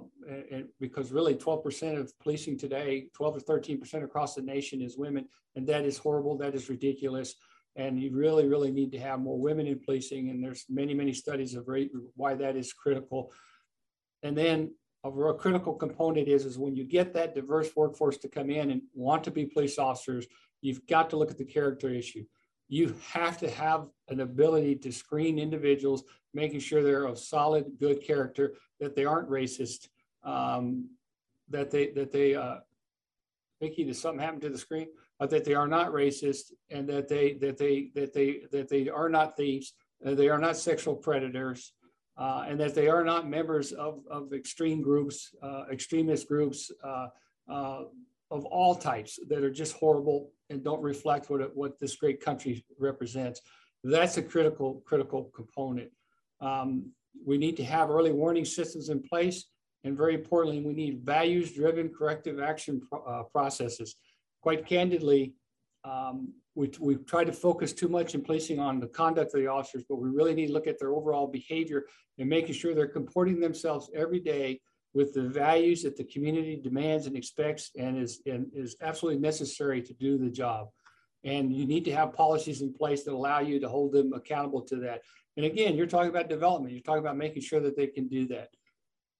and, 0.52 0.66
because 0.82 1.14
really 1.14 1.36
12% 1.36 1.98
of 1.98 2.12
policing 2.20 2.58
today, 2.58 3.08
12 3.14 3.40
to 3.40 3.46
13% 3.46 4.04
across 4.04 4.36
the 4.36 4.42
nation 4.42 4.82
is 4.82 4.98
women. 4.98 5.26
And 5.56 5.66
that 5.68 5.86
is 5.86 5.98
horrible. 5.98 6.38
That 6.38 6.54
is 6.54 6.68
ridiculous. 6.70 7.36
And 7.76 8.02
you 8.02 8.12
really, 8.12 8.48
really 8.48 8.72
need 8.72 8.92
to 8.94 9.00
have 9.00 9.20
more 9.20 9.38
women 9.38 9.68
in 9.68 9.80
policing. 9.80 10.30
And 10.30 10.44
there's 10.44 10.66
many, 10.70 10.94
many 10.94 11.14
studies 11.14 11.56
of 11.56 11.68
why 12.16 12.36
that 12.36 12.56
is 12.56 12.72
critical. 12.72 13.32
And 14.24 14.38
then 14.38 14.74
a 15.04 15.12
real 15.12 15.34
critical 15.34 15.74
component 15.74 16.28
is, 16.28 16.46
is 16.46 16.58
when 16.58 16.76
you 16.76 16.86
get 16.86 17.14
that 17.14 17.36
diverse 17.36 17.76
workforce 17.76 18.18
to 18.20 18.30
come 18.30 18.50
in 18.50 18.72
and 18.72 18.82
want 18.94 19.24
to 19.26 19.32
be 19.32 19.46
police 19.46 19.78
officers, 19.78 20.26
You've 20.66 20.88
got 20.88 21.12
to 21.12 21.18
look 21.18 21.30
at 21.30 21.38
the 21.38 21.46
character 21.46 21.90
issue. 21.90 22.26
You 22.68 22.96
have 23.12 23.38
to 23.38 23.50
have 23.52 23.88
an 24.10 24.22
ability 24.22 24.78
to 24.78 24.92
screen 24.92 25.38
individuals, 25.38 26.04
making 26.34 26.60
sure 26.60 26.82
they're 26.82 27.06
of 27.06 27.20
solid, 27.20 27.66
good 27.80 28.02
character, 28.02 28.56
that 28.80 28.96
they 28.96 29.06
aren't 29.06 29.30
racist, 29.30 29.90
um, 30.24 30.90
that 31.50 31.70
they 31.70 31.92
that 31.92 32.12
they 32.12 32.34
uh, 32.34 32.58
Vicky, 33.62 33.84
did 33.84 33.96
something 33.96 34.20
happen 34.20 34.40
to 34.42 34.50
the 34.50 34.58
screen? 34.58 34.88
Uh, 35.22 35.26
that 35.26 35.46
they 35.46 35.54
are 35.54 35.68
not 35.68 35.94
racist, 35.94 36.52
and 36.70 36.90
that 36.90 37.08
they 37.08 37.34
that 37.34 37.58
they 37.58 37.90
that 37.96 38.12
they 38.14 38.42
that 38.52 38.68
they 38.68 38.90
are 38.90 39.08
not 39.08 39.38
thieves, 39.38 39.74
uh, 40.06 40.14
they 40.14 40.28
are 40.28 40.40
not 40.40 40.58
sexual 40.58 40.94
predators, 40.94 41.72
uh, 42.18 42.44
and 42.48 42.60
that 42.60 42.76
they 42.76 42.90
are 42.90 43.04
not 43.04 43.30
members 43.30 43.72
of, 43.72 44.02
of 44.12 44.34
extreme 44.34 44.82
groups, 44.82 45.34
uh, 45.42 45.64
extremist 45.72 46.28
groups, 46.28 46.70
uh, 46.84 47.08
of 48.32 48.46
all 48.46 48.76
types 48.76 49.20
that 49.30 49.44
are 49.44 49.52
just 49.52 49.76
horrible 49.78 50.32
and 50.50 50.64
don't 50.64 50.82
reflect 50.82 51.30
what, 51.30 51.42
it, 51.42 51.52
what 51.54 51.80
this 51.80 51.96
great 51.96 52.20
country 52.20 52.66
represents. 52.80 53.42
That's 53.84 54.18
a 54.18 54.24
critical, 54.24 54.82
critical 54.86 55.32
component. 55.36 55.92
Um, 56.42 56.92
we 57.26 57.38
need 57.38 57.56
to 57.58 57.64
have 57.64 57.90
early 57.90 58.12
warning 58.12 58.46
systems 58.46 58.90
in 58.90 59.02
place. 59.02 59.46
And 59.84 59.96
very 59.96 60.16
importantly, 60.16 60.62
we 60.62 60.74
need 60.74 61.06
values 61.06 61.54
driven 61.54 61.90
corrective 61.90 62.40
action 62.40 62.82
pro 62.90 63.04
uh, 63.04 63.24
processes. 63.24 63.96
Quite 64.46 64.68
candidly, 64.68 65.34
um, 65.84 66.32
we, 66.54 66.70
we 66.80 66.98
try 66.98 67.24
to 67.24 67.34
focus 67.34 67.74
too 67.74 67.88
much 67.88 68.14
in 68.14 68.22
placing 68.22 68.60
on 68.60 68.80
the 68.80 68.86
conduct 68.86 69.34
of 69.34 69.42
the 69.42 69.48
officers, 69.48 69.84
but 69.90 69.96
we 69.96 70.08
really 70.08 70.36
need 70.36 70.46
to 70.46 70.54
look 70.54 70.68
at 70.68 70.78
their 70.78 70.94
overall 70.94 71.26
behavior 71.26 71.86
and 72.20 72.30
making 72.30 72.54
sure 72.54 72.76
they're 72.76 72.88
comporting 72.88 73.40
themselves 73.40 73.90
every 73.96 74.20
day 74.20 74.62
with 74.94 75.16
the 75.16 75.24
values 75.24 75.82
that 75.82 75.98
the 75.98 76.04
community 76.04 76.56
demands 76.62 77.08
and 77.08 77.18
expects 77.18 77.72
and 77.76 77.98
is, 77.98 78.22
and 78.28 78.46
is 78.54 78.76
absolutely 78.84 79.20
necessary 79.20 79.82
to 79.82 79.96
do 79.96 80.16
the 80.20 80.30
job. 80.30 80.68
And 81.24 81.52
you 81.52 81.66
need 81.66 81.84
to 81.86 81.96
have 81.96 82.14
policies 82.14 82.62
in 82.62 82.72
place 82.72 83.02
that 83.06 83.16
allow 83.16 83.40
you 83.40 83.60
to 83.60 83.68
hold 83.68 83.94
them 83.94 84.14
accountable 84.14 84.62
to 84.62 84.76
that. 84.76 85.02
And 85.38 85.46
again, 85.48 85.76
you're 85.76 85.88
talking 85.88 86.12
about 86.12 86.30
development. 86.30 86.72
You're 86.72 86.84
talking 86.84 87.00
about 87.00 87.18
making 87.18 87.42
sure 87.42 87.62
that 87.62 87.76
they 87.76 87.88
can 87.88 88.08
do 88.08 88.28
that. 88.28 88.50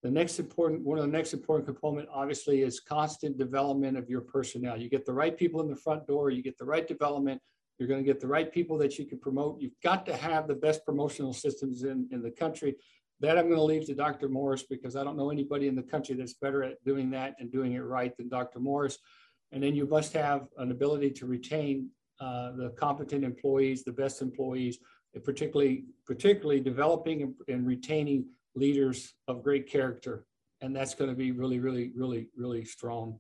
The 0.06 0.12
next 0.12 0.38
important, 0.38 0.84
one 0.84 1.00
of 1.00 1.04
the 1.04 1.12
next 1.12 1.34
important 1.34 1.66
component, 1.66 2.08
obviously, 2.14 2.62
is 2.62 2.80
constant 2.80 3.40
development 3.40 3.98
of 3.98 4.08
your 4.08 4.22
personnel. 4.22 4.78
You 4.78 4.88
get 4.88 5.04
the 5.04 5.12
right 5.12 5.36
people 5.36 5.62
in 5.62 5.68
the 5.68 5.76
front 5.76 6.06
door, 6.06 6.30
you 6.30 6.44
get 6.44 6.60
the 6.60 6.64
right 6.64 6.88
development, 6.88 7.42
you're 7.80 7.88
going 7.88 8.04
to 8.04 8.06
get 8.06 8.20
the 8.20 8.28
right 8.28 8.54
people 8.54 8.78
that 8.78 9.00
you 9.00 9.06
can 9.06 9.18
promote. 9.18 9.60
You've 9.60 9.82
got 9.82 10.06
to 10.06 10.16
have 10.16 10.48
the 10.48 10.54
best 10.54 10.86
promotional 10.86 11.34
systems 11.34 11.86
in, 11.86 12.08
in 12.12 12.22
the 12.22 12.30
country. 12.30 12.76
That 13.22 13.36
I'm 13.36 13.46
going 13.46 13.56
to 13.58 13.64
leave 13.64 13.88
to 13.88 13.96
Dr. 13.96 14.30
Morris 14.30 14.62
because 14.62 14.96
I 14.96 15.04
don't 15.04 15.18
know 15.18 15.32
anybody 15.32 15.68
in 15.68 15.76
the 15.76 15.82
country 15.82 16.14
that's 16.14 16.36
better 16.36 16.62
at 16.62 16.84
doing 16.86 17.10
that 17.10 17.34
and 17.40 17.52
doing 17.52 17.74
it 17.74 17.80
right 17.80 18.16
than 18.16 18.30
Dr. 18.30 18.60
Morris. 18.60 19.00
And 19.54 19.64
then 19.64 19.74
you 19.74 19.88
must 19.88 20.14
have 20.14 20.46
an 20.60 20.70
ability 20.70 21.10
to 21.14 21.26
retain 21.26 21.90
uh, 22.20 22.52
the 22.52 22.76
competent 22.78 23.26
employees, 23.26 23.84
the 23.84 23.92
best 23.92 24.22
employees, 24.22 24.78
particularly 25.24 25.86
particularly 26.06 26.60
developing 26.60 27.24
and, 27.24 27.34
and 27.48 27.66
retaining 27.66 28.26
leaders 28.56 29.14
of 29.28 29.44
great 29.44 29.70
character. 29.70 30.26
And 30.62 30.76
that's 30.76 30.96
going 30.96 31.10
to 31.10 31.16
be 31.16 31.32
really, 31.32 31.60
really, 31.60 31.92
really, 31.96 32.30
really 32.36 32.66
strong. 32.66 33.20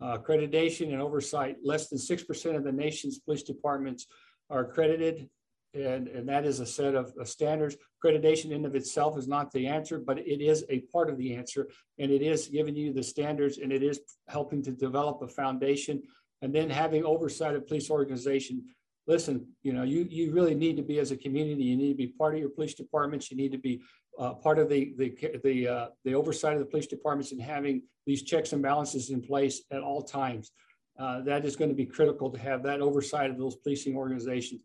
Uh, 0.00 0.16
accreditation 0.16 0.92
and 0.92 1.02
oversight. 1.02 1.56
Less 1.62 1.88
than 1.88 1.98
6% 1.98 2.56
of 2.56 2.64
the 2.64 2.72
nation's 2.72 3.18
police 3.18 3.42
departments 3.42 4.06
are 4.48 4.64
accredited 4.64 5.28
and, 5.74 6.08
and 6.08 6.28
that 6.28 6.44
is 6.44 6.60
a 6.60 6.66
set 6.66 6.94
of, 6.94 7.12
of, 7.18 7.28
standards. 7.28 7.76
Accreditation 8.02 8.50
in 8.50 8.64
of 8.64 8.74
itself 8.74 9.16
is 9.16 9.28
not 9.28 9.52
the 9.52 9.66
answer, 9.66 9.98
but 9.98 10.18
it 10.18 10.40
is 10.40 10.64
a 10.68 10.80
part 10.92 11.08
of 11.08 11.16
the 11.16 11.34
answer, 11.34 11.68
and 11.98 12.10
it 12.10 12.22
is 12.22 12.48
giving 12.48 12.74
you 12.74 12.92
the 12.92 13.02
standards, 13.02 13.58
and 13.58 13.72
it 13.72 13.82
is 13.82 14.00
helping 14.28 14.62
to 14.64 14.72
develop 14.72 15.22
a 15.22 15.28
foundation, 15.28 16.02
and 16.42 16.52
then 16.52 16.68
having 16.68 17.04
oversight 17.04 17.54
of 17.54 17.68
police 17.68 17.90
organization. 17.90 18.64
Listen, 19.06 19.46
you 19.62 19.72
know, 19.72 19.82
you 19.82 20.06
you 20.10 20.32
really 20.32 20.54
need 20.54 20.76
to 20.76 20.82
be 20.82 20.98
as 20.98 21.10
a 21.10 21.16
community. 21.16 21.64
You 21.64 21.76
need 21.76 21.90
to 21.90 21.96
be 21.96 22.08
part 22.08 22.34
of 22.34 22.40
your 22.40 22.50
police 22.50 22.74
departments. 22.74 23.30
You 23.30 23.36
need 23.36 23.52
to 23.52 23.58
be 23.58 23.80
uh, 24.18 24.34
part 24.34 24.58
of 24.58 24.68
the 24.68 24.92
the 24.98 25.14
the 25.44 25.68
uh, 25.68 25.86
the 26.04 26.14
oversight 26.14 26.54
of 26.54 26.58
the 26.60 26.66
police 26.66 26.86
departments 26.86 27.32
and 27.32 27.40
having 27.40 27.82
these 28.06 28.22
checks 28.22 28.52
and 28.52 28.62
balances 28.62 29.10
in 29.10 29.20
place 29.20 29.62
at 29.70 29.82
all 29.82 30.02
times. 30.02 30.52
uh, 31.00 31.22
that 31.22 31.44
is 31.44 31.56
going 31.56 31.70
to 31.70 31.74
be 31.74 31.86
critical 31.86 32.30
to 32.30 32.38
have 32.38 32.62
that 32.62 32.80
oversight 32.80 33.30
of 33.30 33.38
those 33.38 33.56
policing 33.56 33.96
organizations. 33.96 34.60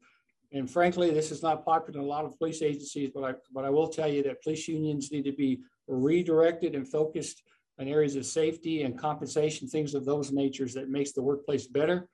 And 0.51 0.69
frankly, 0.69 1.09
this 1.11 1.31
is 1.31 1.41
not 1.41 1.65
popular 1.65 1.99
in 1.99 2.05
a 2.05 2.07
lot 2.07 2.25
of 2.25 2.37
police 2.37 2.61
agencies, 2.61 3.09
but 3.13 3.23
I, 3.23 3.33
but 3.53 3.65
I 3.65 3.69
will 3.69 3.87
tell 3.87 4.07
you 4.07 4.21
that 4.23 4.43
police 4.43 4.67
unions 4.67 5.11
need 5.11 5.23
to 5.25 5.31
be 5.31 5.59
redirected 5.87 6.75
and 6.75 6.87
focused 6.87 7.41
on 7.79 7.87
areas 7.87 8.15
of 8.15 8.25
safety 8.25 8.83
and 8.83 8.97
compensation, 8.97 9.67
things 9.67 9.95
of 9.95 10.05
those 10.05 10.31
natures 10.31 10.73
that 10.73 10.89
makes 10.89 11.13
the 11.13 11.21
workplace 11.21 11.67
better. 11.67 12.07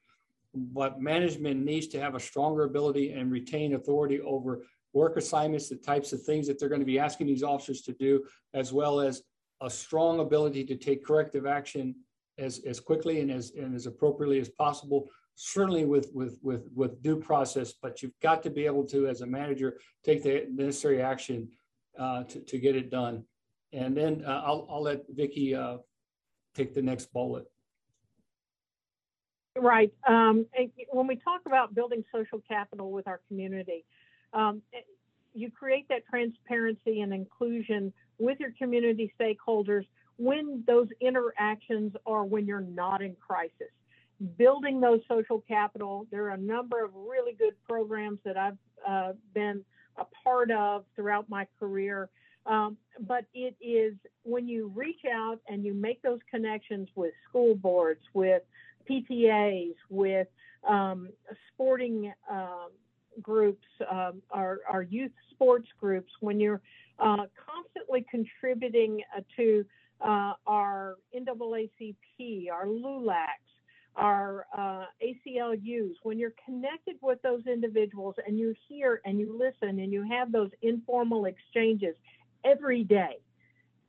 But 0.53 1.01
management 1.01 1.63
needs 1.63 1.87
to 1.87 1.99
have 1.99 2.15
a 2.15 2.19
stronger 2.19 2.63
ability 2.63 3.13
and 3.13 3.31
retain 3.31 3.73
authority 3.75 4.19
over 4.21 4.63
work 4.93 5.18
assignments, 5.18 5.69
the 5.69 5.76
types 5.76 6.13
of 6.13 6.22
things 6.23 6.47
that 6.47 6.59
they're 6.59 6.69
going 6.69 6.81
to 6.81 6.85
be 6.85 6.99
asking 6.99 7.27
these 7.27 7.43
officers 7.43 7.81
to 7.81 7.93
do, 7.93 8.23
as 8.53 8.73
well 8.73 8.99
as 8.99 9.23
a 9.61 9.69
strong 9.69 10.19
ability 10.19 10.63
to 10.65 10.76
take 10.76 11.05
corrective 11.05 11.45
action 11.45 11.95
as, 12.38 12.59
as 12.65 12.80
quickly 12.80 13.22
and 13.22 13.31
as, 13.31 13.51
and 13.55 13.76
as 13.76 13.85
appropriately 13.85 14.39
as 14.39 14.49
possible, 14.49 15.07
certainly 15.35 15.85
with, 15.85 16.09
with, 16.13 16.39
with, 16.41 16.68
with 16.76 17.01
due 17.01 17.18
process, 17.18 17.73
but 17.81 18.01
you've 18.01 18.19
got 18.22 18.43
to 18.43 18.49
be 18.49 18.65
able 18.65 18.85
to, 18.85 19.07
as 19.07 19.22
a 19.22 19.26
manager, 19.26 19.80
take 20.03 20.23
the 20.23 20.47
necessary 20.51 21.01
action 21.01 21.47
uh, 21.97 22.23
to, 22.23 22.39
to 22.41 22.57
get 22.57 22.76
it 22.76 22.89
done. 22.89 23.23
And 23.73 23.95
then 23.95 24.23
uh, 24.26 24.41
I'll, 24.45 24.68
I'll 24.69 24.84
let 24.84 25.03
Vicki 25.09 25.55
uh, 25.55 25.77
take 26.55 26.73
the 26.73 26.81
next 26.81 27.13
bullet. 27.13 27.45
Right. 29.57 29.91
Um, 30.07 30.45
when 30.91 31.07
we 31.07 31.18
talk 31.18 31.41
about 31.45 31.76
building 31.76 32.03
social 32.13 32.41
capital 32.47 32.91
with 32.91 33.07
our 33.07 33.22
community, 33.27 33.85
um, 34.33 34.61
you 35.33 35.49
create 35.51 35.87
that 35.89 36.05
transparency 36.09 37.01
and 37.01 37.13
inclusion 37.13 37.93
with 38.19 38.39
your 38.39 38.51
community 38.57 39.13
stakeholders 39.19 39.85
when 40.17 40.63
those 40.67 40.87
interactions 40.99 41.93
are 42.05 42.23
when 42.23 42.45
you're 42.45 42.61
not 42.61 43.01
in 43.01 43.15
crisis. 43.15 43.71
Building 44.37 44.79
those 44.79 44.99
social 45.07 45.43
capital, 45.47 46.05
there 46.11 46.25
are 46.25 46.31
a 46.31 46.37
number 46.37 46.83
of 46.83 46.91
really 46.93 47.33
good 47.33 47.55
programs 47.67 48.19
that 48.23 48.37
I've 48.37 48.57
uh, 48.87 49.13
been 49.33 49.63
a 49.97 50.05
part 50.23 50.51
of 50.51 50.85
throughout 50.95 51.27
my 51.29 51.47
career. 51.59 52.09
Um, 52.45 52.77
but 52.99 53.25
it 53.33 53.55
is 53.61 53.93
when 54.23 54.47
you 54.47 54.71
reach 54.75 55.01
out 55.11 55.39
and 55.47 55.63
you 55.63 55.73
make 55.73 56.01
those 56.01 56.19
connections 56.29 56.87
with 56.95 57.13
school 57.29 57.55
boards, 57.55 58.01
with 58.13 58.43
PTAs, 58.89 59.75
with 59.89 60.27
um, 60.67 61.09
sporting 61.53 62.11
um, 62.29 62.69
groups, 63.21 63.65
um, 63.89 64.21
our, 64.31 64.59
our 64.69 64.83
youth 64.83 65.11
sports 65.31 65.67
groups, 65.79 66.11
when 66.19 66.39
you're 66.39 66.61
uh, 66.99 67.25
constantly 67.45 68.05
contributing 68.09 69.01
uh, 69.15 69.21
to 69.35 69.65
uh, 70.01 70.33
our 70.47 70.95
NAACP, 71.15 72.51
our 72.51 72.65
LULACs, 72.65 73.51
our 73.95 74.45
uh, 74.57 74.85
ACLUs, 75.03 75.93
when 76.03 76.17
you're 76.17 76.33
connected 76.45 76.95
with 77.01 77.21
those 77.21 77.45
individuals 77.45 78.15
and 78.25 78.39
you 78.39 78.55
hear 78.67 79.01
and 79.05 79.19
you 79.19 79.38
listen 79.38 79.79
and 79.79 79.91
you 79.91 80.07
have 80.07 80.31
those 80.31 80.49
informal 80.61 81.25
exchanges 81.25 81.95
every 82.45 82.83
day, 82.83 83.17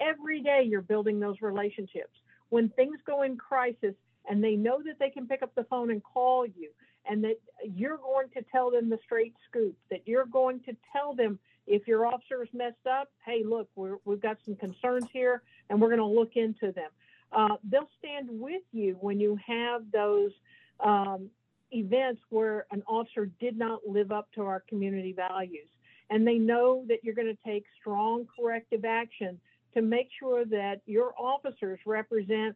every 0.01 0.43
day 0.43 0.65
you're 0.67 0.83
building 0.83 1.21
those 1.21 1.37
relationships. 1.41 2.15
When 2.49 2.69
things 2.71 2.99
go 3.07 3.23
in 3.23 3.37
crisis 3.37 3.95
and 4.29 4.43
they 4.43 4.57
know 4.57 4.83
that 4.85 4.99
they 4.99 5.11
can 5.11 5.27
pick 5.27 5.43
up 5.43 5.55
the 5.55 5.65
phone 5.65 5.91
and 5.91 6.03
call 6.03 6.47
you 6.47 6.71
and 7.09 7.23
that 7.25 7.37
you're 7.75 7.99
going 7.99 8.29
to 8.31 8.43
tell 8.53 8.71
them 8.71 8.89
the 8.89 8.99
straight 9.05 9.35
scoop, 9.49 9.77
that 9.91 10.03
you're 10.07 10.27
going 10.27 10.61
to 10.61 10.77
tell 10.93 11.15
them 11.15 11.39
if 11.67 11.87
your 11.87 12.07
officer 12.07 12.43
is 12.43 12.49
messed 12.53 12.87
up, 12.91 13.09
hey, 13.25 13.43
look, 13.45 13.69
we 13.77 13.91
have 14.09 14.21
got 14.21 14.39
some 14.45 14.57
concerns 14.57 15.07
here 15.13 15.43
and 15.71 15.81
we're 15.81 15.89
going 15.89 15.99
to 15.99 16.05
look 16.05 16.37
into 16.37 16.73
them. 16.73 16.91
Uh, 17.33 17.57
they'll 17.71 17.89
stand 17.99 18.29
with 18.31 18.63
you 18.73 18.97
when 19.01 19.19
you 19.19 19.39
have 19.47 19.83
those 19.93 20.33
um, 20.81 21.31
events 21.71 22.21
where 22.29 22.67
an 22.71 22.83
officer 22.87 23.31
did 23.41 23.57
not 23.57 23.81
live 23.87 24.13
up 24.13 24.29
to 24.35 24.43
our 24.43 24.61
community 24.69 25.13
values. 25.13 25.69
And 26.11 26.27
they 26.27 26.37
know 26.37 26.85
that 26.89 26.99
you're 27.03 27.15
going 27.15 27.35
to 27.35 27.51
take 27.51 27.65
strong 27.81 28.27
corrective 28.39 28.85
action 28.85 29.41
to 29.75 29.81
make 29.81 30.09
sure 30.19 30.45
that 30.45 30.83
your 30.85 31.15
officers 31.19 31.79
represent 31.87 32.55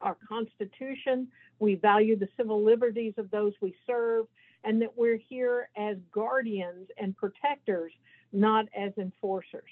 our 0.00 0.16
Constitution, 0.28 1.28
we 1.58 1.74
value 1.76 2.16
the 2.16 2.28
civil 2.36 2.62
liberties 2.64 3.14
of 3.16 3.30
those 3.30 3.52
we 3.60 3.74
serve, 3.86 4.26
and 4.64 4.80
that 4.82 4.96
we're 4.96 5.20
here 5.28 5.68
as 5.76 5.96
guardians 6.12 6.88
and 6.98 7.16
protectors, 7.16 7.92
not 8.32 8.66
as 8.76 8.92
enforcers. 8.98 9.70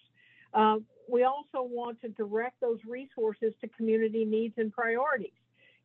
Uh, 0.52 0.77
we 1.09 1.24
also 1.24 1.62
want 1.62 2.01
to 2.01 2.09
direct 2.09 2.61
those 2.61 2.78
resources 2.89 3.52
to 3.61 3.69
community 3.69 4.24
needs 4.24 4.55
and 4.56 4.73
priorities. 4.73 5.32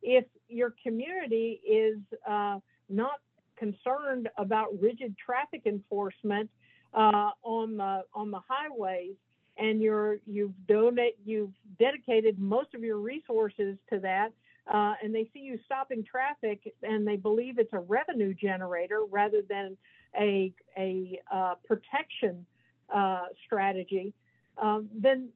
If 0.02 0.24
your 0.48 0.74
community 0.82 1.60
is 1.68 1.98
uh, 2.28 2.60
not 2.88 3.20
concerned 3.58 4.28
about 4.38 4.68
rigid 4.80 5.14
traffic 5.18 5.62
enforcement 5.66 6.48
uh, 6.94 7.30
on 7.42 7.76
the 7.76 8.02
on 8.14 8.30
the 8.30 8.40
highways, 8.48 9.16
and 9.58 9.82
you're 9.82 10.18
you've 10.26 10.54
donate 10.66 11.16
you've 11.24 11.52
dedicated 11.78 12.38
most 12.38 12.74
of 12.74 12.82
your 12.82 12.96
resources 12.96 13.76
to 13.92 13.98
that 14.00 14.32
uh, 14.70 14.94
and 15.02 15.14
they 15.14 15.28
see 15.34 15.40
you 15.40 15.58
stopping 15.66 16.04
traffic 16.04 16.72
and 16.82 17.06
they 17.06 17.16
believe 17.16 17.58
it's 17.58 17.72
a 17.72 17.80
revenue 17.80 18.32
generator 18.32 19.00
rather 19.10 19.42
than 19.48 19.76
a 20.18 20.52
a 20.78 21.20
uh, 21.32 21.54
protection 21.66 22.46
uh, 22.92 23.26
strategy, 23.46 24.12
um, 24.60 24.88
then 24.94 25.28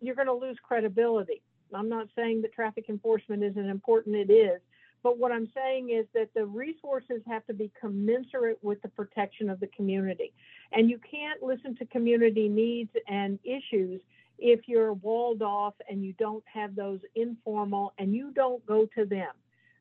you're 0.00 0.14
going 0.14 0.26
to 0.26 0.34
lose 0.34 0.56
credibility. 0.62 1.42
I'm 1.72 1.88
not 1.88 2.08
saying 2.16 2.42
that 2.42 2.52
traffic 2.52 2.86
enforcement 2.88 3.42
isn't 3.42 3.68
important; 3.68 4.16
it 4.16 4.32
is. 4.32 4.60
But 5.02 5.18
what 5.18 5.32
I'm 5.32 5.48
saying 5.54 5.90
is 5.90 6.06
that 6.14 6.28
the 6.34 6.44
resources 6.44 7.22
have 7.26 7.46
to 7.46 7.54
be 7.54 7.70
commensurate 7.80 8.58
with 8.62 8.82
the 8.82 8.88
protection 8.88 9.48
of 9.48 9.58
the 9.58 9.68
community. 9.68 10.32
And 10.72 10.90
you 10.90 10.98
can't 10.98 11.42
listen 11.42 11.74
to 11.76 11.86
community 11.86 12.48
needs 12.48 12.90
and 13.08 13.38
issues 13.42 14.02
if 14.40 14.60
you're 14.66 14.94
walled 14.94 15.42
off 15.42 15.74
and 15.88 16.04
you 16.04 16.12
don't 16.14 16.44
have 16.52 16.74
those 16.74 17.00
informal 17.14 17.92
and 17.98 18.14
you 18.14 18.32
don't 18.32 18.64
go 18.66 18.86
to 18.96 19.04
them. 19.04 19.32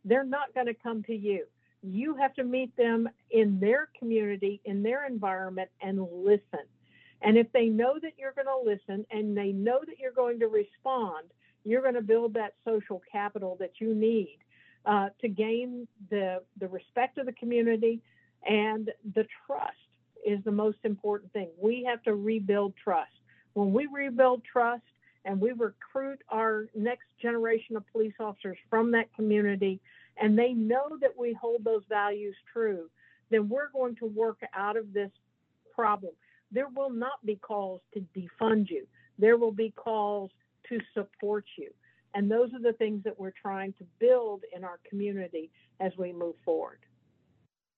They're 0.06 0.24
not 0.24 0.54
going 0.54 0.68
to 0.68 0.74
come 0.74 1.04
to 1.04 1.16
you. 1.16 1.46
You 1.82 2.16
have 2.16 2.34
to 2.36 2.44
meet 2.44 2.76
them 2.76 3.08
in 3.32 3.60
their 3.60 3.90
community, 3.98 4.62
in 4.66 4.84
their 4.84 5.08
environment, 5.08 5.70
and 5.82 6.02
listen. 6.12 6.66
And 7.22 7.38
if 7.38 7.52
they 7.54 7.66
know 7.66 8.00
that 8.02 8.14
you're 8.18 8.34
going 8.34 8.48
to 8.48 8.70
listen 8.70 9.06
and 9.12 9.36
they 9.36 9.52
know 9.52 9.80
that 9.86 10.00
you're 10.00 10.12
going 10.12 10.40
to 10.40 10.48
respond, 10.48 11.28
you're 11.64 11.82
going 11.82 11.96
to 11.96 12.02
build 12.02 12.34
that 12.36 12.54
social 12.66 13.02
capital 13.12 13.58
that 13.60 13.74
you 13.80 13.94
need 13.94 14.40
uh, 14.86 15.10
to 15.22 15.28
gain 15.28 15.88
the, 16.10 16.42
the 16.60 16.68
respect 16.68 17.18
of 17.18 17.26
the 17.26 17.34
community 17.34 18.02
and 18.48 18.92
the 19.16 19.26
trust 19.46 19.74
is 20.26 20.44
the 20.44 20.52
most 20.52 20.78
important 20.84 21.32
thing. 21.34 21.50
We 21.62 21.86
have 21.90 22.02
to 22.04 22.16
rebuild 22.16 22.74
trust. 22.82 23.12
When 23.60 23.74
we 23.74 23.88
rebuild 23.88 24.44
trust 24.50 24.84
and 25.26 25.42
we 25.42 25.52
recruit 25.52 26.22
our 26.30 26.68
next 26.74 27.08
generation 27.22 27.76
of 27.76 27.84
police 27.92 28.14
officers 28.18 28.58
from 28.70 28.92
that 28.92 29.14
community 29.14 29.82
and 30.16 30.40
they 30.40 30.54
know 30.54 30.98
that 31.02 31.18
we 31.18 31.34
hold 31.34 31.66
those 31.66 31.84
values 31.90 32.38
true, 32.54 32.90
then 33.30 33.50
we're 33.50 33.70
going 33.74 33.98
to 33.98 34.06
work 34.06 34.38
out 34.56 34.78
of 34.78 34.94
this 34.94 35.12
problem. 35.76 36.14
There 36.54 36.70
will 36.74 36.90
not 36.90 37.26
be 37.26 37.36
calls 37.36 37.82
to 37.96 38.06
defund 38.18 38.70
you. 38.70 38.88
There 39.18 39.36
will 39.36 39.52
be 39.52 39.72
calls 39.76 40.32
to 40.70 40.80
support 40.94 41.44
you. 41.58 41.70
And 42.16 42.32
those 42.32 42.54
are 42.54 42.62
the 42.62 42.78
things 42.78 43.04
that 43.04 43.20
we're 43.20 43.34
trying 43.42 43.74
to 43.74 43.84
build 44.00 44.44
in 44.56 44.64
our 44.64 44.80
community 44.90 45.52
as 45.82 45.92
we 45.98 46.14
move 46.14 46.36
forward. 46.46 46.80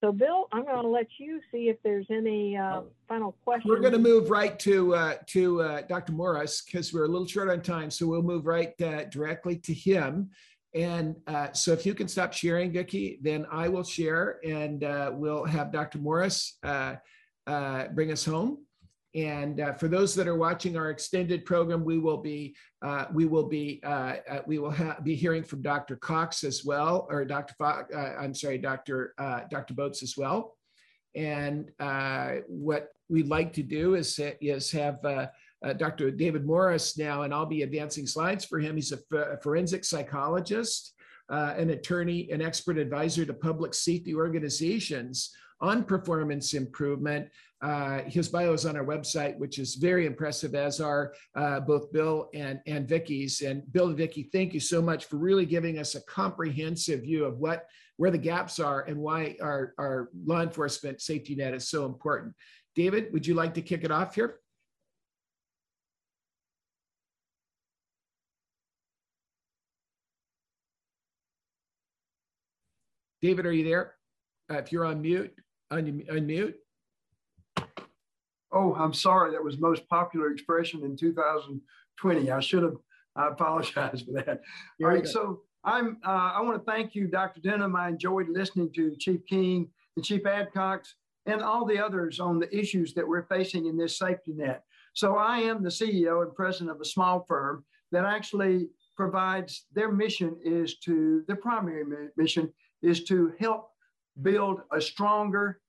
So, 0.02 0.12
Bill, 0.12 0.48
I'm 0.52 0.66
going 0.66 0.82
to 0.82 0.88
let 0.88 1.06
you 1.20 1.40
see 1.52 1.70
if 1.70 1.78
there's 1.84 2.08
any 2.10 2.58
uh, 2.58 2.78
oh. 2.78 2.88
final 3.08 3.36
questions. 3.44 3.70
We're 3.70 3.82
going 3.82 3.94
to 3.94 4.00
move 4.00 4.32
right 4.32 4.58
to 4.60 4.96
uh, 4.96 5.14
to 5.28 5.62
uh, 5.62 5.82
Dr. 5.82 6.12
Morris 6.12 6.64
because 6.64 6.92
we're 6.92 7.06
a 7.06 7.08
little 7.08 7.28
short 7.28 7.50
on 7.50 7.62
time. 7.62 7.92
So 7.92 8.08
we'll 8.08 8.24
move 8.24 8.48
right 8.48 8.74
uh, 8.82 9.04
directly 9.06 9.58
to 9.58 9.74
him. 9.74 10.32
And 10.74 11.16
uh, 11.28 11.52
so, 11.54 11.72
if 11.72 11.86
you 11.86 11.94
can 11.94 12.08
stop 12.08 12.34
sharing, 12.34 12.72
Vicki, 12.72 13.20
then 13.22 13.46
I 13.52 13.68
will 13.68 13.84
share, 13.84 14.40
and 14.44 14.84
uh, 14.84 15.12
we'll 15.14 15.46
have 15.46 15.72
Dr. 15.72 16.00
Morris 16.00 16.58
bring 16.64 18.12
us 18.12 18.26
home. 18.26 18.58
And 19.14 19.60
uh, 19.60 19.74
for 19.74 19.90
those 19.90 20.16
that 20.16 20.28
are 20.28 20.38
watching 20.38 20.78
our 20.78 20.90
extended 20.90 21.44
program, 21.46 21.84
we 21.84 21.98
will 21.98 22.18
be 22.18 22.56
uh, 22.82 23.06
we 23.14 23.26
will 23.26 23.48
be 23.48 23.82
uh, 23.84 24.16
uh 24.30 24.42
we 24.48 24.58
will 24.58 24.72
ha- 24.72 24.98
be 25.04 25.16
hearing 25.16 25.44
from 25.44 25.62
Dr. 25.62 25.98
Cox 25.98 26.46
as 26.46 26.64
well, 26.64 27.08
or 27.10 27.26
Dr. 27.26 27.54
Uh, 27.60 27.84
I'm 28.18 28.34
sorry, 28.34 28.58
Dr. 28.58 29.14
Uh, 29.18 29.42
Dr. 29.50 29.74
Botz 29.74 30.02
as 30.02 30.16
well. 30.16 30.56
And 31.14 31.72
what 32.48 32.90
we'd 33.10 33.28
like 33.28 33.52
to 33.54 33.64
do 33.64 33.96
is 33.96 34.18
is 34.40 34.72
have 34.72 35.02
Dr. 35.78 36.12
David 36.12 36.46
Morris 36.46 36.98
now, 36.98 37.24
and 37.24 37.34
I'll 37.34 37.46
be 37.46 37.64
advancing 37.64 38.08
slides 38.08 38.46
for 38.46 38.60
him. 38.60 38.76
He's 38.76 38.94
a, 38.94 39.00
f- 39.14 39.34
a 39.34 39.38
forensic 39.42 39.84
psychologist, 39.84 40.94
an 41.28 41.72
attorney, 41.72 42.32
an 42.32 42.42
expert 42.42 42.78
advisor 42.78 43.26
to 43.26 43.34
public 43.34 43.74
safety 43.74 44.16
organizations 44.16 45.36
on 45.60 45.84
performance 45.84 46.54
improvement. 46.54 47.28
Uh, 47.62 48.02
his 48.08 48.28
bio 48.28 48.54
is 48.54 48.66
on 48.66 48.76
our 48.76 48.86
website, 48.86 49.38
which 49.38 49.60
is 49.60 49.76
very 49.76 50.06
impressive, 50.06 50.56
as 50.56 50.82
are 50.82 51.14
uh, 51.36 51.60
both 51.60 51.92
Bill 51.92 52.30
and, 52.34 52.60
and 52.66 52.88
Vicky's. 52.88 53.42
And 53.42 53.72
Bill 53.72 53.88
and 53.88 53.98
Vicky, 53.98 54.24
thank 54.32 54.54
you 54.54 54.60
so 54.60 54.82
much 54.82 55.06
for 55.06 55.18
really 55.18 55.46
giving 55.46 55.78
us 55.78 55.96
a 55.96 56.02
comprehensive 56.02 57.02
view 57.02 57.26
of 57.26 57.38
what 57.38 57.68
where 57.98 58.10
the 58.10 58.18
gaps 58.18 58.60
are 58.60 58.82
and 58.82 58.98
why 58.98 59.36
our, 59.42 59.76
our 59.78 60.10
law 60.26 60.42
enforcement 60.42 61.00
safety 61.00 61.36
net 61.36 61.54
is 61.54 61.68
so 61.68 61.86
important. 61.86 62.34
David, 62.74 63.14
would 63.14 63.28
you 63.28 63.36
like 63.36 63.54
to 63.54 63.62
kick 63.62 63.84
it 63.84 63.92
off 63.92 64.16
here? 64.16 64.40
David, 73.22 73.46
are 73.46 73.52
you 73.52 73.64
there? 73.64 73.94
Uh, 74.52 74.56
if 74.56 74.72
you're 74.72 74.86
on 74.86 75.00
mute, 75.00 75.32
un- 75.70 76.04
unmute. 76.10 76.56
Oh, 78.52 78.76
I'm 78.76 78.94
sorry. 78.94 79.32
That 79.32 79.44
was 79.44 79.60
most 79.60 79.88
popular 79.88 80.32
expression 80.32 80.84
in 80.84 80.98
2020. 80.98 82.32
I 82.32 82.40
should 82.40 82.64
have. 82.64 82.76
I 83.16 83.28
apologize 83.28 84.02
for 84.06 84.14
that. 84.14 84.42
All 84.82 84.88
right. 84.88 85.08
So 85.08 85.42
I'm. 85.64 85.98
Uh, 86.06 86.34
I 86.36 86.42
want 86.42 86.64
to 86.64 86.72
thank 86.72 86.96
you, 86.96 87.08
Dr. 87.08 87.42
Denham. 87.42 87.76
I 87.76 87.90
enjoyed 87.90 88.30
listening 88.30 88.72
to 88.76 88.96
Chief 88.98 89.26
King 89.28 89.70
and 89.96 90.06
Chief 90.06 90.24
Adcox 90.24 90.88
and 91.26 91.42
all 91.42 91.66
the 91.66 91.80
others 91.80 92.20
on 92.20 92.40
the 92.40 92.56
issues 92.58 92.94
that 92.94 93.08
we're 93.08 93.28
facing 93.28 93.68
in 93.68 93.78
this 93.78 93.98
safety 93.98 94.34
net. 94.34 94.64
So 94.94 95.16
I 95.16 95.38
am 95.40 95.64
the 95.64 95.70
CEO 95.70 96.24
and 96.24 96.34
president 96.34 96.72
of 96.72 96.82
a 96.82 96.86
small 96.86 97.26
firm 97.28 97.64
that 97.92 98.06
actually 98.06 98.70
provides 98.98 99.66
their 99.74 99.92
mission 99.92 100.36
is 100.44 100.80
to 100.80 101.24
their 101.28 101.36
primary 101.36 101.84
mission 102.18 102.52
is 102.82 103.04
to 103.06 103.34
help 103.40 103.70
build 104.22 104.62
a 104.72 104.82
stronger 104.82 105.62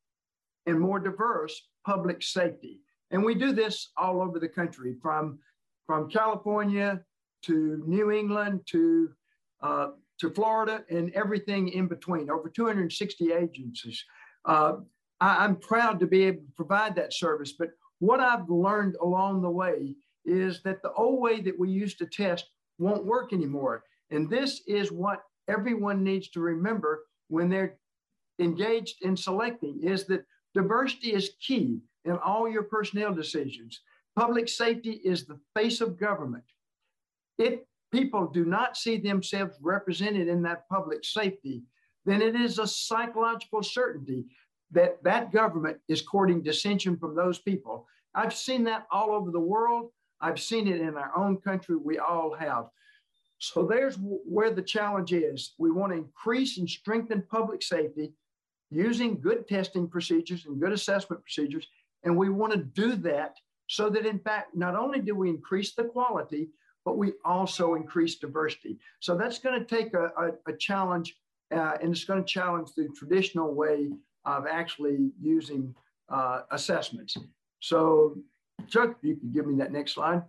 and 0.66 0.80
more 0.80 0.98
diverse 0.98 1.68
public 1.84 2.22
safety. 2.22 2.80
And 3.10 3.24
we 3.24 3.34
do 3.34 3.52
this 3.52 3.90
all 3.96 4.22
over 4.22 4.38
the 4.38 4.48
country, 4.48 4.96
from, 5.02 5.38
from 5.86 6.08
California 6.08 7.00
to 7.42 7.82
New 7.86 8.10
England 8.10 8.60
to, 8.66 9.10
uh, 9.62 9.88
to 10.20 10.30
Florida 10.30 10.84
and 10.88 11.12
everything 11.12 11.68
in 11.68 11.88
between, 11.88 12.30
over 12.30 12.48
260 12.48 13.32
agencies. 13.32 14.04
Uh, 14.44 14.74
I, 15.20 15.44
I'm 15.44 15.56
proud 15.56 16.00
to 16.00 16.06
be 16.06 16.24
able 16.24 16.42
to 16.42 16.52
provide 16.56 16.94
that 16.96 17.12
service. 17.12 17.52
But 17.58 17.70
what 17.98 18.20
I've 18.20 18.48
learned 18.48 18.96
along 19.00 19.42
the 19.42 19.50
way 19.50 19.94
is 20.24 20.62
that 20.62 20.82
the 20.82 20.92
old 20.92 21.20
way 21.20 21.40
that 21.40 21.58
we 21.58 21.70
used 21.70 21.98
to 21.98 22.06
test 22.06 22.46
won't 22.78 23.04
work 23.04 23.32
anymore. 23.32 23.84
And 24.10 24.28
this 24.28 24.62
is 24.66 24.90
what 24.90 25.22
everyone 25.48 26.02
needs 26.02 26.28
to 26.30 26.40
remember 26.40 27.04
when 27.28 27.48
they're 27.48 27.76
engaged 28.38 29.02
in 29.02 29.16
selecting 29.16 29.80
is 29.82 30.04
that 30.06 30.24
diversity 30.54 31.12
is 31.12 31.32
key 31.40 31.80
in 32.04 32.18
all 32.18 32.48
your 32.48 32.64
personnel 32.64 33.14
decisions. 33.14 33.80
Public 34.16 34.48
safety 34.48 35.00
is 35.04 35.24
the 35.24 35.38
face 35.56 35.80
of 35.80 35.98
government. 35.98 36.44
If 37.38 37.60
people 37.90 38.26
do 38.26 38.44
not 38.44 38.76
see 38.76 38.96
themselves 38.98 39.56
represented 39.60 40.28
in 40.28 40.42
that 40.42 40.68
public 40.68 41.04
safety, 41.04 41.62
then 42.04 42.20
it 42.20 42.34
is 42.34 42.58
a 42.58 42.66
psychological 42.66 43.62
certainty 43.62 44.26
that 44.70 45.02
that 45.04 45.32
government 45.32 45.78
is 45.88 46.02
courting 46.02 46.42
dissension 46.42 46.96
from 46.96 47.14
those 47.14 47.38
people. 47.38 47.86
I've 48.14 48.34
seen 48.34 48.64
that 48.64 48.86
all 48.90 49.10
over 49.12 49.30
the 49.30 49.40
world. 49.40 49.90
I've 50.20 50.40
seen 50.40 50.68
it 50.68 50.80
in 50.80 50.96
our 50.96 51.12
own 51.16 51.38
country. 51.38 51.76
We 51.76 51.98
all 51.98 52.34
have. 52.34 52.66
So 53.38 53.66
there's 53.66 53.96
where 53.98 54.52
the 54.52 54.62
challenge 54.62 55.12
is. 55.12 55.54
We 55.58 55.70
want 55.70 55.92
to 55.92 55.98
increase 55.98 56.58
and 56.58 56.68
strengthen 56.68 57.24
public 57.30 57.62
safety 57.62 58.12
using 58.72 59.20
good 59.20 59.46
testing 59.46 59.86
procedures 59.86 60.46
and 60.46 60.60
good 60.60 60.72
assessment 60.72 61.22
procedures. 61.22 61.66
And 62.04 62.16
we 62.16 62.30
want 62.30 62.52
to 62.52 62.58
do 62.58 62.96
that 62.96 63.36
so 63.68 63.88
that, 63.90 64.06
in 64.06 64.18
fact, 64.18 64.56
not 64.56 64.74
only 64.74 65.00
do 65.00 65.14
we 65.14 65.28
increase 65.28 65.74
the 65.74 65.84
quality, 65.84 66.48
but 66.84 66.98
we 66.98 67.12
also 67.24 67.74
increase 67.74 68.16
diversity. 68.16 68.78
So 69.00 69.16
that's 69.16 69.38
going 69.38 69.58
to 69.60 69.64
take 69.64 69.94
a, 69.94 70.06
a, 70.18 70.52
a 70.52 70.56
challenge, 70.56 71.14
uh, 71.54 71.74
and 71.80 71.92
it's 71.92 72.04
going 72.04 72.24
to 72.24 72.28
challenge 72.28 72.70
the 72.76 72.88
traditional 72.96 73.54
way 73.54 73.90
of 74.24 74.46
actually 74.46 75.10
using 75.20 75.74
uh, 76.08 76.42
assessments. 76.50 77.16
So, 77.60 78.16
Chuck, 78.68 78.96
you 79.02 79.16
can 79.16 79.30
give 79.32 79.46
me 79.46 79.56
that 79.58 79.72
next 79.72 79.92
slide. 79.92 80.22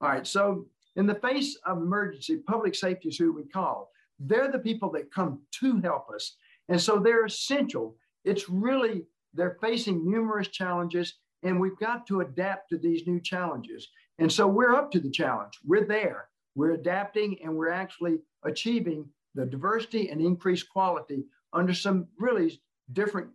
All 0.00 0.08
right, 0.08 0.26
so 0.26 0.66
in 0.96 1.06
the 1.06 1.14
face 1.16 1.56
of 1.66 1.78
emergency, 1.78 2.36
public 2.36 2.74
safety 2.74 3.08
is 3.08 3.16
who 3.16 3.32
we 3.32 3.44
call. 3.44 3.90
They're 4.18 4.50
the 4.50 4.58
people 4.58 4.90
that 4.92 5.12
come 5.12 5.40
to 5.60 5.80
help 5.80 6.06
us. 6.14 6.36
And 6.68 6.80
so 6.80 6.98
they're 6.98 7.24
essential. 7.24 7.96
It's 8.24 8.48
really, 8.48 9.04
they're 9.34 9.58
facing 9.60 10.10
numerous 10.10 10.48
challenges, 10.48 11.14
and 11.42 11.60
we've 11.60 11.78
got 11.78 12.06
to 12.06 12.20
adapt 12.20 12.70
to 12.70 12.78
these 12.78 13.06
new 13.06 13.20
challenges. 13.20 13.88
And 14.18 14.32
so 14.32 14.46
we're 14.46 14.74
up 14.74 14.90
to 14.92 15.00
the 15.00 15.10
challenge. 15.10 15.58
We're 15.64 15.86
there. 15.86 16.28
We're 16.54 16.72
adapting, 16.72 17.38
and 17.42 17.54
we're 17.54 17.70
actually 17.70 18.18
achieving 18.44 19.08
the 19.34 19.44
diversity 19.44 20.10
and 20.10 20.20
increased 20.20 20.70
quality 20.70 21.24
under 21.52 21.74
some 21.74 22.06
really 22.18 22.60
different 22.92 23.28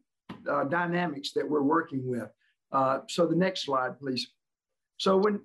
uh, 0.50 0.64
dynamics 0.64 1.34
that 1.34 1.48
we're 1.48 1.62
working 1.62 2.08
with. 2.08 2.30
Uh, 2.72 3.00
so 3.10 3.26
the 3.26 3.36
next 3.36 3.66
slide, 3.66 4.00
please. 4.00 4.32
So 4.98 5.18
when 5.18 5.42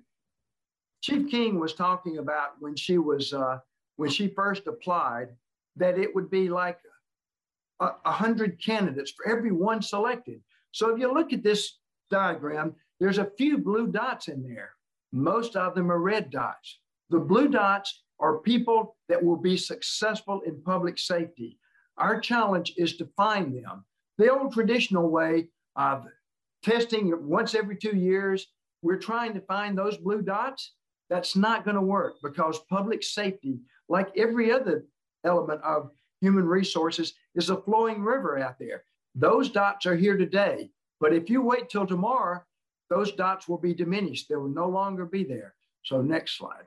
Chief 1.01 1.29
King 1.29 1.59
was 1.59 1.73
talking 1.73 2.17
about 2.17 2.51
when 2.59 2.75
she 2.75 2.97
was 2.97 3.33
uh, 3.33 3.59
when 3.97 4.09
she 4.09 4.27
first 4.27 4.67
applied 4.67 5.29
that 5.75 5.97
it 5.97 6.13
would 6.13 6.29
be 6.29 6.49
like 6.49 6.79
a, 7.79 7.91
a 8.05 8.11
hundred 8.11 8.61
candidates 8.63 9.11
for 9.11 9.27
every 9.27 9.51
one 9.51 9.81
selected. 9.81 10.41
So 10.71 10.89
if 10.89 10.99
you 10.99 11.13
look 11.13 11.33
at 11.33 11.43
this 11.43 11.79
diagram, 12.09 12.75
there's 12.99 13.17
a 13.17 13.31
few 13.37 13.57
blue 13.57 13.87
dots 13.87 14.27
in 14.27 14.43
there. 14.43 14.71
Most 15.11 15.55
of 15.55 15.75
them 15.75 15.91
are 15.91 15.99
red 15.99 16.29
dots. 16.29 16.79
The 17.09 17.19
blue 17.19 17.47
dots 17.47 18.03
are 18.19 18.39
people 18.39 18.95
that 19.09 19.23
will 19.23 19.37
be 19.37 19.57
successful 19.57 20.41
in 20.41 20.61
public 20.61 20.97
safety. 20.97 21.59
Our 21.97 22.19
challenge 22.19 22.73
is 22.77 22.97
to 22.97 23.09
find 23.17 23.55
them. 23.55 23.85
The 24.17 24.31
old 24.31 24.53
traditional 24.53 25.09
way 25.09 25.49
of 25.75 26.05
testing 26.63 27.13
once 27.27 27.53
every 27.53 27.75
two 27.75 27.95
years, 27.95 28.47
we're 28.81 28.97
trying 28.97 29.33
to 29.33 29.41
find 29.41 29.77
those 29.77 29.97
blue 29.97 30.21
dots 30.21 30.73
that's 31.09 31.35
not 31.35 31.63
going 31.63 31.75
to 31.75 31.81
work 31.81 32.15
because 32.23 32.59
public 32.69 33.03
safety, 33.03 33.59
like 33.89 34.15
every 34.17 34.51
other 34.51 34.85
element 35.23 35.61
of 35.63 35.91
human 36.21 36.45
resources, 36.45 37.13
is 37.35 37.49
a 37.49 37.61
flowing 37.61 38.01
river 38.01 38.39
out 38.39 38.57
there. 38.59 38.83
Those 39.15 39.49
dots 39.49 39.85
are 39.85 39.95
here 39.95 40.17
today. 40.17 40.69
But 40.99 41.13
if 41.13 41.29
you 41.29 41.41
wait 41.41 41.69
till 41.69 41.85
tomorrow, 41.85 42.41
those 42.89 43.11
dots 43.11 43.47
will 43.47 43.57
be 43.57 43.73
diminished. 43.73 44.29
They 44.29 44.35
will 44.35 44.47
no 44.47 44.67
longer 44.67 45.05
be 45.05 45.23
there. 45.23 45.55
So, 45.83 46.01
next 46.01 46.37
slide. 46.37 46.65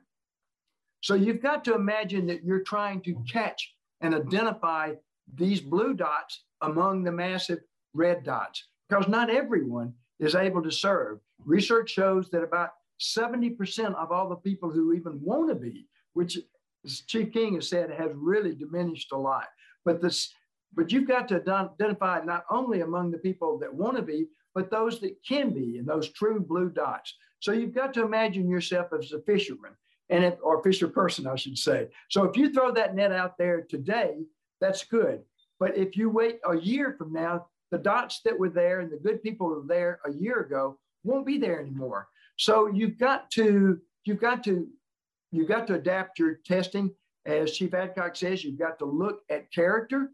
So, 1.01 1.15
you've 1.15 1.43
got 1.43 1.65
to 1.65 1.74
imagine 1.74 2.27
that 2.27 2.45
you're 2.45 2.62
trying 2.62 3.01
to 3.03 3.16
catch 3.31 3.74
and 4.01 4.15
identify 4.15 4.95
these 5.35 5.61
blue 5.61 5.95
dots 5.95 6.45
among 6.61 7.05
the 7.05 7.12
massive 7.12 7.61
red 7.95 8.24
dots 8.24 8.69
because 8.89 9.09
not 9.09 9.31
everyone 9.31 9.93
is 10.20 10.35
able 10.35 10.62
to 10.62 10.70
serve. 10.70 11.19
Research 11.45 11.90
shows 11.90 12.31
that 12.31 12.43
about 12.43 12.70
70% 13.01 13.95
of 13.95 14.11
all 14.11 14.28
the 14.28 14.36
people 14.36 14.70
who 14.70 14.93
even 14.93 15.20
want 15.23 15.49
to 15.49 15.55
be, 15.55 15.86
which 16.15 16.39
as 16.84 17.00
Chief 17.00 17.32
King 17.32 17.55
has 17.55 17.68
said, 17.68 17.90
has 17.90 18.10
really 18.14 18.55
diminished 18.55 19.12
a 19.12 19.16
lot. 19.16 19.46
But 19.84 20.00
this, 20.00 20.32
but 20.74 20.92
you've 20.92 21.09
got 21.09 21.28
to 21.28 21.36
identify 21.36 22.20
not 22.24 22.44
only 22.50 22.80
among 22.80 23.10
the 23.10 23.18
people 23.18 23.59
that 23.59 23.74
want 23.74 23.96
to 23.96 24.02
be, 24.02 24.28
but 24.55 24.70
those 24.70 25.00
that 25.00 25.16
can 25.26 25.50
be, 25.50 25.78
and 25.78 25.86
those 25.86 26.10
true 26.12 26.40
blue 26.40 26.70
dots. 26.70 27.14
So 27.40 27.52
you've 27.52 27.74
got 27.74 27.94
to 27.94 28.05
imagine 28.05 28.48
yourself 28.48 28.88
as 28.98 29.12
a 29.12 29.20
fisherman, 29.22 29.72
and 30.10 30.24
if, 30.24 30.34
or 30.42 30.62
fisher 30.62 30.88
person, 30.88 31.26
I 31.26 31.36
should 31.36 31.59
say. 31.59 31.88
So 32.10 32.24
if 32.24 32.36
you 32.36 32.52
throw 32.52 32.72
that 32.72 32.94
net 32.94 33.12
out 33.12 33.38
there 33.38 33.62
today, 33.62 34.24
that's 34.60 34.84
good. 34.84 35.20
But 35.60 35.76
if 35.76 35.96
you 35.96 36.10
wait 36.10 36.40
a 36.48 36.56
year 36.56 36.94
from 36.98 37.12
now, 37.12 37.46
the 37.70 37.78
dots 37.78 38.20
that 38.24 38.38
were 38.38 38.48
there 38.48 38.80
and 38.80 38.90
the 38.90 38.96
good 38.96 39.22
people 39.22 39.48
were 39.48 39.62
there 39.66 40.00
a 40.06 40.12
year 40.12 40.40
ago 40.40 40.78
won't 41.05 41.26
be 41.26 41.38
there 41.38 41.60
anymore. 41.60 42.09
So 42.36 42.68
you've 42.68 42.98
got 42.98 43.30
to 43.32 43.78
you've 44.05 44.20
got 44.20 44.42
to 44.44 44.66
you've 45.30 45.48
got 45.48 45.66
to 45.66 45.74
adapt 45.74 46.18
your 46.18 46.34
testing. 46.44 46.94
As 47.26 47.52
Chief 47.52 47.70
Adcox 47.72 48.18
says, 48.18 48.44
you've 48.44 48.59
got 48.59 48.78
to 48.78 48.84
look 48.84 49.20
at 49.30 49.52
character. 49.52 50.10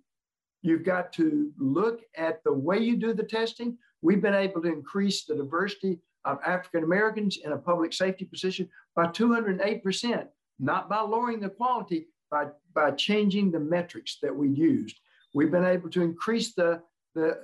You've 0.62 0.84
got 0.84 1.12
to 1.14 1.52
look 1.58 2.00
at 2.16 2.42
the 2.44 2.52
way 2.52 2.78
you 2.78 2.96
do 2.96 3.12
the 3.12 3.22
testing. 3.22 3.76
We've 4.02 4.22
been 4.22 4.34
able 4.34 4.62
to 4.62 4.72
increase 4.72 5.24
the 5.24 5.36
diversity 5.36 6.00
of 6.24 6.38
African 6.44 6.84
Americans 6.84 7.38
in 7.44 7.52
a 7.52 7.58
public 7.58 7.92
safety 7.92 8.24
position 8.24 8.68
by 8.96 9.06
208%, 9.08 10.26
not 10.58 10.88
by 10.88 11.00
lowering 11.00 11.40
the 11.40 11.50
quality, 11.50 12.08
by, 12.30 12.46
by 12.74 12.92
changing 12.92 13.50
the 13.50 13.60
metrics 13.60 14.18
that 14.22 14.34
we 14.34 14.48
used. 14.48 14.98
We've 15.34 15.50
been 15.50 15.64
able 15.64 15.90
to 15.90 16.02
increase 16.02 16.54
the, 16.54 16.80
the 17.14 17.42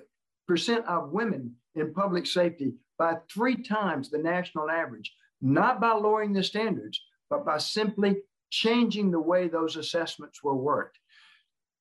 percent 0.49 0.87
of 0.87 1.11
women 1.11 1.55
in 1.75 1.93
public 1.93 2.27
safety 2.27 2.75
by 2.99 3.17
three 3.33 3.57
times 3.57 4.11
the 4.11 4.19
national 4.19 4.71
average, 4.71 5.15
not 5.41 5.81
by 5.81 5.93
lowering 5.93 6.33
the 6.33 6.43
standards, 6.43 7.01
but 7.31 7.47
by 7.47 7.57
simply 7.57 8.17
changing 8.51 9.11
the 9.11 9.21
way 9.21 9.49
those 9.49 9.77
assessments 9.77 10.43
were 10.43 10.57
worked. 10.57 10.99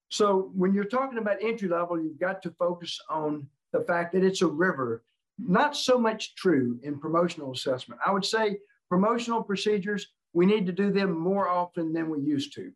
So 0.09 0.51
when 0.55 0.73
you're 0.73 0.85
talking 0.85 1.17
about 1.17 1.37
entry 1.41 1.67
level, 1.67 2.01
you've 2.01 2.19
got 2.19 2.41
to 2.43 2.51
focus 2.51 2.99
on 3.09 3.47
the 3.73 3.81
fact 3.81 4.13
that 4.13 4.23
it's 4.23 4.41
a 4.41 4.47
river. 4.47 5.03
Not 5.37 5.75
so 5.75 5.97
much 5.97 6.35
true 6.35 6.79
in 6.83 6.99
promotional 6.99 7.51
assessment. 7.51 7.99
I 8.05 8.11
would 8.11 8.25
say 8.25 8.57
promotional 8.89 9.43
procedures, 9.43 10.07
we 10.33 10.45
need 10.45 10.65
to 10.67 10.71
do 10.71 10.91
them 10.91 11.17
more 11.17 11.47
often 11.47 11.93
than 11.93 12.09
we 12.09 12.19
used 12.19 12.53
to. 12.55 12.71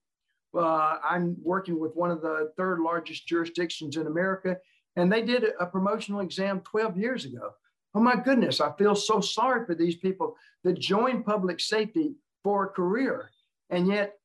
uh, 0.56 0.98
I'm 1.04 1.36
working 1.42 1.80
with 1.80 1.96
one 1.96 2.12
of 2.12 2.22
the 2.22 2.52
third 2.58 2.80
largest 2.80 3.28
jurisdictions 3.28 3.98
in 3.98 4.06
America, 4.06 4.58
and 4.96 5.12
they 5.12 5.24
did 5.24 5.46
a 5.60 5.66
promotional 5.66 6.22
exam 6.22 6.62
12 6.62 6.98
years 6.98 7.26
ago. 7.26 7.52
Oh 7.96 8.00
my 8.00 8.16
goodness, 8.16 8.62
I 8.62 8.72
feel 8.78 8.96
so 8.96 9.20
sorry 9.20 9.66
for 9.66 9.76
these 9.76 9.98
people 9.98 10.36
that 10.64 10.80
join 10.80 11.24
public 11.24 11.60
safety 11.60 12.14
for 12.44 12.66
a 12.66 12.70
career. 12.70 13.30
And 13.70 13.88
yet, 13.88 14.18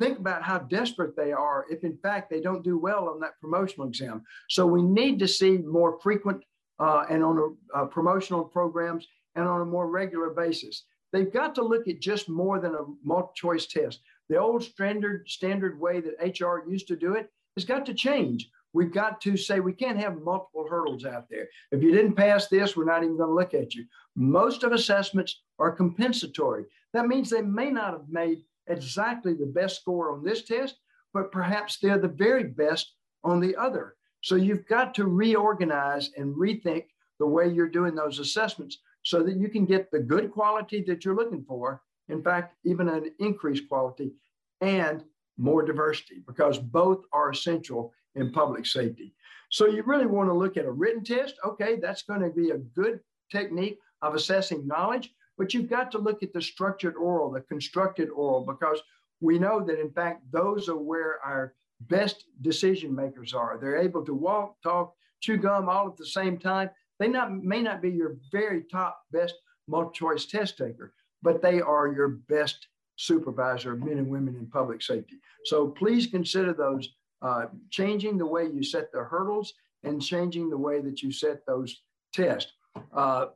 think 0.00 0.18
about 0.18 0.42
how 0.42 0.58
desperate 0.58 1.16
they 1.16 1.32
are 1.32 1.66
if, 1.70 1.84
in 1.84 1.96
fact, 1.98 2.30
they 2.30 2.40
don't 2.40 2.64
do 2.64 2.78
well 2.78 3.08
on 3.08 3.20
that 3.20 3.38
promotional 3.40 3.86
exam. 3.86 4.22
So, 4.48 4.66
we 4.66 4.82
need 4.82 5.18
to 5.20 5.28
see 5.28 5.58
more 5.58 5.98
frequent 6.00 6.44
uh, 6.78 7.04
and 7.08 7.22
on 7.22 7.38
a, 7.38 7.78
uh, 7.78 7.86
promotional 7.86 8.44
programs 8.44 9.06
and 9.34 9.46
on 9.46 9.60
a 9.60 9.66
more 9.66 9.88
regular 9.88 10.30
basis. 10.30 10.84
They've 11.12 11.32
got 11.32 11.54
to 11.56 11.62
look 11.62 11.88
at 11.88 12.00
just 12.00 12.28
more 12.28 12.58
than 12.58 12.74
a 12.74 12.84
multiple 13.04 13.32
choice 13.34 13.66
test. 13.66 14.00
The 14.28 14.38
old 14.38 14.62
standard 14.62 15.28
standard 15.28 15.78
way 15.78 16.00
that 16.00 16.40
HR 16.40 16.68
used 16.68 16.88
to 16.88 16.96
do 16.96 17.14
it 17.14 17.30
has 17.56 17.64
got 17.64 17.84
to 17.86 17.94
change. 17.94 18.48
We've 18.74 18.92
got 18.92 19.20
to 19.22 19.36
say 19.36 19.60
we 19.60 19.72
can't 19.72 19.98
have 19.98 20.22
multiple 20.22 20.66
hurdles 20.68 21.04
out 21.04 21.28
there. 21.28 21.48
If 21.70 21.82
you 21.82 21.92
didn't 21.92 22.14
pass 22.14 22.48
this, 22.48 22.76
we're 22.76 22.84
not 22.84 23.02
even 23.02 23.16
going 23.16 23.28
to 23.28 23.34
look 23.34 23.54
at 23.54 23.74
you. 23.74 23.84
Most 24.16 24.62
of 24.62 24.72
assessments 24.72 25.42
are 25.58 25.70
compensatory. 25.70 26.64
That 26.92 27.06
means 27.06 27.28
they 27.28 27.42
may 27.42 27.70
not 27.70 27.92
have 27.92 28.08
made 28.08 28.42
exactly 28.68 29.34
the 29.34 29.46
best 29.46 29.80
score 29.80 30.12
on 30.12 30.24
this 30.24 30.44
test, 30.44 30.76
but 31.12 31.32
perhaps 31.32 31.78
they're 31.78 31.98
the 31.98 32.08
very 32.08 32.44
best 32.44 32.94
on 33.24 33.40
the 33.40 33.56
other. 33.56 33.96
So 34.22 34.36
you've 34.36 34.66
got 34.66 34.94
to 34.94 35.06
reorganize 35.06 36.10
and 36.16 36.34
rethink 36.34 36.84
the 37.18 37.26
way 37.26 37.48
you're 37.48 37.68
doing 37.68 37.94
those 37.94 38.18
assessments 38.18 38.78
so 39.02 39.22
that 39.22 39.36
you 39.36 39.48
can 39.48 39.66
get 39.66 39.90
the 39.90 39.98
good 39.98 40.30
quality 40.30 40.82
that 40.86 41.04
you're 41.04 41.16
looking 41.16 41.44
for. 41.44 41.82
In 42.08 42.22
fact, 42.22 42.56
even 42.64 42.88
an 42.88 43.10
increased 43.18 43.68
quality 43.68 44.12
and 44.60 45.04
more 45.38 45.64
diversity 45.64 46.22
because 46.26 46.58
both 46.58 47.04
are 47.12 47.30
essential 47.30 47.92
in 48.14 48.32
public 48.32 48.66
safety. 48.66 49.14
So 49.50 49.66
you 49.66 49.82
really 49.84 50.06
want 50.06 50.28
to 50.28 50.34
look 50.34 50.56
at 50.56 50.64
a 50.64 50.70
written 50.70 51.04
test. 51.04 51.34
Okay, 51.44 51.76
that's 51.76 52.02
going 52.02 52.20
to 52.20 52.30
be 52.30 52.50
a 52.50 52.58
good 52.58 53.00
technique 53.30 53.78
of 54.00 54.14
assessing 54.14 54.66
knowledge, 54.66 55.10
but 55.38 55.54
you've 55.54 55.70
got 55.70 55.90
to 55.92 55.98
look 55.98 56.22
at 56.22 56.32
the 56.32 56.42
structured 56.42 56.96
oral, 56.96 57.30
the 57.30 57.40
constructed 57.42 58.08
oral, 58.10 58.44
because 58.44 58.80
we 59.20 59.38
know 59.38 59.64
that 59.64 59.80
in 59.80 59.90
fact 59.90 60.22
those 60.32 60.68
are 60.68 60.76
where 60.76 61.20
our 61.24 61.54
best 61.82 62.24
decision 62.42 62.94
makers 62.94 63.34
are. 63.34 63.58
They're 63.60 63.76
able 63.76 64.04
to 64.04 64.14
walk, 64.14 64.56
talk, 64.62 64.94
chew 65.20 65.36
gum 65.36 65.68
all 65.68 65.88
at 65.88 65.96
the 65.96 66.06
same 66.06 66.38
time. 66.38 66.70
They 66.98 67.08
not 67.08 67.32
may 67.32 67.62
not 67.62 67.82
be 67.82 67.90
your 67.90 68.16
very 68.30 68.64
top 68.70 69.00
best 69.12 69.34
multiple 69.68 69.92
choice 69.92 70.26
test 70.26 70.58
taker, 70.58 70.92
but 71.22 71.42
they 71.42 71.60
are 71.60 71.92
your 71.92 72.08
best 72.28 72.68
supervisor 72.96 73.72
of 73.72 73.80
men 73.80 73.98
and 73.98 74.08
women 74.08 74.36
in 74.36 74.46
public 74.46 74.82
safety. 74.82 75.16
So 75.44 75.68
please 75.68 76.06
consider 76.06 76.52
those 76.52 76.88
uh, 77.22 77.46
changing 77.70 78.18
the 78.18 78.26
way 78.26 78.44
you 78.44 78.62
set 78.62 78.92
the 78.92 79.02
hurdles 79.02 79.54
and 79.84 80.02
changing 80.02 80.50
the 80.50 80.56
way 80.56 80.80
that 80.80 81.02
you 81.02 81.12
set 81.12 81.46
those 81.46 81.82
tests. 82.12 82.52
Uh, 82.92 83.26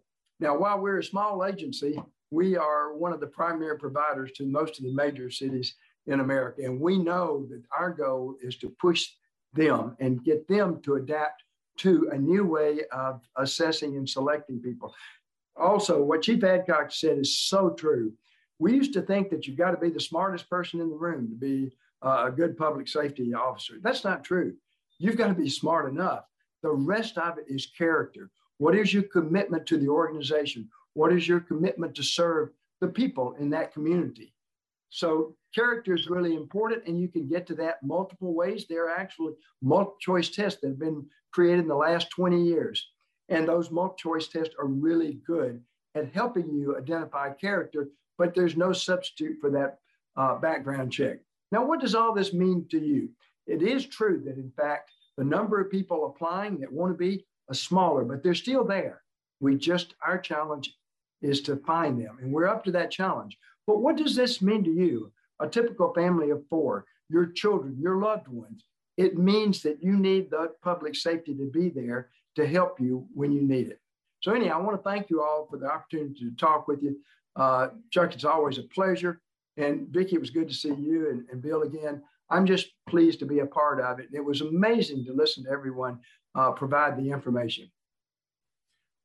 now, 0.41 0.57
while 0.57 0.81
we're 0.81 0.99
a 0.99 1.05
small 1.05 1.45
agency, 1.45 1.99
we 2.31 2.57
are 2.57 2.95
one 2.95 3.13
of 3.13 3.21
the 3.21 3.27
primary 3.27 3.79
providers 3.79 4.33
to 4.33 4.47
most 4.47 4.79
of 4.79 4.85
the 4.85 4.93
major 4.93 5.31
cities 5.31 5.75
in 6.07 6.21
America. 6.21 6.63
And 6.65 6.81
we 6.81 6.99
know 6.99 7.47
that 7.51 7.63
our 7.77 7.91
goal 7.91 8.37
is 8.43 8.57
to 8.59 8.69
push 8.81 9.07
them 9.55 9.97
and 10.01 10.25
get 10.25 10.47
them 10.49 10.81
to 10.83 10.95
adapt 10.95 11.43
to 11.79 12.09
a 12.13 12.19
new 12.19 12.45
way 12.45 12.81
of 12.93 13.21
assessing 13.37 13.97
and 13.97 14.09
selecting 14.09 14.61
people. 14.61 14.95
Also, 15.57 16.03
what 16.03 16.23
Chief 16.23 16.41
Adcox 16.41 16.93
said 16.95 17.19
is 17.19 17.39
so 17.39 17.71
true. 17.71 18.13
We 18.59 18.75
used 18.75 18.93
to 18.95 19.03
think 19.03 19.31
that 19.31 19.47
you've 19.47 19.59
got 19.59 19.73
to 19.73 19.77
be 19.77 19.91
the 19.91 20.01
smartest 20.01 20.49
person 20.49 20.81
in 20.81 20.91
the 20.91 20.97
room 20.97 21.29
to 21.29 21.35
be 21.35 21.73
uh, 22.05 22.27
a 22.29 22.31
good 22.31 22.57
public 22.57 22.89
safety 22.89 23.35
officer. 23.35 23.75
That's 23.83 24.05
not 24.05 24.25
true. 24.25 24.55
You've 24.99 25.17
got 25.17 25.29
to 25.29 25.35
be 25.35 25.49
smart 25.49 25.91
enough. 25.91 26.25
The 26.63 26.71
rest 26.71 27.19
of 27.19 27.39
it 27.39 27.45
is 27.49 27.67
character. 27.79 28.31
What 28.59 28.75
is 28.75 28.93
your 28.93 29.05
commitment 29.05 29.67
to 29.67 29.79
the 29.79 29.89
organization? 29.89 30.69
What 30.95 31.13
is 31.13 31.29
your 31.29 31.41
commitment 31.41 31.95
to 31.97 32.03
serve 32.03 32.51
the 32.81 32.89
people 32.89 33.35
in 33.39 33.51
that 33.51 33.73
community? 33.73 34.35
So 34.89 35.37
character 35.55 35.95
is 35.95 36.09
really 36.09 36.35
important, 36.35 36.87
and 36.87 36.99
you 36.99 37.09
can 37.09 37.29
get 37.29 37.47
to 37.49 37.55
that 37.57 37.83
multiple 37.83 38.35
ways. 38.35 38.67
There 38.67 38.87
are 38.87 38.97
actually 38.97 39.35
multiple 39.63 39.99
choice 40.01 40.31
tests 40.31 40.61
that 40.61 40.69
have 40.69 40.79
been 40.79 41.07
created 41.33 41.61
in 41.61 41.69
the 41.69 41.75
last 41.75 42.09
20 42.11 42.43
years. 42.43 42.89
And 43.29 43.47
those 43.47 43.71
multiple 43.71 43.97
choice 43.99 44.29
tests 44.29 44.55
are 44.59 44.67
really 44.67 45.21
good 45.27 45.63
at 45.95 46.13
helping 46.15 46.49
you 46.55 46.77
identify 46.77 47.31
character, 47.33 47.89
but 48.17 48.35
there's 48.35 48.57
no 48.57 48.73
substitute 48.73 49.39
for 49.41 49.51
that 49.51 49.79
uh, 50.17 50.37
background 50.37 50.93
check. 50.93 51.19
Now, 51.53 51.65
what 51.65 51.81
does 51.81 51.95
all 51.95 52.13
this 52.13 52.33
mean 52.33 52.67
to 52.71 52.79
you? 52.79 53.11
It 53.47 53.63
is 53.63 53.87
true 53.87 54.23
that, 54.25 54.37
in 54.37 54.53
fact, 54.57 54.91
the 55.17 55.25
number 55.25 55.61
of 55.61 55.71
people 55.71 56.07
applying 56.07 56.59
that 56.61 56.73
want 56.73 56.93
to 56.93 56.99
be 56.99 57.25
are 57.49 57.55
smaller, 57.55 58.05
but 58.05 58.23
they're 58.23 58.35
still 58.35 58.65
there. 58.65 59.03
We 59.41 59.57
just, 59.57 59.95
our 60.05 60.19
challenge 60.19 60.75
is 61.23 61.41
to 61.43 61.57
find 61.57 62.01
them, 62.01 62.19
and 62.21 62.33
we're 62.33 62.49
up 62.49 62.65
to 62.65 62.73
that 62.73 62.91
challenge. 62.91 63.39
But 63.67 63.81
what 63.81 63.97
does 63.97 64.15
this 64.15 64.43
mean 64.43 64.65
to 64.65 64.73
you? 64.73 65.13
A 65.41 65.49
typical 65.49 65.93
family 65.95 66.31
of 66.31 66.43
four, 66.49 66.85
your 67.09 67.27
children, 67.27 67.77
your 67.81 67.99
loved 68.01 68.29
ones. 68.29 68.65
It 68.97 69.19
means 69.19 69.63
that 69.63 69.83
you 69.83 69.97
need 69.97 70.31
the 70.31 70.53
public 70.63 70.97
safety 70.97 71.35
to 71.35 71.51
be 71.51 71.69
there 71.69 72.11
to 72.37 72.47
help 72.47 72.81
you 72.81 73.07
when 73.15 73.33
you 73.33 73.43
need 73.43 73.69
it. 73.69 73.81
So, 74.23 74.33
anyhow, 74.33 74.59
I 74.59 74.63
want 74.63 74.83
to 74.83 74.89
thank 74.89 75.11
you 75.11 75.23
all 75.23 75.47
for 75.51 75.59
the 75.59 75.67
opportunity 75.67 76.15
to 76.21 76.31
talk 76.37 76.67
with 76.67 76.83
you. 76.83 76.97
Uh, 77.37 77.69
Chuck, 77.91 78.15
it's 78.15 78.25
always 78.25 78.59
a 78.59 78.63
pleasure. 78.63 79.21
And 79.57 79.89
Vicki, 79.89 80.17
it 80.17 80.21
was 80.21 80.31
good 80.31 80.49
to 80.49 80.55
see 80.55 80.75
you 80.75 81.11
and, 81.11 81.25
and 81.31 81.43
Bill 81.43 81.63
again. 81.63 82.03
I'm 82.31 82.47
just 82.47 82.69
pleased 82.89 83.21
to 83.21 83.27
be 83.27 83.39
a 83.39 83.47
part 83.47 83.81
of 83.81 84.01
it. 84.01 84.09
It 84.13 84.25
was 84.25 84.41
amazing 84.41 85.05
to 85.05 85.13
listen 85.13 85.45
to 85.45 85.51
everyone 85.51 85.99
uh, 86.35 86.51
provide 86.53 86.99
the 86.99 87.11
information. 87.11 87.71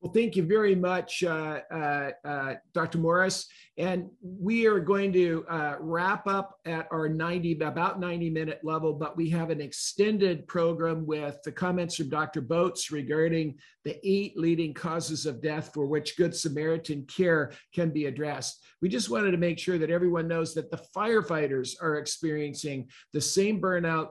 Well, 0.02 0.12
thank 0.12 0.36
you 0.36 0.44
very 0.44 0.74
much, 0.74 1.24
uh, 1.24 1.60
uh, 1.72 2.12
uh, 2.26 2.56
Dr. 2.74 2.98
Morris. 2.98 3.48
And 3.78 4.10
we 4.24 4.66
are 4.66 4.80
going 4.80 5.14
to 5.14 5.46
uh, 5.48 5.76
wrap 5.80 6.26
up 6.26 6.56
at 6.66 6.88
our 6.92 7.08
90, 7.08 7.62
about 7.62 8.00
90 8.00 8.32
minute 8.32 8.62
level, 8.64 8.94
but 8.94 9.16
we 9.16 9.30
have 9.30 9.52
an 9.52 9.62
extended 9.62 10.48
program 10.48 11.06
with 11.06 11.38
the 11.44 11.52
comments 11.52 11.98
from 11.98 12.10
Dr. 12.10 12.42
Botz 12.42 12.92
regarding 12.92 13.60
the 13.86 14.00
eight 14.04 14.36
leading 14.36 14.74
causes 14.74 15.28
of 15.28 15.40
death 15.40 15.70
for 15.72 15.86
which 15.86 16.18
Good 16.18 16.36
Samaritan 16.36 17.06
care 17.06 17.52
can 17.72 17.92
be 17.92 18.08
addressed. 18.08 18.66
We 18.82 18.90
just 18.90 19.12
wanted 19.12 19.32
to 19.32 19.38
make 19.38 19.60
sure 19.60 19.78
that 19.78 19.92
everyone 19.92 20.28
knows 20.28 20.56
that 20.56 20.72
the 20.72 20.82
firefighters 20.96 21.76
are 21.80 21.98
experiencing 21.98 22.90
the 23.14 23.22
same 23.22 23.62
burnout 23.62 24.10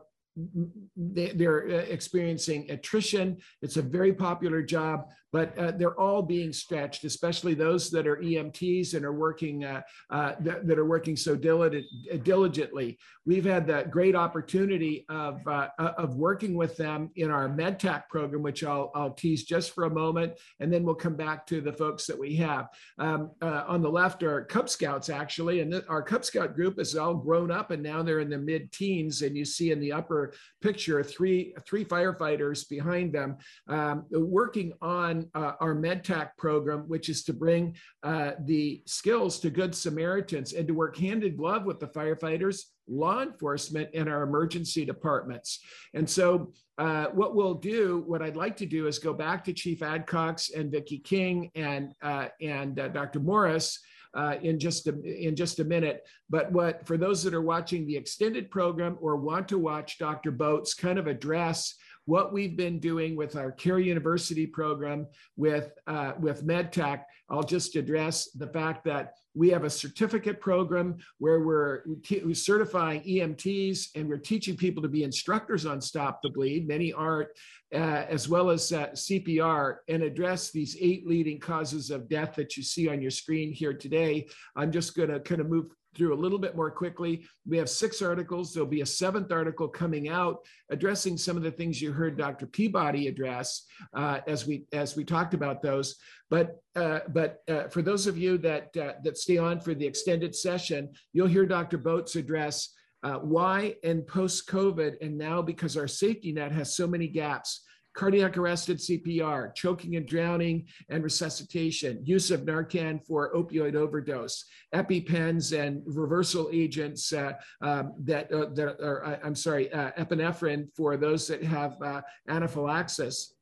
they're 0.97 1.67
uh, 1.69 1.85
experiencing 1.89 2.71
attrition. 2.71 3.39
It's 3.63 3.77
a 3.77 3.83
very 3.83 4.13
popular 4.13 4.63
job 4.63 5.09
but 5.33 5.57
uh, 5.59 5.71
they're 5.73 5.99
all 5.99 6.23
being 6.23 6.53
stretched, 6.53 7.05
especially 7.05 7.55
those 7.55 7.91
that 7.91 8.07
are 8.07 8.17
EMTs 8.17 8.95
and 8.95 9.05
are 9.05 9.13
working 9.13 9.65
uh, 9.65 9.83
uh, 10.11 10.35
that, 10.41 10.79
are 10.79 10.85
working 10.85 11.17
so 11.17 11.37
diligent, 11.37 11.87
diligently. 12.25 12.99
We've 13.27 13.45
had 13.45 13.67
the 13.67 13.87
great 13.91 14.17
opportunity 14.17 15.05
of 15.09 15.47
uh, 15.47 15.69
uh, 15.79 15.93
of 15.99 16.17
working 16.17 16.55
with 16.55 16.77
them 16.77 17.11
in 17.17 17.31
our 17.31 17.49
MedTac 17.49 18.09
program, 18.09 18.43
which 18.43 18.65
I'll, 18.65 18.91
I'll 18.95 19.13
tease 19.13 19.45
just 19.45 19.73
for 19.73 19.85
a 19.85 19.91
moment, 19.91 20.33
and 20.59 20.73
then 20.73 20.83
we'll 20.83 20.95
come 20.95 21.17
back 21.17 21.47
to 21.49 21.61
the 21.61 21.73
folks 21.73 22.07
that 22.07 22.19
we 22.19 22.35
have. 22.37 22.69
Um, 22.99 23.31
uh, 23.41 23.65
on 23.69 23.83
the 23.83 23.91
left 23.91 24.23
are 24.23 24.45
Cub 24.45 24.69
Scouts 24.69 25.11
actually, 25.11 25.61
and 25.61 25.83
our 25.89 26.03
Cub 26.03 26.25
Scout 26.25 26.55
group 26.55 26.81
is 26.81 26.97
all 26.97 27.15
grown 27.15 27.51
up, 27.51 27.71
and 27.71 27.83
now 27.83 28.03
they're 28.03 28.21
in 28.21 28.31
the 28.31 28.39
mid-teens. 28.39 29.23
And 29.23 29.37
you 29.37 29.45
see 29.45 29.71
in 29.71 29.81
the 29.81 29.93
upper 29.93 30.33
picture 30.61 31.03
three 31.05 31.55
three 31.65 31.85
firefighters 31.85 32.69
behind 32.69 33.13
them 33.13 33.37
um, 33.69 34.07
working 34.11 34.73
on 34.83 35.20
uh, 35.35 35.53
our 35.61 35.75
MedTac 35.75 36.31
program, 36.39 36.81
which 36.89 37.09
is 37.09 37.25
to 37.25 37.33
bring 37.33 37.77
uh, 38.03 38.33
the 38.45 38.83
skills 38.87 39.39
to 39.41 39.51
Good 39.51 39.75
Samaritans 39.75 40.53
and 40.53 40.67
to 40.69 40.75
work 40.75 40.97
hand 40.97 41.25
in 41.25 41.37
glove 41.37 41.65
with 41.65 41.81
the 41.81 41.89
firefighters, 41.89 42.63
law 42.89 43.23
enforcement, 43.23 43.91
and 43.95 44.09
our 44.09 44.23
emergency 44.23 44.85
departments. 44.85 45.61
And 45.95 46.09
so, 46.09 46.53
uh, 46.79 47.07
what 47.07 47.35
we'll 47.35 47.55
do, 47.55 48.05
what 48.07 48.23
I'd 48.23 48.37
like 48.37 48.57
to 48.59 48.67
do, 48.67 48.87
is 48.87 48.99
go 48.99 49.13
back 49.13 49.45
to 49.45 49.53
Chief 49.53 49.81
Adcox 49.81 50.55
and 50.57 50.73
Vicki 50.73 50.99
King 50.99 51.51
and 51.55 51.95
uh, 52.03 52.29
and 52.41 52.79
uh, 52.79 52.89
Dr. 52.89 53.21
Morris. 53.21 53.79
Uh, 54.13 54.35
in 54.43 54.59
just 54.59 54.89
a, 54.89 55.03
in 55.05 55.37
just 55.37 55.61
a 55.61 55.65
minute. 55.65 56.03
But 56.29 56.51
what 56.51 56.85
for 56.85 56.97
those 56.97 57.23
that 57.23 57.33
are 57.33 57.41
watching 57.41 57.87
the 57.87 57.97
extended 57.97 58.51
program 58.51 58.99
or 59.01 59.15
want 59.15 59.47
to 59.51 59.57
watch 59.57 59.99
Dr. 59.99 60.33
Botz 60.33 60.77
kind 60.77 60.99
of 60.99 61.07
address 61.07 61.77
what 62.11 62.33
we've 62.33 62.57
been 62.57 62.81
doing 62.81 63.15
with 63.15 63.37
our 63.37 63.53
Care 63.53 63.79
University 63.79 64.45
program 64.45 65.07
with, 65.37 65.71
uh, 65.87 66.15
with 66.19 66.45
MedTac, 66.45 67.05
I'll 67.31 67.45
just 67.45 67.77
address 67.77 68.33
the 68.33 68.49
fact 68.49 68.85
that 68.87 69.13
we 69.33 69.49
have 69.51 69.63
a 69.63 69.71
certificate 69.71 70.41
program 70.41 70.97
where 71.19 71.39
we're, 71.39 71.85
we're 72.11 72.35
certifying 72.35 73.03
EMTs 73.03 73.91
and 73.95 74.09
we're 74.09 74.19
teaching 74.19 74.57
people 74.57 74.83
to 74.83 74.89
be 74.89 75.05
instructors 75.05 75.67
on 75.67 75.81
Stop 75.81 76.21
the 76.21 76.31
Bleed. 76.31 76.67
Many 76.67 76.93
aren't, 76.93 77.29
uh, 77.73 78.07
as 78.09 78.29
well 78.29 78.51
as 78.51 78.73
uh, 78.73 78.89
CPR, 78.89 79.77
and 79.87 80.03
address 80.03 80.51
these 80.51 80.77
eight 80.81 81.07
leading 81.07 81.39
causes 81.39 81.93
of 81.93 82.09
death 82.09 82.35
that 82.35 82.57
you 82.57 82.65
see 82.65 82.89
on 82.89 83.01
your 83.01 83.13
screen 83.13 83.53
here 83.53 83.73
today. 83.73 84.27
I'm 84.57 84.73
just 84.73 84.97
going 84.97 85.11
to 85.11 85.21
kind 85.21 85.41
of 85.41 85.49
move 85.49 85.67
through 85.95 86.15
a 86.15 86.17
little 86.17 86.39
bit 86.39 86.57
more 86.57 86.71
quickly. 86.71 87.25
We 87.47 87.57
have 87.59 87.69
six 87.69 88.03
articles. 88.03 88.53
There'll 88.53 88.69
be 88.69 88.83
a 88.83 88.87
seventh 88.87 89.33
article 89.33 89.69
coming 89.69 90.09
out 90.09 90.39
addressing 90.71 91.17
some 91.17 91.37
of 91.37 91.43
the 91.43 91.51
things 91.51 91.81
you 91.81 91.93
heard 91.93 92.17
Dr. 92.17 92.47
Peabody 92.47 93.09
address 93.09 93.65
uh, 93.95 94.21
as 94.27 94.47
we 94.47 94.67
as 94.73 94.97
we 94.97 95.05
talked 95.05 95.35
about 95.35 95.63
those. 95.63 95.97
But 96.29 96.61
uh, 96.77 97.01
but 97.09 97.43
uh, 97.49 97.69
for 97.69 97.83
those 97.83 98.07
of 98.07 98.17
you 98.17 98.39
that 98.39 98.77
uh, 98.77 98.93
that 99.03 99.19
stay 99.19 99.39
on 99.39 99.61
for 99.61 99.75
the 99.75 99.87
extended 99.87 100.35
session, 100.35 100.91
you'll 101.13 101.27
hear 101.27 101.47
Dr. 101.47 101.79
Botz 101.79 102.17
address 102.17 102.75
uh, 103.03 103.15
why 103.15 103.75
in 103.83 104.03
post 104.03 104.49
COVID 104.49 104.97
and 105.01 105.17
now 105.17 105.43
because 105.43 105.77
our 105.77 105.89
safety 105.89 106.33
net 106.33 106.53
has 106.53 106.77
so 106.77 106.87
many 106.87 107.09
gaps 107.09 107.63
cardiac 108.01 108.39
arrested 108.39 108.79
CPR, 108.79 109.55
choking 109.55 109.97
and 109.97 110.09
drowning 110.09 110.67
and 110.89 111.05
resuscitation, 111.05 112.01
use 112.03 112.31
of 112.31 112.47
Narcan 112.47 113.05
for 113.05 113.31
opioid 113.35 113.75
overdose, 113.75 114.47
EpiPens 114.75 115.53
and 115.53 115.83
reversal 115.85 116.49
agents 116.51 117.13
uh, 117.13 117.33
um, 117.61 117.93
that, 117.99 118.33
uh, 118.33 118.47
that 118.55 118.83
are, 118.83 119.21
I'm 119.23 119.35
sorry, 119.35 119.71
uh, 119.71 119.91
epinephrine 119.99 120.69
for 120.75 120.97
those 120.97 121.29
that 121.29 121.45
have 121.45 121.77
uh, 121.83 122.01
anaphylaxis. 122.27 123.35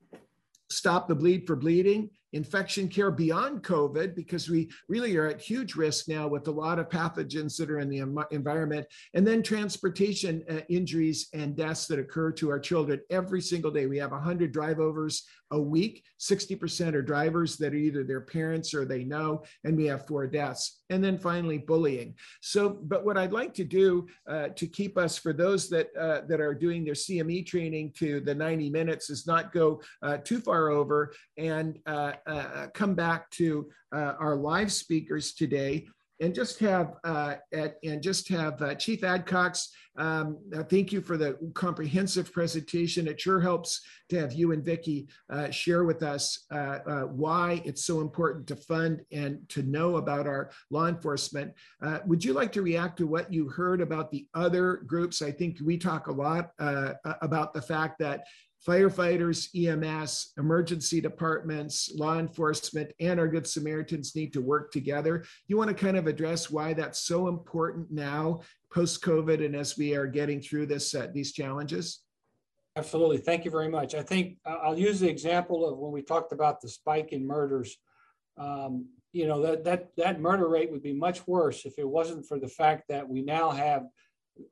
Stop 0.70 1.06
the 1.06 1.14
bleed 1.14 1.46
for 1.46 1.54
bleeding, 1.54 2.10
infection 2.32 2.88
care 2.88 3.10
beyond 3.10 3.62
COVID, 3.62 4.14
because 4.14 4.48
we 4.48 4.70
really 4.88 5.16
are 5.16 5.26
at 5.26 5.40
huge 5.40 5.74
risk 5.74 6.08
now 6.08 6.28
with 6.28 6.48
a 6.48 6.52
lot 6.52 6.78
of 6.78 6.88
pathogens 6.88 7.56
that 7.56 7.70
are 7.70 7.80
in 7.80 7.88
the 7.88 8.26
environment, 8.30 8.86
and 9.14 9.26
then 9.26 9.42
transportation 9.42 10.44
uh, 10.50 10.60
injuries 10.68 11.28
and 11.32 11.56
deaths 11.56 11.86
that 11.86 11.98
occur 11.98 12.32
to 12.32 12.50
our 12.50 12.60
children 12.60 13.00
every 13.10 13.40
single 13.40 13.70
day. 13.70 13.86
We 13.86 13.98
have 13.98 14.12
100 14.12 14.52
drive 14.52 14.80
overs 14.80 15.24
a 15.50 15.60
week. 15.60 16.04
60% 16.20 16.94
are 16.94 17.02
drivers 17.02 17.56
that 17.56 17.72
are 17.72 17.76
either 17.76 18.04
their 18.04 18.20
parents 18.20 18.74
or 18.74 18.84
they 18.84 19.04
know, 19.04 19.44
and 19.64 19.76
we 19.76 19.86
have 19.86 20.06
four 20.06 20.26
deaths. 20.26 20.77
And 20.90 21.02
then 21.04 21.18
finally, 21.18 21.58
bullying. 21.58 22.14
So, 22.40 22.78
but 22.82 23.04
what 23.04 23.18
I'd 23.18 23.32
like 23.32 23.52
to 23.54 23.64
do 23.64 24.06
uh, 24.26 24.48
to 24.48 24.66
keep 24.66 24.96
us, 24.96 25.18
for 25.18 25.32
those 25.32 25.68
that 25.68 25.88
uh, 25.98 26.22
that 26.28 26.40
are 26.40 26.54
doing 26.54 26.84
their 26.84 26.94
CME 26.94 27.46
training 27.46 27.92
to 27.98 28.20
the 28.20 28.34
90 28.34 28.70
minutes, 28.70 29.10
is 29.10 29.26
not 29.26 29.52
go 29.52 29.80
uh, 30.02 30.18
too 30.18 30.40
far 30.40 30.70
over 30.70 31.12
and 31.36 31.78
uh, 31.86 32.12
uh, 32.26 32.66
come 32.74 32.94
back 32.94 33.30
to 33.32 33.68
uh, 33.94 34.14
our 34.18 34.36
live 34.36 34.72
speakers 34.72 35.34
today 35.34 35.86
and 36.20 36.34
just 36.34 36.58
have 36.58 36.94
uh, 37.04 37.34
at, 37.52 37.76
and 37.84 38.02
just 38.02 38.28
have 38.28 38.60
uh, 38.62 38.74
Chief 38.74 39.02
Adcox. 39.02 39.68
Um, 39.98 40.38
uh, 40.56 40.62
thank 40.62 40.92
you 40.92 41.00
for 41.00 41.16
the 41.16 41.36
comprehensive 41.54 42.32
presentation. 42.32 43.08
It 43.08 43.20
sure 43.20 43.40
helps 43.40 43.80
to 44.10 44.20
have 44.20 44.32
you 44.32 44.52
and 44.52 44.64
Vicki 44.64 45.08
uh, 45.28 45.50
share 45.50 45.84
with 45.84 46.02
us 46.04 46.46
uh, 46.52 46.78
uh, 46.86 47.02
why 47.02 47.60
it's 47.64 47.84
so 47.84 48.00
important 48.00 48.46
to 48.46 48.56
fund 48.56 49.02
and 49.10 49.46
to 49.50 49.62
know 49.62 49.96
about 49.96 50.26
our 50.26 50.50
law 50.70 50.86
enforcement. 50.86 51.52
would 52.06 52.24
you 52.24 52.32
like 52.32 52.52
to 52.52 52.62
react 52.62 52.96
to 52.98 53.06
what 53.06 53.32
you 53.32 53.48
heard 53.48 53.80
about 53.80 54.10
the 54.10 54.26
other 54.34 54.76
groups? 54.86 55.20
I 55.20 55.32
think 55.32 55.58
we 55.62 55.76
talk 55.76 56.06
a 56.06 56.12
lot 56.12 56.52
about 57.20 57.52
the 57.52 57.62
fact 57.62 57.98
that 57.98 58.24
firefighters, 58.66 59.48
EMS, 59.54 60.32
emergency 60.36 61.00
departments, 61.00 61.92
law 61.94 62.18
enforcement, 62.18 62.92
and 63.00 63.20
our 63.20 63.28
Good 63.28 63.46
Samaritans 63.46 64.16
need 64.16 64.32
to 64.32 64.40
work 64.40 64.72
together. 64.72 65.24
You 65.46 65.56
want 65.56 65.68
to 65.68 65.74
kind 65.74 65.96
of 65.96 66.06
address 66.06 66.50
why 66.50 66.72
that's 66.72 67.00
so 67.00 67.28
important 67.28 67.90
now, 67.90 68.40
post 68.72 69.02
COVID, 69.02 69.44
and 69.44 69.54
as 69.56 69.76
we 69.76 69.94
are 69.94 70.06
getting 70.06 70.40
through 70.40 70.66
this 70.66 70.94
uh, 70.94 71.08
these 71.12 71.32
challenges? 71.32 72.00
Absolutely. 72.76 73.18
Thank 73.18 73.44
you 73.44 73.50
very 73.50 73.68
much. 73.68 73.94
I 73.94 74.02
think 74.02 74.36
I'll 74.46 74.78
use 74.78 75.00
the 75.00 75.08
example 75.08 75.68
of 75.68 75.78
when 75.78 75.90
we 75.90 76.02
talked 76.02 76.32
about 76.32 76.60
the 76.60 76.68
spike 76.68 77.12
in 77.12 77.26
murders. 77.26 77.76
Um, 78.36 78.86
you 79.12 79.26
know 79.26 79.42
that 79.42 79.64
that 79.64 79.88
that 79.96 80.20
murder 80.20 80.48
rate 80.48 80.70
would 80.70 80.82
be 80.82 80.92
much 80.92 81.26
worse 81.26 81.64
if 81.64 81.78
it 81.78 81.88
wasn't 81.88 82.26
for 82.26 82.38
the 82.38 82.48
fact 82.48 82.84
that 82.88 83.08
we 83.08 83.22
now 83.22 83.50
have 83.50 83.86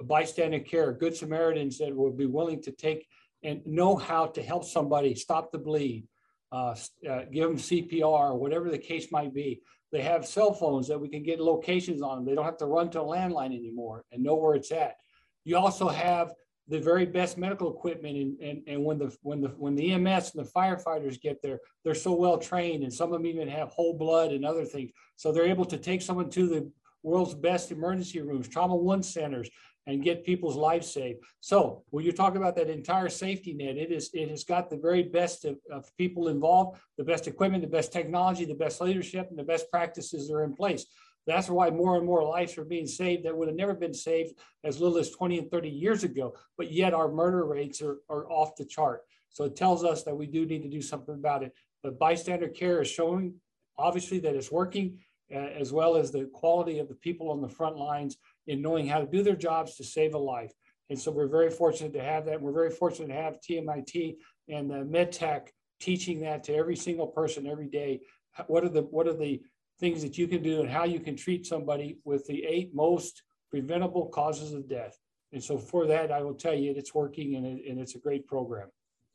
bystander 0.05 0.61
care, 0.61 0.93
good 0.93 1.17
Samaritans 1.17 1.79
that 1.79 1.95
will 1.95 2.13
be 2.13 2.27
willing 2.27 2.63
to 2.63 2.73
take 2.73 3.07
and 3.43 3.65
know 3.67 3.97
how 3.97 4.27
to 4.27 4.43
help 4.43 4.65
somebody 4.65 5.15
stop 5.15 5.53
the 5.53 5.59
bleed, 5.59 6.07
uh, 6.53 6.75
uh, 7.09 7.23
give 7.33 7.49
them 7.49 7.59
CPR, 7.59 8.37
whatever 8.37 8.71
the 8.71 8.79
case 8.79 9.13
might 9.13 9.33
be. 9.33 9.61
They 9.93 10.03
have 10.03 10.27
cell 10.27 10.53
phones 10.53 10.89
that 10.89 11.01
we 11.01 11.09
can 11.09 11.23
get 11.23 11.41
locations 11.41 12.03
on. 12.03 12.25
They 12.25 12.35
don't 12.35 12.45
have 12.45 12.59
to 12.59 12.67
run 12.67 12.91
to 12.91 13.01
a 13.01 13.05
landline 13.05 13.57
anymore 13.57 14.05
and 14.13 14.23
know 14.23 14.35
where 14.35 14.55
it's 14.55 14.73
at. 14.73 14.97
You 15.45 15.57
also 15.57 15.89
have 15.89 16.33
the 16.69 16.81
very 16.81 17.07
best 17.07 17.39
medical 17.39 17.73
equipment 17.73 18.17
and, 18.17 18.41
and, 18.41 18.63
and 18.67 18.85
when 18.85 18.99
the 18.99 19.17
when 19.23 19.41
the 19.41 19.49
when 19.51 19.77
the 19.77 19.93
EMS 19.93 20.35
and 20.35 20.45
the 20.45 20.51
firefighters 20.51 21.21
get 21.21 21.41
there, 21.41 21.61
they're 21.85 21.95
so 21.95 22.13
well 22.13 22.39
trained 22.39 22.83
and 22.83 22.93
some 22.93 23.13
of 23.13 23.13
them 23.13 23.27
even 23.27 23.47
have 23.47 23.69
whole 23.69 23.97
blood 23.97 24.33
and 24.33 24.45
other 24.45 24.65
things. 24.65 24.91
So 25.15 25.31
they're 25.31 25.47
able 25.47 25.65
to 25.67 25.79
take 25.79 26.03
someone 26.03 26.29
to 26.31 26.49
the 26.49 26.71
world's 27.05 27.35
best 27.35 27.71
emergency 27.71 28.21
rooms, 28.21 28.49
trauma 28.49 28.75
one 28.75 29.03
centers, 29.03 29.49
and 29.87 30.03
get 30.03 30.25
people's 30.25 30.57
lives 30.57 30.91
saved. 30.91 31.21
So 31.41 31.85
when 31.91 32.05
you 32.05 32.13
talk 32.13 32.35
about 32.35 32.57
that 32.57 32.69
entire 32.69 33.09
safety 33.09 33.55
net, 33.55 33.77
it 33.77 33.93
is 33.93 34.11
it 34.13 34.29
has 34.31 34.45
got 34.45 34.69
the 34.69 34.77
very 34.77 35.05
best 35.05 35.45
of, 35.45 35.59
of, 35.71 35.85
people 35.97 36.29
involved, 36.29 36.81
the 36.99 37.05
best 37.05 37.29
equipment, 37.29 37.63
the 37.63 37.69
best 37.69 37.93
technology, 37.93 38.45
the 38.45 38.55
best 38.55 38.81
leadership, 38.81 39.29
and 39.31 39.39
the 39.39 39.45
best 39.45 39.71
practices 39.71 40.31
are 40.31 40.43
in 40.43 40.55
place. 40.55 40.87
That's 41.27 41.49
why 41.49 41.71
more 41.71 41.97
and 41.97 42.07
more 42.07 42.25
lives 42.25 42.57
are 42.57 42.65
being 42.65 42.87
saved 42.87 43.25
that 43.25 43.37
would 43.37 43.49
have 43.49 43.57
never 43.57 43.75
been 43.75 43.95
saved 43.95 44.39
as 44.65 44.81
little 44.81 44.99
as 44.99 45.11
20 45.11 45.39
and 45.39 45.51
30 45.51 45.69
years 45.69 46.05
ago. 46.05 46.35
But 46.57 46.71
yet 46.71 46.95
our 46.95 47.11
murder 47.11 47.45
rates 47.45 47.83
are, 47.83 47.99
are 48.09 48.31
off 48.31 48.57
the 48.57 48.65
chart. 48.65 49.03
So 49.29 49.45
it 49.45 49.57
tells 49.57 49.85
us 49.85 50.05
that 50.05 50.15
we 50.15 50.27
do 50.27 50.47
need 50.47 50.63
to 50.63 50.69
do 50.69 50.81
something 50.81 51.15
about 51.15 51.43
it. 51.43 51.53
But 51.83 51.99
bystander 51.99 52.49
care 52.49 52.81
is 52.81 52.89
showing 52.89 53.35
obviously 53.77 54.19
that 54.21 54.37
it's 54.37 54.53
working, 54.53 54.99
uh, 55.35 55.39
as 55.39 55.73
well 55.73 55.97
as 55.97 56.11
the 56.11 56.31
quality 56.33 56.79
of 56.79 56.89
the 56.89 56.95
people 56.95 57.31
on 57.31 57.43
the 57.43 57.49
front 57.49 57.77
lines 57.77 58.17
in 58.47 58.63
knowing 58.63 58.87
how 58.87 59.01
to 59.01 59.07
do 59.07 59.23
their 59.23 59.37
jobs 59.37 59.77
to 59.77 59.85
save 59.85 60.15
a 60.15 60.19
life. 60.19 60.53
And 60.91 60.99
so 60.99 61.11
we're 61.11 61.29
very 61.29 61.51
fortunate 61.51 61.93
to 61.95 62.03
have 62.03 62.27
that. 62.27 62.41
We're 62.41 62.53
very 62.53 62.71
fortunate 62.71 63.09
to 63.09 63.15
have 63.15 63.41
TMIT 63.41 64.17
and 64.49 64.71
the 64.71 64.77
MedTac 64.77 65.49
teaching 65.81 66.21
that 66.21 66.45
to 66.45 66.55
every 66.55 66.77
single 66.77 67.09
person 67.09 67.47
every 67.47 67.69
day. 67.69 68.01
What 68.47 68.65
are 68.65 68.69
the 68.69 68.83
what 68.83 69.09
are 69.09 69.17
the 69.17 69.43
things 69.79 70.03
that 70.03 70.17
you 70.17 70.27
can 70.27 70.43
do 70.43 70.61
and 70.61 70.71
how 70.71 70.85
you 70.85 71.01
can 71.01 71.17
treat 71.17 71.47
somebody 71.47 71.99
with 72.05 72.27
the 72.27 72.45
eight 72.45 72.75
most 72.75 73.23
preventable 73.51 74.07
causes 74.07 74.53
of 74.53 74.69
death. 74.69 74.99
And 75.33 75.43
so 75.43 75.59
for 75.59 75.87
that, 75.87 76.11
I 76.11 76.23
will 76.23 76.35
tell 76.35 76.55
you 76.55 76.73
it's 76.73 76.95
working 76.95 77.37
and, 77.37 77.47
it, 77.47 77.63
and 77.69 77.81
it's 77.81 77.95
a 77.95 77.99
great 77.99 78.27
program. 78.27 78.69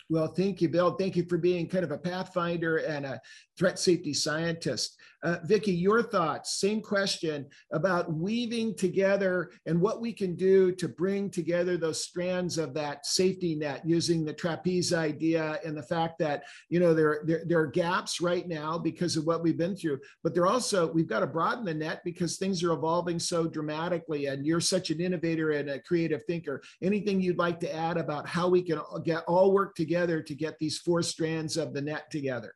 Well, 0.10 0.28
thank 0.28 0.61
you, 0.61 0.69
Bill. 0.69 0.91
Thank 0.91 1.15
you 1.15 1.26
for 1.26 1.38
being 1.38 1.68
kind 1.68 1.84
of 1.84 1.91
a 1.91 1.98
pathfinder 1.98 2.78
and 2.78 3.06
a 3.06 3.22
threat 3.57 3.80
safety 3.80 4.14
scientist. 4.14 4.98
Uh, 5.23 5.38
Vicki, 5.44 5.72
your 5.72 6.02
thoughts, 6.02 6.60
same 6.60 6.82
question 6.82 7.45
about 7.72 8.11
weaving 8.11 8.76
together 8.76 9.52
and 9.68 9.80
what 9.80 10.02
we 10.02 10.11
can 10.11 10.36
do 10.36 10.72
to 10.72 10.88
bring 10.88 11.30
together 11.30 11.78
those 11.78 12.03
strands 12.03 12.57
of 12.57 12.73
that 12.73 13.06
safety 13.06 13.53
net 13.53 13.84
using 13.86 14.26
the 14.26 14.34
trapeze 14.34 14.94
idea 14.94 15.60
and 15.64 15.78
the 15.78 15.84
fact 15.84 16.18
that, 16.18 16.44
you 16.69 16.80
know, 16.80 16.95
there, 16.95 17.22
there, 17.28 17.44
there 17.45 17.60
are 17.60 17.68
gaps 17.68 18.19
right 18.19 18.48
now 18.48 18.80
because 18.80 19.15
of 19.15 19.28
what 19.28 19.44
we've 19.44 19.60
been 19.60 19.76
through, 19.76 19.99
but 20.23 20.34
they're 20.34 20.48
also, 20.48 20.91
we've 20.91 21.07
got 21.07 21.19
to 21.19 21.28
broaden 21.28 21.65
the 21.65 21.73
net 21.73 22.02
because 22.03 22.38
things 22.38 22.64
are 22.64 22.72
evolving 22.72 23.19
so 23.19 23.45
dramatically 23.45 24.26
and 24.26 24.44
you're 24.44 24.60
such 24.60 24.90
an 24.90 24.99
innovator 24.99 25.52
and 25.52 25.69
a 25.69 25.80
creative 25.82 26.23
thinker. 26.26 26.64
Anything 26.82 27.22
you'd 27.22 27.38
like 27.38 27.60
to 27.60 27.76
add 27.76 27.98
about 27.98 28.28
how 28.28 28.49
we 28.49 28.64
can 28.64 28.80
get 29.03 29.23
all 29.26 29.52
work 29.53 29.76
together 29.76 30.01
to 30.07 30.36
get 30.36 30.57
these 30.60 30.78
four 30.78 31.02
strands 31.03 31.57
of 31.57 31.73
the 31.73 31.82
net 31.82 32.10
together? 32.11 32.53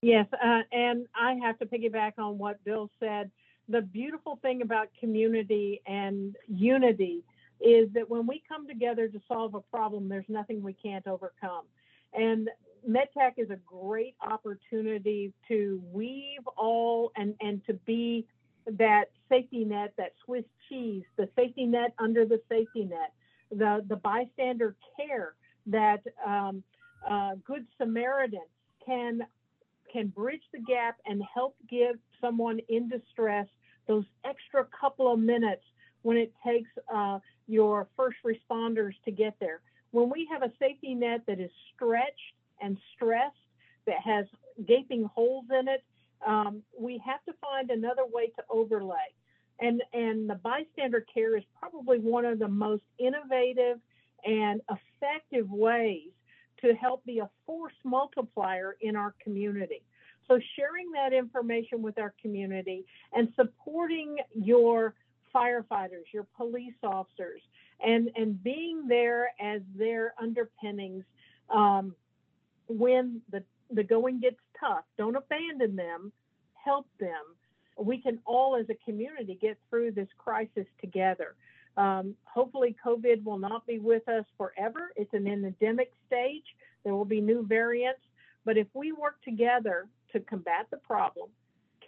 Yes, 0.00 0.26
uh, 0.32 0.62
and 0.70 1.06
I 1.14 1.34
have 1.42 1.58
to 1.58 1.66
piggyback 1.66 2.12
on 2.18 2.38
what 2.38 2.62
Bill 2.64 2.90
said. 3.00 3.30
The 3.68 3.82
beautiful 3.82 4.38
thing 4.42 4.62
about 4.62 4.88
community 4.98 5.80
and 5.86 6.36
unity 6.46 7.24
is 7.60 7.88
that 7.94 8.08
when 8.08 8.26
we 8.26 8.42
come 8.48 8.66
together 8.68 9.08
to 9.08 9.20
solve 9.26 9.54
a 9.54 9.60
problem, 9.60 10.08
there's 10.08 10.28
nothing 10.28 10.62
we 10.62 10.72
can't 10.72 11.06
overcome. 11.06 11.64
And 12.14 12.48
MedTac 12.88 13.32
is 13.36 13.50
a 13.50 13.58
great 13.66 14.14
opportunity 14.20 15.32
to 15.48 15.82
weave 15.92 16.46
all 16.56 17.10
and, 17.16 17.34
and 17.40 17.60
to 17.66 17.74
be 17.74 18.26
that 18.66 19.06
safety 19.28 19.64
net, 19.64 19.92
that 19.98 20.12
Swiss 20.24 20.44
cheese, 20.68 21.02
the 21.16 21.28
safety 21.36 21.64
net 21.64 21.92
under 21.98 22.24
the 22.24 22.40
safety 22.48 22.84
net, 22.84 23.12
the, 23.50 23.84
the 23.88 23.96
bystander 23.96 24.76
care 24.96 25.34
that 25.68 26.00
um, 26.26 26.62
uh, 27.08 27.32
Good 27.44 27.66
Samaritan 27.78 28.46
can 28.84 29.20
can 29.92 30.08
bridge 30.08 30.42
the 30.52 30.60
gap 30.60 30.96
and 31.06 31.22
help 31.32 31.56
give 31.68 31.96
someone 32.20 32.58
in 32.68 32.88
distress 32.90 33.46
those 33.86 34.04
extra 34.24 34.66
couple 34.78 35.10
of 35.10 35.18
minutes 35.18 35.62
when 36.02 36.18
it 36.18 36.30
takes 36.46 36.68
uh, 36.94 37.18
your 37.46 37.88
first 37.96 38.18
responders 38.24 38.92
to 39.06 39.10
get 39.10 39.34
there. 39.40 39.60
When 39.92 40.10
we 40.10 40.28
have 40.30 40.42
a 40.42 40.52
safety 40.58 40.94
net 40.94 41.22
that 41.26 41.40
is 41.40 41.50
stretched 41.74 42.34
and 42.60 42.76
stressed, 42.94 43.34
that 43.86 43.96
has 44.04 44.26
gaping 44.66 45.04
holes 45.04 45.46
in 45.58 45.66
it, 45.66 45.82
um, 46.26 46.62
we 46.78 47.00
have 47.04 47.24
to 47.24 47.32
find 47.40 47.70
another 47.70 48.02
way 48.12 48.26
to 48.36 48.42
overlay. 48.50 48.96
And, 49.60 49.82
and 49.92 50.28
the 50.28 50.34
bystander 50.34 51.04
care 51.12 51.36
is 51.36 51.44
probably 51.58 51.98
one 51.98 52.24
of 52.24 52.38
the 52.38 52.48
most 52.48 52.82
innovative 52.98 53.78
and 54.24 54.60
effective 54.70 55.50
ways 55.50 56.10
to 56.60 56.74
help 56.74 57.04
be 57.04 57.18
a 57.18 57.30
force 57.46 57.74
multiplier 57.84 58.76
in 58.80 58.96
our 58.96 59.14
community. 59.22 59.82
So 60.26 60.38
sharing 60.56 60.90
that 60.92 61.12
information 61.12 61.82
with 61.82 61.98
our 61.98 62.14
community 62.20 62.84
and 63.12 63.32
supporting 63.34 64.18
your 64.34 64.94
firefighters, 65.34 66.12
your 66.12 66.26
police 66.36 66.74
officers, 66.82 67.40
and, 67.80 68.10
and 68.16 68.42
being 68.42 68.88
there 68.88 69.30
as 69.40 69.62
their 69.76 70.14
underpinnings 70.20 71.04
um, 71.48 71.94
when 72.68 73.22
the, 73.30 73.42
the 73.70 73.82
going 73.82 74.20
gets 74.20 74.36
tough. 74.58 74.84
Don't 74.98 75.16
abandon 75.16 75.76
them, 75.76 76.12
help 76.62 76.86
them. 77.00 77.22
We 77.78 77.98
can 77.98 78.18
all, 78.26 78.56
as 78.56 78.66
a 78.68 78.74
community, 78.84 79.38
get 79.40 79.56
through 79.70 79.92
this 79.92 80.08
crisis 80.18 80.66
together. 80.80 81.36
Um, 81.76 82.14
hopefully, 82.24 82.74
COVID 82.84 83.24
will 83.24 83.38
not 83.38 83.66
be 83.66 83.78
with 83.78 84.08
us 84.08 84.24
forever. 84.36 84.90
It's 84.96 85.12
an 85.14 85.26
endemic 85.26 85.92
stage. 86.06 86.44
There 86.84 86.94
will 86.94 87.04
be 87.04 87.20
new 87.20 87.46
variants. 87.46 88.00
But 88.44 88.56
if 88.56 88.66
we 88.74 88.92
work 88.92 89.22
together 89.22 89.88
to 90.12 90.20
combat 90.20 90.66
the 90.70 90.78
problem, 90.78 91.28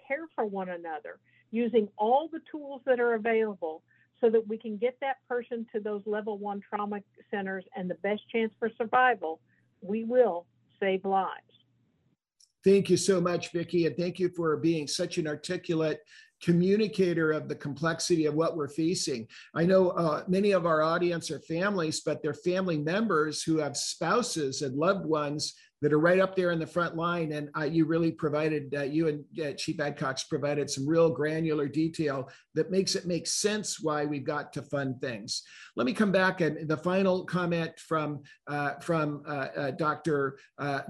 care 0.06 0.26
for 0.34 0.44
one 0.44 0.68
another, 0.68 1.18
using 1.50 1.88
all 1.96 2.28
the 2.30 2.40
tools 2.50 2.82
that 2.86 3.00
are 3.00 3.14
available 3.14 3.82
so 4.20 4.28
that 4.30 4.46
we 4.46 4.58
can 4.58 4.76
get 4.76 4.96
that 5.00 5.16
person 5.28 5.66
to 5.72 5.80
those 5.80 6.02
level 6.06 6.38
one 6.38 6.60
trauma 6.60 7.00
centers 7.30 7.64
and 7.74 7.88
the 7.90 7.94
best 7.96 8.22
chance 8.30 8.52
for 8.58 8.70
survival, 8.76 9.40
we 9.80 10.04
will 10.04 10.46
save 10.78 11.04
lives. 11.04 11.40
Thank 12.62 12.90
you 12.90 12.98
so 12.98 13.20
much, 13.20 13.52
Vicki, 13.52 13.86
and 13.86 13.96
thank 13.96 14.18
you 14.18 14.28
for 14.28 14.56
being 14.58 14.86
such 14.86 15.16
an 15.16 15.26
articulate 15.26 16.00
communicator 16.42 17.32
of 17.32 17.48
the 17.48 17.54
complexity 17.54 18.26
of 18.26 18.34
what 18.34 18.56
we're 18.56 18.68
facing. 18.68 19.26
I 19.54 19.64
know 19.64 19.90
uh, 19.90 20.24
many 20.28 20.52
of 20.52 20.66
our 20.66 20.82
audience 20.82 21.30
are 21.30 21.40
families, 21.40 22.00
but 22.00 22.22
they're 22.22 22.34
family 22.34 22.78
members 22.78 23.42
who 23.42 23.58
have 23.58 23.76
spouses 23.76 24.62
and 24.62 24.76
loved 24.76 25.06
ones 25.06 25.54
that 25.82 25.92
are 25.92 25.98
right 25.98 26.20
up 26.20 26.36
there 26.36 26.50
in 26.50 26.58
the 26.58 26.66
front 26.66 26.94
line. 26.96 27.32
And 27.32 27.48
uh, 27.56 27.64
you 27.64 27.86
really 27.86 28.12
provided, 28.12 28.74
uh, 28.76 28.82
you 28.82 29.08
and 29.08 29.24
uh, 29.42 29.52
Chief 29.52 29.78
Adcox 29.78 30.28
provided 30.28 30.68
some 30.68 30.86
real 30.86 31.10
granular 31.10 31.68
detail 31.68 32.28
that 32.54 32.70
makes 32.70 32.94
it 32.94 33.06
make 33.06 33.26
sense 33.26 33.80
why 33.80 34.04
we've 34.04 34.24
got 34.24 34.52
to 34.52 34.62
fund 34.62 35.00
things. 35.00 35.42
Let 35.76 35.86
me 35.86 35.92
come 35.92 36.12
back 36.12 36.40
and 36.40 36.68
the 36.68 36.76
final 36.76 37.24
comment 37.24 37.78
from 37.78 38.22
uh, 38.46 38.74
from 38.80 39.22
uh, 39.26 39.48
uh, 39.56 39.70
Dr. 39.72 40.38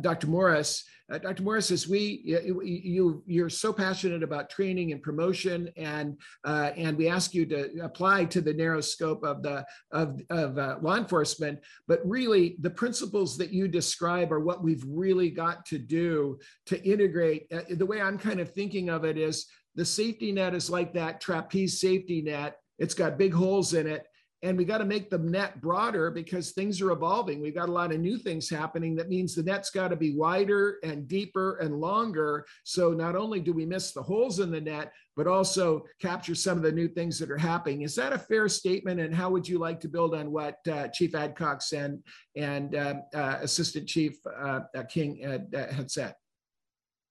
Dr. 0.00 0.26
Morris. 0.26 0.84
Dr. 1.22 1.42
Morris, 1.42 1.72
as 1.72 1.88
we 1.88 2.22
you, 2.24 2.62
you 2.62 3.22
you're 3.26 3.48
so 3.48 3.72
passionate 3.72 4.22
about 4.22 4.48
training 4.48 4.92
and 4.92 5.02
promotion, 5.02 5.68
and 5.76 6.16
and 6.44 6.96
we 6.96 7.08
ask 7.08 7.34
you 7.34 7.44
to 7.46 7.80
apply 7.82 8.26
to 8.26 8.40
the 8.40 8.54
narrow 8.54 8.80
scope 8.80 9.24
of 9.24 9.42
the 9.42 9.64
of 9.90 10.20
of 10.30 10.82
law 10.82 10.96
enforcement, 10.96 11.58
but 11.88 12.00
really 12.04 12.56
the 12.60 12.70
principles 12.70 13.36
that 13.38 13.52
you 13.52 13.66
describe 13.66 14.32
are 14.32 14.38
what 14.38 14.62
we've 14.62 14.84
really 14.86 15.30
got 15.30 15.66
to 15.66 15.78
do 15.78 16.38
to 16.66 16.80
integrate. 16.84 17.50
the 17.70 17.86
way 17.86 18.00
I'm 18.00 18.18
kind 18.18 18.38
of 18.38 18.52
thinking 18.52 18.88
of 18.88 19.04
it 19.04 19.18
is 19.18 19.46
the 19.74 19.84
safety 19.84 20.32
net 20.32 20.54
is 20.54 20.70
like 20.70 20.92
that 20.94 21.20
trapeze 21.20 21.80
safety 21.80 22.22
net. 22.22 22.56
It's 22.78 22.94
got 22.94 23.18
big 23.18 23.32
holes 23.32 23.74
in 23.74 23.86
it. 23.86 24.06
And 24.42 24.56
we 24.56 24.64
got 24.64 24.78
to 24.78 24.86
make 24.86 25.10
the 25.10 25.18
net 25.18 25.60
broader 25.60 26.10
because 26.10 26.52
things 26.52 26.80
are 26.80 26.92
evolving. 26.92 27.42
We've 27.42 27.54
got 27.54 27.68
a 27.68 27.72
lot 27.72 27.92
of 27.92 28.00
new 28.00 28.16
things 28.16 28.48
happening. 28.48 28.96
That 28.96 29.10
means 29.10 29.34
the 29.34 29.42
net's 29.42 29.68
got 29.68 29.88
to 29.88 29.96
be 29.96 30.14
wider 30.14 30.78
and 30.82 31.06
deeper 31.06 31.58
and 31.58 31.78
longer. 31.78 32.46
So 32.64 32.92
not 32.94 33.16
only 33.16 33.40
do 33.40 33.52
we 33.52 33.66
miss 33.66 33.92
the 33.92 34.02
holes 34.02 34.40
in 34.40 34.50
the 34.50 34.60
net, 34.60 34.92
but 35.14 35.26
also 35.26 35.84
capture 36.00 36.34
some 36.34 36.56
of 36.56 36.62
the 36.62 36.72
new 36.72 36.88
things 36.88 37.18
that 37.18 37.30
are 37.30 37.36
happening. 37.36 37.82
Is 37.82 37.94
that 37.96 38.14
a 38.14 38.18
fair 38.18 38.48
statement? 38.48 38.98
And 38.98 39.14
how 39.14 39.28
would 39.28 39.46
you 39.46 39.58
like 39.58 39.78
to 39.80 39.88
build 39.88 40.14
on 40.14 40.32
what 40.32 40.56
uh, 40.72 40.88
Chief 40.88 41.12
Adcox 41.12 41.72
and, 41.72 42.02
and 42.34 42.74
um, 42.76 43.02
uh, 43.14 43.40
Assistant 43.42 43.86
Chief 43.86 44.16
uh, 44.42 44.60
King 44.88 45.20
had 45.52 45.90
said? 45.90 46.14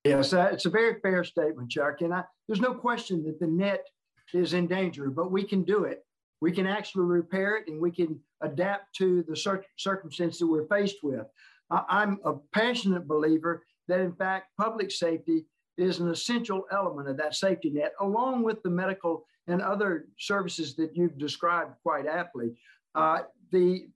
Yes, 0.09 0.33
it's 0.33 0.65
a 0.65 0.69
very 0.69 0.99
fair 1.01 1.23
statement, 1.23 1.69
Chuck. 1.69 2.01
And 2.01 2.13
I, 2.13 2.23
there's 2.47 2.61
no 2.61 2.73
question 2.73 3.23
that 3.25 3.39
the 3.39 3.47
net 3.47 3.85
is 4.33 4.53
in 4.53 4.67
danger, 4.67 5.09
but 5.09 5.31
we 5.31 5.43
can 5.43 5.63
do 5.63 5.83
it. 5.85 6.03
We 6.41 6.51
can 6.51 6.67
actually 6.67 7.05
repair 7.05 7.57
it 7.57 7.67
and 7.67 7.79
we 7.79 7.91
can 7.91 8.19
adapt 8.41 8.95
to 8.95 9.23
the 9.27 9.35
cir- 9.35 9.65
circumstance 9.77 10.39
that 10.39 10.47
we're 10.47 10.67
faced 10.67 10.97
with. 11.03 11.25
I, 11.69 11.83
I'm 11.89 12.19
a 12.25 12.33
passionate 12.53 13.07
believer 13.07 13.63
that, 13.87 13.99
in 13.99 14.13
fact, 14.13 14.47
public 14.59 14.91
safety 14.91 15.45
is 15.77 15.99
an 15.99 16.09
essential 16.09 16.65
element 16.71 17.09
of 17.09 17.17
that 17.17 17.35
safety 17.35 17.69
net, 17.69 17.93
along 18.01 18.43
with 18.43 18.61
the 18.63 18.69
medical 18.69 19.25
and 19.47 19.61
other 19.61 20.07
services 20.17 20.75
that 20.75 20.95
you've 20.95 21.17
described 21.17 21.73
quite 21.83 22.05
aptly. 22.05 22.51
Uh, 22.95 23.19
the, 23.51 23.87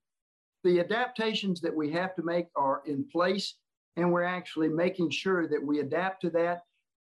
the 0.64 0.80
adaptations 0.80 1.62
that 1.62 1.76
we 1.76 1.92
have 1.92 2.16
to 2.16 2.24
make 2.24 2.48
are 2.56 2.82
in 2.86 3.06
place 3.12 3.56
and 3.96 4.12
we're 4.12 4.24
actually 4.24 4.70
making 4.70 5.10
sure 5.10 5.48
that 5.48 5.64
we 5.64 5.80
adapt 5.80 6.22
to 6.22 6.30
that. 6.32 6.64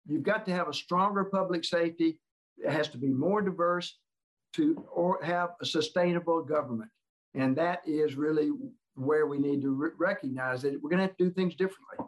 You've 0.06 0.24
got 0.24 0.46
to 0.46 0.52
have 0.52 0.68
a 0.68 0.74
stronger 0.74 1.26
public 1.26 1.64
safety. 1.64 2.20
It 2.58 2.72
has 2.72 2.88
to 2.90 2.98
be 2.98 3.10
more 3.10 3.42
diverse 3.42 3.98
to 4.54 4.84
or 4.92 5.24
have 5.24 5.52
a 5.62 5.66
sustainable 5.66 6.42
government. 6.42 6.90
And 7.36 7.56
that 7.58 7.82
is 7.86 8.16
really 8.16 8.52
where 8.96 9.28
we 9.28 9.38
need 9.38 9.62
to 9.62 9.70
re- 9.70 9.92
recognize 9.98 10.62
that 10.64 10.82
we're 10.82 10.90
going 10.90 10.98
to 10.98 11.08
have 11.08 11.18
to 11.18 11.26
do 11.26 11.32
things 11.32 11.56
differently. 11.56 12.06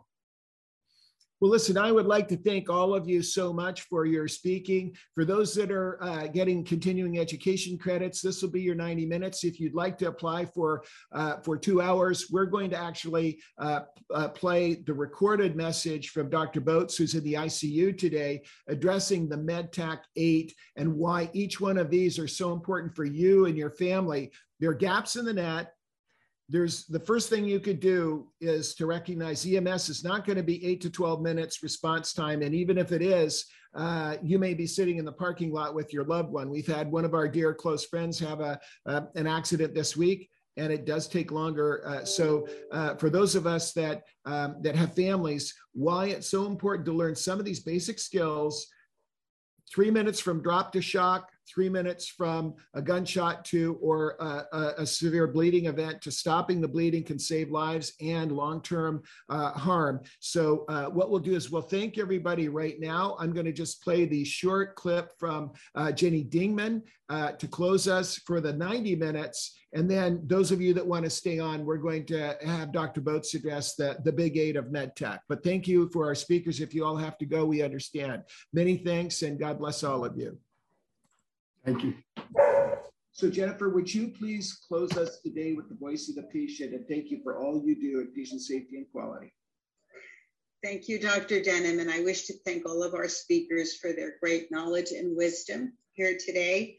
Well, 1.41 1.49
listen, 1.49 1.75
I 1.75 1.91
would 1.91 2.05
like 2.05 2.27
to 2.27 2.37
thank 2.37 2.69
all 2.69 2.93
of 2.93 3.09
you 3.09 3.23
so 3.23 3.51
much 3.51 3.81
for 3.81 4.05
your 4.05 4.27
speaking. 4.27 4.95
For 5.15 5.25
those 5.25 5.55
that 5.55 5.71
are 5.71 5.97
uh, 6.03 6.27
getting 6.27 6.63
continuing 6.63 7.17
education 7.17 7.79
credits, 7.79 8.21
this 8.21 8.43
will 8.43 8.51
be 8.51 8.61
your 8.61 8.75
90 8.75 9.07
minutes. 9.07 9.43
If 9.43 9.59
you'd 9.59 9.73
like 9.73 9.97
to 9.97 10.07
apply 10.07 10.45
for 10.45 10.83
uh, 11.11 11.37
for 11.37 11.57
two 11.57 11.81
hours, 11.81 12.27
we're 12.29 12.45
going 12.45 12.69
to 12.69 12.77
actually 12.77 13.39
uh, 13.57 13.79
uh 14.13 14.27
play 14.27 14.75
the 14.85 14.93
recorded 14.93 15.55
message 15.55 16.09
from 16.09 16.29
Dr. 16.29 16.61
Botz, 16.61 16.95
who's 16.95 17.15
in 17.15 17.23
the 17.23 17.33
ICU 17.33 17.97
today, 17.97 18.43
addressing 18.67 19.27
the 19.27 19.37
MedTac 19.37 20.01
8 20.15 20.53
and 20.75 20.93
why 20.93 21.27
each 21.33 21.59
one 21.59 21.79
of 21.79 21.89
these 21.89 22.19
are 22.19 22.27
so 22.27 22.53
important 22.53 22.95
for 22.95 23.05
you 23.05 23.47
and 23.47 23.57
your 23.57 23.71
family. 23.71 24.31
There 24.59 24.69
are 24.69 24.75
gaps 24.75 25.15
in 25.15 25.25
the 25.25 25.33
net 25.33 25.73
there's 26.51 26.85
the 26.87 26.99
first 26.99 27.29
thing 27.29 27.45
you 27.45 27.61
could 27.61 27.79
do 27.79 28.27
is 28.41 28.75
to 28.75 28.85
recognize 28.85 29.45
EMS 29.45 29.87
is 29.87 30.03
not 30.03 30.25
going 30.25 30.35
to 30.35 30.43
be 30.43 30.63
eight 30.65 30.81
to 30.81 30.89
12 30.89 31.21
minutes 31.21 31.63
response 31.63 32.11
time. 32.11 32.41
And 32.41 32.53
even 32.53 32.77
if 32.77 32.91
it 32.91 33.01
is, 33.01 33.45
uh, 33.73 34.17
you 34.21 34.37
may 34.37 34.53
be 34.53 34.67
sitting 34.67 34.97
in 34.97 35.05
the 35.05 35.13
parking 35.13 35.53
lot 35.53 35.73
with 35.73 35.93
your 35.93 36.03
loved 36.03 36.29
one. 36.29 36.49
We've 36.49 36.67
had 36.67 36.91
one 36.91 37.05
of 37.05 37.13
our 37.13 37.29
dear 37.29 37.53
close 37.53 37.85
friends 37.85 38.19
have 38.19 38.41
a, 38.41 38.59
uh, 38.85 39.01
an 39.15 39.27
accident 39.27 39.73
this 39.73 39.95
week 39.95 40.29
and 40.57 40.73
it 40.73 40.85
does 40.85 41.07
take 41.07 41.31
longer. 41.31 41.81
Uh, 41.87 42.03
so 42.03 42.45
uh, 42.73 42.95
for 42.95 43.09
those 43.09 43.35
of 43.35 43.47
us 43.47 43.71
that 43.71 44.03
um, 44.25 44.57
that 44.61 44.75
have 44.75 44.93
families, 44.93 45.53
why 45.71 46.07
it's 46.07 46.27
so 46.27 46.45
important 46.47 46.85
to 46.87 46.91
learn 46.91 47.15
some 47.15 47.39
of 47.39 47.45
these 47.45 47.61
basic 47.61 47.97
skills. 47.97 48.67
Three 49.73 49.89
minutes 49.89 50.19
from 50.19 50.41
drop 50.41 50.73
to 50.73 50.81
shock, 50.81 51.30
three 51.53 51.69
minutes 51.69 52.07
from 52.07 52.53
a 52.73 52.81
gunshot 52.81 53.43
to 53.45 53.77
or 53.81 54.15
a, 54.19 54.73
a, 54.77 54.85
severe 54.85 55.27
bleeding 55.27 55.65
event 55.65 56.01
to 56.01 56.11
stopping 56.11 56.61
the 56.61 56.67
bleeding 56.67 57.03
can 57.03 57.19
save 57.19 57.51
lives 57.51 57.93
and 58.01 58.31
long-term 58.31 59.01
uh, 59.29 59.51
harm. 59.51 60.01
So 60.19 60.65
uh, 60.69 60.85
what 60.85 61.09
we'll 61.09 61.19
do 61.19 61.35
is 61.35 61.51
we'll 61.51 61.61
thank 61.61 61.97
everybody 61.97 62.49
right 62.49 62.79
now. 62.79 63.15
I'm 63.19 63.33
going 63.33 63.45
to 63.45 63.51
just 63.51 63.83
play 63.83 64.05
the 64.05 64.23
short 64.23 64.75
clip 64.75 65.11
from 65.19 65.51
uh, 65.75 65.91
Jenny 65.91 66.23
Dingman 66.23 66.83
uh, 67.09 67.33
to 67.33 67.47
close 67.47 67.87
us 67.87 68.17
for 68.19 68.39
the 68.39 68.53
90 68.53 68.95
minutes. 68.95 69.57
And 69.73 69.89
then 69.89 70.21
those 70.27 70.51
of 70.51 70.61
you 70.61 70.73
that 70.73 70.85
want 70.85 71.03
to 71.03 71.09
stay 71.09 71.39
on, 71.39 71.65
we're 71.65 71.77
going 71.77 72.05
to 72.07 72.37
have 72.45 72.71
Dr. 72.71 73.01
Botz 73.01 73.33
address 73.33 73.75
the, 73.75 73.97
the 74.03 74.11
big 74.11 74.37
eight 74.37 74.55
of 74.55 74.65
MedTac. 74.65 75.19
But 75.27 75.43
thank 75.43 75.67
you 75.67 75.89
for 75.89 76.05
our 76.05 76.15
speakers. 76.15 76.61
If 76.61 76.73
you 76.73 76.85
all 76.85 76.97
have 76.97 77.17
to 77.17 77.25
go, 77.25 77.45
we 77.45 77.61
understand. 77.61 78.23
Many 78.53 78.77
thanks 78.77 79.21
and 79.21 79.39
God 79.39 79.59
bless 79.59 79.83
all 79.83 80.05
of 80.05 80.17
you. 80.17 80.37
Thank 81.65 81.83
you. 81.83 81.93
So 83.11 83.29
Jennifer, 83.29 83.69
would 83.69 83.93
you 83.93 84.07
please 84.07 84.59
close 84.67 84.97
us 84.97 85.19
today 85.19 85.53
with 85.53 85.69
the 85.69 85.75
voice 85.75 86.09
of 86.09 86.15
the 86.15 86.23
patient 86.23 86.73
and 86.73 86.87
thank 86.87 87.11
you 87.11 87.21
for 87.23 87.37
all 87.37 87.61
you 87.63 87.75
do 87.75 87.99
in 87.99 88.07
patient 88.15 88.41
safety 88.41 88.77
and 88.77 88.85
quality. 88.91 89.33
Thank 90.63 90.87
you, 90.87 90.99
Dr. 90.99 91.41
Denham, 91.41 91.79
and 91.79 91.89
I 91.89 92.03
wish 92.03 92.25
to 92.27 92.33
thank 92.45 92.67
all 92.67 92.83
of 92.83 92.93
our 92.93 93.07
speakers 93.07 93.75
for 93.77 93.93
their 93.93 94.15
great 94.21 94.51
knowledge 94.51 94.91
and 94.91 95.17
wisdom 95.17 95.73
here 95.93 96.17
today. 96.23 96.77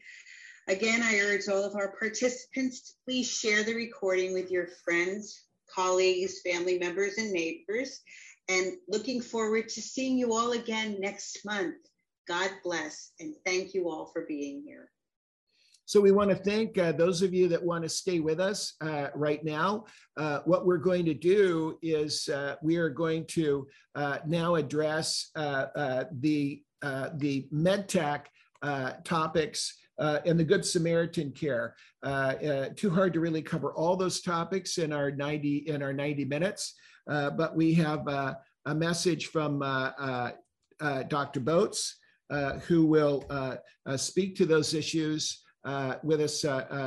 Again, 0.67 1.01
I 1.03 1.19
urge 1.19 1.49
all 1.49 1.63
of 1.63 1.75
our 1.75 1.93
participants 1.97 2.81
to 2.81 2.93
please 3.05 3.29
share 3.29 3.63
the 3.63 3.75
recording 3.75 4.33
with 4.33 4.49
your 4.49 4.67
friends, 4.85 5.43
colleagues, 5.73 6.41
family 6.41 6.79
members, 6.79 7.17
and 7.17 7.31
neighbors. 7.31 7.99
And 8.47 8.73
looking 8.87 9.21
forward 9.21 9.67
to 9.69 9.81
seeing 9.81 10.17
you 10.17 10.33
all 10.33 10.53
again 10.53 10.97
next 10.99 11.45
month. 11.45 11.75
God 12.27 12.51
bless 12.63 13.11
and 13.19 13.33
thank 13.45 13.73
you 13.73 13.89
all 13.89 14.05
for 14.05 14.25
being 14.27 14.63
here. 14.65 14.89
So 15.85 15.99
we 15.99 16.11
want 16.11 16.29
to 16.29 16.35
thank 16.35 16.77
uh, 16.77 16.93
those 16.93 17.21
of 17.21 17.33
you 17.33 17.49
that 17.49 17.61
want 17.61 17.83
to 17.83 17.89
stay 17.89 18.19
with 18.21 18.39
us 18.39 18.75
uh, 18.81 19.07
right 19.13 19.43
now. 19.43 19.85
Uh, 20.15 20.39
what 20.45 20.65
we're 20.65 20.77
going 20.77 21.05
to 21.05 21.13
do 21.13 21.77
is 21.81 22.29
uh, 22.29 22.55
we 22.63 22.77
are 22.77 22.89
going 22.89 23.25
to 23.27 23.67
uh, 23.95 24.19
now 24.25 24.55
address 24.55 25.29
uh, 25.35 26.05
the 26.19 26.61
the 27.15 27.47
MedTac 27.53 28.25
topics 29.03 29.77
and 29.99 30.39
the 30.39 30.43
Good 30.43 30.65
Samaritan 30.65 31.31
care. 31.31 31.75
too 32.75 32.89
hard 32.89 33.13
to 33.13 33.19
really 33.19 33.41
cover 33.41 33.73
all 33.73 33.97
those 33.97 34.21
topics 34.21 34.77
in 34.77 34.93
our 34.93 35.11
90 35.11 35.57
in 35.67 35.83
our 35.83 35.93
90 35.93 36.25
minutes, 36.25 36.75
but 37.05 37.55
we 37.55 37.73
have 37.73 38.07
a 38.07 38.37
message 38.73 39.27
from 39.27 39.59
Dr. 39.59 41.39
Botz, 41.41 41.93
Uh, 42.33 42.57
who 42.61 42.83
will 42.83 43.23
uh, 43.29 43.57
uh, 43.85 43.95
speak 43.95 44.35
to 44.35 44.43
those 44.43 44.73
issues 44.73 45.43
with 46.01 46.19
us 46.19 46.43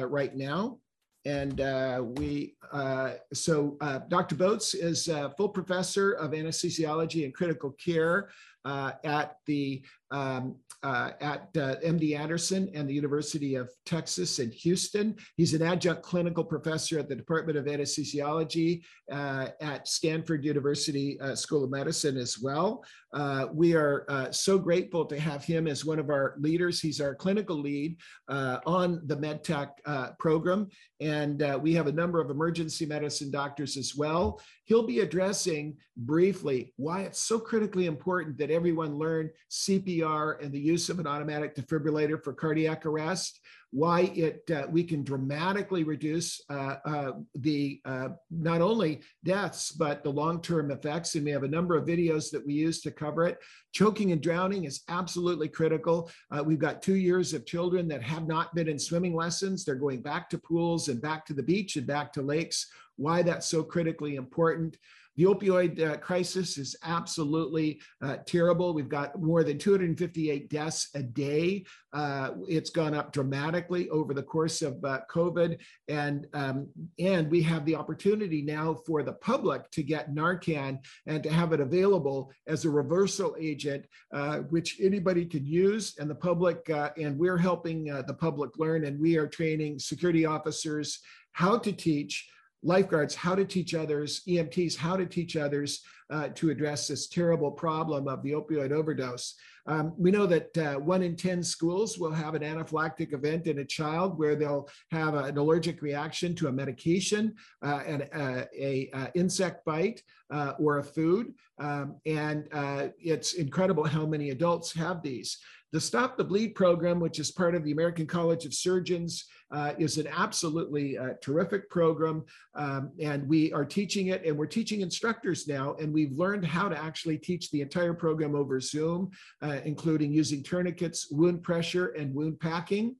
right 0.09 0.35
now. 0.35 0.77
And 1.25 1.61
uh, 1.61 2.03
we, 2.17 2.57
uh, 2.73 3.13
so 3.33 3.77
uh, 3.81 4.01
Dr. 4.09 4.35
Botz 4.35 4.75
is 4.75 5.09
full 5.37 5.51
professor 5.51 6.15
of 6.15 6.33
anesthesiology 6.33 7.25
and 7.25 7.33
critical 7.33 7.77
care 7.85 8.29
at 8.65 9.37
the 9.47 9.85
um, 10.11 10.57
uh, 10.87 11.11
at 11.21 11.49
uh, 11.57 11.75
MD 11.85 12.17
Anderson 12.17 12.71
and 12.73 12.89
the 12.89 12.95
University 12.95 13.57
of 13.57 13.69
Texas 13.87 14.39
in 14.39 14.53
Houston. 14.53 15.17
He's 15.37 15.53
an 15.53 15.63
adjunct 15.63 16.03
clinical 16.03 16.45
professor 16.45 16.99
at 16.99 17.09
the 17.09 17.17
Department 17.17 17.59
of 17.59 17.65
Anesthesiology 17.65 18.83
uh, 19.11 19.49
at 19.61 19.89
Stanford 19.89 20.45
University 20.45 21.19
uh, 21.21 21.35
School 21.35 21.65
of 21.65 21.71
Medicine 21.71 22.17
as 22.17 22.39
well. 22.39 22.85
Uh, 23.13 23.47
we 23.53 23.75
are 23.75 24.05
uh, 24.09 24.31
so 24.31 24.59
grateful 24.59 25.05
to 25.07 25.19
have 25.19 25.45
him 25.45 25.67
as 25.67 25.85
one 25.85 25.99
of 25.99 26.11
our 26.11 26.35
leaders. 26.39 26.81
He's 26.81 27.01
our 27.01 27.15
clinical 27.15 27.57
lead 27.57 27.97
on 28.29 29.01
the 29.07 29.17
MedTac 29.17 30.19
program, 30.19 30.69
and 31.01 31.43
we 31.63 31.73
have 31.75 31.87
a 31.87 31.93
number 31.93 32.21
of 32.21 32.31
emergency 32.31 32.85
medicine 32.85 33.31
doctors 33.31 33.77
as 33.77 33.95
well. 33.97 34.41
He'll 34.65 34.87
be 34.87 35.01
addressing 35.01 35.77
briefly 35.97 36.75
why 36.77 37.03
it's 37.03 37.21
so 37.21 37.39
critically 37.39 37.87
important 37.87 38.37
that 38.39 38.51
everyone 38.51 38.99
learn 38.99 39.31
CPR 39.51 39.96
and 40.05 40.53
the 40.53 40.59
use 40.59 40.89
of 40.89 40.99
an 40.99 41.07
automatic 41.07 41.55
defibrillator 41.55 42.23
for 42.23 42.33
cardiac 42.33 42.87
arrest, 42.87 43.41
why 43.71 44.03
it 44.15 44.49
uh, 44.51 44.67
we 44.71 44.83
can 44.85 45.03
dramatically 45.03 45.85
reduce 45.85 46.41
uh, 46.51 46.77
uh, 46.85 47.13
the 47.35 47.81
uh, 47.85 48.09
not 48.31 48.61
only 48.61 49.01
deaths 49.25 49.73
but 49.73 50.03
the 50.03 50.11
long-term 50.11 50.71
effects. 50.71 51.15
And 51.15 51.25
we 51.25 51.31
have 51.33 51.43
a 51.43 51.49
number 51.49 51.77
of 51.77 51.85
videos 51.87 52.31
that 52.31 52.47
we 52.47 52.55
use 52.55 52.81
to 52.83 52.91
cover 52.91 53.27
it. 53.27 53.39
Choking 53.73 54.13
and 54.13 54.23
drowning 54.23 54.65
is 54.65 54.83
absolutely 54.89 55.49
critical. 55.49 56.11
Uh, 56.31 56.43
we've 56.45 56.59
got 56.59 56.81
two 56.81 56.97
years 56.97 57.35
of 57.35 57.45
children 57.45 57.89
that 57.89 58.03
have 58.03 58.27
not 58.27 58.55
been 58.55 58.69
in 58.69 58.79
swimming 58.79 59.15
lessons. 59.15 59.65
They're 59.65 59.75
going 59.75 60.01
back 60.01 60.31
to 60.31 60.39
pools 60.39 60.89
and 60.89 61.03
back 61.03 61.27
to 61.27 61.35
the 61.35 61.43
beach 61.43 61.77
and 61.77 61.87
back 61.87 62.13
to 62.15 62.23
lakes. 62.23 62.69
Why 62.97 63.23
that's 63.23 63.47
so 63.47 63.63
critically 63.63 64.17
important. 64.17 64.79
The 65.17 65.25
opioid 65.25 65.83
uh, 65.83 65.97
crisis 65.97 66.59
is 66.59 66.77
absolutely 66.85 67.81
uh, 68.03 68.17
terrible. 68.27 68.75
We've 68.75 68.89
got 68.89 69.21
more 69.21 69.43
than 69.43 69.59
258 69.59 70.51
deaths 70.51 70.91
a 70.95 71.03
day. 71.03 71.65
Uh, 71.95 72.33
it's 72.47 72.69
gone 72.69 72.95
up 72.95 73.13
dramatically 73.13 73.89
over 73.89 74.13
the 74.13 74.23
course 74.23 74.61
of 74.61 74.85
uh, 74.85 75.01
COVID, 75.11 75.59
and 75.89 76.27
um, 76.35 76.69
and 76.99 77.31
we 77.31 77.43
have 77.43 77.65
the 77.65 77.75
opportunity 77.75 78.43
now 78.43 78.75
for 78.87 79.03
the 79.03 79.15
public 79.15 79.71
to 79.71 79.83
get 79.83 80.15
Narcan 80.15 80.79
and 81.07 81.23
to 81.23 81.31
have 81.31 81.55
it 81.55 81.61
available 81.61 82.31
as 82.47 82.67
a 82.67 82.71
reversal 82.71 83.35
agent, 83.41 83.87
uh, 84.13 84.39
which 84.51 84.79
anybody 84.83 85.25
can 85.25 85.47
use, 85.47 85.97
and 85.99 86.11
the 86.11 86.15
public 86.15 86.69
uh, 86.69 86.91
and 86.99 87.19
we're 87.19 87.39
helping 87.39 87.85
the 87.85 88.15
public 88.15 88.59
learn, 88.59 88.85
and 88.85 89.01
we 89.01 89.17
are 89.17 89.27
training 89.27 89.79
security 89.79 90.27
officers 90.27 91.01
how 91.33 91.59
to 91.59 91.73
teach 91.73 92.29
lifeguards 92.67 93.15
how 93.15 93.35
to 93.35 93.45
teach 93.45 93.75
others, 93.75 94.23
EMTs 94.27 94.77
how 94.77 94.97
to 94.97 95.07
teach 95.07 95.37
others 95.37 95.83
uh, 96.11 96.29
to 96.35 96.51
address 96.51 96.89
this 96.89 97.09
terrible 97.09 97.51
problem 97.51 98.09
of 98.09 98.23
the 98.23 98.33
opioid 98.33 98.73
overdose. 98.73 99.35
Um, 99.69 99.93
we 99.97 100.11
know 100.11 100.27
that 100.27 100.59
uh, 100.59 100.75
one 100.75 101.03
in 101.03 101.17
10 101.17 101.43
schools 101.43 101.99
will 101.99 102.13
have 102.13 102.35
an 102.35 102.43
anaphylactic 102.43 103.13
event 103.13 103.47
in 103.47 103.59
a 103.59 103.65
child 103.65 104.19
where 104.19 104.37
they'll 104.37 104.69
have 104.91 105.15
a, 105.15 105.25
an 105.25 105.39
allergic 105.39 105.83
reaction 105.83 106.35
to 106.37 106.49
a 106.49 106.53
medication, 106.53 107.35
uh, 107.65 107.83
and 107.87 108.03
uh, 108.15 108.45
a, 108.57 108.91
a, 108.95 109.11
insect 109.15 109.65
bite, 109.65 110.03
uh, 110.31 110.53
or 110.59 110.79
a 110.79 110.85
food. 110.85 111.35
Um, 111.59 111.97
and 112.07 112.49
uh, 112.53 112.89
it's 112.99 113.35
incredible 113.35 113.85
how 113.85 114.07
many 114.07 114.31
adults 114.31 114.73
have 114.75 115.03
these. 115.03 115.39
The 115.77 115.81
Stop 115.83 116.17
the 116.17 116.25
Bleed 116.25 116.55
program, 116.55 117.01
which 117.01 117.19
is 117.19 117.31
part 117.31 117.55
of 117.55 117.63
the 117.63 117.71
American 117.71 118.07
College 118.07 118.47
of 118.47 118.55
Surgeons, 118.55 119.27
uh, 119.51 119.75
is 119.79 119.99
an 119.99 120.07
absolutely 120.07 120.97
uh, 120.97 121.11
terrific 121.21 121.69
program. 121.69 122.25
Um, 122.55 122.93
and 122.99 123.29
we 123.29 123.53
are 123.53 123.67
teaching 123.67 124.07
it, 124.07 124.25
and 124.25 124.39
we're 124.39 124.47
teaching 124.47 124.81
instructors 124.81 125.47
now, 125.47 125.75
and 125.75 125.93
we've 125.93 126.17
learned 126.17 126.47
how 126.47 126.71
to 126.71 126.83
actually 126.83 127.19
teach 127.19 127.51
the 127.51 127.61
entire 127.61 127.93
program 127.93 128.35
over 128.35 128.59
Zoom, 128.59 129.11
uh, 129.43 129.59
including 129.67 130.15
using 130.15 130.43
tourniquets, 130.43 131.11
wound 131.11 131.43
pressure, 131.43 131.89
and 131.89 132.15
wound 132.15 132.41
packing 132.41 132.97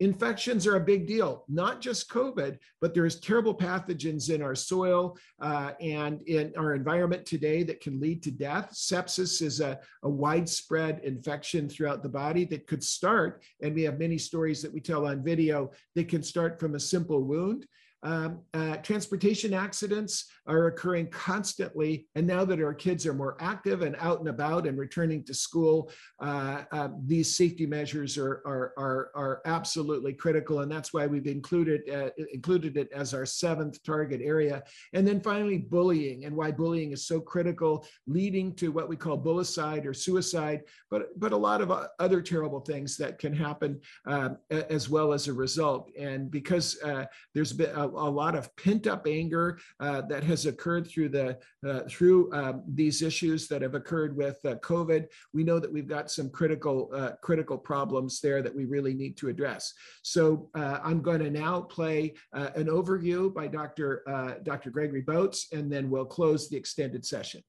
infections 0.00 0.66
are 0.66 0.76
a 0.76 0.80
big 0.80 1.06
deal 1.06 1.44
not 1.48 1.80
just 1.80 2.10
covid 2.10 2.58
but 2.80 2.94
there's 2.94 3.20
terrible 3.20 3.54
pathogens 3.54 4.28
in 4.28 4.42
our 4.42 4.54
soil 4.54 5.16
uh, 5.40 5.70
and 5.80 6.20
in 6.22 6.52
our 6.56 6.74
environment 6.74 7.24
today 7.24 7.62
that 7.62 7.80
can 7.80 8.00
lead 8.00 8.22
to 8.22 8.30
death. 8.30 8.70
Sepsis 8.72 9.40
is 9.40 9.60
a, 9.60 9.78
a, 10.02 10.08
widespread 10.08 11.00
infection 11.04 11.68
throughout 11.68 12.02
the 12.02 12.08
body 12.08 12.44
that 12.44 12.66
could 12.66 12.82
start 12.82 13.42
and 13.62 13.74
we 13.74 13.82
have 13.82 13.98
many 13.98 14.18
stories 14.18 14.62
that 14.62 14.72
we 14.72 14.80
tell 14.80 15.06
on 15.06 15.24
video 15.24 15.70
that 15.94 16.08
can 16.08 16.22
start 16.22 16.58
from 16.58 16.74
a 16.74 16.80
simple 16.80 17.22
wound 17.22 17.66
um, 18.04 18.40
uh, 18.52 18.76
transportation 18.76 19.54
accidents 19.54 20.26
are 20.46 20.66
occurring 20.66 21.08
constantly. 21.08 22.06
And 22.14 22.26
now 22.26 22.44
that 22.44 22.60
our 22.60 22.74
kids 22.74 23.06
are 23.06 23.14
more 23.14 23.36
active 23.40 23.80
and 23.80 23.96
out 23.98 24.18
and 24.20 24.28
about 24.28 24.66
and 24.66 24.78
returning 24.78 25.24
to 25.24 25.34
school, 25.34 25.90
uh, 26.20 26.64
uh, 26.70 26.88
these 27.06 27.34
safety 27.34 27.64
measures 27.64 28.18
are, 28.18 28.42
are, 28.44 28.74
are, 28.76 29.10
are, 29.14 29.40
absolutely 29.46 30.12
critical. 30.12 30.60
And 30.60 30.70
that's 30.70 30.92
why 30.92 31.06
we've 31.06 31.26
included, 31.26 31.88
uh, 31.90 32.10
included 32.32 32.76
it 32.76 32.88
as 32.92 33.14
our 33.14 33.26
seventh 33.26 33.82
target 33.82 34.20
area. 34.22 34.62
And 34.92 35.06
then 35.06 35.20
finally, 35.20 35.58
bullying 35.58 36.24
and 36.24 36.36
why 36.36 36.50
bullying 36.50 36.92
is 36.92 37.06
so 37.06 37.20
critical, 37.20 37.86
leading 38.06 38.54
to 38.56 38.70
what 38.70 38.88
we 38.88 38.96
call 38.96 39.18
bullicide 39.18 39.86
or 39.86 39.94
suicide, 39.94 40.62
but, 40.90 41.18
but 41.18 41.32
a 41.32 41.36
lot 41.36 41.60
of 41.60 41.72
other 41.98 42.20
terrible 42.20 42.60
things 42.60 42.96
that 42.98 43.18
can 43.18 43.34
happen 43.34 43.80
um, 44.06 44.38
as 44.50 44.88
well 44.90 45.12
as 45.12 45.26
a 45.26 45.32
result. 45.32 45.90
And 45.98 46.30
because 46.30 46.80
uh, 46.82 47.06
there's 47.34 47.52
been 47.52 47.70
a, 47.96 48.10
lot 48.14 48.34
of 48.34 48.54
pent 48.56 48.86
up 48.86 49.06
anger 49.06 49.58
uh, 49.80 50.02
that 50.02 50.22
has 50.24 50.46
occurred 50.46 50.86
through 50.86 51.08
the 51.08 51.38
uh, 51.66 51.80
through 51.88 52.32
um, 52.32 52.62
these 52.66 53.02
issues 53.02 53.48
that 53.48 53.62
have 53.62 53.74
occurred 53.74 54.16
with 54.16 54.38
uh, 54.44 54.54
COVID. 54.56 55.06
We 55.32 55.44
know 55.44 55.58
that 55.58 55.72
we've 55.72 55.88
got 55.88 56.10
some 56.10 56.30
critical 56.30 56.90
uh, 56.94 57.12
critical 57.22 57.58
problems 57.58 58.20
there 58.20 58.42
that 58.42 58.54
we 58.54 58.64
really 58.64 58.94
need 58.94 59.16
to 59.18 59.28
address. 59.28 59.72
So 60.02 60.50
uh, 60.54 60.78
I'm 60.82 61.02
going 61.02 61.20
to 61.20 61.30
now 61.30 61.62
play 61.62 62.14
uh, 62.32 62.50
an 62.54 62.66
overview 62.66 63.32
by 63.32 63.48
Dr. 63.48 64.02
Dr. 64.42 64.70
Gregory 64.70 65.02
Botz, 65.02 65.52
and 65.52 65.72
then 65.72 65.90
we'll 65.90 66.04
close 66.04 66.48
the 66.48 66.56
extended 66.56 67.04
session. 67.04 67.42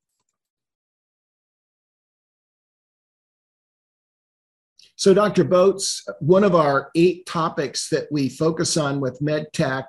So, 4.97 5.13
Dr. 5.13 5.43
Botz, 5.43 6.01
one 6.19 6.45
of 6.45 6.55
our 6.55 6.89
eight 6.95 7.26
topics 7.26 7.89
that 7.89 8.07
we 8.11 8.30
focus 8.30 8.77
on 8.77 9.01
with 9.01 9.19
MedTac 9.19 9.88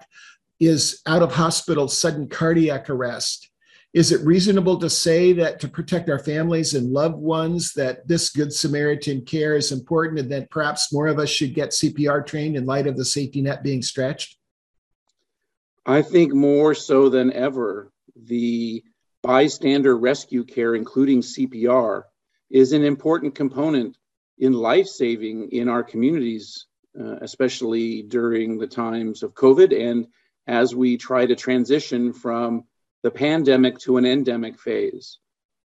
is 0.60 1.02
out 1.06 1.22
of 1.22 1.32
hospital 1.32 1.88
sudden 1.88 2.28
cardiac 2.28 2.88
arrest. 2.88 3.50
Is 3.92 4.12
it 4.12 4.26
reasonable 4.26 4.78
to 4.78 4.90
say 4.90 5.32
that 5.34 5.58
to 5.60 5.68
protect 5.68 6.10
our 6.10 6.18
families 6.18 6.74
and 6.74 6.92
loved 6.92 7.16
ones, 7.16 7.72
that 7.74 8.06
this 8.06 8.30
Good 8.30 8.52
Samaritan 8.52 9.24
care 9.24 9.56
is 9.56 9.72
important 9.72 10.20
and 10.20 10.30
that 10.32 10.50
perhaps 10.50 10.92
more 10.92 11.06
of 11.06 11.18
us 11.18 11.30
should 11.30 11.54
get 11.54 11.70
CPR 11.70 12.26
trained 12.26 12.56
in 12.56 12.66
light 12.66 12.86
of 12.86 12.96
the 12.96 13.04
safety 13.04 13.40
net 13.40 13.62
being 13.62 13.80
stretched? 13.80 14.36
I 15.86 16.02
think 16.02 16.34
more 16.34 16.74
so 16.74 17.08
than 17.08 17.32
ever, 17.32 17.92
the 18.14 18.82
bystander 19.22 19.96
rescue 19.96 20.44
care, 20.44 20.74
including 20.74 21.20
CPR, 21.20 22.02
is 22.50 22.72
an 22.72 22.84
important 22.84 23.34
component 23.34 23.96
in 24.38 24.52
life 24.52 24.86
saving 24.88 25.50
in 25.52 25.68
our 25.68 25.82
communities, 25.82 26.66
uh, 27.00 27.16
especially 27.20 28.02
during 28.02 28.58
the 28.58 28.66
times 28.66 29.22
of 29.22 29.34
COVID 29.34 29.74
and 29.74 30.06
as 30.46 30.74
we 30.74 30.96
try 30.96 31.26
to 31.26 31.36
transition 31.36 32.12
from 32.12 32.64
the 33.02 33.10
pandemic 33.10 33.78
to 33.78 33.96
an 33.96 34.06
endemic 34.06 34.58
phase. 34.58 35.18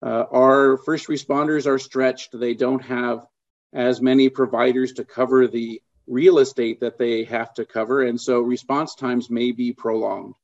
Uh, 0.02 0.24
our 0.30 0.76
first 0.78 1.08
responders 1.08 1.66
are 1.66 1.78
stretched. 1.78 2.38
They 2.38 2.54
don't 2.54 2.82
have 2.82 3.26
as 3.72 4.00
many 4.00 4.28
providers 4.28 4.92
to 4.94 5.04
cover 5.04 5.46
the 5.46 5.80
real 6.06 6.38
estate 6.38 6.80
that 6.80 6.98
they 6.98 7.24
have 7.24 7.54
to 7.54 7.64
cover, 7.64 8.02
and 8.02 8.20
so 8.20 8.40
response 8.40 8.94
times 8.94 9.30
may 9.30 9.52
be 9.52 9.72
prolonged. 9.72 10.34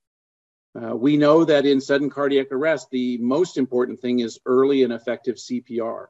Uh, 0.74 0.97
we 0.97 1.16
know 1.16 1.44
that 1.44 1.66
in 1.66 1.81
sudden 1.81 2.11
cardiac 2.11 2.51
arrest, 2.52 2.89
the 2.90 3.19
most 3.19 3.59
important 3.59 4.01
thing 4.01 4.20
is 4.20 4.39
early 4.47 4.85
and 4.85 4.93
effective 4.93 5.36
CPR. 5.36 6.07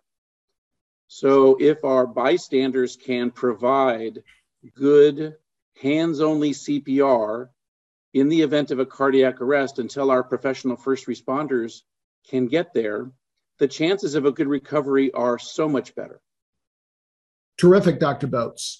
So, 1.09 1.57
if 1.59 1.83
our 1.85 2.07
bystanders 2.07 2.97
can 2.97 3.31
provide 3.31 4.23
good 4.77 5.35
hands 5.83 6.21
only 6.21 6.51
CPR 6.51 7.49
in 8.15 8.29
the 8.29 8.43
event 8.43 8.71
of 8.71 8.79
a 8.79 8.87
cardiac 8.87 9.41
arrest 9.41 9.79
until 9.79 10.11
our 10.11 10.23
professional 10.23 10.77
first 10.77 11.07
responders 11.07 11.83
can 12.29 12.47
get 12.47 12.75
there, 12.75 13.11
the 13.59 13.69
chances 13.69 14.15
of 14.15 14.25
a 14.25 14.33
good 14.33 14.49
recovery 14.49 15.13
are 15.13 15.39
so 15.39 15.69
much 15.69 15.95
better. 15.95 16.21
Terrific, 17.59 18.01
Dr. 18.01 18.27
Botz. 18.27 18.79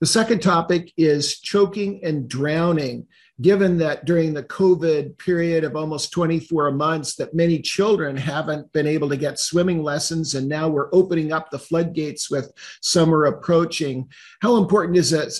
The 0.00 0.06
second 0.06 0.42
topic 0.42 0.92
is 0.96 1.38
choking 1.40 2.00
and 2.04 2.28
drowning. 2.28 3.06
Given 3.40 3.76
that 3.78 4.06
during 4.06 4.32
the 4.32 4.42
COVID 4.42 5.18
period 5.18 5.62
of 5.64 5.76
almost 5.76 6.10
24 6.12 6.72
months, 6.72 7.16
that 7.16 7.34
many 7.34 7.60
children 7.60 8.16
haven't 8.16 8.72
been 8.72 8.86
able 8.86 9.10
to 9.10 9.16
get 9.16 9.38
swimming 9.38 9.82
lessons, 9.82 10.34
and 10.34 10.48
now 10.48 10.68
we're 10.68 10.88
opening 10.94 11.32
up 11.32 11.50
the 11.50 11.58
floodgates 11.58 12.30
with 12.30 12.50
summer 12.80 13.26
approaching. 13.26 14.08
How 14.40 14.56
important 14.56 14.96
is 14.96 15.12
it? 15.12 15.38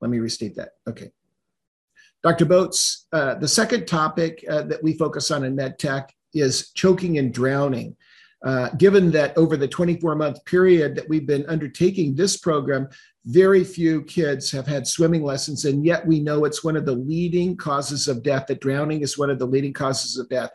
Let 0.00 0.10
me 0.10 0.18
restate 0.18 0.56
that. 0.56 0.70
Okay. 0.88 1.10
Dr. 2.24 2.46
Botz, 2.46 3.04
uh, 3.12 3.34
the 3.34 3.46
second 3.46 3.86
topic 3.86 4.42
uh, 4.48 4.62
that 4.62 4.82
we 4.82 4.96
focus 4.96 5.30
on 5.30 5.44
in 5.44 5.54
MedTac 5.54 6.08
is 6.32 6.70
choking 6.72 7.18
and 7.18 7.34
drowning. 7.34 7.94
Uh, 8.42 8.70
given 8.78 9.10
that 9.10 9.36
over 9.36 9.58
the 9.58 9.68
24 9.68 10.14
month 10.16 10.42
period 10.46 10.94
that 10.96 11.06
we've 11.06 11.26
been 11.26 11.44
undertaking 11.48 12.14
this 12.14 12.38
program, 12.38 12.88
very 13.26 13.62
few 13.62 14.02
kids 14.04 14.50
have 14.50 14.66
had 14.66 14.86
swimming 14.86 15.22
lessons, 15.22 15.66
and 15.66 15.84
yet 15.84 16.06
we 16.06 16.18
know 16.18 16.46
it's 16.46 16.64
one 16.64 16.76
of 16.76 16.86
the 16.86 16.92
leading 16.92 17.58
causes 17.58 18.08
of 18.08 18.22
death, 18.22 18.46
that 18.46 18.60
drowning 18.60 19.02
is 19.02 19.18
one 19.18 19.28
of 19.28 19.38
the 19.38 19.46
leading 19.46 19.72
causes 19.74 20.16
of 20.16 20.26
death. 20.30 20.50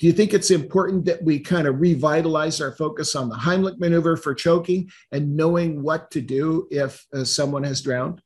Do 0.00 0.08
you 0.08 0.12
think 0.12 0.34
it's 0.34 0.50
important 0.50 1.04
that 1.04 1.22
we 1.22 1.38
kind 1.38 1.68
of 1.68 1.80
revitalize 1.80 2.60
our 2.60 2.72
focus 2.72 3.14
on 3.14 3.28
the 3.28 3.36
Heimlich 3.36 3.78
maneuver 3.78 4.16
for 4.16 4.34
choking 4.34 4.90
and 5.12 5.36
knowing 5.36 5.80
what 5.80 6.10
to 6.10 6.20
do 6.20 6.66
if 6.72 7.06
uh, 7.14 7.22
someone 7.22 7.62
has 7.62 7.82
drowned? 7.82 8.20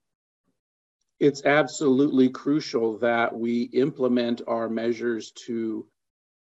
It's 1.20 1.44
absolutely 1.44 2.28
crucial 2.28 2.98
that 2.98 3.36
we 3.36 3.62
implement 3.62 4.42
our 4.46 4.68
measures 4.68 5.32
to 5.46 5.86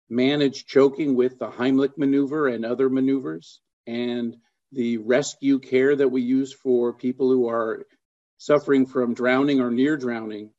manage 0.09 0.65
choking 0.65 1.15
with 1.15 1.39
the 1.39 1.49
Heimlich 1.49 1.97
maneuver 1.97 2.47
and 2.47 2.65
other 2.65 2.89
maneuvers. 2.89 3.61
And 3.87 4.35
the 4.73 4.97
rescue 4.97 5.59
care 5.59 5.95
that 5.95 6.09
we 6.09 6.21
use 6.21 6.53
for 6.53 6.91
people 6.91 7.29
who 7.29 7.47
are 7.47 7.85
suffering 8.37 8.85
from 8.85 9.13
drowning 9.13 9.61
or 9.61 9.71
near 9.71 9.95
drowning 9.95 10.51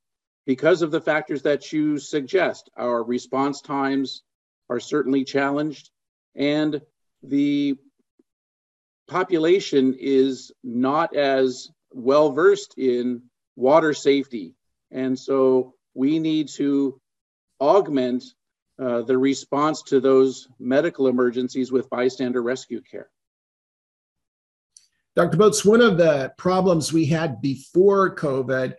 because 0.46 0.80
of 0.80 0.90
the 0.90 1.00
factors 1.00 1.42
that 1.42 1.70
you 1.72 1.98
suggest. 1.98 2.70
Our 2.76 3.02
response 3.02 3.60
times 3.60 4.22
are 4.70 4.80
certainly 4.80 5.24
challenged, 5.24 5.90
and 6.34 6.80
the 7.22 7.76
population 9.08 9.94
is 9.98 10.52
not 10.64 11.14
as 11.14 11.68
well 11.90 12.32
versed 12.32 12.74
in 12.78 13.22
water 13.56 13.92
safety. 13.92 14.54
And 14.90 15.18
so 15.18 15.74
we 15.94 16.18
need 16.18 16.48
to 16.50 17.00
augment 17.60 18.24
uh, 18.78 19.02
the 19.02 19.16
response 19.16 19.82
to 19.82 20.00
those 20.00 20.48
medical 20.58 21.08
emergencies 21.08 21.72
with 21.72 21.88
bystander 21.90 22.42
rescue 22.42 22.82
care. 22.82 23.08
Dr. 25.16 25.38
Botz, 25.38 25.64
one 25.64 25.80
of 25.80 25.96
the 25.96 26.30
problems 26.36 26.92
we 26.92 27.06
had 27.06 27.40
before 27.40 28.14
COVID, 28.14 28.74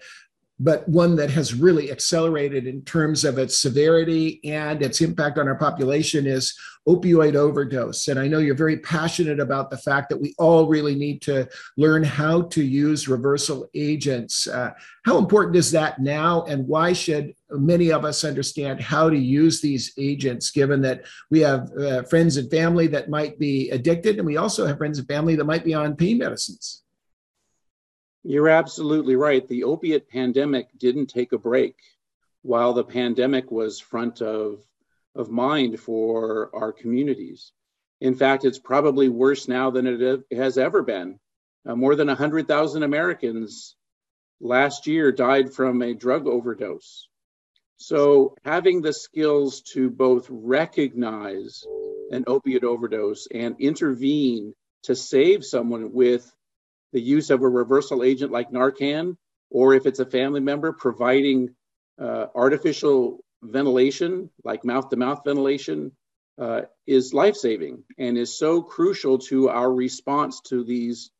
but 0.59 0.87
one 0.89 1.15
that 1.15 1.29
has 1.29 1.53
really 1.53 1.91
accelerated 1.91 2.65
in 2.65 2.81
terms 2.83 3.23
of 3.23 3.37
its 3.37 3.57
severity 3.57 4.39
and 4.43 4.81
its 4.81 5.01
impact 5.01 5.37
on 5.37 5.47
our 5.47 5.55
population 5.55 6.25
is 6.25 6.57
opioid 6.87 7.35
overdose. 7.35 8.07
And 8.07 8.19
I 8.19 8.27
know 8.27 8.39
you're 8.39 8.55
very 8.55 8.77
passionate 8.77 9.39
about 9.39 9.69
the 9.69 9.77
fact 9.77 10.09
that 10.09 10.19
we 10.19 10.33
all 10.39 10.67
really 10.67 10.95
need 10.95 11.21
to 11.23 11.47
learn 11.75 12.03
how 12.03 12.43
to 12.43 12.63
use 12.63 13.07
reversal 13.07 13.69
agents. 13.75 14.47
Uh, 14.47 14.71
how 15.05 15.17
important 15.17 15.57
is 15.57 15.69
that 15.71 15.99
now, 15.99 16.43
and 16.43 16.65
why 16.67 16.93
should 16.93 17.35
many 17.51 17.91
of 17.91 18.05
us 18.05 18.23
understand 18.23 18.79
how 18.81 19.09
to 19.09 19.17
use 19.17 19.61
these 19.61 19.93
agents, 19.97 20.49
given 20.49 20.81
that 20.81 21.03
we 21.29 21.41
have 21.41 21.69
uh, 21.77 22.03
friends 22.03 22.37
and 22.37 22.49
family 22.49 22.87
that 22.87 23.09
might 23.09 23.37
be 23.37 23.69
addicted, 23.69 24.17
and 24.17 24.25
we 24.25 24.37
also 24.37 24.65
have 24.65 24.77
friends 24.77 24.97
and 24.97 25.07
family 25.07 25.35
that 25.35 25.45
might 25.45 25.65
be 25.65 25.73
on 25.73 25.95
pain 25.95 26.17
medicines? 26.17 26.83
You're 28.29 28.49
absolutely 28.49 29.15
right. 29.15 29.47
The 29.47 29.63
opiate 29.63 30.09
pandemic 30.09 30.67
didn't 30.77 31.05
take 31.05 31.31
a 31.31 31.37
break 31.37 31.77
while 32.41 32.73
the 32.73 32.83
pandemic 32.83 33.49
was 33.49 33.79
front 33.79 34.21
of 34.21 34.61
of 35.15 35.31
mind 35.31 35.79
for 35.79 36.53
our 36.53 36.73
communities. 36.73 37.53
In 38.01 38.15
fact, 38.15 38.43
it's 38.43 38.59
probably 38.59 39.07
worse 39.07 39.47
now 39.47 39.71
than 39.71 39.87
it 39.87 40.25
has 40.35 40.57
ever 40.57 40.83
been. 40.83 41.19
Uh, 41.65 41.77
more 41.77 41.95
than 41.95 42.07
100,000 42.07 42.83
Americans 42.83 43.77
last 44.41 44.87
year 44.87 45.13
died 45.13 45.53
from 45.53 45.81
a 45.81 45.93
drug 45.93 46.27
overdose. 46.27 47.07
So, 47.77 48.35
having 48.43 48.81
the 48.81 48.91
skills 48.91 49.61
to 49.73 49.89
both 49.89 50.27
recognize 50.29 51.63
an 52.11 52.25
opiate 52.27 52.65
overdose 52.65 53.27
and 53.33 53.55
intervene 53.57 54.53
to 54.83 54.97
save 54.97 55.45
someone 55.45 55.93
with 55.93 56.29
the 56.93 57.01
use 57.01 57.29
of 57.29 57.41
a 57.41 57.47
reversal 57.47 58.03
agent 58.03 58.31
like 58.31 58.51
Narcan, 58.51 59.17
or 59.49 59.73
if 59.73 59.85
it's 59.85 59.99
a 59.99 60.05
family 60.05 60.39
member, 60.39 60.73
providing 60.73 61.55
uh, 61.99 62.27
artificial 62.35 63.19
ventilation, 63.43 64.29
like 64.43 64.65
mouth 64.65 64.89
to 64.89 64.97
mouth 64.97 65.21
ventilation, 65.25 65.91
uh, 66.39 66.61
is 66.85 67.13
life 67.13 67.35
saving 67.35 67.83
and 67.97 68.17
is 68.17 68.37
so 68.37 68.61
crucial 68.61 69.17
to 69.17 69.49
our 69.49 69.71
response 69.73 70.41
to 70.41 70.63
these, 70.63 71.11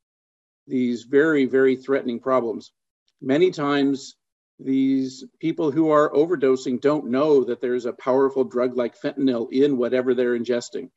these 0.68 1.04
very, 1.04 1.46
very 1.46 1.76
threatening 1.76 2.20
problems. 2.20 2.72
Many 3.22 3.52
times, 3.52 4.16
these 4.60 5.24
people 5.40 5.72
who 5.72 5.92
are 5.92 6.12
overdosing 6.12 6.82
don't 6.82 7.08
know 7.12 7.44
that 7.44 7.62
there's 7.62 7.86
a 7.86 7.94
powerful 7.94 8.44
drug 8.44 8.76
like 8.76 9.00
fentanyl 9.00 9.52
in 9.52 9.78
whatever 9.78 10.14
they're 10.14 10.38
ingesting. 10.38 10.90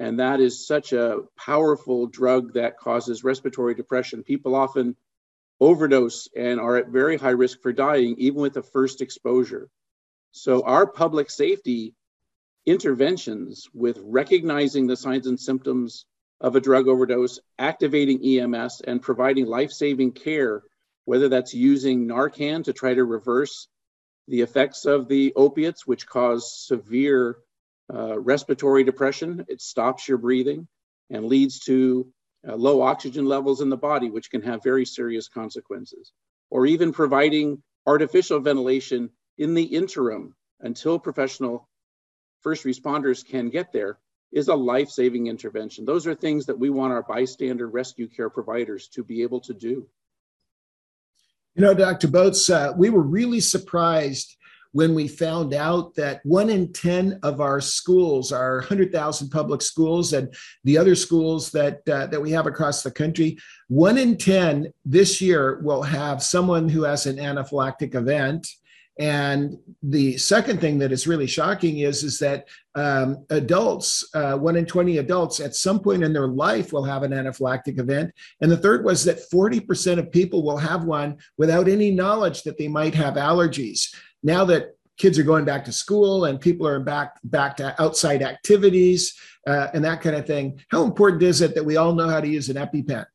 And 0.00 0.18
that 0.18 0.40
is 0.40 0.66
such 0.66 0.94
a 0.94 1.18
powerful 1.36 2.06
drug 2.06 2.54
that 2.54 2.78
causes 2.78 3.22
respiratory 3.22 3.74
depression. 3.74 4.22
People 4.22 4.54
often 4.54 4.96
overdose 5.60 6.26
and 6.34 6.58
are 6.58 6.78
at 6.78 6.88
very 6.88 7.18
high 7.18 7.36
risk 7.36 7.60
for 7.60 7.70
dying, 7.70 8.14
even 8.16 8.40
with 8.40 8.54
the 8.54 8.62
first 8.62 9.02
exposure. 9.02 9.68
So, 10.32 10.62
our 10.62 10.86
public 10.86 11.28
safety 11.28 11.94
interventions 12.64 13.68
with 13.74 14.00
recognizing 14.02 14.86
the 14.86 14.96
signs 14.96 15.26
and 15.26 15.38
symptoms 15.38 16.06
of 16.40 16.56
a 16.56 16.62
drug 16.62 16.88
overdose, 16.88 17.38
activating 17.58 18.24
EMS, 18.24 18.80
and 18.80 19.02
providing 19.02 19.44
life 19.44 19.70
saving 19.70 20.12
care, 20.12 20.62
whether 21.04 21.28
that's 21.28 21.52
using 21.52 22.06
Narcan 22.06 22.64
to 22.64 22.72
try 22.72 22.94
to 22.94 23.04
reverse 23.04 23.68
the 24.28 24.40
effects 24.40 24.86
of 24.86 25.08
the 25.08 25.34
opiates, 25.36 25.86
which 25.86 26.06
cause 26.06 26.66
severe 26.66 27.36
uh, 27.92 28.18
respiratory 28.18 28.84
depression, 28.84 29.44
it 29.48 29.60
stops 29.60 30.08
your 30.08 30.18
breathing 30.18 30.68
and 31.10 31.26
leads 31.26 31.60
to 31.60 32.12
uh, 32.48 32.54
low 32.54 32.82
oxygen 32.82 33.26
levels 33.26 33.60
in 33.60 33.68
the 33.68 33.76
body, 33.76 34.10
which 34.10 34.30
can 34.30 34.42
have 34.42 34.62
very 34.62 34.86
serious 34.86 35.28
consequences. 35.28 36.12
Or 36.50 36.66
even 36.66 36.92
providing 36.92 37.62
artificial 37.86 38.40
ventilation 38.40 39.10
in 39.38 39.54
the 39.54 39.64
interim 39.64 40.34
until 40.60 40.98
professional 40.98 41.68
first 42.42 42.64
responders 42.64 43.26
can 43.26 43.50
get 43.50 43.72
there 43.72 43.98
is 44.32 44.48
a 44.48 44.54
life 44.54 44.88
saving 44.88 45.26
intervention. 45.26 45.84
Those 45.84 46.06
are 46.06 46.14
things 46.14 46.46
that 46.46 46.58
we 46.58 46.70
want 46.70 46.92
our 46.92 47.02
bystander 47.02 47.68
rescue 47.68 48.08
care 48.08 48.30
providers 48.30 48.88
to 48.94 49.02
be 49.02 49.22
able 49.22 49.40
to 49.40 49.54
do. 49.54 49.88
You 51.54 51.62
know, 51.62 51.74
Dr. 51.74 52.06
Botz, 52.08 52.48
uh, 52.48 52.72
we 52.76 52.90
were 52.90 53.02
really 53.02 53.40
surprised 53.40 54.36
when 54.72 54.94
we 54.94 55.08
found 55.08 55.54
out 55.54 55.94
that 55.94 56.20
one 56.24 56.48
in 56.48 56.72
10 56.72 57.18
of 57.22 57.40
our 57.40 57.60
schools, 57.60 58.32
our 58.32 58.58
100,000 58.58 59.28
public 59.30 59.62
schools, 59.62 60.12
and 60.12 60.32
the 60.64 60.78
other 60.78 60.94
schools 60.94 61.50
that, 61.50 61.80
uh, 61.88 62.06
that 62.06 62.20
we 62.20 62.30
have 62.30 62.46
across 62.46 62.82
the 62.82 62.90
country, 62.90 63.38
one 63.68 63.98
in 63.98 64.16
10 64.16 64.72
this 64.84 65.20
year 65.20 65.60
will 65.62 65.82
have 65.82 66.22
someone 66.22 66.68
who 66.68 66.84
has 66.84 67.06
an 67.06 67.16
anaphylactic 67.16 67.94
event 67.94 68.46
and 69.00 69.56
the 69.82 70.18
second 70.18 70.60
thing 70.60 70.78
that 70.80 70.92
is 70.92 71.06
really 71.06 71.26
shocking 71.26 71.78
is, 71.78 72.02
is 72.02 72.18
that 72.18 72.48
um, 72.74 73.24
adults, 73.30 74.06
uh, 74.14 74.36
one 74.36 74.56
in 74.56 74.66
20 74.66 74.98
adults 74.98 75.40
at 75.40 75.54
some 75.54 75.80
point 75.80 76.02
in 76.02 76.12
their 76.12 76.28
life 76.28 76.70
will 76.70 76.84
have 76.84 77.02
an 77.02 77.12
anaphylactic 77.12 77.78
event. 77.78 78.12
And 78.42 78.50
the 78.50 78.58
third 78.58 78.84
was 78.84 79.02
that 79.04 79.30
40% 79.32 79.98
of 79.98 80.12
people 80.12 80.42
will 80.42 80.58
have 80.58 80.84
one 80.84 81.16
without 81.38 81.66
any 81.66 81.90
knowledge 81.90 82.42
that 82.42 82.58
they 82.58 82.68
might 82.68 82.94
have 82.94 83.14
allergies. 83.14 83.94
Now 84.22 84.44
that 84.46 84.76
kids 84.96 85.18
are 85.18 85.24
going 85.24 85.44
back 85.44 85.64
to 85.64 85.72
school 85.72 86.26
and 86.26 86.40
people 86.40 86.66
are 86.66 86.80
back 86.80 87.16
back 87.24 87.56
to 87.56 87.80
outside 87.80 88.22
activities 88.22 89.18
uh, 89.46 89.68
and 89.72 89.84
that 89.84 90.02
kind 90.02 90.16
of 90.16 90.26
thing, 90.26 90.60
how 90.68 90.84
important 90.84 91.22
is 91.22 91.40
it 91.40 91.54
that 91.54 91.64
we 91.64 91.76
all 91.76 91.94
know 91.94 92.08
how 92.08 92.20
to 92.20 92.28
use 92.28 92.48
an 92.50 92.56
EpiPen? 92.56 93.06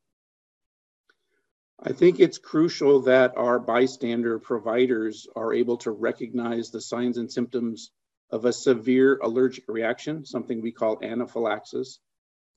I 1.84 1.91
think 1.91 2.19
it's 2.19 2.40
crucial 2.40 3.02
that 3.02 3.38
our 3.38 3.60
bystander 3.60 4.40
providers 4.40 5.27
are 5.36 5.53
able 5.53 5.77
to 5.77 5.91
recognize 5.91 6.72
the 6.72 6.82
signs 6.82 7.18
and 7.18 7.32
symptoms 7.32 7.91
of 8.32 8.45
a 8.45 8.53
severe 8.53 9.19
allergic 9.22 9.65
reaction, 9.68 10.26
something 10.26 10.61
we 10.61 10.72
call 10.72 10.98
anaphylaxis, 11.03 11.99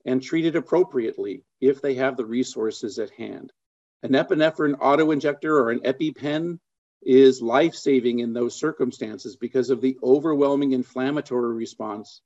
and 0.05 0.23
treat 0.23 0.45
it 0.45 0.55
appropriately 0.55 1.43
if 1.61 1.81
they 1.81 1.93
have 1.93 2.17
the 2.17 2.25
resources 2.25 2.97
at 2.97 3.11
hand. 3.11 3.53
An 4.01 4.13
epinephrine 4.13 4.79
autoinjector 4.79 5.51
or 5.51 5.69
an 5.69 5.81
EpiPen 5.81 6.59
is 7.01 7.41
life 7.41 7.75
saving 7.75 8.19
in 8.19 8.33
those 8.33 8.55
circumstances 8.55 9.35
because 9.35 9.69
of 9.69 9.81
the 9.81 9.97
overwhelming 10.03 10.73
inflammatory 10.73 11.55
response 11.55 12.21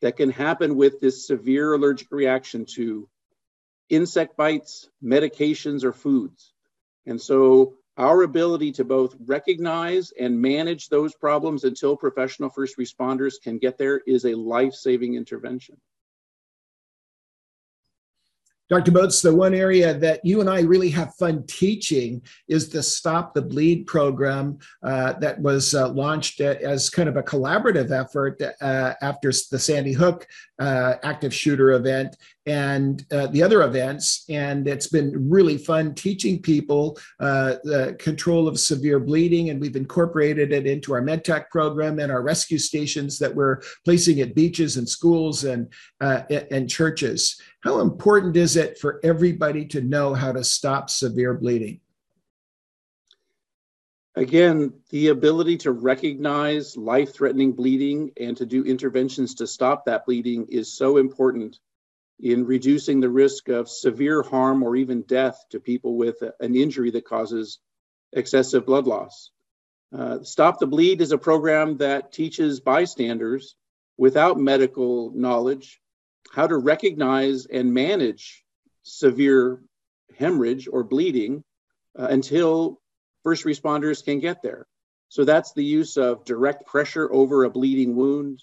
that 0.00 0.16
can 0.16 0.30
happen 0.30 0.76
with 0.76 1.00
this 1.00 1.26
severe 1.26 1.72
allergic 1.72 2.08
reaction 2.10 2.66
to 2.74 3.08
insect 3.88 4.36
bites, 4.36 4.88
medications, 5.02 5.82
or 5.82 5.92
foods. 5.92 6.52
And 7.06 7.20
so 7.20 7.74
our 7.96 8.22
ability 8.22 8.72
to 8.72 8.84
both 8.84 9.16
recognize 9.26 10.12
and 10.12 10.40
manage 10.40 10.88
those 10.88 11.14
problems 11.14 11.64
until 11.64 11.96
professional 11.96 12.50
first 12.50 12.76
responders 12.78 13.42
can 13.42 13.58
get 13.58 13.78
there 13.78 13.98
is 13.98 14.24
a 14.24 14.34
life-saving 14.34 15.14
intervention. 15.14 15.78
Dr. 18.68 18.92
Botz, 18.92 19.22
the 19.22 19.34
one 19.34 19.54
area 19.54 19.94
that 19.94 20.22
you 20.24 20.40
and 20.40 20.50
I 20.50 20.60
really 20.60 20.90
have 20.90 21.14
fun 21.14 21.42
teaching 21.46 22.20
is 22.48 22.68
the 22.68 22.82
Stop 22.82 23.32
the 23.32 23.40
Bleed 23.40 23.86
program 23.86 24.58
uh, 24.82 25.14
that 25.14 25.40
was 25.40 25.74
uh, 25.74 25.88
launched 25.88 26.42
as 26.42 26.90
kind 26.90 27.08
of 27.08 27.16
a 27.16 27.22
collaborative 27.22 27.90
effort 27.90 28.40
uh, 28.60 28.94
after 29.00 29.32
the 29.50 29.58
Sandy 29.58 29.92
Hook 29.92 30.26
uh, 30.58 30.94
active 31.02 31.32
shooter 31.32 31.72
event 31.72 32.16
and 32.44 33.04
uh, 33.12 33.26
the 33.28 33.42
other 33.42 33.62
events. 33.62 34.24
And 34.28 34.66
it's 34.66 34.86
been 34.86 35.28
really 35.30 35.56
fun 35.58 35.94
teaching 35.94 36.40
people 36.40 36.98
uh, 37.20 37.56
the 37.64 37.96
control 37.98 38.48
of 38.48 38.58
severe 38.58 38.98
bleeding. 39.00 39.50
And 39.50 39.60
we've 39.60 39.76
incorporated 39.76 40.52
it 40.52 40.66
into 40.66 40.92
our 40.94 41.02
MedTac 41.02 41.50
program 41.50 41.98
and 41.98 42.10
our 42.10 42.22
rescue 42.22 42.58
stations 42.58 43.18
that 43.18 43.34
we're 43.34 43.60
placing 43.84 44.20
at 44.20 44.34
beaches 44.34 44.76
and 44.76 44.88
schools 44.88 45.44
and, 45.44 45.72
uh, 46.00 46.22
and 46.50 46.68
churches. 46.68 47.40
How 47.68 47.80
important 47.80 48.34
is 48.34 48.56
it 48.56 48.78
for 48.78 48.98
everybody 49.04 49.66
to 49.66 49.82
know 49.82 50.14
how 50.14 50.32
to 50.32 50.42
stop 50.42 50.88
severe 50.88 51.34
bleeding? 51.34 51.80
Again, 54.14 54.72
the 54.88 55.08
ability 55.08 55.58
to 55.58 55.72
recognize 55.72 56.78
life 56.78 57.12
threatening 57.12 57.52
bleeding 57.52 58.12
and 58.18 58.34
to 58.38 58.46
do 58.46 58.64
interventions 58.64 59.34
to 59.34 59.46
stop 59.46 59.84
that 59.84 60.06
bleeding 60.06 60.46
is 60.48 60.78
so 60.78 60.96
important 60.96 61.58
in 62.18 62.46
reducing 62.46 63.00
the 63.00 63.10
risk 63.10 63.50
of 63.50 63.68
severe 63.68 64.22
harm 64.22 64.62
or 64.62 64.74
even 64.74 65.02
death 65.02 65.38
to 65.50 65.60
people 65.60 65.98
with 65.98 66.16
an 66.40 66.56
injury 66.56 66.90
that 66.92 67.04
causes 67.04 67.58
excessive 68.14 68.64
blood 68.64 68.86
loss. 68.86 69.30
Uh, 69.94 70.22
Stop 70.22 70.58
the 70.58 70.66
Bleed 70.66 71.02
is 71.02 71.12
a 71.12 71.18
program 71.18 71.76
that 71.76 72.12
teaches 72.12 72.60
bystanders 72.60 73.56
without 73.98 74.40
medical 74.40 75.12
knowledge 75.14 75.82
how 76.32 76.46
to 76.46 76.56
recognize 76.56 77.46
and 77.46 77.72
manage 77.72 78.44
severe 78.82 79.62
hemorrhage 80.16 80.68
or 80.70 80.84
bleeding 80.84 81.44
uh, 81.98 82.08
until 82.10 82.80
first 83.22 83.44
responders 83.44 84.04
can 84.04 84.20
get 84.20 84.42
there. 84.42 84.66
So 85.08 85.24
that's 85.24 85.52
the 85.52 85.64
use 85.64 85.96
of 85.96 86.24
direct 86.24 86.66
pressure 86.66 87.10
over 87.12 87.44
a 87.44 87.50
bleeding 87.50 87.96
wound, 87.96 88.42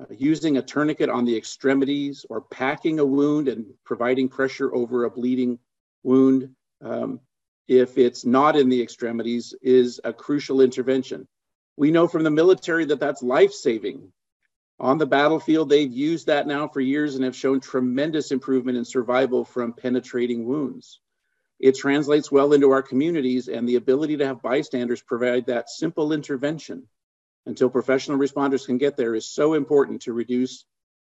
uh, 0.00 0.06
using 0.10 0.56
a 0.56 0.62
tourniquet 0.62 1.10
on 1.10 1.24
the 1.24 1.36
extremities 1.36 2.24
or 2.30 2.40
packing 2.40 2.98
a 2.98 3.04
wound 3.04 3.48
and 3.48 3.66
providing 3.84 4.28
pressure 4.28 4.74
over 4.74 5.04
a 5.04 5.10
bleeding 5.10 5.58
wound 6.02 6.54
um, 6.82 7.20
if 7.68 7.98
it's 7.98 8.24
not 8.24 8.56
in 8.56 8.68
the 8.68 8.82
extremities 8.82 9.54
is 9.62 10.00
a 10.04 10.12
crucial 10.12 10.60
intervention. 10.60 11.28
We 11.76 11.90
know 11.90 12.08
from 12.08 12.22
the 12.22 12.30
military 12.30 12.84
that 12.86 13.00
that's 13.00 13.22
life 13.22 13.52
saving. 13.52 14.12
On 14.82 14.98
the 14.98 15.06
battlefield, 15.06 15.68
they've 15.68 15.92
used 15.92 16.26
that 16.26 16.48
now 16.48 16.66
for 16.66 16.80
years 16.80 17.14
and 17.14 17.22
have 17.24 17.36
shown 17.36 17.60
tremendous 17.60 18.32
improvement 18.32 18.76
in 18.76 18.84
survival 18.84 19.44
from 19.44 19.72
penetrating 19.72 20.44
wounds. 20.44 20.98
It 21.60 21.76
translates 21.76 22.32
well 22.32 22.52
into 22.52 22.70
our 22.70 22.82
communities, 22.82 23.46
and 23.46 23.68
the 23.68 23.76
ability 23.76 24.16
to 24.16 24.26
have 24.26 24.42
bystanders 24.42 25.00
provide 25.00 25.46
that 25.46 25.70
simple 25.70 26.12
intervention 26.12 26.88
until 27.46 27.70
professional 27.70 28.18
responders 28.18 28.66
can 28.66 28.76
get 28.76 28.96
there 28.96 29.14
is 29.14 29.30
so 29.30 29.54
important 29.54 30.02
to 30.02 30.12
reduce 30.12 30.64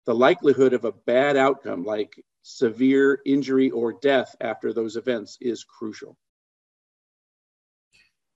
the 0.05 0.17
likelihood 0.17 0.73
of 0.73 0.85
a 0.85 0.91
bad 0.91 1.37
outcome 1.37 1.85
like 1.85 2.25
severe 2.43 3.21
injury 3.25 3.71
or 3.71 3.93
death 3.93 4.35
after 4.41 4.73
those 4.73 4.97
events 4.97 5.39
is 5.41 5.63
crucial. 5.63 6.19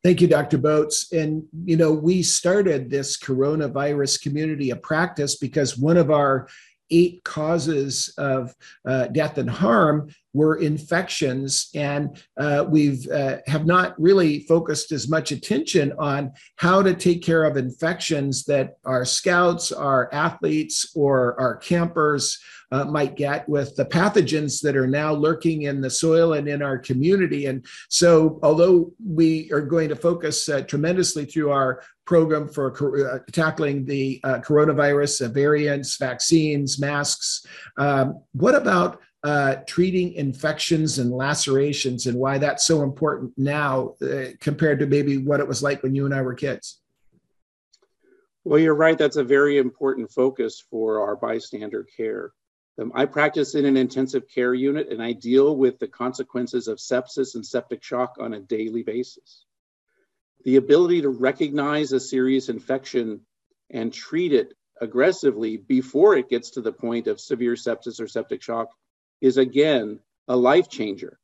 Thank 0.05 0.21
you, 0.21 0.29
Dr. 0.29 0.59
Botz. 0.59 1.11
And, 1.19 1.45
you 1.65 1.79
know, 1.79 1.91
we 1.91 2.23
started 2.23 2.91
this 2.91 3.17
coronavirus 3.17 4.21
community 4.21 4.69
of 4.69 4.83
practice 4.83 5.37
because 5.37 5.79
one 5.79 5.97
of 5.97 6.11
our 6.11 6.47
eight 6.91 7.25
causes 7.25 8.13
of 8.19 8.55
uh, 8.87 9.07
death 9.07 9.39
and 9.39 9.49
harm 9.49 10.11
were 10.35 10.56
infections 10.56 11.70
and 11.74 12.23
uh, 12.36 12.66
we've 12.69 13.09
uh, 13.11 13.39
have 13.47 13.65
not 13.65 13.98
really 13.98 14.40
focused 14.40 14.93
as 14.93 15.09
much 15.09 15.32
attention 15.32 15.93
on 15.98 16.32
how 16.56 16.82
to 16.82 16.93
take 16.93 17.23
care 17.23 17.44
of 17.44 17.56
infections 17.56 18.44
that 18.44 18.77
our 18.85 19.05
scouts 19.05 19.73
our 19.73 20.12
athletes 20.12 20.93
or 20.94 21.40
our 21.40 21.56
campers 21.56 22.39
uh, 22.73 22.85
might 22.85 23.15
get 23.15 23.48
with 23.48 23.77
the 23.77 23.85
pathogens 23.85 24.61
that 24.61 24.77
are 24.77 24.89
now 24.89 25.12
lurking 25.12 25.62
in 25.62 25.81
the 25.81 25.90
soil 25.90 26.32
and 26.32 26.48
in 26.48 26.61
our 26.61 26.77
community. 26.77 27.47
And 27.47 27.65
so 27.89 28.40
although 28.43 28.93
we 29.05 29.48
are 29.52 29.61
going 29.61 29.89
to 29.90 29.97
focus 29.97 30.48
uh, 30.48 30.62
tremendously 30.62 31.24
through 31.24 31.52
our 31.52 31.82
program 32.05 32.48
for 32.48 32.73
uh, 33.09 33.19
tackling 33.31 33.85
the 33.85 34.20
coronavirus 34.24 35.32
variants 35.32 35.97
vaccines 35.97 36.78
masks 36.78 37.47
um, 37.78 38.20
what 38.32 38.55
about 38.55 39.01
uh, 39.25 39.57
treating 39.67 40.13
infections 40.13 40.99
and 40.99 41.11
lacerations 41.11 42.07
and 42.07 42.19
why 42.19 42.37
that's 42.37 42.67
so 42.67 42.83
important 42.83 43.33
now 43.39 43.95
uh, 44.03 44.27
compared 44.39 44.79
to 44.79 44.87
maybe 44.87 45.17
what 45.17 45.41
it 45.41 45.49
was 45.49 45.63
like 45.63 45.83
when 45.83 45.95
you 45.95 46.05
and 46.05 46.15
I 46.15 46.21
were 46.21 46.35
kids. 46.35 46.83
Well, 48.45 48.59
you're 48.59 48.75
right. 48.75 48.99
That's 48.99 49.17
a 49.17 49.25
very 49.25 49.57
important 49.57 50.13
focus 50.13 50.63
for 50.71 51.01
our 51.01 51.17
bystander 51.17 51.87
care. 51.97 52.33
Um, 52.79 52.93
I 52.95 53.07
practice 53.07 53.55
in 53.55 53.65
an 53.65 53.79
intensive 53.79 54.25
care 54.29 54.53
unit 54.53 54.91
and 54.91 55.03
I 55.03 55.13
deal 55.13 55.57
with 55.57 55.79
the 55.79 55.89
consequences 55.89 56.69
of 56.69 56.77
sepsis 56.77 57.35
and 57.35 57.47
septic 57.47 57.83
shock 57.83 58.17
on 58.21 58.35
a 58.35 58.41
daily 58.41 58.83
basis. 58.83 59.47
The 60.45 60.57
ability 60.57 61.01
to 61.01 61.09
recognize 61.09 61.93
a 61.93 62.01
serious 62.01 62.51
infection 62.51 63.23
and 63.71 63.91
treat 63.91 64.35
it 64.35 64.53
aggressively 64.83 65.57
before 65.57 66.15
it 66.15 66.29
gets 66.29 66.51
to 66.51 66.61
the 66.61 66.73
point 66.73 67.07
of 67.07 67.21
severe 67.21 67.55
sepsis 67.55 67.99
or 67.99 68.07
septic 68.07 68.43
shock 68.43 68.69
is 69.25 69.39
again 69.39 69.99
a 70.29 70.37
life 70.37 70.69
changer. 70.69 71.19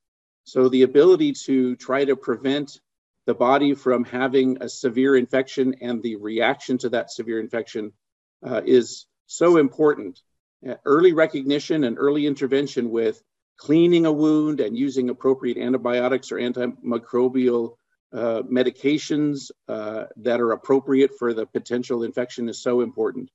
So 0.44 0.70
the 0.70 0.84
ability 0.84 1.34
to 1.44 1.76
try 1.76 2.06
to 2.06 2.16
prevent 2.16 2.80
the 3.26 3.34
body 3.34 3.74
from 3.74 4.04
having 4.04 4.62
a 4.62 4.70
severe 4.70 5.16
infection 5.16 5.74
and 5.82 6.02
the 6.02 6.16
reaction 6.16 6.78
to 6.78 6.88
that 6.88 7.10
severe 7.10 7.38
infection 7.38 7.92
uh, 8.42 8.62
is 8.64 9.04
so 9.26 9.58
important. 9.58 10.18
Uh, 10.66 10.76
early 10.86 11.12
recognition 11.12 11.84
and 11.84 11.98
early 11.98 12.26
intervention 12.26 12.90
with 12.90 13.22
cleaning 13.58 14.06
a 14.06 14.12
wound 14.12 14.60
and 14.60 14.78
using 14.78 15.10
appropriate 15.10 15.58
antibiotics 15.58 16.32
or 16.32 16.36
antimicrobial 16.36 17.74
uh, 18.14 18.40
medications 18.50 19.50
uh, 19.68 20.04
that 20.16 20.40
are 20.40 20.52
appropriate 20.52 21.10
for 21.18 21.34
the 21.34 21.44
potential 21.44 22.02
infection 22.02 22.48
is 22.48 22.62
so 22.62 22.80
important 22.80 23.30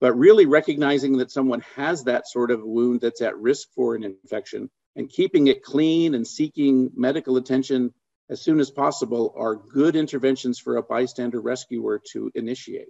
but 0.00 0.14
really 0.14 0.46
recognizing 0.46 1.18
that 1.18 1.30
someone 1.30 1.62
has 1.76 2.04
that 2.04 2.28
sort 2.28 2.50
of 2.50 2.62
wound 2.62 3.00
that's 3.00 3.22
at 3.22 3.36
risk 3.38 3.68
for 3.74 3.94
an 3.94 4.04
infection 4.04 4.70
and 4.96 5.08
keeping 5.08 5.46
it 5.46 5.62
clean 5.62 6.14
and 6.14 6.26
seeking 6.26 6.90
medical 6.94 7.36
attention 7.36 7.92
as 8.30 8.42
soon 8.42 8.60
as 8.60 8.70
possible 8.70 9.34
are 9.36 9.56
good 9.56 9.96
interventions 9.96 10.58
for 10.58 10.76
a 10.76 10.82
bystander 10.82 11.40
rescuer 11.40 12.00
to 12.12 12.30
initiate. 12.34 12.88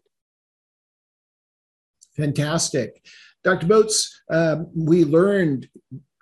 Fantastic. 2.16 3.04
Dr. 3.44 3.66
Botz, 3.66 4.08
um, 4.30 4.68
we 4.74 5.04
learned 5.04 5.68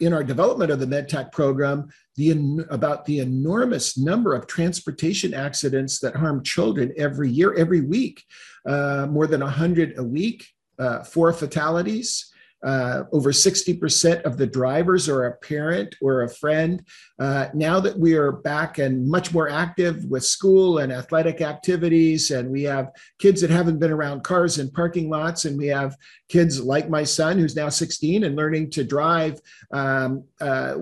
in 0.00 0.12
our 0.12 0.22
development 0.22 0.70
of 0.70 0.78
the 0.78 0.86
MedTac 0.86 1.32
program 1.32 1.88
the, 2.16 2.66
about 2.68 3.06
the 3.06 3.20
enormous 3.20 3.96
number 3.96 4.34
of 4.34 4.46
transportation 4.46 5.32
accidents 5.32 5.98
that 6.00 6.14
harm 6.14 6.42
children 6.42 6.92
every 6.98 7.30
year, 7.30 7.54
every 7.54 7.80
week, 7.80 8.22
uh, 8.66 9.06
more 9.08 9.26
than 9.26 9.40
100 9.40 9.94
a 9.96 10.04
week 10.04 10.46
uh, 10.78 11.02
four 11.02 11.32
fatalities. 11.32 12.32
Uh, 12.64 13.04
over 13.12 13.30
60% 13.30 14.22
of 14.22 14.38
the 14.38 14.46
drivers 14.46 15.08
are 15.08 15.26
a 15.26 15.36
parent 15.36 15.94
or 16.00 16.22
a 16.22 16.28
friend. 16.28 16.82
Uh, 17.18 17.46
now 17.54 17.78
that 17.78 17.96
we 17.96 18.14
are 18.14 18.32
back 18.32 18.78
and 18.78 19.06
much 19.06 19.32
more 19.32 19.48
active 19.48 20.04
with 20.06 20.24
school 20.24 20.78
and 20.78 20.90
athletic 20.90 21.42
activities, 21.42 22.30
and 22.30 22.50
we 22.50 22.62
have 22.62 22.90
kids 23.18 23.40
that 23.40 23.50
haven't 23.50 23.78
been 23.78 23.92
around 23.92 24.24
cars 24.24 24.58
in 24.58 24.70
parking 24.70 25.10
lots, 25.10 25.44
and 25.44 25.56
we 25.58 25.66
have 25.66 25.96
kids 26.28 26.60
like 26.60 26.88
my 26.88 27.04
son 27.04 27.38
who's 27.38 27.54
now 27.54 27.68
16 27.68 28.24
and 28.24 28.34
learning 28.34 28.70
to 28.70 28.82
drive, 28.82 29.38
um, 29.70 30.24
uh, 30.40 30.76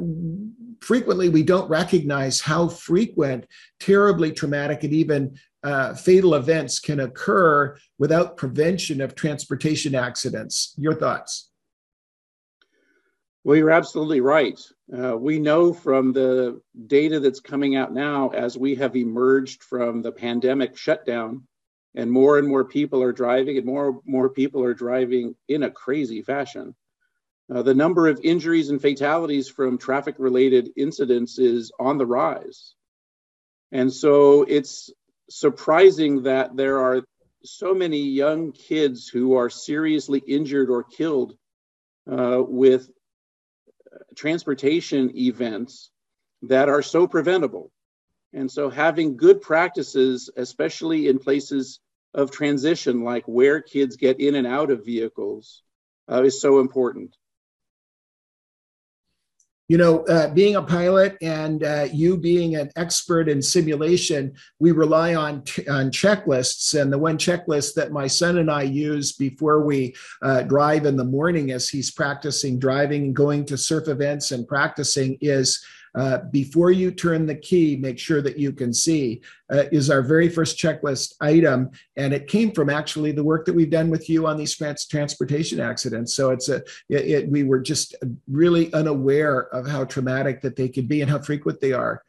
frequently 0.81 1.29
we 1.29 1.43
don't 1.43 1.69
recognize 1.69 2.41
how 2.41 2.69
frequent, 2.69 3.47
terribly 3.81 4.31
traumatic, 4.31 4.85
and 4.85 4.93
even 4.93 5.37
uh, 5.65 5.95
fatal 5.95 6.35
events 6.35 6.79
can 6.79 7.01
occur 7.01 7.77
without 7.99 8.37
prevention 8.37 9.01
of 9.01 9.15
transportation 9.15 9.95
accidents. 9.95 10.75
Your 10.77 10.95
thoughts? 10.95 11.51
Well, 13.45 13.57
you're 13.57 13.71
absolutely 13.71 14.21
right. 14.21 14.61
Uh, 14.97 15.17
we 15.17 15.39
know 15.39 15.73
from 15.73 16.13
the 16.13 16.61
data 16.87 17.19
that's 17.19 17.41
coming 17.41 17.77
out 17.77 17.93
now 17.93 18.29
as 18.31 18.59
we 18.59 18.75
have 18.77 18.95
emerged 18.95 19.63
from 19.63 20.03
the 20.03 20.13
pandemic 20.13 20.77
shutdown 20.77 21.43
and 21.95 22.11
more 22.11 22.39
and 22.39 22.47
more 22.47 22.65
people 22.65 23.03
are 23.03 23.13
driving 23.13 23.57
and 23.57 23.67
more 23.67 23.89
and 23.89 24.01
more 24.05 24.29
people 24.29 24.63
are 24.63 24.75
driving 24.75 25.35
in 25.49 25.63
a 25.63 25.71
crazy 25.71 26.23
fashion. 26.23 26.75
Uh, 27.55 27.63
the 27.63 27.75
number 27.75 28.09
of 28.09 28.21
injuries 28.23 28.71
and 28.71 28.81
fatalities 28.81 29.49
from 29.49 29.79
traffic 29.79 30.17
related 30.19 30.71
incidents 30.77 31.39
is 31.39 31.71
on 31.79 31.99
the 31.99 32.07
rise. 32.07 32.75
And 33.73 33.93
so 33.93 34.43
it's 34.43 34.91
surprising 35.29 36.25
that 36.25 36.57
there 36.57 36.79
are 36.81 37.05
so 37.45 37.75
many 37.75 38.01
young 38.01 38.53
kids 38.53 39.09
who 39.09 39.35
are 39.35 39.51
seriously 39.51 40.23
injured 40.27 40.71
or 40.71 40.83
killed 40.83 41.37
uh, 42.11 42.43
with 42.47 42.91
transportation 44.17 45.17
events 45.17 45.91
that 46.43 46.69
are 46.69 46.83
so 46.83 47.07
preventable. 47.07 47.71
And 48.33 48.51
so 48.51 48.69
having 48.71 49.17
good 49.17 49.41
practices, 49.41 50.31
especially 50.37 51.09
in 51.09 51.19
places 51.19 51.81
of 52.13 52.31
transition, 52.31 53.05
like 53.05 53.25
where 53.27 53.61
kids 53.61 53.97
get 53.97 54.21
in 54.21 54.35
and 54.35 54.47
out 54.47 54.71
of 54.71 54.85
vehicles, 54.85 55.63
uh, 56.11 56.23
is 56.23 56.41
so 56.41 56.61
important 56.61 57.17
you 59.69 59.79
know, 59.79 60.05
uh, 60.07 60.29
being 60.35 60.57
a 60.57 60.63
pilot 60.63 61.17
and 61.23 61.65
uh, 61.65 61.89
you 61.91 62.19
being 62.19 62.57
an 62.57 62.71
expert 62.77 63.29
in 63.29 63.41
simulation, 63.41 64.35
we 64.59 64.73
rely 64.73 65.15
on 65.15 65.37
on 65.71 65.91
checklists. 65.91 66.79
And 66.79 66.93
the 66.93 66.99
one 66.99 67.17
checklist 67.17 67.75
that 67.75 67.93
my 67.93 68.07
son 68.07 68.39
and 68.39 68.51
I 68.51 68.63
use 68.63 69.13
before 69.13 69.65
we 69.65 69.95
uh, 70.23 70.43
drive 70.43 70.85
in 70.85 70.97
the 70.97 71.05
morning, 71.05 71.51
as 71.51 71.69
he's 71.69 71.91
practicing 71.91 72.59
driving 72.59 73.05
and 73.05 73.17
going 73.17 73.47
to 73.47 73.57
surf 73.57 73.89
events 73.89 74.33
and 74.33 74.47
practicing, 74.47 75.17
is 75.21 75.65
uh, 75.95 76.19
before 76.31 76.71
you 76.71 76.91
turn 76.91 77.27
the 77.27 77.35
key, 77.35 77.77
make 77.77 77.99
sure 77.99 78.21
that 78.21 78.39
you 78.39 78.53
can 78.53 78.75
see, 78.75 79.23
uh, 79.53 79.65
is 79.71 79.91
our 79.91 80.03
very 80.03 80.29
first 80.29 80.59
checklist 80.59 81.15
item. 81.21 81.71
And 81.97 82.13
it 82.13 82.27
came 82.27 82.53
from 82.53 82.69
actually 82.69 83.13
the 83.13 83.23
work 83.23 83.45
that 83.47 83.55
we've 83.55 83.71
done 83.71 83.91
with 83.91 84.09
you 84.11 84.27
on 84.27 84.37
these 84.37 84.57
trans- 84.57 84.87
transportation 84.87 85.61
accidents. 85.61 86.15
So 86.15 86.31
it's 86.31 86.49
a, 86.49 86.57
it, 86.89 87.05
it, 87.07 87.29
we 87.29 87.45
were 87.45 87.61
just 87.61 87.95
really 88.29 88.73
unaware 88.73 89.55
of 89.55 89.67
how 89.67 89.85
traumatic 89.85 90.41
that 90.43 90.57
they 90.57 90.69
could 90.69 90.89
be 90.89 91.01
and 91.01 91.11
how 91.11 91.21
frequent 91.21 91.61
they 91.61 91.73
are. 91.73 92.03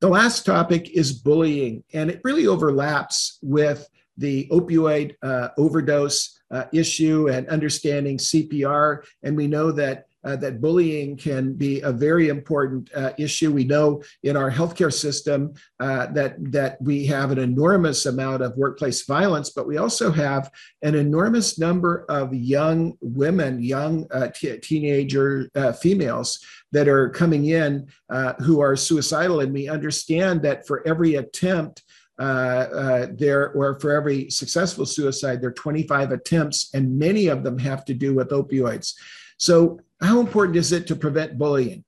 The 0.00 0.08
last 0.08 0.44
topic 0.44 0.90
is 0.90 1.12
bullying, 1.12 1.84
and 1.94 2.10
it 2.10 2.20
really 2.24 2.48
overlaps 2.48 3.38
with 3.40 3.88
the 4.16 4.48
opioid 4.50 5.14
uh, 5.22 5.48
overdose 5.56 6.40
uh, 6.50 6.64
issue 6.72 7.28
and 7.28 7.48
understanding 7.48 8.18
CPR. 8.18 9.04
And 9.22 9.36
we 9.36 9.46
know 9.46 9.72
that 9.72 10.06
uh, 10.24 10.36
that 10.36 10.60
bullying 10.60 11.16
can 11.16 11.54
be 11.54 11.80
a 11.80 11.92
very 11.92 12.28
important 12.28 12.90
uh, 12.94 13.12
issue. 13.18 13.52
We 13.52 13.64
know 13.64 14.02
in 14.22 14.36
our 14.36 14.50
healthcare 14.50 14.92
system 14.92 15.54
uh, 15.80 16.06
that 16.12 16.36
that 16.52 16.80
we 16.80 17.06
have 17.06 17.30
an 17.30 17.38
enormous 17.38 18.06
amount 18.06 18.42
of 18.42 18.56
workplace 18.56 19.02
violence, 19.02 19.50
but 19.50 19.66
we 19.66 19.78
also 19.78 20.10
have 20.10 20.50
an 20.82 20.94
enormous 20.94 21.58
number 21.58 22.04
of 22.08 22.34
young 22.34 22.96
women, 23.00 23.62
young 23.62 24.06
uh, 24.12 24.28
t- 24.28 24.58
teenager 24.58 25.48
uh, 25.54 25.72
females 25.72 26.44
that 26.70 26.88
are 26.88 27.10
coming 27.10 27.46
in 27.46 27.86
uh, 28.10 28.34
who 28.34 28.60
are 28.60 28.76
suicidal, 28.76 29.40
and 29.40 29.52
we 29.52 29.68
understand 29.68 30.42
that 30.42 30.66
for 30.66 30.86
every 30.86 31.16
attempt. 31.16 31.82
there, 32.18 33.50
or 33.54 33.80
for 33.80 33.90
every 33.90 34.30
successful 34.30 34.86
suicide, 34.86 35.40
there 35.40 35.50
are 35.50 35.54
25 35.54 36.12
attempts, 36.12 36.70
and 36.72 36.96
many 36.96 37.26
of 37.26 37.42
them 37.42 37.58
have 37.58 37.84
to 37.84 37.94
do 37.94 38.14
with 38.14 38.30
opioids. 38.30 38.94
So, 39.38 39.80
how 40.00 40.20
important 40.20 40.56
is 40.56 40.72
it 40.72 40.86
to 40.88 40.96
prevent 40.96 41.38
bullying? 41.38 41.84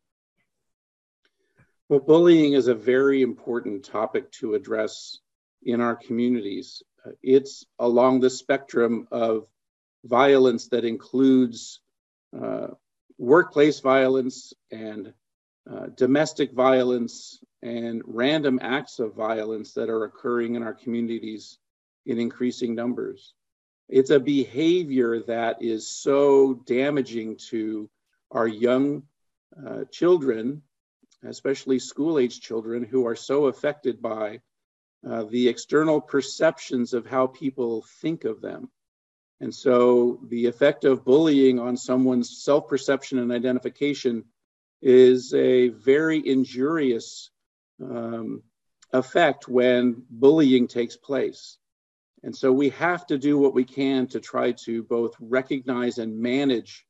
Well, 1.89 2.01
bullying 2.01 2.55
is 2.55 2.69
a 2.69 2.75
very 2.75 3.23
important 3.23 3.85
topic 3.85 4.31
to 4.33 4.55
address 4.55 5.19
in 5.65 5.81
our 5.81 5.97
communities. 5.97 6.83
It's 7.23 7.65
along 7.79 8.21
the 8.21 8.31
spectrum 8.31 9.07
of 9.11 9.47
violence 10.05 10.69
that 10.69 10.85
includes 10.85 11.81
uh, 12.39 12.69
workplace 13.19 13.81
violence 13.81 14.53
and 14.71 15.13
uh, 15.71 15.87
domestic 15.95 16.53
violence 16.53 17.41
and 17.63 18.03
random 18.07 18.59
acts 18.63 18.99
of 18.99 19.15
violence 19.15 19.73
that 19.75 19.89
are 19.89 20.05
occurring 20.05 20.55
in 20.55 20.63
our 20.63 20.75
communities 20.75 21.59
in 22.07 22.19
increasing 22.19 22.75
numbers 22.75 23.35
it's 23.95 24.11
a 24.11 24.19
behavior 24.19 25.21
that 25.21 25.63
is 25.63 25.87
so 25.87 26.55
damaging 26.67 27.37
to 27.37 27.89
our 28.33 28.49
young 28.49 29.05
uh, 29.65 29.85
children, 29.89 30.63
especially 31.25 31.79
school 31.79 32.19
age 32.19 32.41
children, 32.41 32.83
who 32.83 33.07
are 33.07 33.15
so 33.15 33.47
affected 33.47 34.03
by 34.03 34.41
uh, 35.09 35.23
the 35.31 35.47
external 35.47 36.01
perceptions 36.01 36.93
of 36.93 37.07
how 37.07 37.29
people 37.29 37.85
think 38.01 38.25
of 38.25 38.41
them. 38.41 38.69
And 39.41 39.55
so 39.55 40.19
the 40.29 40.47
effect 40.47 40.85
of 40.85 41.05
bullying 41.05 41.61
on 41.61 41.77
someone's 41.77 42.43
self 42.43 42.67
perception 42.67 43.21
and 43.21 43.31
identification 43.31 44.25
is 44.83 45.33
a 45.35 45.69
very 45.69 46.21
injurious 46.27 47.31
um, 47.81 48.43
effect 48.93 49.47
when 49.47 50.03
bullying 50.11 50.67
takes 50.67 50.97
place. 50.97 51.59
And 52.25 52.35
so 52.35 52.51
we 52.51 52.71
have 52.71 53.07
to 53.09 53.19
do 53.19 53.37
what 53.37 53.53
we 53.53 53.65
can 53.65 54.07
to 54.07 54.19
try 54.19 54.53
to 54.65 54.83
both 54.85 55.15
recognize 55.21 55.99
and 55.99 56.19
manage 56.19 56.87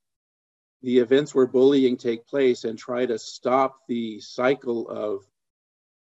the 0.81 0.99
events 0.99 1.35
where 1.35 1.47
bullying 1.47 1.97
take 1.97 2.25
place 2.25 2.63
and 2.63 2.79
try 2.79 3.05
to 3.05 3.19
stop 3.19 3.81
the 3.89 4.21
cycle 4.21 4.89
of 4.89 5.25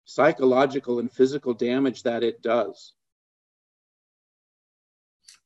psychological 0.05 1.01
and 1.01 1.11
physical 1.11 1.53
damage 1.53 2.05
that 2.05 2.23
it 2.23 2.43
does. 2.43 2.93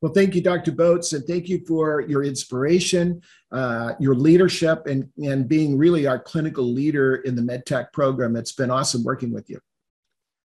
Well, 0.03 0.13
thank 0.13 0.35
you, 0.35 0.43
Dr. 0.43 0.73
Botz, 0.73 1.15
and 1.15 1.25
thank 1.25 1.49
you 1.49 1.65
for 1.67 2.03
your 2.03 2.23
inspiration, 2.23 3.23
uh, 3.53 3.95
your 3.99 4.15
leadership, 4.15 4.87
and, 4.87 5.09
and 5.17 5.49
being 5.49 5.79
really 5.79 6.07
our 6.07 6.19
clinical 6.19 6.65
leader 6.65 7.17
in 7.17 7.35
the 7.35 7.43
MedTac 7.43 7.93
program. 7.95 8.37
It's 8.37 8.53
been 8.53 8.71
awesome 8.71 9.03
working 9.03 9.33
with 9.33 9.49
you. 9.49 9.61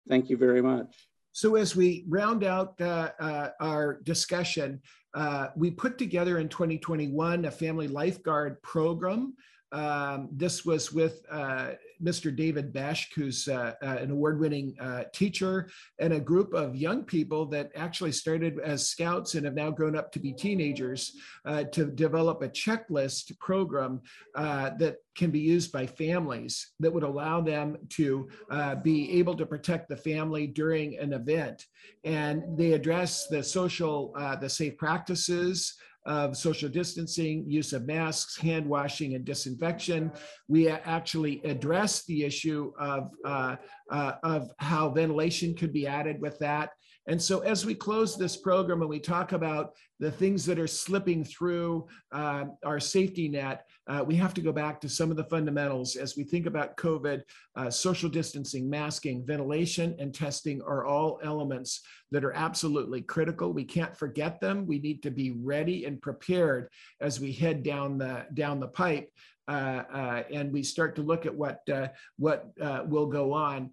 Thank 0.08 0.28
you 0.28 0.36
very 0.36 0.60
much. 0.60 1.09
So, 1.32 1.56
as 1.56 1.76
we 1.76 2.04
round 2.08 2.44
out 2.44 2.80
uh, 2.80 3.10
uh, 3.20 3.50
our 3.60 4.00
discussion, 4.02 4.80
uh, 5.14 5.48
we 5.56 5.70
put 5.70 5.98
together 5.98 6.38
in 6.38 6.48
2021 6.48 7.44
a 7.44 7.50
family 7.50 7.88
lifeguard 7.88 8.60
program. 8.62 9.34
Um, 9.72 10.28
this 10.32 10.64
was 10.64 10.92
with 10.92 11.22
uh, 11.30 11.72
Mr. 12.02 12.34
David 12.34 12.72
Besh, 12.72 13.12
who's 13.14 13.48
uh, 13.48 13.74
uh, 13.82 13.86
an 13.86 14.10
award 14.10 14.40
winning 14.40 14.74
uh, 14.80 15.04
teacher, 15.12 15.70
and 15.98 16.12
a 16.12 16.20
group 16.20 16.54
of 16.54 16.76
young 16.76 17.04
people 17.04 17.46
that 17.46 17.70
actually 17.74 18.12
started 18.12 18.58
as 18.60 18.88
scouts 18.88 19.34
and 19.34 19.44
have 19.44 19.54
now 19.54 19.70
grown 19.70 19.96
up 19.96 20.10
to 20.12 20.18
be 20.18 20.32
teenagers 20.32 21.12
uh, 21.44 21.64
to 21.64 21.86
develop 21.86 22.42
a 22.42 22.48
checklist 22.48 23.38
program 23.38 24.00
uh, 24.34 24.70
that 24.78 24.96
can 25.16 25.30
be 25.30 25.40
used 25.40 25.72
by 25.72 25.86
families 25.86 26.72
that 26.80 26.92
would 26.92 27.02
allow 27.02 27.40
them 27.40 27.76
to 27.88 28.28
uh, 28.50 28.74
be 28.76 29.18
able 29.18 29.36
to 29.36 29.44
protect 29.44 29.88
the 29.88 29.96
family 29.96 30.46
during 30.46 30.96
an 30.98 31.12
event. 31.12 31.66
And 32.04 32.42
they 32.56 32.72
address 32.72 33.26
the 33.26 33.42
social, 33.42 34.14
the 34.40 34.48
safe 34.48 34.76
practices, 34.78 35.76
of 36.06 36.36
social 36.36 36.68
distancing, 36.68 37.44
use 37.48 37.72
of 37.72 37.86
masks, 37.86 38.36
hand 38.36 38.66
washing, 38.66 39.14
and 39.14 39.24
disinfection. 39.24 40.10
We 40.48 40.68
actually 40.68 41.40
addressed 41.44 42.06
the 42.06 42.24
issue 42.24 42.72
of, 42.78 43.10
uh, 43.24 43.56
uh, 43.90 44.12
of 44.22 44.50
how 44.58 44.90
ventilation 44.90 45.54
could 45.54 45.72
be 45.72 45.86
added 45.86 46.20
with 46.20 46.38
that. 46.38 46.70
And 47.06 47.20
so, 47.20 47.40
as 47.40 47.64
we 47.64 47.74
close 47.74 48.16
this 48.16 48.36
program 48.36 48.82
and 48.82 48.90
we 48.90 49.00
talk 49.00 49.32
about 49.32 49.74
the 49.98 50.10
things 50.10 50.44
that 50.46 50.58
are 50.58 50.66
slipping 50.66 51.24
through 51.24 51.88
uh, 52.12 52.44
our 52.64 52.78
safety 52.78 53.28
net, 53.28 53.66
uh, 53.88 54.04
we 54.06 54.16
have 54.16 54.34
to 54.34 54.40
go 54.40 54.52
back 54.52 54.80
to 54.80 54.88
some 54.88 55.10
of 55.10 55.16
the 55.16 55.24
fundamentals 55.24 55.96
as 55.96 56.16
we 56.16 56.24
think 56.24 56.46
about 56.46 56.76
COVID. 56.76 57.22
Uh, 57.56 57.70
social 57.70 58.08
distancing, 58.08 58.68
masking, 58.68 59.24
ventilation, 59.26 59.96
and 59.98 60.14
testing 60.14 60.60
are 60.62 60.84
all 60.84 61.20
elements 61.24 61.80
that 62.10 62.24
are 62.24 62.32
absolutely 62.34 63.00
critical. 63.02 63.52
We 63.52 63.64
can't 63.64 63.96
forget 63.96 64.40
them. 64.40 64.66
We 64.66 64.78
need 64.78 65.02
to 65.02 65.10
be 65.10 65.30
ready 65.30 65.86
and 65.86 66.00
prepared 66.00 66.68
as 67.00 67.18
we 67.18 67.32
head 67.32 67.62
down 67.62 67.98
the 67.98 68.26
down 68.34 68.60
the 68.60 68.68
pipe. 68.68 69.10
Uh, 69.50 69.82
uh, 69.92 70.22
and 70.32 70.52
we 70.52 70.62
start 70.62 70.94
to 70.94 71.02
look 71.02 71.26
at 71.26 71.34
what 71.34 71.68
uh, 71.68 71.88
what 72.18 72.52
will 72.88 73.06
go 73.06 73.32
on. 73.32 73.68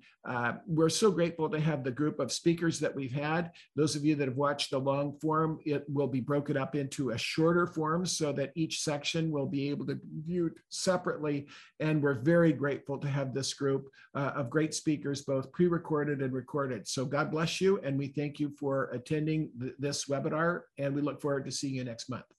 we're 0.66 0.90
so 0.90 1.12
grateful 1.12 1.48
to 1.48 1.60
have 1.60 1.84
the 1.84 1.92
group 1.92 2.20
of 2.20 2.32
speakers 2.32 2.80
that 2.80 2.96
we've 2.96 3.12
had. 3.12 3.52
Those 3.76 3.96
of 3.96 4.04
you 4.04 4.16
that 4.16 4.28
have 4.28 4.38
watched 4.38 4.72
the 4.72 4.80
long 4.80 5.20
form, 5.20 5.60
it 5.66 5.86
will 5.88 6.08
be 6.08 6.20
broken 6.20 6.58
up 6.58 6.74
into 6.76 7.12
a 7.12 7.18
shorter 7.18 7.68
form 7.68 8.08
so 8.08 8.32
that 8.34 8.54
each 8.56 8.82
section 8.82 9.30
will 9.30 9.46
be 9.46 9.70
able 9.70 9.86
to 9.86 9.96
be 9.96 10.22
viewed 10.26 10.56
separately. 10.70 11.48
And 11.80 12.02
we're 12.02 12.22
very 12.22 12.54
grateful 12.54 12.98
to 12.98 13.08
have 13.08 13.36
this 13.36 13.54
group 13.54 13.88
of 14.16 14.50
great 14.50 14.74
speakers, 14.74 15.22
both 15.22 15.52
pre-recorded 15.52 16.24
and 16.24 16.34
recorded. 16.34 16.88
So 16.88 17.06
God 17.06 17.30
bless 17.30 17.62
you, 17.62 17.80
and 17.84 18.00
we 18.00 18.08
thank 18.08 18.40
you 18.40 18.50
for 18.60 18.90
attending 18.98 19.52
th 19.60 19.74
this 19.78 20.06
webinar, 20.06 20.62
and 20.80 20.96
we 20.96 21.02
look 21.02 21.22
forward 21.22 21.46
to 21.46 21.52
seeing 21.52 21.76
you 21.76 21.84
next 21.84 22.10
month. 22.10 22.37